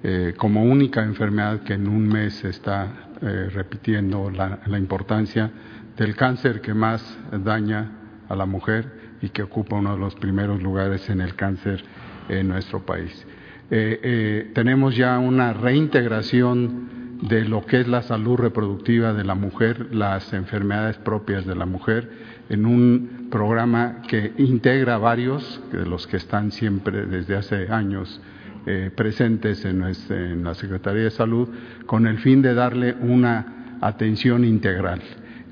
eh, 0.01 0.33
como 0.37 0.63
única 0.63 1.03
enfermedad 1.03 1.61
que 1.61 1.73
en 1.73 1.87
un 1.87 2.07
mes 2.07 2.43
está 2.45 3.09
eh, 3.21 3.49
repitiendo 3.53 4.29
la, 4.31 4.59
la, 4.65 4.77
importancia 4.77 5.51
del 5.97 6.15
cáncer 6.15 6.61
que 6.61 6.73
más 6.73 7.03
daña 7.43 7.91
a 8.29 8.35
la 8.35 8.45
mujer 8.45 9.17
y 9.21 9.29
que 9.29 9.43
ocupa 9.43 9.75
uno 9.75 9.93
de 9.93 9.99
los 9.99 10.15
primeros 10.15 10.63
lugares 10.63 11.09
en 11.09 11.19
el 11.19 11.35
cáncer 11.35 11.83
en 12.29 12.47
nuestro 12.47 12.85
país. 12.85 13.25
Eh, 13.71 14.51
tenemos 14.55 14.95
ya 14.95 15.19
una 15.19 15.51
reintegración 15.53 17.19
de 17.21 17.43
lo 17.43 17.65
que 17.65 17.81
es 17.81 17.87
la 17.87 18.01
salud 18.01 18.37
reproductiva 18.37 19.13
de 19.13 19.25
la 19.25 19.35
mujer, 19.35 19.93
las 19.93 20.31
enfermedades 20.31 20.97
propias 20.97 21.45
de 21.45 21.55
la 21.55 21.65
mujer, 21.65 22.09
en 22.49 22.65
un 22.65 23.27
programa 23.29 24.01
que 24.07 24.31
integra 24.37 24.97
varios 24.97 25.61
de 25.71 25.85
los 25.85 26.07
que 26.07 26.17
están 26.17 26.51
siempre 26.51 27.05
desde 27.05 27.35
hace 27.35 27.67
años 27.71 28.21
eh, 28.65 28.91
presentes 28.95 29.65
en, 29.65 29.83
en 30.09 30.43
la 30.43 30.53
Secretaría 30.53 31.03
de 31.03 31.11
Salud, 31.11 31.49
con 31.85 32.07
el 32.07 32.19
fin 32.19 32.41
de 32.41 32.53
darle 32.53 32.95
una 32.99 33.77
atención 33.81 34.43
integral. 34.43 35.01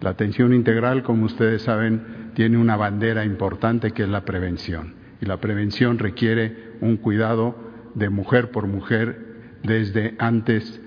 La 0.01 0.11
atención 0.11 0.53
integral, 0.53 1.03
como 1.03 1.25
ustedes 1.25 1.63
saben, 1.63 2.31
tiene 2.35 2.57
una 2.57 2.75
bandera 2.75 3.25
importante 3.25 3.91
que 3.91 4.03
es 4.03 4.09
la 4.09 4.25
prevención. 4.25 4.93
Y 5.21 5.25
la 5.25 5.37
prevención 5.37 5.97
requiere 5.97 6.73
un 6.81 6.97
cuidado 6.97 7.55
de 7.95 8.09
mujer 8.09 8.51
por 8.51 8.67
mujer 8.67 9.25
desde 9.63 10.15
antes 10.19 10.79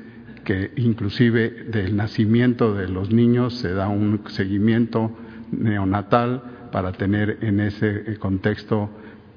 que 0.45 0.73
inclusive 0.77 1.51
del 1.69 1.97
nacimiento 1.97 2.75
de 2.75 2.89
los 2.89 3.11
niños 3.11 3.55
se 3.55 3.73
da 3.73 3.89
un 3.89 4.23
seguimiento 4.29 5.17
neonatal 5.51 6.43
para 6.73 6.93
tener 6.93 7.39
en 7.43 7.61
ese 7.61 8.17
contexto 8.19 8.91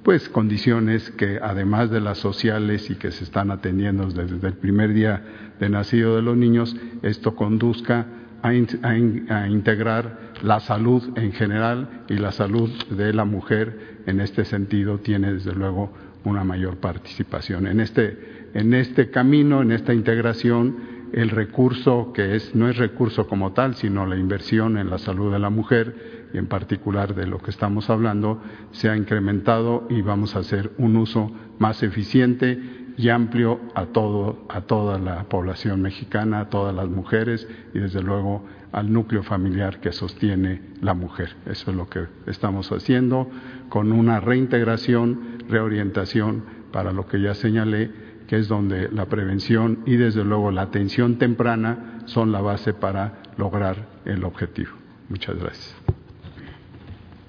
pues 0.03 0.27
condiciones 0.29 1.09
que 1.11 1.39
además 1.41 1.89
de 1.89 2.01
las 2.01 2.17
sociales 2.17 2.89
y 2.89 2.95
que 2.95 3.11
se 3.11 3.23
están 3.23 3.51
atendiendo 3.51 4.07
desde 4.07 4.47
el 4.47 4.53
primer 4.53 4.93
día 4.93 5.23
de 5.59 5.69
nacido 5.69 6.15
de 6.15 6.21
los 6.21 6.35
niños, 6.35 6.75
esto 7.01 7.35
conduzca 7.35 8.05
a, 8.41 8.53
in, 8.53 8.67
a, 8.83 9.43
a, 9.43 9.47
integrar 9.47 10.33
la 10.41 10.59
salud 10.59 11.17
en 11.17 11.31
general 11.31 12.03
y 12.09 12.15
la 12.15 12.33
salud 12.33 12.69
de 12.89 13.13
la 13.13 13.23
mujer 13.23 14.01
en 14.05 14.19
este 14.19 14.43
sentido 14.43 14.99
tiene 14.99 15.31
desde 15.31 15.53
luego 15.53 15.93
una 16.25 16.43
mayor 16.43 16.77
participación. 16.77 17.67
En 17.67 17.79
este, 17.79 18.49
en 18.53 18.73
este 18.73 19.09
camino, 19.09 19.61
en 19.61 19.71
esta 19.71 19.93
integración, 19.93 20.93
el 21.13 21.29
recurso 21.29 22.11
que 22.13 22.35
es, 22.35 22.55
no 22.55 22.67
es 22.67 22.77
recurso 22.77 23.27
como 23.27 23.53
tal, 23.53 23.75
sino 23.75 24.05
la 24.05 24.17
inversión 24.17 24.77
en 24.77 24.89
la 24.89 24.97
salud 24.97 25.31
de 25.31 25.39
la 25.39 25.49
mujer, 25.49 26.12
y 26.33 26.37
en 26.37 26.47
particular 26.47 27.13
de 27.15 27.27
lo 27.27 27.37
que 27.37 27.51
estamos 27.51 27.89
hablando, 27.89 28.41
se 28.71 28.89
ha 28.89 28.97
incrementado 28.97 29.85
y 29.89 30.01
vamos 30.01 30.35
a 30.35 30.39
hacer 30.39 30.71
un 30.77 30.97
uso 30.97 31.31
más 31.59 31.83
eficiente 31.83 32.59
y 32.97 33.09
amplio 33.09 33.59
a, 33.75 33.87
todo, 33.87 34.45
a 34.49 34.61
toda 34.61 34.99
la 34.99 35.23
población 35.25 35.81
mexicana, 35.81 36.41
a 36.41 36.49
todas 36.49 36.75
las 36.75 36.89
mujeres 36.89 37.47
y 37.73 37.79
desde 37.79 38.01
luego 38.01 38.45
al 38.71 38.91
núcleo 38.91 39.23
familiar 39.23 39.79
que 39.79 39.91
sostiene 39.91 40.61
la 40.81 40.93
mujer. 40.93 41.35
Eso 41.45 41.71
es 41.71 41.77
lo 41.77 41.87
que 41.89 42.07
estamos 42.25 42.71
haciendo 42.71 43.29
con 43.69 43.91
una 43.91 44.19
reintegración, 44.19 45.43
reorientación 45.47 46.43
para 46.71 46.91
lo 46.91 47.07
que 47.07 47.21
ya 47.21 47.35
señalé, 47.35 47.91
que 48.27 48.37
es 48.37 48.47
donde 48.47 48.89
la 48.91 49.05
prevención 49.05 49.79
y 49.85 49.95
desde 49.95 50.23
luego 50.23 50.51
la 50.51 50.63
atención 50.63 51.17
temprana 51.17 52.01
son 52.05 52.31
la 52.31 52.41
base 52.41 52.73
para 52.73 53.21
lograr 53.37 53.87
el 54.05 54.23
objetivo. 54.23 54.71
Muchas 55.09 55.37
gracias. 55.37 55.75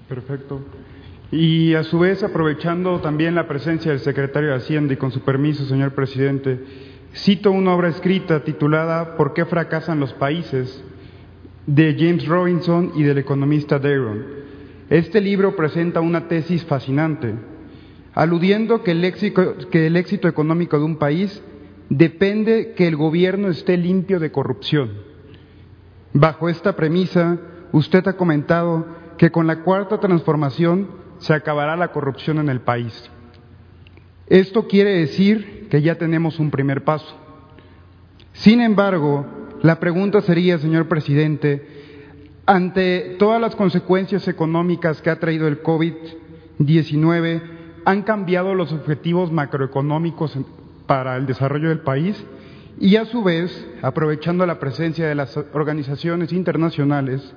Perfecto. 0.08 0.60
Y 1.30 1.74
a 1.74 1.82
su 1.82 1.98
vez, 1.98 2.22
aprovechando 2.22 3.00
también 3.00 3.34
la 3.34 3.48
presencia 3.48 3.90
del 3.90 4.00
secretario 4.00 4.50
de 4.50 4.56
Hacienda 4.56 4.94
y 4.94 4.96
con 4.96 5.10
su 5.10 5.20
permiso, 5.20 5.64
señor 5.64 5.92
presidente, 5.92 6.60
cito 7.14 7.50
una 7.50 7.74
obra 7.74 7.88
escrita 7.88 8.44
titulada 8.44 9.16
¿Por 9.16 9.32
qué 9.32 9.44
fracasan 9.44 10.00
los 10.00 10.12
países? 10.12 10.84
de 11.66 11.96
James 11.98 12.26
Robinson 12.26 12.92
y 12.94 13.02
del 13.04 13.18
economista 13.18 13.78
Daron. 13.78 14.24
Este 14.90 15.20
libro 15.20 15.56
presenta 15.56 16.00
una 16.00 16.28
tesis 16.28 16.64
fascinante, 16.64 17.34
aludiendo 18.12 18.82
que 18.82 18.90
el, 18.90 19.04
éxito, 19.04 19.56
que 19.70 19.86
el 19.86 19.96
éxito 19.96 20.28
económico 20.28 20.78
de 20.78 20.84
un 20.84 20.96
país 20.96 21.42
depende 21.88 22.74
que 22.76 22.86
el 22.86 22.96
gobierno 22.96 23.48
esté 23.48 23.76
limpio 23.76 24.20
de 24.20 24.30
corrupción. 24.30 24.90
Bajo 26.12 26.48
esta 26.48 26.76
premisa, 26.76 27.38
usted 27.72 28.06
ha 28.06 28.16
comentado 28.16 28.86
que 29.18 29.30
con 29.30 29.46
la 29.46 29.62
cuarta 29.62 29.98
transformación 29.98 30.88
se 31.18 31.34
acabará 31.34 31.76
la 31.76 31.92
corrupción 31.92 32.38
en 32.38 32.48
el 32.48 32.60
país. 32.60 33.10
Esto 34.26 34.66
quiere 34.66 34.98
decir 34.98 35.68
que 35.70 35.82
ya 35.82 35.96
tenemos 35.96 36.38
un 36.38 36.50
primer 36.50 36.84
paso. 36.84 37.16
Sin 38.32 38.60
embargo, 38.60 39.26
la 39.62 39.78
pregunta 39.80 40.20
sería, 40.20 40.58
señor 40.58 40.88
presidente, 40.88 41.66
ante 42.46 43.16
todas 43.18 43.40
las 43.40 43.56
consecuencias 43.56 44.28
económicas 44.28 45.00
que 45.00 45.10
ha 45.10 45.20
traído 45.20 45.48
el 45.48 45.62
COVID-19, 45.62 47.42
¿han 47.84 48.02
cambiado 48.02 48.54
los 48.54 48.72
objetivos 48.72 49.32
macroeconómicos 49.32 50.38
para 50.86 51.16
el 51.16 51.26
desarrollo 51.26 51.68
del 51.68 51.80
país? 51.80 52.22
Y 52.78 52.96
a 52.96 53.04
su 53.04 53.22
vez, 53.22 53.66
aprovechando 53.82 54.44
la 54.46 54.58
presencia 54.58 55.06
de 55.06 55.14
las 55.14 55.36
organizaciones 55.52 56.32
internacionales, 56.32 57.34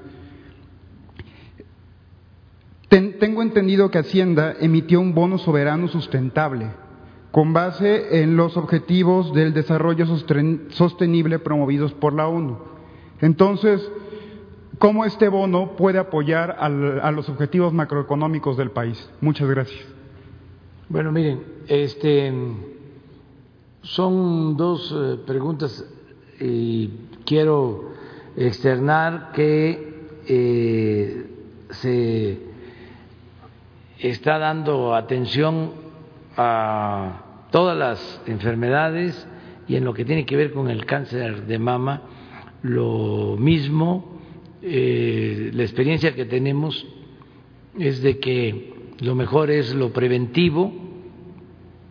tengo 3.20 3.42
entendido 3.42 3.92
que 3.92 4.00
Hacienda 4.00 4.56
emitió 4.60 5.00
un 5.00 5.14
bono 5.14 5.38
soberano 5.38 5.88
sustentable 5.88 6.72
con 7.32 7.54
base 7.54 8.24
en 8.24 8.36
los 8.36 8.58
objetivos 8.58 9.34
del 9.34 9.54
desarrollo 9.54 10.06
sostenible 10.70 11.40
promovidos 11.40 11.94
por 11.94 12.14
la 12.14 12.28
ONU. 12.28 12.58
Entonces, 13.22 13.88
¿cómo 14.80 15.06
este 15.06 15.28
bono 15.28 15.76
puede 15.76 16.00
apoyar 16.00 16.58
a 16.60 17.12
los 17.12 17.30
objetivos 17.30 17.74
macroeconómicos 17.74 18.58
del 18.58 18.72
país? 18.72 19.10
Muchas 19.22 19.48
gracias. 19.50 19.86
Bueno, 20.90 21.12
miren, 21.12 21.44
este, 21.68 22.34
son 23.82 24.58
dos 24.58 24.96
eh, 24.98 25.20
preguntas 25.26 25.86
y 26.40 26.90
quiero 27.26 27.92
externar 28.36 29.32
que 29.34 30.08
eh, 30.28 31.26
se 31.70 32.47
está 34.00 34.38
dando 34.38 34.96
atención 34.96 35.72
a 36.36 37.48
todas 37.52 37.78
las 37.78 38.22
enfermedades 38.28 39.28
y 39.68 39.76
en 39.76 39.86
lo 39.86 39.94
que 39.94 40.06
tiene 40.06 40.26
que 40.26 40.36
ver 40.36 40.52
con 40.52 40.70
el 40.70 40.86
cáncer 40.86 41.46
de 41.46 41.60
mama, 41.60 42.04
lo 42.62 43.36
mismo, 43.38 44.20
eh, 44.62 45.52
la 45.54 45.64
experiencia 45.64 46.16
que 46.16 46.26
tenemos 46.26 46.86
es 47.78 48.02
de 48.02 48.20
que 48.20 48.74
lo 49.00 49.16
mejor 49.16 49.52
es 49.52 49.74
lo 49.74 49.92
preventivo, 49.92 50.74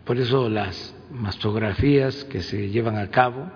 por 0.04 0.18
eso 0.18 0.48
las 0.48 0.94
mastografías 1.10 2.24
que 2.24 2.40
se 2.40 2.68
llevan 2.70 2.96
a 2.96 3.10
cabo 3.10 3.50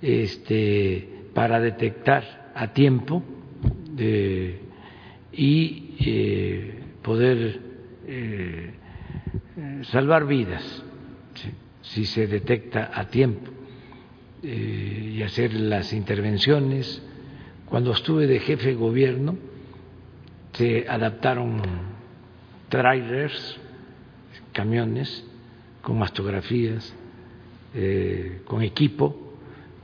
este, 0.00 1.26
para 1.34 1.60
detectar 1.60 2.52
a 2.54 2.72
tiempo 2.72 3.22
eh, 3.96 4.60
y 5.32 5.94
eh, 6.00 6.81
poder 7.02 7.60
eh, 8.06 8.74
salvar 9.82 10.26
vidas. 10.26 10.84
si 11.82 12.06
se 12.06 12.26
detecta 12.26 12.90
a 12.94 13.08
tiempo 13.08 13.50
eh, 14.42 15.14
y 15.16 15.22
hacer 15.22 15.54
las 15.54 15.92
intervenciones. 15.92 17.02
Cuando 17.66 17.92
estuve 17.92 18.26
de 18.26 18.40
jefe 18.40 18.68
de 18.68 18.74
gobierno, 18.74 19.36
se 20.52 20.86
adaptaron 20.88 21.62
trailers, 22.68 23.58
camiones 24.52 25.24
con 25.80 25.98
mastografías, 25.98 26.94
eh, 27.74 28.42
con 28.44 28.62
equipo, 28.62 29.34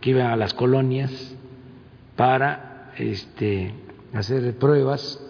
que 0.00 0.10
iban 0.10 0.26
a 0.26 0.36
las 0.36 0.54
colonias 0.54 1.36
para 2.16 2.92
este, 2.96 3.72
hacer 4.12 4.56
pruebas 4.58 5.20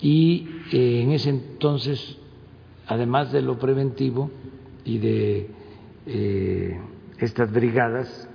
y 0.00 0.48
eh, 0.72 1.02
en 1.02 1.12
ese 1.12 1.30
entonces, 1.30 2.18
además 2.86 3.30
de 3.30 3.42
lo 3.42 3.58
preventivo 3.58 4.30
y 4.84 4.98
de 4.98 5.50
eh, 6.06 6.80
estas 7.18 7.52
brigadas, 7.52 8.28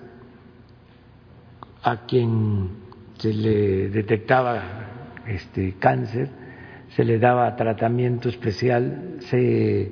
a 1.83 2.05
quien 2.05 2.69
se 3.17 3.33
le 3.33 3.89
detectaba 3.89 4.61
este 5.27 5.75
cáncer, 5.79 6.29
se 6.95 7.03
le 7.03 7.19
daba 7.19 7.55
tratamiento 7.55 8.29
especial, 8.29 9.17
se 9.19 9.91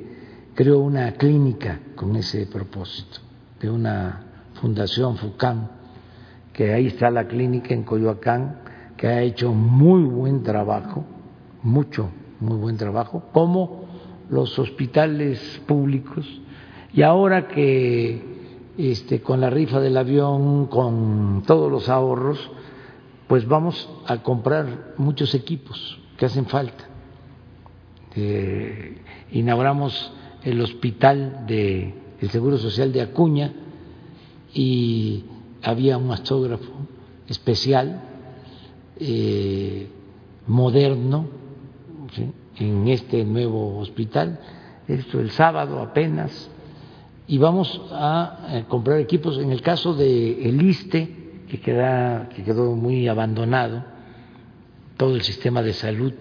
creó 0.53 0.79
una 0.79 1.13
clínica 1.13 1.79
con 1.95 2.15
ese 2.15 2.47
propósito, 2.47 3.19
de 3.59 3.69
una 3.69 4.23
fundación 4.61 5.17
FUCAM, 5.17 5.67
que 6.53 6.73
ahí 6.73 6.87
está 6.87 7.09
la 7.09 7.27
clínica 7.27 7.73
en 7.73 7.83
Coyoacán, 7.83 8.59
que 8.95 9.07
ha 9.07 9.21
hecho 9.21 9.53
muy 9.53 10.03
buen 10.03 10.43
trabajo, 10.43 11.05
mucho, 11.63 12.11
muy 12.45 12.57
buen 12.57 12.77
trabajo, 12.77 13.23
como 13.31 13.85
los 14.29 14.57
hospitales 14.57 15.61
públicos, 15.67 16.25
y 16.93 17.01
ahora 17.01 17.47
que 17.47 18.35
este, 18.77 19.21
con 19.21 19.41
la 19.41 19.49
rifa 19.49 19.79
del 19.79 19.97
avión, 19.97 20.67
con 20.67 21.43
todos 21.45 21.71
los 21.71 21.89
ahorros, 21.89 22.39
pues 23.27 23.47
vamos 23.47 23.89
a 24.05 24.21
comprar 24.21 24.93
muchos 24.97 25.33
equipos 25.33 25.99
que 26.17 26.25
hacen 26.25 26.45
falta. 26.45 26.85
Eh, 28.15 28.97
inauguramos 29.31 30.11
el 30.43 30.61
hospital 30.61 31.45
del 31.47 32.29
Seguro 32.29 32.57
Social 32.57 32.93
de 32.93 33.01
Acuña 33.01 33.51
y 34.53 35.25
había 35.63 35.97
un 35.97 36.07
mastógrafo 36.07 36.71
especial, 37.27 38.01
eh, 38.99 39.89
moderno, 40.47 41.27
en 42.57 42.87
este 42.87 43.23
nuevo 43.25 43.77
hospital, 43.79 44.39
esto 44.87 45.19
el 45.19 45.31
sábado 45.31 45.81
apenas, 45.81 46.49
y 47.27 47.37
vamos 47.37 47.81
a 47.91 48.47
eh, 48.51 48.65
comprar 48.67 48.99
equipos. 48.99 49.37
En 49.39 49.51
el 49.51 49.61
caso 49.61 49.93
de 49.93 50.47
el 50.47 50.61
ISTE, 50.61 51.43
que, 51.49 51.59
queda, 51.59 52.29
que 52.29 52.43
quedó 52.43 52.75
muy 52.75 53.07
abandonado, 53.07 53.83
todo 54.97 55.15
el 55.15 55.21
sistema 55.21 55.61
de 55.61 55.73
salud, 55.73 56.13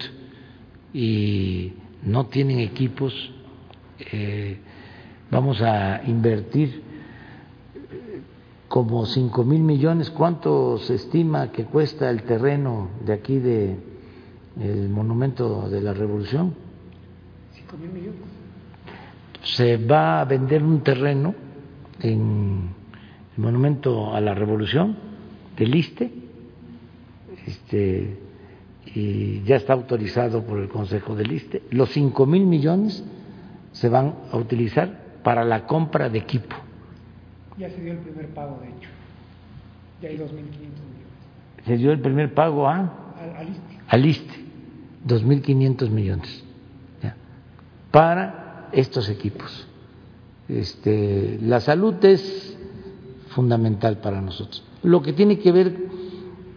y 0.93 1.73
no 2.03 2.27
tienen 2.27 2.61
equipos, 2.61 3.13
eh, 4.13 4.59
vamos 5.31 5.61
a 5.61 6.03
invertir 6.07 6.83
como 8.69 9.07
cinco 9.07 9.45
mil 9.45 9.63
millones. 9.63 10.11
¿Cuánto 10.11 10.79
se 10.79 10.95
estima 10.95 11.53
que 11.53 11.65
cuesta 11.65 12.11
el 12.11 12.23
terreno 12.23 12.89
de 13.05 13.13
aquí 13.13 13.39
de 13.39 13.94
el 14.61 14.89
monumento 14.89 15.69
de 15.69 15.81
la 15.81 15.93
Revolución? 15.93 16.55
Cinco 17.53 17.77
mil 17.77 17.91
millones. 17.91 18.21
Se 19.43 19.77
va 19.77 20.21
a 20.21 20.25
vender 20.25 20.63
un 20.63 20.83
terreno 20.83 21.35
en 22.01 22.71
el 23.37 23.43
monumento 23.43 24.15
a 24.15 24.21
la 24.21 24.35
Revolución 24.35 24.97
del 25.57 25.75
ISTE, 25.75 26.11
este, 27.47 28.19
y 28.87 29.43
ya 29.43 29.57
está 29.57 29.73
autorizado 29.73 30.45
por 30.45 30.59
el 30.59 30.69
Consejo 30.69 31.15
del 31.15 31.33
ISTE. 31.33 31.63
Los 31.71 31.91
cinco 31.91 32.27
mil 32.27 32.47
millones 32.47 33.05
se 33.73 33.89
van 33.89 34.15
a 34.31 34.37
utilizar 34.37 35.21
para 35.23 35.45
la 35.45 35.67
compra 35.67 36.09
de 36.09 36.19
equipo. 36.19 36.57
Ya 37.59 37.69
se 37.71 37.81
dio 37.81 37.93
el 37.93 37.99
primer 37.99 38.29
pago, 38.29 38.59
de 38.61 38.69
hecho. 38.69 38.89
Ya 40.03 40.09
hay 40.09 40.17
2.500 40.17 40.27
millones. 40.27 40.75
Se 41.67 41.77
dio 41.77 41.93
el 41.93 42.01
primer 42.01 42.35
pago 42.35 42.69
a, 42.69 42.77
al, 42.77 43.37
al 43.37 43.49
ISTE. 43.49 43.79
al 43.89 44.07
ISTE, 44.07 44.44
2.500 45.07 45.91
millones 45.91 46.45
para 47.91 48.69
estos 48.73 49.09
equipos. 49.09 49.67
Este, 50.49 51.39
la 51.41 51.61
salud 51.61 51.95
es 52.05 52.59
fundamental 53.29 53.99
para 53.99 54.21
nosotros. 54.21 54.65
Lo 54.83 55.01
que 55.01 55.13
tiene 55.13 55.39
que 55.39 55.53
ver 55.53 55.77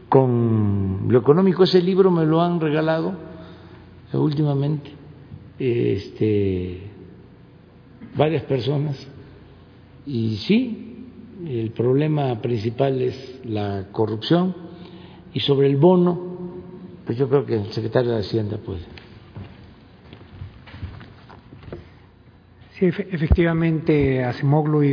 con 0.10 1.08
lo 1.10 1.20
económico, 1.20 1.64
ese 1.64 1.82
libro 1.82 2.12
me 2.12 2.26
lo 2.26 2.42
han 2.42 2.60
regalado 2.60 3.14
últimamente 4.14 4.92
este, 5.60 6.82
varias 8.16 8.44
personas 8.44 9.08
y 10.06 10.38
sí, 10.38 11.06
el 11.46 11.72
problema 11.72 12.42
principal 12.42 13.02
es 13.02 13.42
la 13.46 13.88
corrupción 13.92 14.56
y 15.34 15.40
sobre 15.42 15.68
el 15.68 15.78
bono, 15.78 16.37
pues 17.08 17.18
yo 17.18 17.30
creo 17.30 17.46
que 17.46 17.56
el 17.56 17.72
secretario 17.72 18.12
de 18.12 18.20
Hacienda 18.20 18.58
puede. 18.58 18.82
Sí, 22.78 22.86
efectivamente, 22.86 24.24
Acemoglu 24.26 24.84
y, 24.84 24.90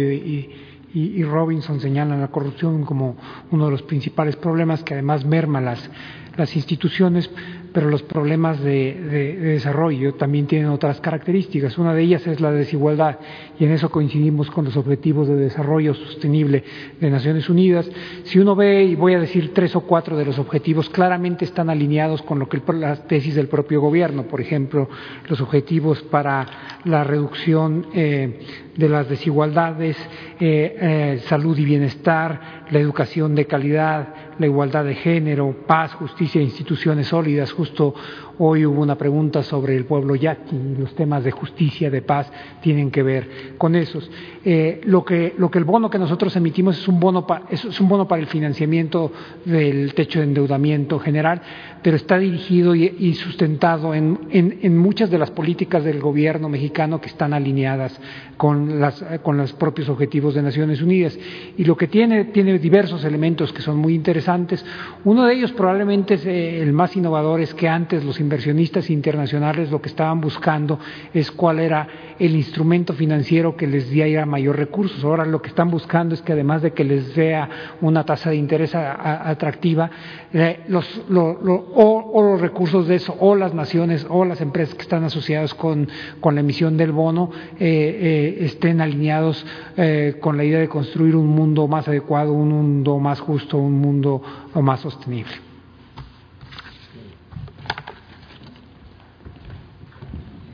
y, 0.94 1.00
y, 1.18 1.24
Robinson 1.24 1.80
señalan 1.80 2.20
la 2.20 2.28
corrupción 2.28 2.84
como 2.84 3.16
uno 3.50 3.66
de 3.66 3.72
los 3.72 3.82
principales 3.82 4.36
problemas 4.36 4.84
que 4.84 4.94
además 4.94 5.24
merma 5.26 5.60
las, 5.60 5.90
las 6.36 6.54
instituciones, 6.54 7.28
pero 7.74 7.90
los 7.90 8.04
problemas 8.04 8.60
de, 8.60 8.94
de, 8.94 9.36
de, 9.36 9.48
desarrollo 9.54 10.14
también 10.14 10.46
tienen 10.46 10.68
otras 10.68 11.00
características. 11.00 11.76
Una 11.76 11.92
de 11.92 12.02
ellas 12.02 12.24
es 12.28 12.40
la 12.40 12.52
desigualdad 12.52 13.18
y 13.58 13.64
en 13.64 13.72
eso 13.72 13.90
coincidimos 13.90 14.48
con 14.52 14.64
los 14.64 14.76
objetivos 14.76 15.26
de 15.26 15.34
desarrollo 15.34 15.92
sostenible 15.92 16.62
de 17.00 17.10
Naciones 17.10 17.50
Unidas. 17.50 17.90
Si 18.22 18.38
uno 18.38 18.54
ve, 18.54 18.84
y 18.84 18.94
voy 18.94 19.14
a 19.14 19.18
decir 19.18 19.52
tres 19.52 19.74
o 19.74 19.80
cuatro 19.80 20.16
de 20.16 20.24
los 20.24 20.38
objetivos, 20.38 20.88
claramente 20.88 21.44
están 21.44 21.68
alineados 21.68 22.22
con 22.22 22.38
lo 22.38 22.48
que 22.48 22.62
las 22.74 23.08
tesis 23.08 23.34
del 23.34 23.48
propio 23.48 23.80
gobierno, 23.80 24.22
por 24.22 24.40
ejemplo, 24.40 24.88
los 25.28 25.40
objetivos 25.40 26.00
para 26.02 26.46
la 26.84 27.02
reducción 27.02 27.86
eh, 27.92 28.38
de 28.76 28.88
las 28.88 29.08
desigualdades, 29.08 29.96
eh, 30.38 30.76
eh, 30.80 31.22
salud 31.26 31.58
y 31.58 31.64
bienestar, 31.64 32.64
la 32.70 32.78
educación 32.78 33.34
de 33.34 33.46
calidad, 33.46 34.08
la 34.38 34.46
igualdad 34.46 34.84
de 34.84 34.94
género, 34.94 35.54
paz, 35.66 35.94
justicia 35.94 36.40
e 36.40 36.44
instituciones 36.44 37.08
sólidas. 37.08 37.52
Justo 37.52 37.94
hoy 38.38 38.66
hubo 38.66 38.82
una 38.82 38.96
pregunta 38.96 39.42
sobre 39.42 39.76
el 39.76 39.84
pueblo 39.84 40.14
yaqui 40.14 40.56
y 40.56 40.80
los 40.80 40.94
temas 40.94 41.24
de 41.24 41.30
justicia, 41.30 41.90
de 41.90 42.02
paz, 42.02 42.30
tienen 42.60 42.90
que 42.90 43.02
ver 43.02 43.54
con 43.58 43.74
esos. 43.76 44.10
Eh, 44.44 44.80
lo, 44.84 45.04
que, 45.04 45.34
lo 45.38 45.50
que 45.50 45.58
el 45.58 45.64
bono 45.64 45.90
que 45.90 45.98
nosotros 45.98 46.34
emitimos 46.36 46.78
es 46.78 46.88
un 46.88 47.00
bono, 47.00 47.26
es, 47.50 47.80
un 47.80 47.88
bono 47.88 48.08
para 48.08 48.20
el 48.20 48.28
financiamiento 48.28 49.12
del 49.44 49.94
techo 49.94 50.20
de 50.20 50.26
endeudamiento 50.26 50.98
general, 50.98 51.40
pero 51.82 51.96
está 51.96 52.18
dirigido 52.18 52.74
y, 52.74 53.14
sustentado 53.14 53.94
en, 53.94 54.18
en, 54.30 54.58
en, 54.62 54.78
muchas 54.78 55.10
de 55.10 55.18
las 55.18 55.30
políticas 55.30 55.84
del 55.84 56.00
gobierno 56.00 56.48
mexicano 56.48 57.00
que 57.00 57.08
están 57.08 57.32
alineadas 57.32 58.00
con, 58.36 58.80
las, 58.80 59.04
con 59.22 59.36
los 59.36 59.52
propios 59.52 59.88
objetivos 59.88 60.34
de 60.34 60.42
Naciones 60.42 60.82
Unidas. 60.82 61.18
Y 61.56 61.64
lo 61.64 61.76
que 61.76 61.88
tiene, 61.88 62.26
tiene 62.26 62.58
diversos 62.58 63.04
elementos 63.04 63.52
que 63.52 63.62
son 63.62 63.76
muy 63.76 63.94
interesantes. 63.94 64.64
Uno 65.04 65.24
de 65.24 65.34
ellos 65.34 65.52
probablemente 65.52 66.14
es 66.14 66.26
eh, 66.26 66.62
el 66.62 66.72
más 66.72 66.96
innovador, 66.96 67.40
es 67.40 67.54
que 67.54 67.68
antes 67.68 68.04
los 68.04 68.20
inversionistas 68.20 68.90
internacionales 68.90 69.70
lo 69.70 69.80
que 69.80 69.88
estaban 69.88 70.20
buscando 70.20 70.78
es 71.12 71.30
cuál 71.30 71.60
era 71.60 71.86
el 72.18 72.34
instrumento 72.36 72.92
financiero 72.92 73.56
que 73.56 73.66
les 73.66 73.90
diera 73.90 74.26
mayor 74.26 74.56
recursos. 74.56 75.02
Ahora 75.04 75.24
lo 75.24 75.42
que 75.42 75.48
están 75.48 75.70
buscando 75.70 76.14
es 76.14 76.22
que 76.22 76.32
además 76.32 76.62
de 76.62 76.72
que 76.72 76.84
les 76.84 77.14
dé 77.14 77.38
una 77.80 78.04
tasa 78.04 78.30
de 78.30 78.36
interés 78.36 78.74
atractiva, 78.74 79.90
eh, 80.34 80.64
los, 80.66 80.84
lo, 81.08 81.30
o, 81.30 82.22
los 82.22 82.40
recursos 82.40 82.88
de 82.88 82.96
eso, 82.96 83.16
o 83.20 83.36
las 83.36 83.54
naciones, 83.54 84.04
o 84.10 84.24
las 84.24 84.40
empresas 84.40 84.74
que 84.74 84.82
están 84.82 85.04
asociadas 85.04 85.54
con, 85.54 85.88
con 86.18 86.34
la 86.34 86.40
emisión 86.40 86.76
del 86.76 86.90
bono, 86.90 87.30
eh, 87.60 87.60
eh, 87.60 88.44
estén 88.44 88.80
alineados 88.80 89.46
eh, 89.76 90.16
con 90.20 90.36
la 90.36 90.42
idea 90.42 90.58
de 90.58 90.68
construir 90.68 91.14
un 91.14 91.28
mundo 91.28 91.68
más 91.68 91.86
adecuado, 91.86 92.32
un 92.32 92.48
mundo 92.48 92.98
más 92.98 93.20
justo, 93.20 93.58
un 93.58 93.80
mundo 93.80 94.20
más 94.60 94.80
sostenible. 94.80 95.32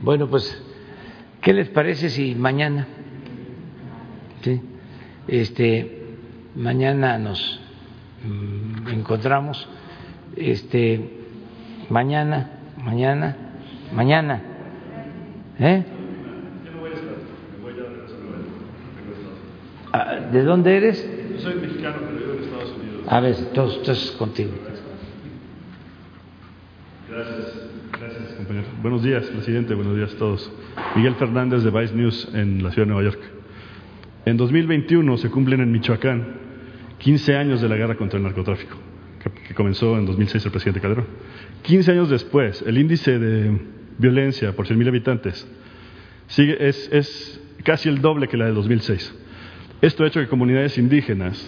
Bueno, 0.03 0.27
pues, 0.29 0.61
¿qué 1.41 1.53
les 1.53 1.69
parece 1.69 2.11
si 2.11 2.35
mañana, 2.35 2.87
sí, 4.43 4.61
este, 5.27 6.17
mañana 6.55 7.17
nos 7.17 7.59
encontramos, 8.91 9.67
este, 10.35 11.09
mañana, 11.89 12.51
mañana, 12.77 13.35
mañana, 13.93 14.41
¿eh? 15.59 15.83
Ah, 19.93 20.15
¿De 20.31 20.43
dónde 20.43 20.77
eres? 20.77 21.05
Yo 21.33 21.39
soy 21.39 21.55
mexicano, 21.55 21.97
pero 21.99 22.17
vivo 22.17 22.33
en 22.33 22.43
Estados 22.43 22.73
Unidos. 22.77 23.05
A 23.07 23.19
ver, 23.19 23.35
contigo. 24.17 24.51
Gracias, 27.09 27.61
gracias, 27.99 28.33
compañero. 28.37 28.67
Buenos 28.81 29.03
días, 29.03 29.25
presidente. 29.25 29.73
Buenos 29.73 29.97
días 29.97 30.13
a 30.13 30.17
todos. 30.17 30.49
Miguel 30.95 31.15
Fernández 31.15 31.63
de 31.63 31.71
Vice 31.71 31.93
News 31.93 32.29
en 32.33 32.63
la 32.63 32.71
ciudad 32.71 32.87
de 32.87 32.93
Nueva 32.93 33.11
York. 33.11 33.19
En 34.23 34.37
2021 34.37 35.17
se 35.17 35.29
cumplen 35.29 35.59
en 35.59 35.71
Michoacán 35.73 36.40
15 37.01 37.35
años 37.35 37.61
de 37.61 37.67
la 37.67 37.75
guerra 37.75 37.95
contra 37.95 38.17
el 38.17 38.23
narcotráfico, 38.23 38.77
que, 39.47 39.55
comenzó 39.55 39.97
en 39.97 40.05
2006 40.05 40.45
el 40.45 40.51
presidente 40.51 40.79
Calderón. 40.79 41.07
15 41.63 41.91
años 41.91 42.09
después, 42.09 42.63
el 42.65 42.77
índice 42.77 43.17
de 43.17 43.59
violencia 43.97 44.55
por 44.55 44.67
100.000 44.67 44.87
habitantes 44.87 45.47
es, 46.37 47.41
casi 47.63 47.89
el 47.89 48.01
doble 48.01 48.27
que 48.27 48.37
la 48.37 48.45
de 48.45 48.53
2006. 48.53 49.15
Esto 49.81 50.03
ha 50.03 50.07
hecho 50.07 50.19
que 50.19 50.27
comunidades 50.27 50.77
indígenas 50.77 51.43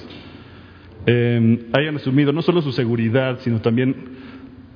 eh, 1.05 1.67
hayan 1.73 1.95
asumido 1.97 2.33
no 2.33 2.41
solo 2.41 2.61
su 2.63 2.71
seguridad, 2.71 3.39
sino 3.41 3.61
también 3.61 3.95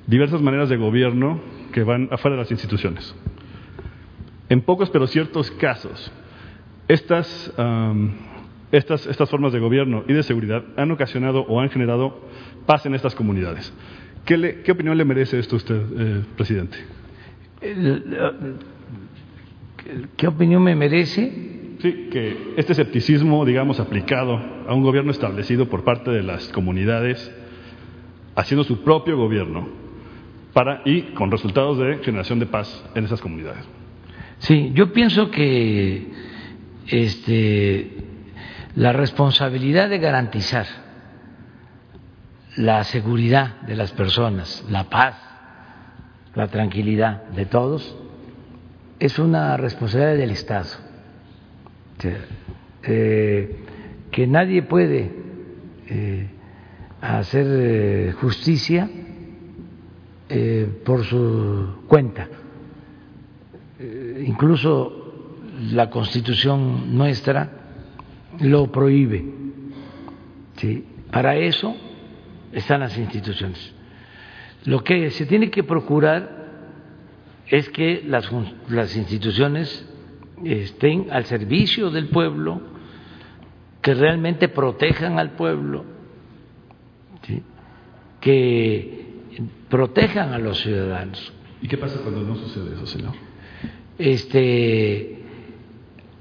diversas 0.06 0.40
maneras 0.40 0.68
de 0.68 0.76
gobierno 0.76 1.40
que 1.72 1.82
van 1.82 2.08
afuera 2.12 2.36
de 2.36 2.42
las 2.42 2.50
instituciones. 2.52 3.14
En 4.48 4.60
pocos 4.60 4.90
pero 4.90 5.08
ciertos 5.08 5.50
casos, 5.50 6.12
estas, 6.86 7.52
estas, 8.72 9.06
estas 9.06 9.30
formas 9.30 9.52
de 9.52 9.60
gobierno 9.60 10.04
y 10.06 10.12
de 10.12 10.22
seguridad 10.22 10.64
han 10.76 10.90
ocasionado 10.90 11.40
o 11.42 11.60
han 11.60 11.70
generado 11.70 12.20
paz 12.66 12.84
en 12.86 12.94
estas 12.94 13.14
comunidades. 13.14 13.72
¿Qué, 14.24 14.36
le, 14.36 14.62
qué 14.62 14.72
opinión 14.72 14.96
le 14.98 15.04
merece 15.04 15.38
esto 15.38 15.56
a 15.56 15.58
usted, 15.58 15.82
eh, 15.96 16.24
presidente? 16.36 16.78
¿Qué 20.16 20.26
opinión 20.26 20.62
me 20.62 20.74
merece? 20.74 21.32
Sí, 21.80 22.08
que 22.10 22.54
este 22.56 22.72
escepticismo, 22.72 23.44
digamos, 23.44 23.78
aplicado 23.78 24.36
a 24.66 24.74
un 24.74 24.82
gobierno 24.82 25.12
establecido 25.12 25.68
por 25.68 25.84
parte 25.84 26.10
de 26.10 26.22
las 26.22 26.48
comunidades, 26.48 27.32
haciendo 28.34 28.64
su 28.64 28.82
propio 28.82 29.16
gobierno, 29.16 29.68
para, 30.52 30.82
y 30.84 31.02
con 31.14 31.30
resultados 31.30 31.78
de 31.78 31.98
generación 31.98 32.40
de 32.40 32.46
paz 32.46 32.84
en 32.94 33.04
esas 33.04 33.20
comunidades. 33.20 33.64
Sí, 34.38 34.72
yo 34.74 34.92
pienso 34.92 35.30
que 35.30 36.08
este, 36.88 37.90
la 38.76 38.92
responsabilidad 38.92 39.88
de 39.88 39.98
garantizar 39.98 40.66
la 42.56 42.82
seguridad 42.84 43.60
de 43.62 43.76
las 43.76 43.92
personas, 43.92 44.64
la 44.68 44.84
paz, 44.84 45.16
la 46.34 46.48
tranquilidad 46.48 47.22
de 47.28 47.46
todos, 47.46 47.96
es 48.98 49.18
una 49.18 49.56
responsabilidad 49.56 50.16
del 50.16 50.30
Estado. 50.32 50.68
Eh, 52.82 53.56
que 54.10 54.26
nadie 54.26 54.62
puede 54.62 55.12
eh, 55.88 56.30
hacer 57.00 57.46
eh, 57.48 58.12
justicia 58.20 58.88
por 60.84 61.04
su 61.04 61.84
cuenta. 61.86 62.28
Incluso 64.26 65.14
la 65.72 65.88
Constitución 65.88 66.94
nuestra 66.94 67.57
lo 68.40 68.70
prohíbe. 68.70 69.24
¿sí? 70.56 70.84
Para 71.10 71.36
eso 71.36 71.74
están 72.52 72.80
las 72.80 72.96
instituciones. 72.96 73.74
Lo 74.64 74.82
que 74.84 75.10
se 75.10 75.26
tiene 75.26 75.50
que 75.50 75.64
procurar 75.64 76.38
es 77.46 77.68
que 77.70 78.02
las, 78.06 78.30
las 78.68 78.96
instituciones 78.96 79.86
estén 80.44 81.08
al 81.10 81.24
servicio 81.24 81.90
del 81.90 82.08
pueblo, 82.08 82.60
que 83.80 83.94
realmente 83.94 84.48
protejan 84.48 85.18
al 85.18 85.30
pueblo, 85.32 85.84
¿sí? 87.26 87.42
que 88.20 89.06
protejan 89.68 90.32
a 90.32 90.38
los 90.38 90.60
ciudadanos. 90.60 91.32
¿Y 91.62 91.68
qué 91.68 91.78
pasa 91.78 92.00
cuando 92.02 92.22
no 92.22 92.36
sucede 92.36 92.74
eso, 92.74 92.86
señor? 92.86 93.14
Este, 93.98 95.24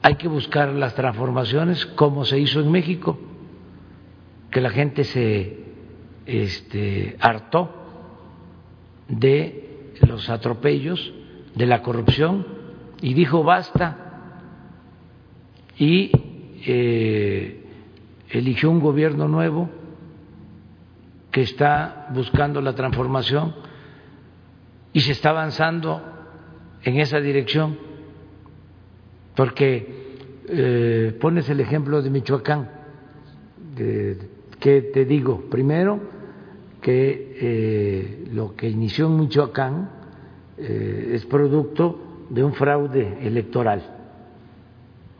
hay 0.07 0.15
que 0.15 0.29
buscar 0.29 0.69
las 0.69 0.95
transformaciones 0.95 1.85
como 1.85 2.23
se 2.23 2.39
hizo 2.39 2.61
en 2.61 2.71
México, 2.71 3.19
que 4.49 4.61
la 4.61 4.69
gente 4.69 5.03
se 5.03 5.65
este, 6.25 7.17
hartó 7.19 7.69
de 9.09 9.91
los 10.07 10.29
atropellos, 10.29 11.11
de 11.55 11.65
la 11.65 11.81
corrupción 11.81 12.47
y 13.01 13.15
dijo 13.15 13.43
basta 13.43 13.97
y 15.77 16.11
eh, 16.65 17.65
eligió 18.29 18.71
un 18.71 18.79
gobierno 18.79 19.27
nuevo 19.27 19.69
que 21.31 21.41
está 21.41 22.07
buscando 22.13 22.61
la 22.61 22.75
transformación 22.75 23.55
y 24.93 25.01
se 25.01 25.11
está 25.11 25.31
avanzando 25.31 26.01
en 26.83 26.97
esa 26.97 27.19
dirección, 27.19 27.86
porque 29.37 29.87
eh, 30.49 31.15
pones 31.21 31.47
el 31.47 31.59
ejemplo 31.59 32.01
de 32.01 32.09
Michoacán, 32.09 32.69
de, 33.75 34.17
que 34.59 34.81
te 34.81 35.05
digo, 35.05 35.41
primero 35.51 35.99
que 36.81 37.37
eh, 37.39 38.27
lo 38.33 38.55
que 38.55 38.67
inició 38.67 39.05
en 39.05 39.19
Michoacán 39.19 39.91
eh, 40.57 41.11
es 41.13 41.25
producto 41.27 42.25
de 42.31 42.43
un 42.43 42.53
fraude 42.53 43.19
electoral, 43.21 43.83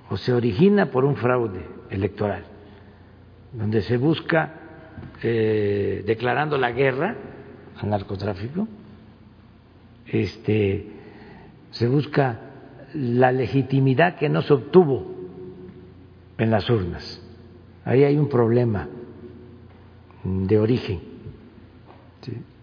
o 0.10 0.18
se 0.18 0.34
origina 0.34 0.90
por 0.90 1.06
un 1.06 1.16
fraude 1.16 1.62
electoral, 1.92 2.44
donde 3.54 3.84
se 3.84 3.98
busca 3.98 4.56
eh, 5.22 6.04
declarando 6.08 6.58
la 6.58 6.72
guerra 6.72 7.16
al 7.80 7.90
narcotráfico, 7.92 8.68
este, 10.08 10.88
se 11.70 11.88
busca 11.88 12.47
la 12.94 13.32
legitimidad 13.32 14.16
que 14.16 14.30
no 14.30 14.42
se 14.42 14.54
obtuvo 14.54 15.06
en 16.38 16.52
las 16.52 16.70
urnas. 16.70 17.22
Ahí 17.86 18.04
hay 18.04 18.18
un 18.18 18.30
problema 18.30 18.88
de 20.24 20.60
origen. 20.60 21.00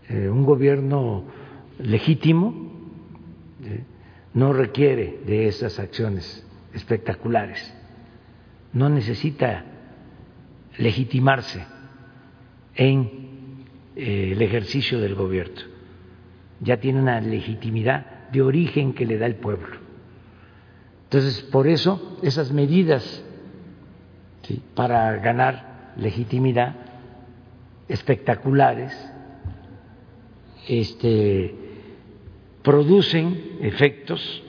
Eh, 0.09 0.28
un 0.28 0.44
gobierno 0.44 1.24
legítimo 1.78 2.64
no 4.34 4.52
requiere 4.52 5.20
de 5.26 5.46
esas 5.46 5.78
acciones 5.78 6.44
espectaculares, 6.74 7.72
no 8.72 8.88
necesita 8.88 9.64
legitimarse 10.76 11.64
en 12.74 13.64
eh, 13.94 14.32
el 14.32 14.42
ejercicio 14.42 15.01
del 15.01 15.14
gobierno. 15.14 15.62
Ya 16.60 16.78
tiene 16.78 17.01
una 17.01 17.20
legitimidad 17.20 18.28
de 18.32 18.42
origen 18.42 18.92
que 18.92 19.06
le 19.06 19.18
da 19.18 19.26
el 19.26 19.36
pueblo. 19.36 19.84
Entonces, 21.15 21.43
por 21.43 21.69
eso, 21.69 22.19
esas 22.23 22.51
medidas 22.51 23.23
para 24.74 25.12
ganar 25.19 25.93
legitimidad 25.97 26.74
espectaculares 27.86 28.93
este, 30.66 31.55
producen 32.65 33.59
efectos 33.61 34.43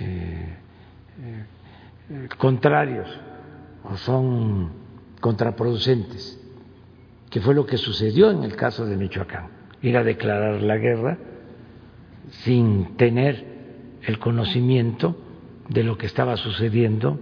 eh, 0.00 0.56
eh, 1.20 2.28
contrarios 2.38 3.08
o 3.84 3.96
son 3.98 4.72
contraproducentes 5.20 6.40
que 7.30 7.40
fue 7.40 7.54
lo 7.54 7.66
que 7.66 7.76
sucedió 7.76 8.32
en 8.32 8.42
el 8.42 8.56
caso 8.56 8.84
de 8.84 8.96
Michoacán, 8.96 9.46
ir 9.80 9.96
a 9.96 10.02
declarar 10.02 10.60
la 10.60 10.76
guerra 10.76 11.18
sin 12.30 12.96
tener 12.96 13.44
el 14.02 14.18
conocimiento 14.18 15.22
de 15.68 15.82
lo 15.82 15.98
que 15.98 16.06
estaba 16.06 16.36
sucediendo 16.36 17.20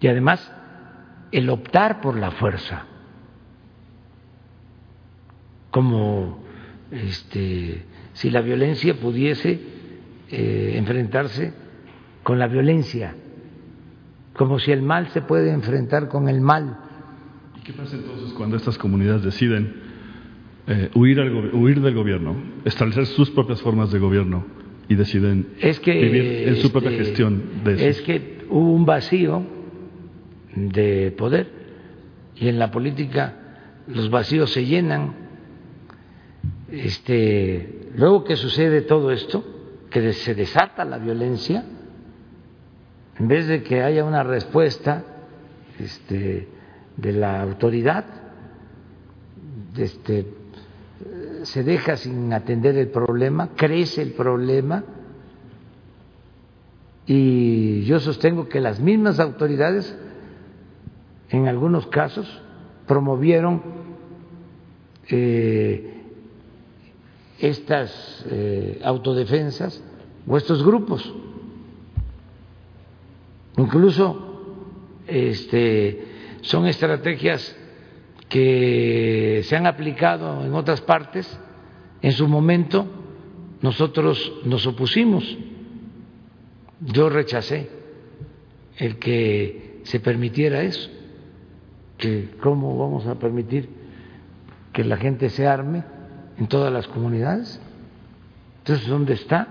y 0.00 0.08
además 0.08 0.52
el 1.32 1.48
optar 1.50 2.00
por 2.00 2.16
la 2.16 2.32
fuerza 2.32 2.86
como 5.70 6.42
este, 6.90 7.84
si 8.12 8.30
la 8.30 8.40
violencia 8.40 8.98
pudiese 8.98 9.60
eh, 10.30 10.72
enfrentarse 10.76 11.52
con 12.22 12.38
la 12.38 12.48
violencia, 12.48 13.14
como 14.34 14.58
si 14.58 14.72
el 14.72 14.82
mal 14.82 15.08
se 15.08 15.22
puede 15.22 15.52
enfrentar 15.52 16.08
con 16.08 16.28
el 16.28 16.40
mal. 16.40 16.76
¿Y 17.56 17.60
qué 17.60 17.72
pasa 17.72 17.96
entonces 17.96 18.32
cuando 18.32 18.56
estas 18.56 18.78
comunidades 18.78 19.22
deciden 19.22 19.74
eh, 20.66 20.90
huir, 20.94 21.20
al, 21.20 21.54
huir, 21.54 21.80
del 21.80 21.94
gobierno, 21.94 22.36
establecer 22.64 23.06
sus 23.06 23.30
propias 23.30 23.62
formas 23.62 23.90
de 23.92 23.98
gobierno 23.98 24.44
y 24.90 24.96
deciden 24.96 25.46
es 25.60 25.78
que, 25.78 25.92
vivir 25.92 26.48
en 26.48 26.56
su 26.56 26.66
este, 26.66 26.68
propia 26.70 26.90
gestión 26.90 27.62
de 27.62 27.74
eso? 27.74 27.84
Es 27.84 28.02
que 28.02 28.44
hubo 28.50 28.72
un 28.72 28.84
vacío 28.84 29.40
de 30.56 31.14
poder 31.16 31.48
y 32.34 32.48
en 32.48 32.58
la 32.58 32.72
política 32.72 33.36
los 33.86 34.10
vacíos 34.10 34.50
se 34.52 34.66
llenan. 34.66 35.14
Este, 36.72 37.88
luego 37.94 38.24
que 38.24 38.34
sucede 38.34 38.82
todo 38.82 39.12
esto, 39.12 39.44
que 39.90 40.12
se 40.12 40.34
desata 40.34 40.84
la 40.84 40.98
violencia, 40.98 41.64
en 43.16 43.28
vez 43.28 43.46
de 43.46 43.62
que 43.62 43.82
haya 43.82 44.04
una 44.04 44.24
respuesta 44.24 45.04
este, 45.78 46.48
de 46.96 47.12
la 47.12 47.42
autoridad, 47.42 48.06
este, 49.76 50.26
se 51.42 51.64
deja 51.64 51.96
sin 51.96 52.32
atender 52.32 52.76
el 52.76 52.88
problema, 52.88 53.50
crece 53.56 54.02
el 54.02 54.12
problema 54.12 54.84
y 57.06 57.82
yo 57.84 57.98
sostengo 57.98 58.48
que 58.48 58.60
las 58.60 58.80
mismas 58.80 59.18
autoridades 59.18 59.96
en 61.30 61.48
algunos 61.48 61.86
casos 61.86 62.26
promovieron 62.86 63.62
eh, 65.08 65.94
estas 67.38 68.24
eh, 68.30 68.80
autodefensas 68.84 69.82
o 70.26 70.36
estos 70.36 70.64
grupos. 70.64 71.12
Incluso 73.56 74.66
este, 75.06 76.04
son 76.42 76.66
estrategias 76.66 77.56
que 78.30 79.42
se 79.44 79.56
han 79.56 79.66
aplicado 79.66 80.42
en 80.46 80.54
otras 80.54 80.80
partes. 80.80 81.38
En 82.00 82.12
su 82.12 82.26
momento 82.26 82.86
nosotros 83.60 84.32
nos 84.44 84.66
opusimos, 84.66 85.36
yo 86.80 87.10
rechacé 87.10 87.68
el 88.78 88.98
que 88.98 89.80
se 89.82 90.00
permitiera 90.00 90.62
eso, 90.62 90.88
que 91.98 92.30
cómo 92.40 92.78
vamos 92.78 93.06
a 93.06 93.18
permitir 93.18 93.68
que 94.72 94.84
la 94.84 94.96
gente 94.96 95.28
se 95.28 95.46
arme 95.46 95.82
en 96.38 96.46
todas 96.46 96.72
las 96.72 96.88
comunidades. 96.88 97.60
Entonces, 98.58 98.86
¿dónde 98.86 99.14
está 99.14 99.48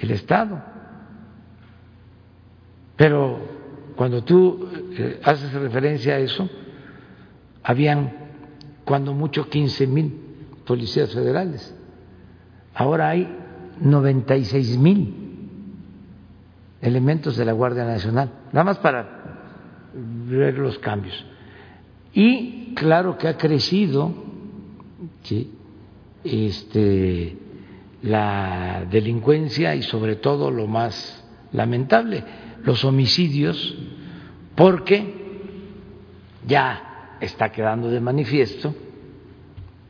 el 0.00 0.10
Estado? 0.10 0.60
Pero 2.96 3.38
cuando 3.94 4.24
tú 4.24 4.68
eh, 4.96 5.20
haces 5.22 5.52
referencia 5.52 6.14
a 6.14 6.18
eso, 6.18 6.48
habían 7.66 8.12
cuando 8.84 9.12
mucho 9.12 9.50
15 9.50 9.88
mil 9.88 10.12
policías 10.64 11.12
federales. 11.12 11.74
Ahora 12.72 13.08
hay 13.08 13.28
96 13.80 14.78
mil 14.78 15.14
elementos 16.80 17.36
de 17.36 17.44
la 17.44 17.52
Guardia 17.52 17.84
Nacional, 17.84 18.30
nada 18.52 18.62
más 18.62 18.78
para 18.78 19.08
ver 20.28 20.56
los 20.58 20.78
cambios. 20.78 21.26
Y 22.14 22.72
claro 22.74 23.18
que 23.18 23.26
ha 23.26 23.36
crecido 23.36 24.14
¿sí? 25.24 25.50
este, 26.22 27.36
la 28.02 28.86
delincuencia 28.88 29.74
y 29.74 29.82
sobre 29.82 30.14
todo 30.14 30.52
lo 30.52 30.68
más 30.68 31.24
lamentable, 31.50 32.22
los 32.62 32.84
homicidios, 32.84 33.76
porque 34.54 35.14
ya 36.46 36.85
está 37.20 37.50
quedando 37.50 37.88
de 37.88 38.00
manifiesto 38.00 38.74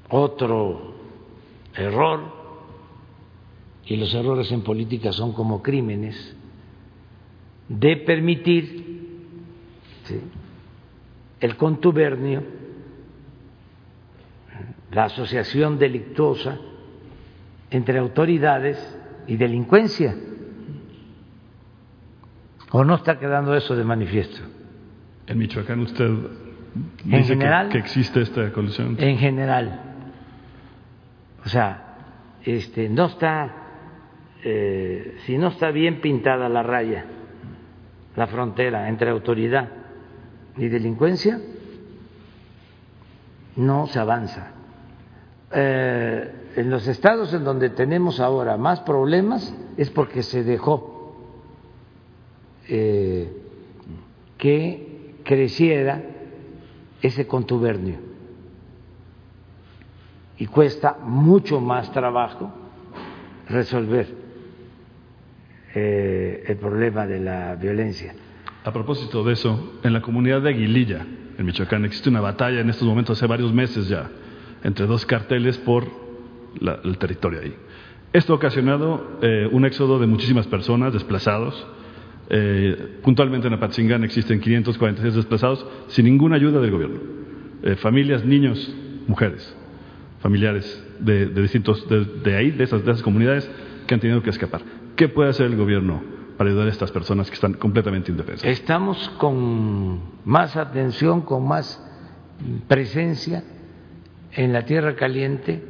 otro 0.08 0.94
error, 1.74 2.36
y 3.84 3.96
los 3.96 4.12
errores 4.14 4.50
en 4.50 4.62
política 4.62 5.12
son 5.12 5.32
como 5.32 5.62
crímenes, 5.62 6.36
de 7.68 7.96
permitir 7.98 8.96
el 11.40 11.56
contubernio, 11.56 12.42
la 14.92 15.04
asociación 15.04 15.78
delictuosa 15.78 16.58
entre 17.70 17.98
autoridades 17.98 18.78
y 19.26 19.36
delincuencia. 19.36 20.16
¿O 22.70 22.84
no 22.84 22.94
está 22.94 23.18
quedando 23.18 23.54
eso 23.54 23.76
de 23.76 23.84
manifiesto? 23.84 24.42
En 25.26 25.38
Michoacán 25.38 25.80
usted 25.80 26.45
dice 27.04 27.38
que, 27.38 27.78
existe 27.78 28.20
esta 28.22 28.50
colusión. 28.52 28.96
En 28.98 29.18
general. 29.18 29.80
O 31.44 31.48
sea, 31.48 31.96
este, 32.44 32.88
no 32.88 33.06
está, 33.06 33.52
eh, 34.42 35.16
si 35.24 35.38
no 35.38 35.48
está 35.48 35.70
bien 35.70 36.00
pintada 36.00 36.48
la 36.48 36.62
raya, 36.62 37.04
la 38.16 38.26
frontera 38.26 38.88
entre 38.88 39.10
autoridad 39.10 39.68
y 40.56 40.68
delincuencia, 40.68 41.38
no 43.56 43.86
se 43.86 43.98
avanza. 43.98 44.52
Eh, 45.52 46.32
en 46.56 46.70
los 46.70 46.88
estados 46.88 47.32
en 47.34 47.44
donde 47.44 47.70
tenemos 47.70 48.18
ahora 48.18 48.56
más 48.56 48.80
problemas 48.80 49.54
es 49.76 49.90
porque 49.90 50.22
se 50.22 50.42
dejó 50.42 51.14
eh, 52.68 53.30
que 54.38 55.14
creciera 55.22 56.02
ese 57.02 57.26
contubernio 57.26 57.98
y 60.38 60.46
cuesta 60.46 60.96
mucho 61.02 61.60
más 61.60 61.90
trabajo 61.92 62.52
resolver 63.48 64.06
eh, 65.74 66.44
el 66.46 66.56
problema 66.56 67.06
de 67.06 67.20
la 67.20 67.54
violencia. 67.54 68.14
A 68.64 68.72
propósito 68.72 69.22
de 69.24 69.34
eso, 69.34 69.78
en 69.82 69.92
la 69.92 70.02
comunidad 70.02 70.42
de 70.42 70.50
Aguililla, 70.50 71.06
en 71.38 71.46
Michoacán, 71.46 71.84
existe 71.84 72.08
una 72.08 72.20
batalla 72.20 72.60
en 72.60 72.70
estos 72.70 72.86
momentos, 72.86 73.18
hace 73.18 73.26
varios 73.26 73.52
meses 73.52 73.88
ya, 73.88 74.10
entre 74.64 74.86
dos 74.86 75.06
carteles 75.06 75.58
por 75.58 75.84
el 76.60 76.98
territorio 76.98 77.40
ahí. 77.40 77.54
Esto 78.12 78.32
ha 78.32 78.36
ocasionado 78.36 79.18
eh, 79.20 79.48
un 79.52 79.64
éxodo 79.66 79.98
de 79.98 80.06
muchísimas 80.06 80.46
personas 80.46 80.92
desplazados. 80.92 81.66
Eh, 82.28 82.98
puntualmente 83.02 83.46
en 83.46 83.54
Apatzingán 83.54 84.02
existen 84.04 84.40
546 84.40 85.14
desplazados 85.14 85.66
sin 85.88 86.06
ninguna 86.06 86.36
ayuda 86.36 86.60
del 86.60 86.70
gobierno. 86.70 87.00
Eh, 87.62 87.76
familias, 87.76 88.24
niños, 88.24 88.74
mujeres, 89.06 89.54
familiares 90.20 90.84
de, 90.98 91.26
distintos, 91.26 91.86
de, 91.88 92.36
ahí, 92.36 92.50
de 92.50 92.64
esas, 92.64 92.84
de 92.84 92.90
esas 92.90 93.02
comunidades 93.02 93.48
que 93.86 93.94
han 93.94 94.00
tenido 94.00 94.22
que 94.22 94.30
escapar. 94.30 94.62
¿Qué 94.96 95.08
puede 95.08 95.30
hacer 95.30 95.46
el 95.46 95.56
gobierno 95.56 96.02
para 96.36 96.50
ayudar 96.50 96.66
a 96.66 96.70
estas 96.70 96.90
personas 96.90 97.28
que 97.28 97.34
están 97.34 97.54
completamente 97.54 98.10
indefensas? 98.10 98.48
Estamos 98.48 99.08
con 99.18 100.00
más 100.24 100.56
atención, 100.56 101.22
con 101.22 101.46
más 101.46 101.82
presencia 102.66 103.44
en 104.32 104.52
la 104.52 104.64
Tierra 104.64 104.96
Caliente, 104.96 105.62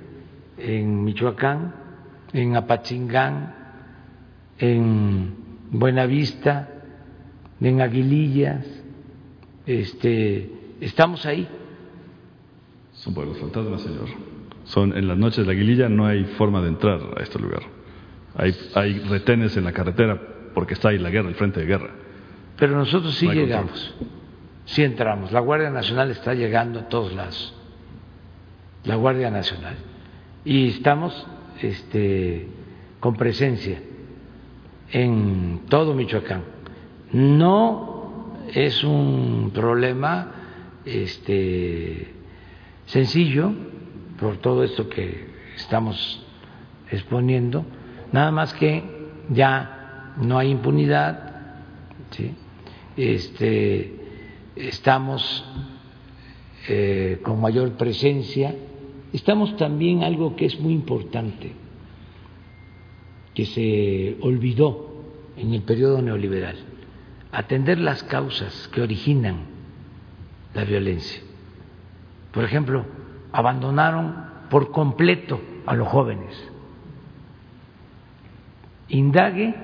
en 0.58 1.04
Michoacán, 1.04 1.74
en 2.32 2.56
Apachingán, 2.56 3.54
en 4.58 5.45
Buenavista, 5.70 6.68
en 7.60 7.80
Aguilillas, 7.80 8.64
este, 9.66 10.50
estamos 10.80 11.26
ahí. 11.26 11.48
Son 12.92 13.14
pueblos 13.14 13.38
fantasmas, 13.38 13.82
señor. 13.82 14.08
Son 14.64 14.96
en 14.96 15.06
las 15.06 15.16
noches 15.16 15.38
de 15.38 15.44
la 15.44 15.52
Aguililla 15.52 15.88
no 15.88 16.06
hay 16.06 16.24
forma 16.36 16.60
de 16.60 16.68
entrar 16.68 17.00
a 17.16 17.22
este 17.22 17.38
lugar. 17.38 17.62
Hay, 18.36 18.54
hay 18.74 18.98
retenes 19.00 19.56
en 19.56 19.64
la 19.64 19.72
carretera 19.72 20.20
porque 20.54 20.74
está 20.74 20.90
ahí 20.90 20.98
la 20.98 21.10
guerra, 21.10 21.28
el 21.28 21.34
frente 21.34 21.60
de 21.60 21.66
guerra. 21.66 21.90
Pero 22.58 22.76
nosotros 22.76 23.14
sí 23.14 23.28
llegamos, 23.28 23.94
sí 24.64 24.82
entramos. 24.82 25.30
La 25.32 25.40
Guardia 25.40 25.70
Nacional 25.70 26.10
está 26.10 26.34
llegando 26.34 26.80
a 26.80 26.88
todos 26.88 27.12
lados 27.12 27.56
la 28.86 28.94
Guardia 28.94 29.30
Nacional. 29.30 29.74
Y 30.44 30.68
estamos 30.68 31.26
este, 31.60 32.46
con 33.00 33.16
presencia 33.16 33.80
en 34.92 35.62
todo 35.68 35.94
Michoacán. 35.94 36.42
No 37.12 38.34
es 38.54 38.84
un 38.84 39.50
problema 39.54 40.32
este, 40.84 42.14
sencillo 42.86 43.52
por 44.18 44.38
todo 44.38 44.64
esto 44.64 44.88
que 44.88 45.26
estamos 45.56 46.24
exponiendo, 46.90 47.64
nada 48.12 48.30
más 48.30 48.54
que 48.54 48.82
ya 49.30 50.14
no 50.20 50.38
hay 50.38 50.50
impunidad, 50.50 51.26
este, 52.96 53.94
estamos 54.54 55.44
eh, 56.68 57.20
con 57.22 57.40
mayor 57.40 57.72
presencia. 57.72 58.54
Estamos 59.12 59.56
también 59.56 60.02
algo 60.02 60.34
que 60.36 60.46
es 60.46 60.58
muy 60.60 60.72
importante, 60.72 61.52
que 63.36 63.44
se 63.44 64.16
olvidó 64.22 64.88
en 65.36 65.52
el 65.52 65.60
periodo 65.62 66.00
neoliberal, 66.00 66.56
atender 67.30 67.76
las 67.78 68.02
causas 68.02 68.66
que 68.68 68.80
originan 68.80 69.40
la 70.54 70.64
violencia. 70.64 71.20
Por 72.32 72.44
ejemplo, 72.44 72.86
abandonaron 73.32 74.24
por 74.48 74.70
completo 74.70 75.38
a 75.66 75.74
los 75.74 75.86
jóvenes. 75.86 76.34
Indague 78.88 79.54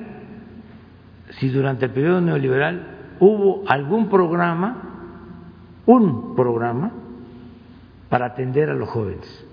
si 1.38 1.48
durante 1.48 1.86
el 1.86 1.92
periodo 1.92 2.20
neoliberal 2.20 3.14
hubo 3.20 3.64
algún 3.66 4.10
programa, 4.10 4.82
un 5.86 6.36
programa, 6.36 6.92
para 8.10 8.26
atender 8.26 8.68
a 8.68 8.74
los 8.74 8.90
jóvenes. 8.90 9.46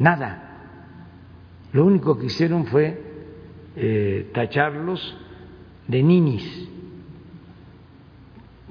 Nada. 0.00 0.55
Lo 1.76 1.84
único 1.84 2.16
que 2.16 2.24
hicieron 2.24 2.64
fue 2.64 2.98
eh, 3.76 4.30
tacharlos 4.32 5.14
de 5.86 6.02
ninis, 6.02 6.70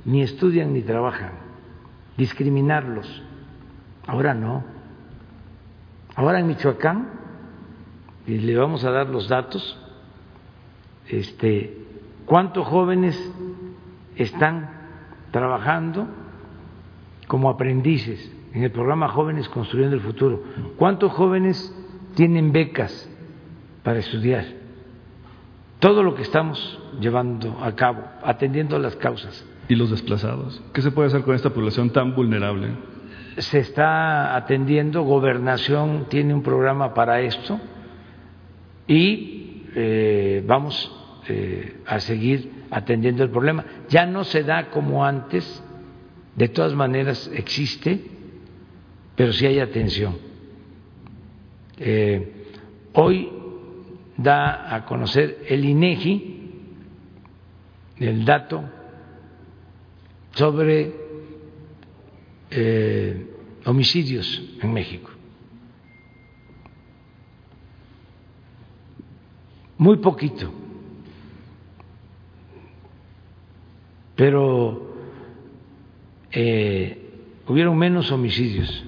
ni 0.06 0.24
estudian 0.24 0.74
ni 0.74 0.82
trabajan, 0.82 1.34
discriminarlos. 2.18 3.22
Ahora 4.08 4.34
no. 4.34 4.64
Ahora 6.16 6.40
en 6.40 6.48
Michoacán, 6.48 7.10
y 8.26 8.40
le 8.40 8.58
vamos 8.58 8.84
a 8.84 8.90
dar 8.90 9.08
los 9.08 9.30
datos, 9.30 9.78
este, 11.08 11.78
¿cuántos 12.26 12.66
jóvenes 12.66 13.16
están 14.16 14.68
trabajando 15.30 16.08
como 17.28 17.52
aprendices 17.52 18.32
en 18.52 18.64
el 18.64 18.72
programa 18.72 19.10
Jóvenes 19.10 19.48
Construyendo 19.50 19.96
el 19.96 20.02
Futuro? 20.02 20.42
¿Cuántos 20.78 21.12
jóvenes 21.12 21.72
tienen 22.16 22.52
becas 22.52 23.10
para 23.84 24.00
estudiar? 24.00 24.46
Todo 25.80 26.02
lo 26.02 26.16
que 26.16 26.24
estamos 26.24 26.80
llevando 27.00 27.60
a 27.62 27.76
cabo, 27.76 28.04
atendiendo 28.24 28.80
las 28.80 28.96
causas. 28.96 29.46
¿Y 29.68 29.76
los 29.76 29.92
desplazados? 29.92 30.62
¿Qué 30.74 30.82
se 30.82 30.92
puede 30.92 31.08
hacer 31.08 31.22
con 31.22 31.36
esta 31.36 31.52
población 31.52 31.90
tan 31.92 32.16
vulnerable? 32.16 32.70
Se 33.38 33.60
está 33.60 34.36
atendiendo, 34.36 35.04
gobernación 35.04 36.06
tiene 36.10 36.34
un 36.34 36.42
programa 36.42 36.94
para 36.94 37.22
esto 37.22 37.60
y 38.88 39.64
eh, 39.76 40.44
vamos 40.48 40.92
eh, 41.28 41.82
a 41.86 42.00
seguir 42.00 42.66
atendiendo 42.72 43.24
el 43.24 43.30
problema. 43.30 43.66
Ya 43.90 44.06
no 44.06 44.24
se 44.24 44.44
da 44.44 44.70
como 44.70 45.06
antes, 45.06 45.64
de 46.36 46.48
todas 46.48 46.74
maneras 46.74 47.30
existe, 47.34 48.02
pero 49.16 49.34
sí 49.34 49.46
hay 49.46 49.60
atención. 49.60 50.25
Eh, 51.78 52.48
hoy 52.94 53.30
da 54.18 54.74
a 54.74 54.86
conocer 54.86 55.46
el 55.50 55.66
INEGI 55.66 56.36
el 57.98 58.26
dato 58.26 58.64
sobre 60.34 60.94
eh, 62.52 63.28
homicidios 63.66 64.42
en 64.62 64.74
México. 64.74 65.10
Muy 69.78 69.98
poquito, 69.98 70.54
pero 74.16 74.96
eh, 76.32 77.10
hubieron 77.48 77.78
menos 77.78 78.12
homicidios 78.12 78.86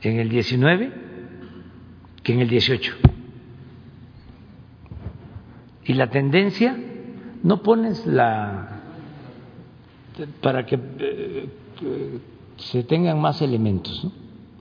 en 0.00 0.18
el 0.18 0.30
19 0.30 1.05
que 2.26 2.32
en 2.32 2.40
el 2.40 2.48
18. 2.48 2.92
Y 5.84 5.94
la 5.94 6.10
tendencia, 6.10 6.76
no 7.44 7.62
pones 7.62 8.04
la 8.04 8.80
para 10.42 10.66
que 10.66 10.76
eh, 10.98 11.48
se 12.56 12.82
tengan 12.82 13.20
más 13.20 13.40
elementos, 13.42 14.02
¿no? 14.02 14.10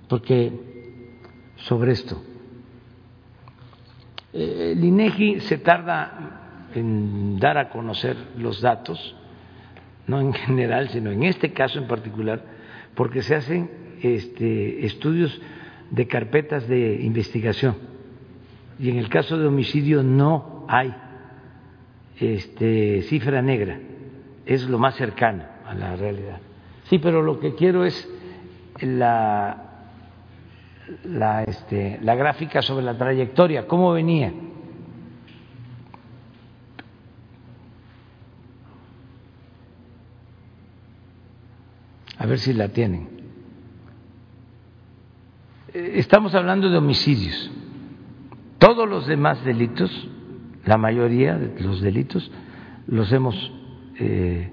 porque 0.08 0.52
sobre 1.56 1.94
esto 1.94 2.22
eh, 4.32 4.74
el 4.74 4.84
INEGI 4.84 5.40
se 5.40 5.58
tarda 5.58 6.68
en 6.76 7.40
dar 7.40 7.58
a 7.58 7.70
conocer 7.70 8.16
los 8.38 8.62
datos, 8.62 9.16
no 10.06 10.22
en 10.22 10.34
general, 10.34 10.90
sino 10.90 11.10
en 11.10 11.24
este 11.24 11.52
caso 11.52 11.80
en 11.80 11.88
particular, 11.88 12.46
porque 12.94 13.24
se 13.24 13.34
hacen 13.34 13.72
este, 14.04 14.86
estudios 14.86 15.42
de 15.96 16.08
carpetas 16.08 16.68
de 16.68 17.02
investigación 17.02 17.76
y 18.78 18.90
en 18.90 18.98
el 18.98 19.08
caso 19.08 19.38
de 19.38 19.48
homicidio 19.48 20.04
no 20.04 20.66
hay 20.68 20.94
este, 22.20 23.02
cifra 23.04 23.42
negra 23.42 23.80
es 24.46 24.68
lo 24.70 24.78
más 24.78 24.96
cercano 24.96 25.44
a 25.66 25.74
la 25.74 25.96
realidad. 25.96 26.40
Sí, 26.84 27.00
pero 27.00 27.22
lo 27.22 27.40
que 27.40 27.56
quiero 27.56 27.84
es 27.84 28.08
la, 28.82 29.88
la, 31.04 31.44
este, 31.44 32.00
la 32.02 32.16
gráfica 32.16 32.62
sobre 32.62 32.86
la 32.86 32.98
trayectoria, 32.98 33.68
cómo 33.68 33.92
venía. 33.92 34.32
A 42.18 42.26
ver 42.28 42.40
si 42.40 42.54
la 42.54 42.70
tienen. 42.70 43.15
Eh, 45.76 46.00
estamos 46.00 46.34
hablando 46.34 46.70
de 46.70 46.78
homicidios. 46.78 47.52
Todos 48.60 48.88
los 48.88 49.08
demás 49.08 49.44
delitos, 49.44 49.92
la 50.64 50.78
mayoría 50.78 51.38
de 51.38 51.60
los 51.60 51.82
delitos, 51.82 52.32
los 52.88 53.12
hemos 53.12 53.36
eh, 54.00 54.52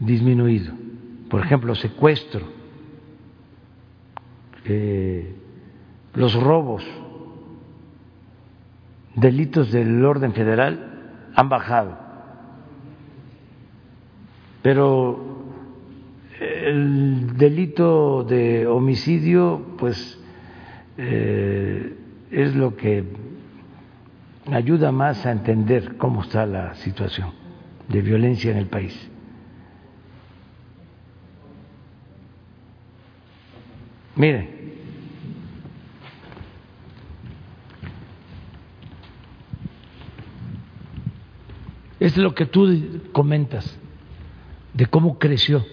disminuido. 0.00 0.72
Por 1.30 1.42
ejemplo, 1.42 1.76
secuestro, 1.76 2.40
eh, 4.64 5.32
los 6.14 6.34
robos, 6.34 6.84
delitos 9.14 9.70
del 9.70 10.04
orden 10.04 10.32
federal 10.32 11.30
han 11.36 11.48
bajado. 11.48 11.96
Pero 14.62 15.44
el 16.40 17.36
delito 17.36 18.24
de 18.24 18.66
homicidio, 18.66 19.76
pues, 19.78 20.18
eh, 20.96 21.96
es 22.30 22.54
lo 22.54 22.76
que 22.76 23.04
ayuda 24.50 24.92
más 24.92 25.24
a 25.26 25.32
entender 25.32 25.96
cómo 25.96 26.22
está 26.22 26.46
la 26.46 26.74
situación 26.74 27.30
de 27.88 28.02
violencia 28.02 28.50
en 28.50 28.58
el 28.58 28.66
país. 28.66 29.08
Miren, 34.14 34.62
es 41.98 42.16
lo 42.16 42.34
que 42.34 42.46
tú 42.46 43.00
comentas 43.12 43.78
de 44.74 44.86
cómo 44.86 45.18
creció, 45.18 45.64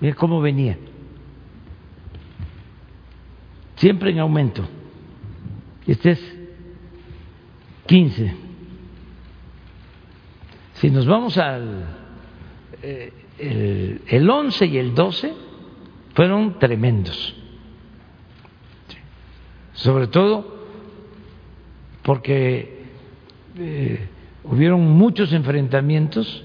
mira 0.00 0.14
cómo 0.14 0.40
venía, 0.40 0.78
siempre 3.78 4.10
en 4.10 4.20
aumento. 4.20 4.68
Este 5.86 6.10
es 6.12 6.38
15 7.86 8.48
si 10.80 10.90
nos 10.90 11.06
vamos 11.06 11.36
al 11.38 11.86
eh, 12.82 13.12
el, 13.38 14.02
el 14.06 14.30
11 14.30 14.66
y 14.66 14.78
el 14.78 14.94
12 14.94 15.34
fueron 16.14 16.58
tremendos, 16.58 17.34
sobre 19.72 20.06
todo 20.06 20.66
porque 22.02 22.84
eh, 23.58 24.06
hubieron 24.44 24.88
muchos 24.88 25.32
enfrentamientos 25.32 26.44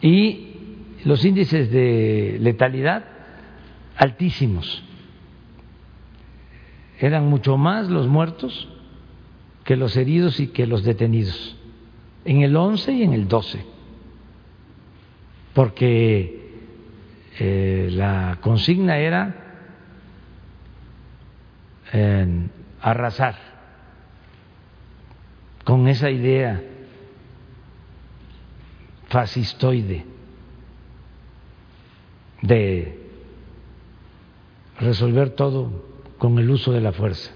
y 0.00 0.54
los 1.04 1.24
índices 1.24 1.70
de 1.70 2.38
letalidad 2.40 3.04
altísimos. 3.96 4.82
Eran 7.00 7.28
mucho 7.28 7.56
más 7.56 7.88
los 7.88 8.08
muertos 8.08 8.68
que 9.64 9.74
los 9.76 9.96
heridos 9.96 10.38
y 10.38 10.48
que 10.48 10.66
los 10.66 10.84
detenidos. 10.84 11.56
En 12.26 12.42
el 12.42 12.54
11 12.54 12.92
y 12.92 13.02
en 13.02 13.14
el 13.14 13.26
12, 13.26 13.64
porque 15.54 16.52
eh, 17.38 17.88
la 17.90 18.38
consigna 18.42 18.98
era 18.98 19.46
arrasar. 22.82 23.36
Con 25.64 25.88
esa 25.88 26.10
idea 26.10 26.62
fascistoide 29.08 30.04
de 32.42 32.98
resolver 34.78 35.30
todo 35.30 35.89
con 36.20 36.38
el 36.38 36.48
uso 36.48 36.70
de 36.70 36.80
la 36.80 36.92
fuerza. 36.92 37.32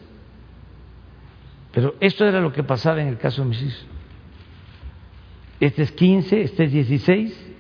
Pero 1.73 1.97
esto 1.98 2.24
era 2.24 2.40
lo 2.40 2.52
que 2.52 2.62
pasaba 2.62 3.02
en 3.02 3.09
el 3.09 3.19
caso 3.19 3.43
de 3.43 3.48
Misis 3.48 3.86
este 5.61 5.82
es 5.82 5.93
15, 5.93 6.43
este 6.43 6.65
es 6.65 6.73
16, 6.73 7.55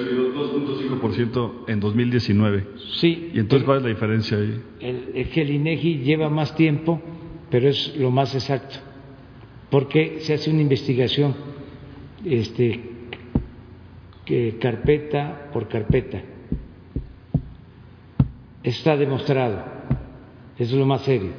subido 0.05 0.35
2.5% 0.35 1.65
en 1.69 1.81
2019. 1.81 2.67
Sí. 2.95 3.31
¿Y 3.35 3.39
entonces 3.39 3.65
cuál 3.65 3.79
es 3.79 3.83
la 3.85 3.89
diferencia 3.91 4.37
ahí? 4.39 4.61
El- 4.81 5.09
es 5.15 5.29
que 5.29 5.43
el 5.43 5.51
INEGI 5.51 5.99
lleva 6.01 6.29
más 6.29 6.55
tiempo, 6.55 7.01
pero 7.51 7.69
es 7.69 7.97
lo 7.97 8.11
más 8.11 8.35
exacto, 8.35 8.77
porque 9.71 10.19
se 10.21 10.35
hace 10.35 10.51
una 10.51 10.61
investigación, 10.63 11.35
este, 12.25 12.81
que 14.25 14.59
carpeta 14.61 15.51
por 15.53 15.69
carpeta. 15.69 16.23
Está 18.63 18.97
demostrado. 18.97 19.65
Es 20.59 20.73
lo 20.73 20.87
más 20.87 21.03
serio. 21.03 21.31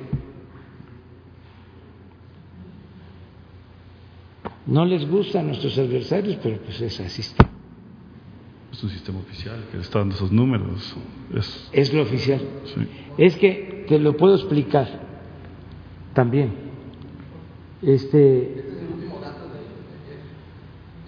No 4.65 4.85
les 4.85 5.07
gusta 5.09 5.39
a 5.41 5.43
nuestros 5.43 5.77
adversarios, 5.77 6.37
pero 6.41 6.57
pues 6.59 6.79
es 6.81 6.99
así 6.99 7.21
está. 7.21 7.49
Es 8.71 8.83
un 8.83 8.89
sistema 8.89 9.19
oficial 9.19 9.63
que 9.71 9.77
está 9.77 9.99
dando 9.99 10.15
esos 10.15 10.31
números. 10.31 10.95
Es, 11.33 11.69
Es 11.71 11.93
lo 11.93 12.01
oficial. 12.03 12.41
sí. 12.65 12.87
Es 13.17 13.35
que 13.37 13.85
te 13.87 13.99
lo 13.99 14.15
puedo 14.17 14.35
explicar 14.35 14.87
también. 16.13 16.53
Este. 17.81 18.69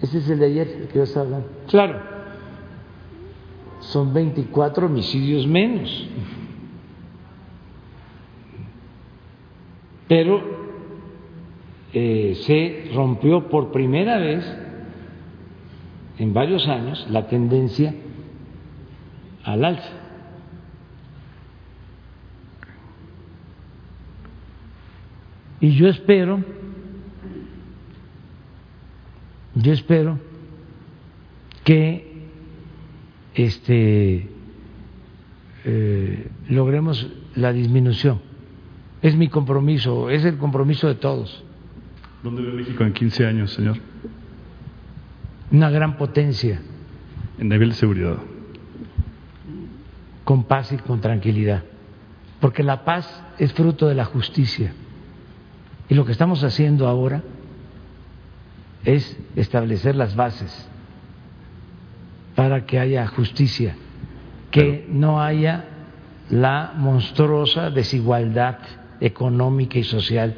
Ese 0.02 0.18
es 0.18 0.28
el 0.28 0.38
de 0.38 0.46
ayer, 0.46 0.68
el 0.82 0.88
que 0.88 0.98
yo 0.98 1.02
estaba 1.04 1.24
hablando. 1.24 1.48
Claro. 1.68 2.00
Son 3.80 4.12
24 4.12 4.86
homicidios 4.86 5.46
menos. 5.46 6.06
Pero 10.08 10.55
eh, 11.98 12.34
se 12.42 12.90
rompió 12.94 13.48
por 13.48 13.72
primera 13.72 14.18
vez 14.18 14.44
en 16.18 16.34
varios 16.34 16.68
años 16.68 17.06
la 17.10 17.26
tendencia 17.26 17.94
al 19.42 19.64
alza. 19.64 19.92
Y 25.58 25.70
yo 25.70 25.88
espero, 25.88 26.44
yo 29.54 29.72
espero 29.72 30.18
que 31.64 32.26
este 33.34 34.28
eh, 35.64 36.30
logremos 36.50 37.10
la 37.36 37.54
disminución. 37.54 38.20
Es 39.00 39.16
mi 39.16 39.28
compromiso, 39.28 40.10
es 40.10 40.26
el 40.26 40.36
compromiso 40.36 40.88
de 40.88 40.96
todos. 40.96 41.45
¿Dónde 42.26 42.42
ve 42.42 42.54
México 42.54 42.82
en 42.82 42.92
15 42.92 43.24
años, 43.24 43.52
señor? 43.52 43.76
Una 45.52 45.70
gran 45.70 45.96
potencia 45.96 46.60
En 47.38 47.48
nivel 47.48 47.68
de 47.68 47.76
seguridad. 47.76 48.16
con 50.24 50.42
paz 50.42 50.72
y 50.72 50.76
con 50.78 51.00
tranquilidad, 51.00 51.62
porque 52.40 52.64
la 52.64 52.84
paz 52.84 53.22
es 53.38 53.52
fruto 53.52 53.86
de 53.86 53.94
la 53.94 54.04
justicia. 54.06 54.72
Y 55.88 55.94
lo 55.94 56.04
que 56.04 56.10
estamos 56.10 56.42
haciendo 56.42 56.88
ahora 56.88 57.22
es 58.84 59.16
establecer 59.36 59.94
las 59.94 60.16
bases 60.16 60.68
para 62.34 62.66
que 62.66 62.80
haya 62.80 63.06
justicia, 63.06 63.76
que 64.50 64.84
no 64.90 65.22
haya 65.22 65.64
la 66.28 66.72
monstruosa 66.76 67.70
desigualdad 67.70 68.58
económica 69.00 69.78
y 69.78 69.84
social 69.84 70.34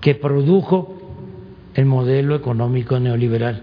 que 0.00 0.16
produjo 0.16 0.97
el 1.78 1.86
modelo 1.86 2.34
económico 2.34 2.98
neoliberal. 2.98 3.62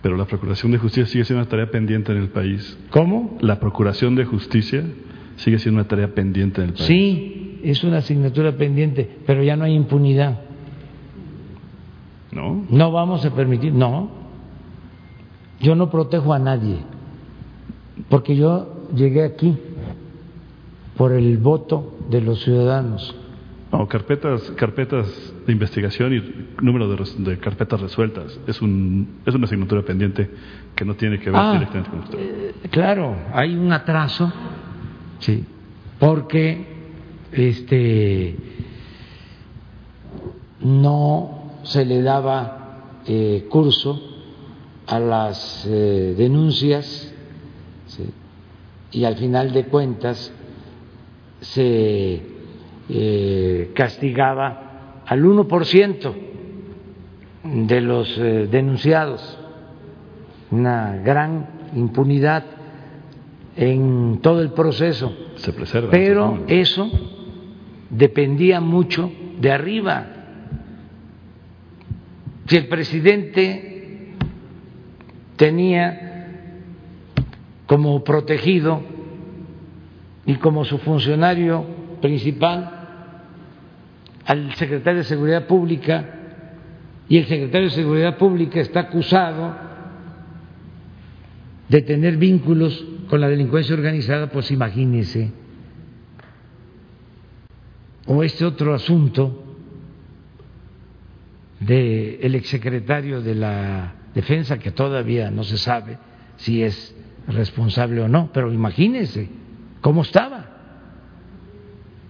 Pero 0.00 0.16
la 0.16 0.24
Procuración 0.24 0.72
de 0.72 0.78
Justicia 0.78 1.04
sigue 1.04 1.24
siendo 1.26 1.42
una 1.42 1.50
tarea 1.50 1.70
pendiente 1.70 2.10
en 2.10 2.16
el 2.16 2.30
país. 2.30 2.78
¿Cómo? 2.88 3.36
La 3.42 3.60
Procuración 3.60 4.14
de 4.14 4.24
Justicia 4.24 4.82
sigue 5.36 5.58
siendo 5.58 5.78
una 5.78 5.88
tarea 5.88 6.14
pendiente 6.14 6.62
en 6.62 6.68
el 6.68 6.72
país. 6.72 6.86
Sí, 6.86 7.60
es 7.62 7.84
una 7.84 7.98
asignatura 7.98 8.52
pendiente, 8.52 9.18
pero 9.26 9.42
ya 9.42 9.56
no 9.56 9.64
hay 9.64 9.74
impunidad. 9.74 10.40
¿No? 12.32 12.64
No 12.70 12.92
vamos 12.92 13.26
a 13.26 13.34
permitir, 13.34 13.74
no. 13.74 14.10
Yo 15.60 15.74
no 15.74 15.90
protejo 15.90 16.32
a 16.32 16.38
nadie, 16.38 16.78
porque 18.08 18.36
yo 18.36 18.86
llegué 18.94 19.22
aquí 19.22 19.54
por 20.96 21.12
el 21.12 21.36
voto 21.36 21.98
de 22.08 22.22
los 22.22 22.42
ciudadanos. 22.42 23.19
No, 23.80 23.88
carpetas, 23.88 24.42
carpetas 24.56 25.06
de 25.46 25.52
investigación 25.54 26.12
y 26.12 26.62
número 26.62 26.86
de, 26.90 26.96
res- 26.96 27.24
de 27.24 27.38
carpetas 27.38 27.80
resueltas. 27.80 28.38
Es, 28.46 28.60
un, 28.60 29.20
es 29.24 29.34
una 29.34 29.46
asignatura 29.46 29.80
pendiente 29.82 30.28
que 30.74 30.84
no 30.84 30.94
tiene 30.96 31.18
que 31.18 31.30
ver 31.30 31.40
Ah, 31.40 31.52
directamente 31.54 31.88
con 31.90 32.00
usted. 32.00 32.18
eh, 32.18 32.54
claro, 32.70 33.16
hay 33.32 33.54
un 33.56 33.72
atraso, 33.72 34.30
sí, 35.20 35.46
porque 35.98 36.66
este 37.32 38.36
no 40.60 41.60
se 41.62 41.86
le 41.86 42.02
daba 42.02 43.00
eh, 43.06 43.46
curso 43.48 43.98
a 44.88 44.98
las 44.98 45.64
eh, 45.66 46.14
denuncias 46.18 47.14
¿sí? 47.86 48.04
y 48.92 49.04
al 49.04 49.16
final 49.16 49.52
de 49.54 49.64
cuentas 49.64 50.30
se 51.40 52.29
eh, 52.92 53.70
castigaba 53.74 55.02
al 55.06 55.24
1% 55.24 56.14
de 57.44 57.80
los 57.80 58.18
eh, 58.18 58.48
denunciados, 58.50 59.38
una 60.50 60.96
gran 60.96 61.46
impunidad 61.74 62.44
en 63.56 64.18
todo 64.22 64.42
el 64.42 64.50
proceso. 64.52 65.12
Se 65.36 65.52
preserva. 65.52 65.90
Pero 65.90 66.44
eso 66.48 66.90
dependía 67.90 68.60
mucho 68.60 69.10
de 69.40 69.52
arriba. 69.52 70.06
Si 72.46 72.56
el 72.56 72.66
presidente 72.68 74.14
tenía 75.36 76.08
como 77.66 78.02
protegido 78.02 78.82
y 80.26 80.34
como 80.34 80.64
su 80.64 80.78
funcionario 80.78 81.64
principal 82.00 82.79
al 84.30 84.54
secretario 84.54 84.98
de 84.98 85.08
Seguridad 85.08 85.48
Pública 85.48 86.04
y 87.08 87.18
el 87.18 87.26
secretario 87.26 87.66
de 87.66 87.74
Seguridad 87.74 88.16
Pública 88.16 88.60
está 88.60 88.78
acusado 88.78 89.56
de 91.68 91.82
tener 91.82 92.16
vínculos 92.16 92.84
con 93.08 93.20
la 93.20 93.28
delincuencia 93.28 93.74
organizada, 93.74 94.30
pues 94.30 94.52
imagínese. 94.52 95.32
O 98.06 98.22
este 98.22 98.44
otro 98.44 98.72
asunto 98.72 99.56
del 101.58 102.32
exsecretario 102.36 103.22
de 103.22 103.34
la 103.34 103.94
Defensa, 104.14 104.60
que 104.60 104.70
todavía 104.70 105.32
no 105.32 105.42
se 105.42 105.58
sabe 105.58 105.98
si 106.36 106.62
es 106.62 106.94
responsable 107.26 108.00
o 108.00 108.06
no, 108.06 108.30
pero 108.32 108.52
imagínese 108.52 109.28
cómo 109.80 110.02
estaba. 110.02 110.50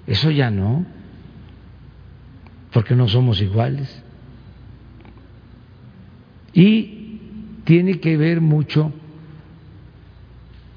Eso 0.06 0.30
ya 0.30 0.50
no, 0.50 0.99
porque 2.72 2.94
no 2.94 3.08
somos 3.08 3.40
iguales. 3.40 4.02
Y 6.52 7.20
tiene 7.64 8.00
que 8.00 8.16
ver 8.16 8.40
mucho 8.40 8.92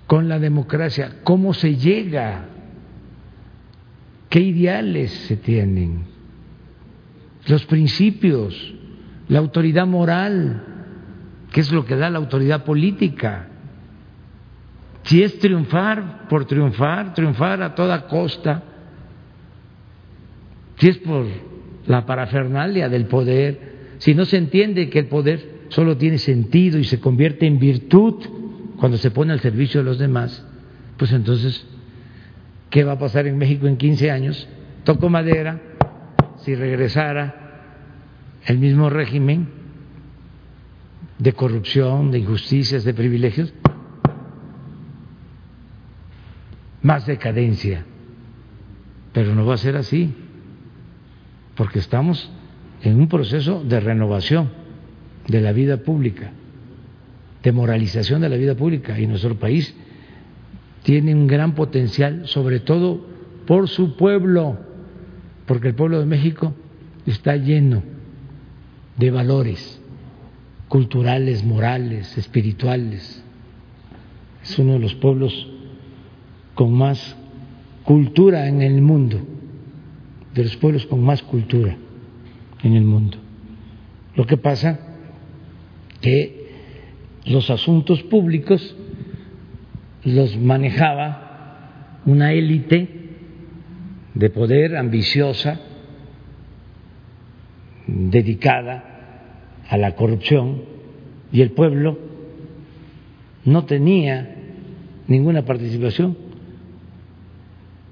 con 0.08 0.30
la 0.30 0.40
democracia, 0.40 1.18
cómo 1.24 1.54
se 1.54 1.76
llega, 1.76 2.46
qué 4.30 4.40
ideales 4.40 5.12
se 5.12 5.38
tienen, 5.38 6.04
los 7.48 7.66
principios, 7.66 8.74
la 9.28 9.40
autoridad 9.40 9.88
moral, 9.88 10.64
que 11.52 11.62
es 11.62 11.72
lo 11.72 11.86
que 11.86 11.96
da 11.96 12.10
la 12.10 12.20
autoridad 12.20 12.64
política. 12.64 13.48
Si 15.04 15.22
es 15.22 15.38
triunfar 15.40 16.28
por 16.28 16.46
triunfar, 16.46 17.14
triunfar 17.14 17.62
a 17.62 17.76
toda 17.76 18.08
costa, 18.08 18.64
si 20.78 20.90
es 20.90 20.98
por 21.00 21.26
la 21.88 22.06
parafernalia 22.06 22.90
del 22.90 23.06
poder, 23.06 23.96
si 23.98 24.14
no 24.16 24.26
se 24.26 24.38
entiende 24.38 24.90
que 24.90 25.00
el 25.00 25.08
poder 25.08 25.64
solo 25.70 25.98
tiene 25.98 26.18
sentido 26.18 26.78
y 26.78 26.84
se 26.84 27.00
convierte 27.00 27.46
en 27.46 27.60
virtud 27.60 28.24
cuando 28.78 28.98
se 28.98 29.12
pone 29.12 29.34
al 29.34 29.40
servicio 29.40 29.82
de 29.82 29.86
los 29.86 30.00
demás, 30.00 30.46
pues 30.98 31.12
entonces, 31.12 31.66
¿qué 32.70 32.84
va 32.84 32.94
a 32.94 33.00
pasar 33.00 33.28
en 33.28 33.38
México 33.38 33.68
en 33.68 33.78
15 33.78 34.12
años? 34.12 34.48
Toco 34.84 35.10
madera, 35.10 35.60
si 36.38 36.56
regresara 36.56 37.44
el 38.46 38.58
mismo 38.58 38.90
régimen 38.90 39.48
de 41.18 41.34
corrupción, 41.34 42.12
de 42.12 42.20
injusticias, 42.20 42.84
de 42.84 42.94
privilegios, 42.94 43.54
más 46.82 47.06
decadencia. 47.06 47.86
Pero 49.14 49.34
no 49.34 49.46
va 49.46 49.54
a 49.54 49.58
ser 49.58 49.78
así, 49.78 50.14
porque 51.56 51.80
estamos 51.80 52.30
en 52.82 53.00
un 53.00 53.08
proceso 53.08 53.64
de 53.64 53.80
renovación 53.80 54.50
de 55.28 55.42
la 55.42 55.52
vida 55.52 55.78
pública, 55.78 56.32
de 57.42 57.52
moralización 57.52 58.22
de 58.22 58.30
la 58.30 58.38
vida 58.38 58.56
pública, 58.56 59.00
y 59.00 59.08
nuestro 59.08 59.36
país 59.36 59.76
tiene 60.84 61.16
un 61.16 61.28
gran 61.28 61.56
potencial, 61.56 62.28
sobre 62.28 62.60
todo 62.60 63.06
por 63.46 63.70
su 63.70 63.96
pueblo, 63.96 64.58
porque 65.46 65.70
el 65.70 65.76
pueblo 65.76 66.00
de 66.00 66.06
México 66.06 66.54
está 67.06 67.36
lleno 67.36 67.84
de 68.98 69.12
valores 69.12 69.82
culturales, 70.68 71.44
morales, 71.44 72.18
espirituales. 72.18 73.24
Es 74.42 74.58
uno 74.60 74.74
de 74.74 74.80
los 74.80 74.96
pueblos 74.96 75.48
con 76.56 76.74
más 76.74 77.16
cultura 77.84 78.48
en 78.48 78.62
el 78.62 78.82
mundo, 78.82 79.22
de 80.34 80.44
los 80.44 80.56
pueblos 80.58 80.86
con 80.86 81.04
más 81.04 81.22
cultura 81.24 81.76
en 82.64 82.74
el 82.74 82.84
mundo. 82.84 83.18
Lo 84.16 84.26
que 84.26 84.38
pasa 84.38 84.80
que 86.02 86.44
los 87.26 87.50
asuntos 87.50 88.04
públicos 88.04 88.76
los 90.04 90.38
manejaba 90.38 92.02
una 92.06 92.34
élite 92.34 92.90
de 94.14 94.30
poder 94.30 94.76
ambiciosa, 94.76 95.60
dedicada 97.88 98.84
a 99.70 99.78
la 99.78 99.96
corrupción, 99.96 100.64
y 101.32 101.42
el 101.42 101.52
pueblo 101.52 101.98
no 103.46 103.66
tenía 103.66 104.36
ninguna 105.08 105.46
participación, 105.46 106.18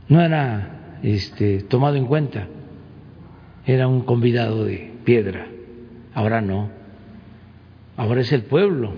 no 0.09 0.22
era 0.22 0.80
este, 1.03 1.63
tomado 1.63 1.95
en 1.95 2.05
cuenta, 2.05 2.47
era 3.65 3.87
un 3.87 4.01
convidado 4.01 4.65
de 4.65 4.93
piedra, 5.03 5.47
ahora 6.13 6.41
no, 6.41 6.69
ahora 7.97 8.21
es 8.21 8.31
el 8.31 8.43
pueblo 8.43 8.93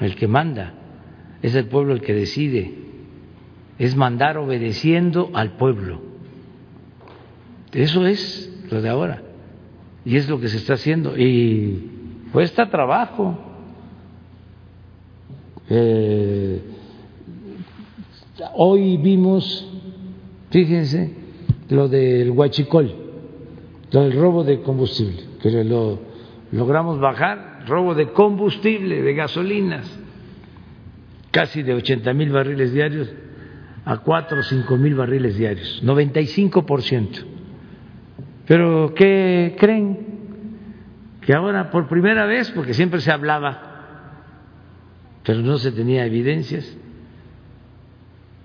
el 0.00 0.16
que 0.16 0.28
manda, 0.28 0.74
es 1.42 1.54
el 1.54 1.66
pueblo 1.66 1.92
el 1.92 2.00
que 2.00 2.14
decide, 2.14 2.74
es 3.78 3.96
mandar 3.96 4.38
obedeciendo 4.38 5.30
al 5.34 5.56
pueblo. 5.56 6.00
Eso 7.72 8.06
es 8.06 8.52
lo 8.70 8.82
de 8.82 8.88
ahora. 8.88 9.22
Y 10.04 10.16
es 10.16 10.28
lo 10.28 10.40
que 10.40 10.48
se 10.48 10.58
está 10.58 10.74
haciendo. 10.74 11.16
Y 11.16 11.90
cuesta 12.32 12.68
trabajo. 12.68 13.38
Eh, 15.70 16.60
hoy 18.54 18.96
vimos, 18.98 19.68
fíjense, 20.50 21.21
lo 21.72 21.88
del 21.88 22.30
huachicol, 22.30 22.94
lo 23.90 24.02
del 24.02 24.12
robo 24.12 24.44
de 24.44 24.60
combustible, 24.60 25.22
que 25.40 25.50
lo 25.64 25.98
logramos 26.52 27.00
bajar, 27.00 27.64
robo 27.66 27.94
de 27.94 28.12
combustible, 28.12 29.02
de 29.02 29.14
gasolinas, 29.14 29.98
casi 31.30 31.62
de 31.62 31.74
80 31.74 32.12
mil 32.12 32.30
barriles 32.30 32.72
diarios 32.72 33.12
a 33.84 33.98
4 33.98 34.38
o 34.38 34.42
5 34.42 34.76
mil 34.76 34.94
barriles 34.94 35.36
diarios, 35.36 35.82
95 35.82 36.64
por 36.66 36.82
ciento. 36.82 37.20
Pero 38.46 38.92
¿qué 38.94 39.56
creen? 39.58 40.12
Que 41.20 41.34
ahora 41.34 41.70
por 41.70 41.88
primera 41.88 42.26
vez, 42.26 42.50
porque 42.50 42.74
siempre 42.74 43.00
se 43.00 43.10
hablaba, 43.10 43.70
pero 45.24 45.40
no 45.40 45.58
se 45.58 45.72
tenía 45.72 46.04
evidencias, 46.04 46.76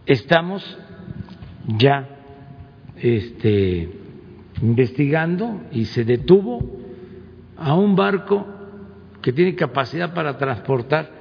estamos 0.05 0.77
ya 1.67 2.16
este, 3.01 3.89
investigando 4.61 5.61
y 5.71 5.85
se 5.85 6.03
detuvo 6.03 6.59
a 7.57 7.75
un 7.75 7.95
barco 7.95 8.45
que 9.21 9.33
tiene 9.33 9.55
capacidad 9.55 10.13
para 10.13 10.37
transportar 10.37 11.11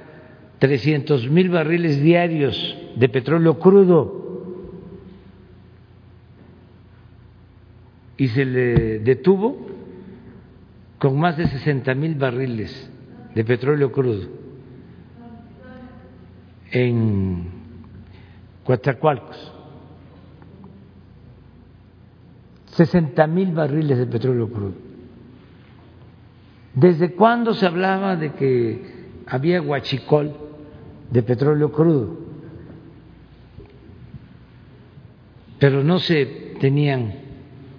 300 0.59 1.29
mil 1.29 1.49
barriles 1.49 2.01
diarios 2.01 2.77
de 2.95 3.09
petróleo 3.09 3.59
crudo 3.59 4.27
y 8.17 8.27
se 8.29 8.45
le 8.45 8.99
detuvo 8.99 9.67
con 10.97 11.19
más 11.19 11.37
de 11.37 11.47
60 11.47 11.93
mil 11.93 12.15
barriles 12.15 12.91
de 13.35 13.43
petróleo 13.43 13.91
crudo 13.91 14.27
en 16.71 17.45
Coatzacoalcos. 18.63 19.56
60 22.77 23.25
mil 23.25 23.53
barriles 23.53 23.97
de 23.97 24.05
petróleo 24.05 24.51
crudo. 24.51 24.75
¿Desde 26.75 27.13
cuándo 27.13 27.55
se 27.55 27.65
hablaba 27.65 28.15
de 28.15 28.33
que 28.33 29.07
había 29.25 29.59
guachicol 29.61 30.31
de 31.09 31.23
petróleo 31.23 31.71
crudo? 31.71 32.19
Pero 35.57 35.83
no 35.83 35.97
se 35.97 36.53
tenían 36.59 37.15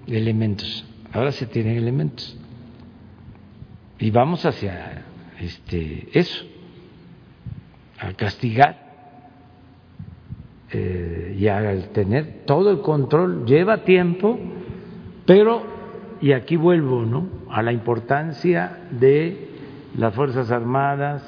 elementos. 0.08 0.84
Ahora 1.12 1.30
se 1.30 1.46
tienen 1.46 1.76
elementos. 1.76 2.36
Y 4.00 4.10
vamos 4.10 4.44
hacia 4.44 5.04
este, 5.38 6.08
eso, 6.12 6.44
a 8.00 8.14
castigar 8.14 8.88
eh, 10.72 11.36
y 11.38 11.46
a 11.46 11.92
tener 11.92 12.42
todo 12.46 12.72
el 12.72 12.80
control. 12.80 13.46
Lleva 13.46 13.84
tiempo, 13.84 14.40
pero, 15.28 15.62
y 16.22 16.32
aquí 16.32 16.56
vuelvo, 16.56 17.04
¿no? 17.04 17.28
A 17.50 17.62
la 17.62 17.70
importancia 17.70 18.78
de 18.90 19.50
las 19.94 20.14
Fuerzas 20.14 20.50
Armadas, 20.50 21.22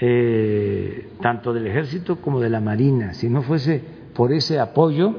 eh, 0.00 1.12
tanto 1.22 1.52
del 1.52 1.68
Ejército 1.68 2.16
como 2.16 2.40
de 2.40 2.50
la 2.50 2.60
Marina. 2.60 3.14
Si 3.14 3.30
no 3.30 3.42
fuese 3.42 3.84
por 4.16 4.32
ese 4.32 4.58
apoyo, 4.58 5.14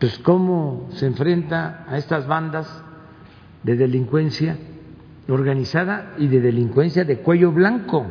pues 0.00 0.18
cómo 0.18 0.88
se 0.94 1.06
enfrenta 1.06 1.84
a 1.88 1.96
estas 1.96 2.26
bandas 2.26 2.82
de 3.62 3.76
delincuencia 3.76 4.56
organizada 5.28 6.14
y 6.18 6.26
de 6.26 6.40
delincuencia 6.40 7.04
de 7.04 7.18
cuello 7.18 7.52
blanco, 7.52 8.04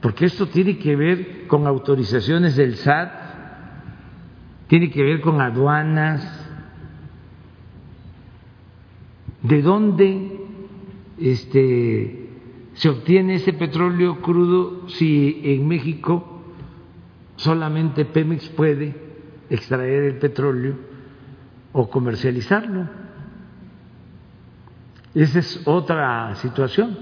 porque 0.00 0.26
esto 0.26 0.46
tiene 0.46 0.78
que 0.78 0.94
ver 0.94 1.48
con 1.48 1.66
autorizaciones 1.66 2.54
del 2.54 2.76
SAT, 2.76 3.10
tiene 4.68 4.90
que 4.92 5.02
ver 5.02 5.20
con 5.20 5.40
aduanas, 5.40 6.41
de 9.42 9.62
dónde 9.62 10.40
este, 11.18 12.28
se 12.74 12.88
obtiene 12.88 13.36
ese 13.36 13.52
petróleo 13.52 14.20
crudo 14.20 14.88
si 14.88 15.40
en 15.44 15.66
México 15.66 16.42
solamente 17.36 18.04
Pemex 18.04 18.48
puede 18.50 18.94
extraer 19.50 20.04
el 20.04 20.18
petróleo 20.18 20.76
o 21.72 21.90
comercializarlo. 21.90 22.88
Esa 25.14 25.40
es 25.40 25.62
otra 25.66 26.34
situación 26.36 26.96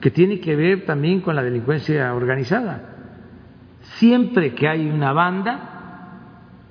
que 0.00 0.10
tiene 0.10 0.40
que 0.40 0.56
ver 0.56 0.84
también 0.84 1.20
con 1.20 1.36
la 1.36 1.42
delincuencia 1.42 2.12
organizada. 2.14 2.88
Siempre 3.98 4.54
que 4.54 4.66
hay 4.66 4.86
una 4.88 5.12
banda 5.12 5.68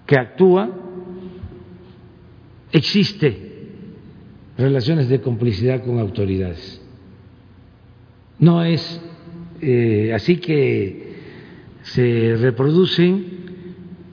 que 0.05 0.17
actúa, 0.17 0.69
existe 2.71 3.50
relaciones 4.61 5.09
de 5.09 5.21
complicidad 5.21 5.83
con 5.83 5.99
autoridades. 5.99 6.81
No 8.39 8.63
es 8.63 9.01
eh, 9.61 10.11
así 10.15 10.37
que 10.37 11.11
se 11.83 12.35
reproducen 12.37 13.25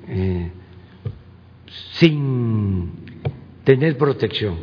eh, 0.07 0.51
sin 1.93 2.91
tener 3.65 3.97
protección. 3.97 4.57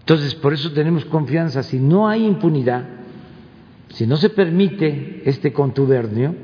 Entonces, 0.00 0.34
por 0.36 0.52
eso 0.52 0.72
tenemos 0.72 1.04
confianza. 1.04 1.62
Si 1.62 1.78
no 1.78 2.08
hay 2.08 2.24
impunidad, 2.24 2.88
si 3.90 4.06
no 4.06 4.16
se 4.16 4.30
permite 4.30 5.22
este 5.24 5.52
contubernio, 5.52 6.34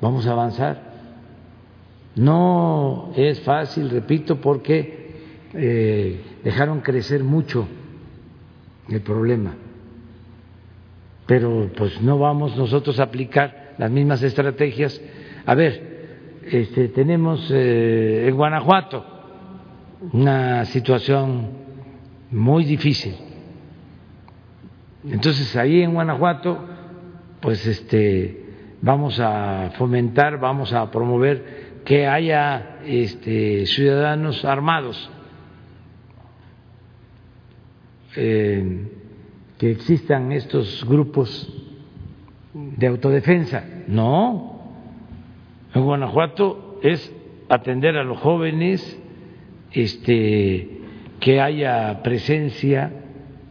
vamos 0.00 0.26
a 0.26 0.32
avanzar. 0.32 0.94
No 2.14 3.12
es 3.16 3.40
fácil, 3.40 3.90
repito, 3.90 4.40
porque 4.40 5.06
eh, 5.54 6.20
dejaron 6.46 6.80
crecer 6.80 7.24
mucho 7.24 7.66
el 8.88 9.00
problema. 9.00 9.56
pero 11.26 11.68
pues 11.76 12.00
no 12.02 12.20
vamos 12.20 12.56
nosotros 12.56 13.00
a 13.00 13.02
aplicar 13.02 13.74
las 13.78 13.90
mismas 13.90 14.22
estrategias. 14.22 15.02
A 15.44 15.56
ver, 15.56 15.72
este, 16.44 16.86
tenemos 16.90 17.50
eh, 17.52 18.28
en 18.28 18.36
Guanajuato 18.36 19.04
una 20.12 20.64
situación 20.66 21.48
muy 22.30 22.64
difícil. 22.64 23.16
Entonces 25.04 25.56
ahí 25.56 25.82
en 25.82 25.94
Guanajuato, 25.94 26.58
pues 27.40 27.66
este, 27.66 28.44
vamos 28.82 29.18
a 29.18 29.72
fomentar, 29.78 30.38
vamos 30.38 30.72
a 30.72 30.88
promover 30.92 31.82
que 31.84 32.06
haya 32.06 32.78
este, 32.84 33.66
ciudadanos 33.66 34.44
armados, 34.44 35.10
eh, 38.16 38.88
que 39.58 39.70
existan 39.70 40.32
estos 40.32 40.84
grupos 40.86 41.52
de 42.52 42.86
autodefensa. 42.86 43.64
No, 43.86 44.60
en 45.74 45.82
Guanajuato 45.82 46.78
es 46.82 47.12
atender 47.48 47.96
a 47.96 48.04
los 48.04 48.18
jóvenes, 48.18 48.98
este, 49.72 50.80
que 51.20 51.40
haya 51.40 52.02
presencia 52.02 52.90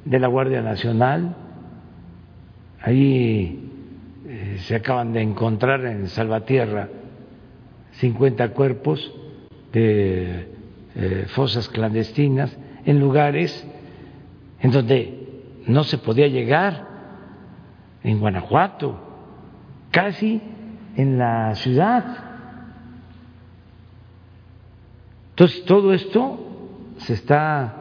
de 0.04 0.20
la 0.20 0.28
Guardia 0.28 0.62
Nacional. 0.62 1.36
Ahí 2.82 3.70
eh, 4.28 4.58
se 4.60 4.76
acaban 4.76 5.14
de 5.14 5.22
encontrar 5.22 5.86
en 5.86 6.08
Salvatierra 6.08 6.90
50 7.94 8.50
cuerpos 8.50 9.14
de 9.72 10.48
eh, 10.96 11.26
fosas 11.30 11.68
clandestinas 11.70 12.56
en 12.86 13.00
lugares 13.00 13.68
en 14.66 14.72
donde 14.72 15.62
no 15.68 15.84
se 15.84 16.00
podía 16.00 16.28
llegar, 16.28 16.88
en 18.02 18.20
Guanajuato, 18.20 19.00
casi 19.92 20.42
en 20.96 21.20
la 21.20 21.54
ciudad. 21.54 22.04
Entonces, 25.30 25.66
todo 25.66 25.94
esto 25.94 26.40
se 26.98 27.14
está 27.14 27.76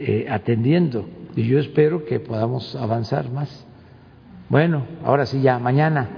eh, 0.00 0.26
atendiendo 0.28 1.08
y 1.36 1.44
yo 1.44 1.60
espero 1.60 2.04
que 2.04 2.18
podamos 2.18 2.74
avanzar 2.74 3.30
más. 3.30 3.64
Bueno, 4.48 4.86
ahora 5.04 5.24
sí 5.24 5.40
ya, 5.40 5.60
mañana. 5.60 6.08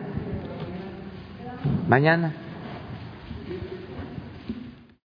Mañana. 1.86 2.32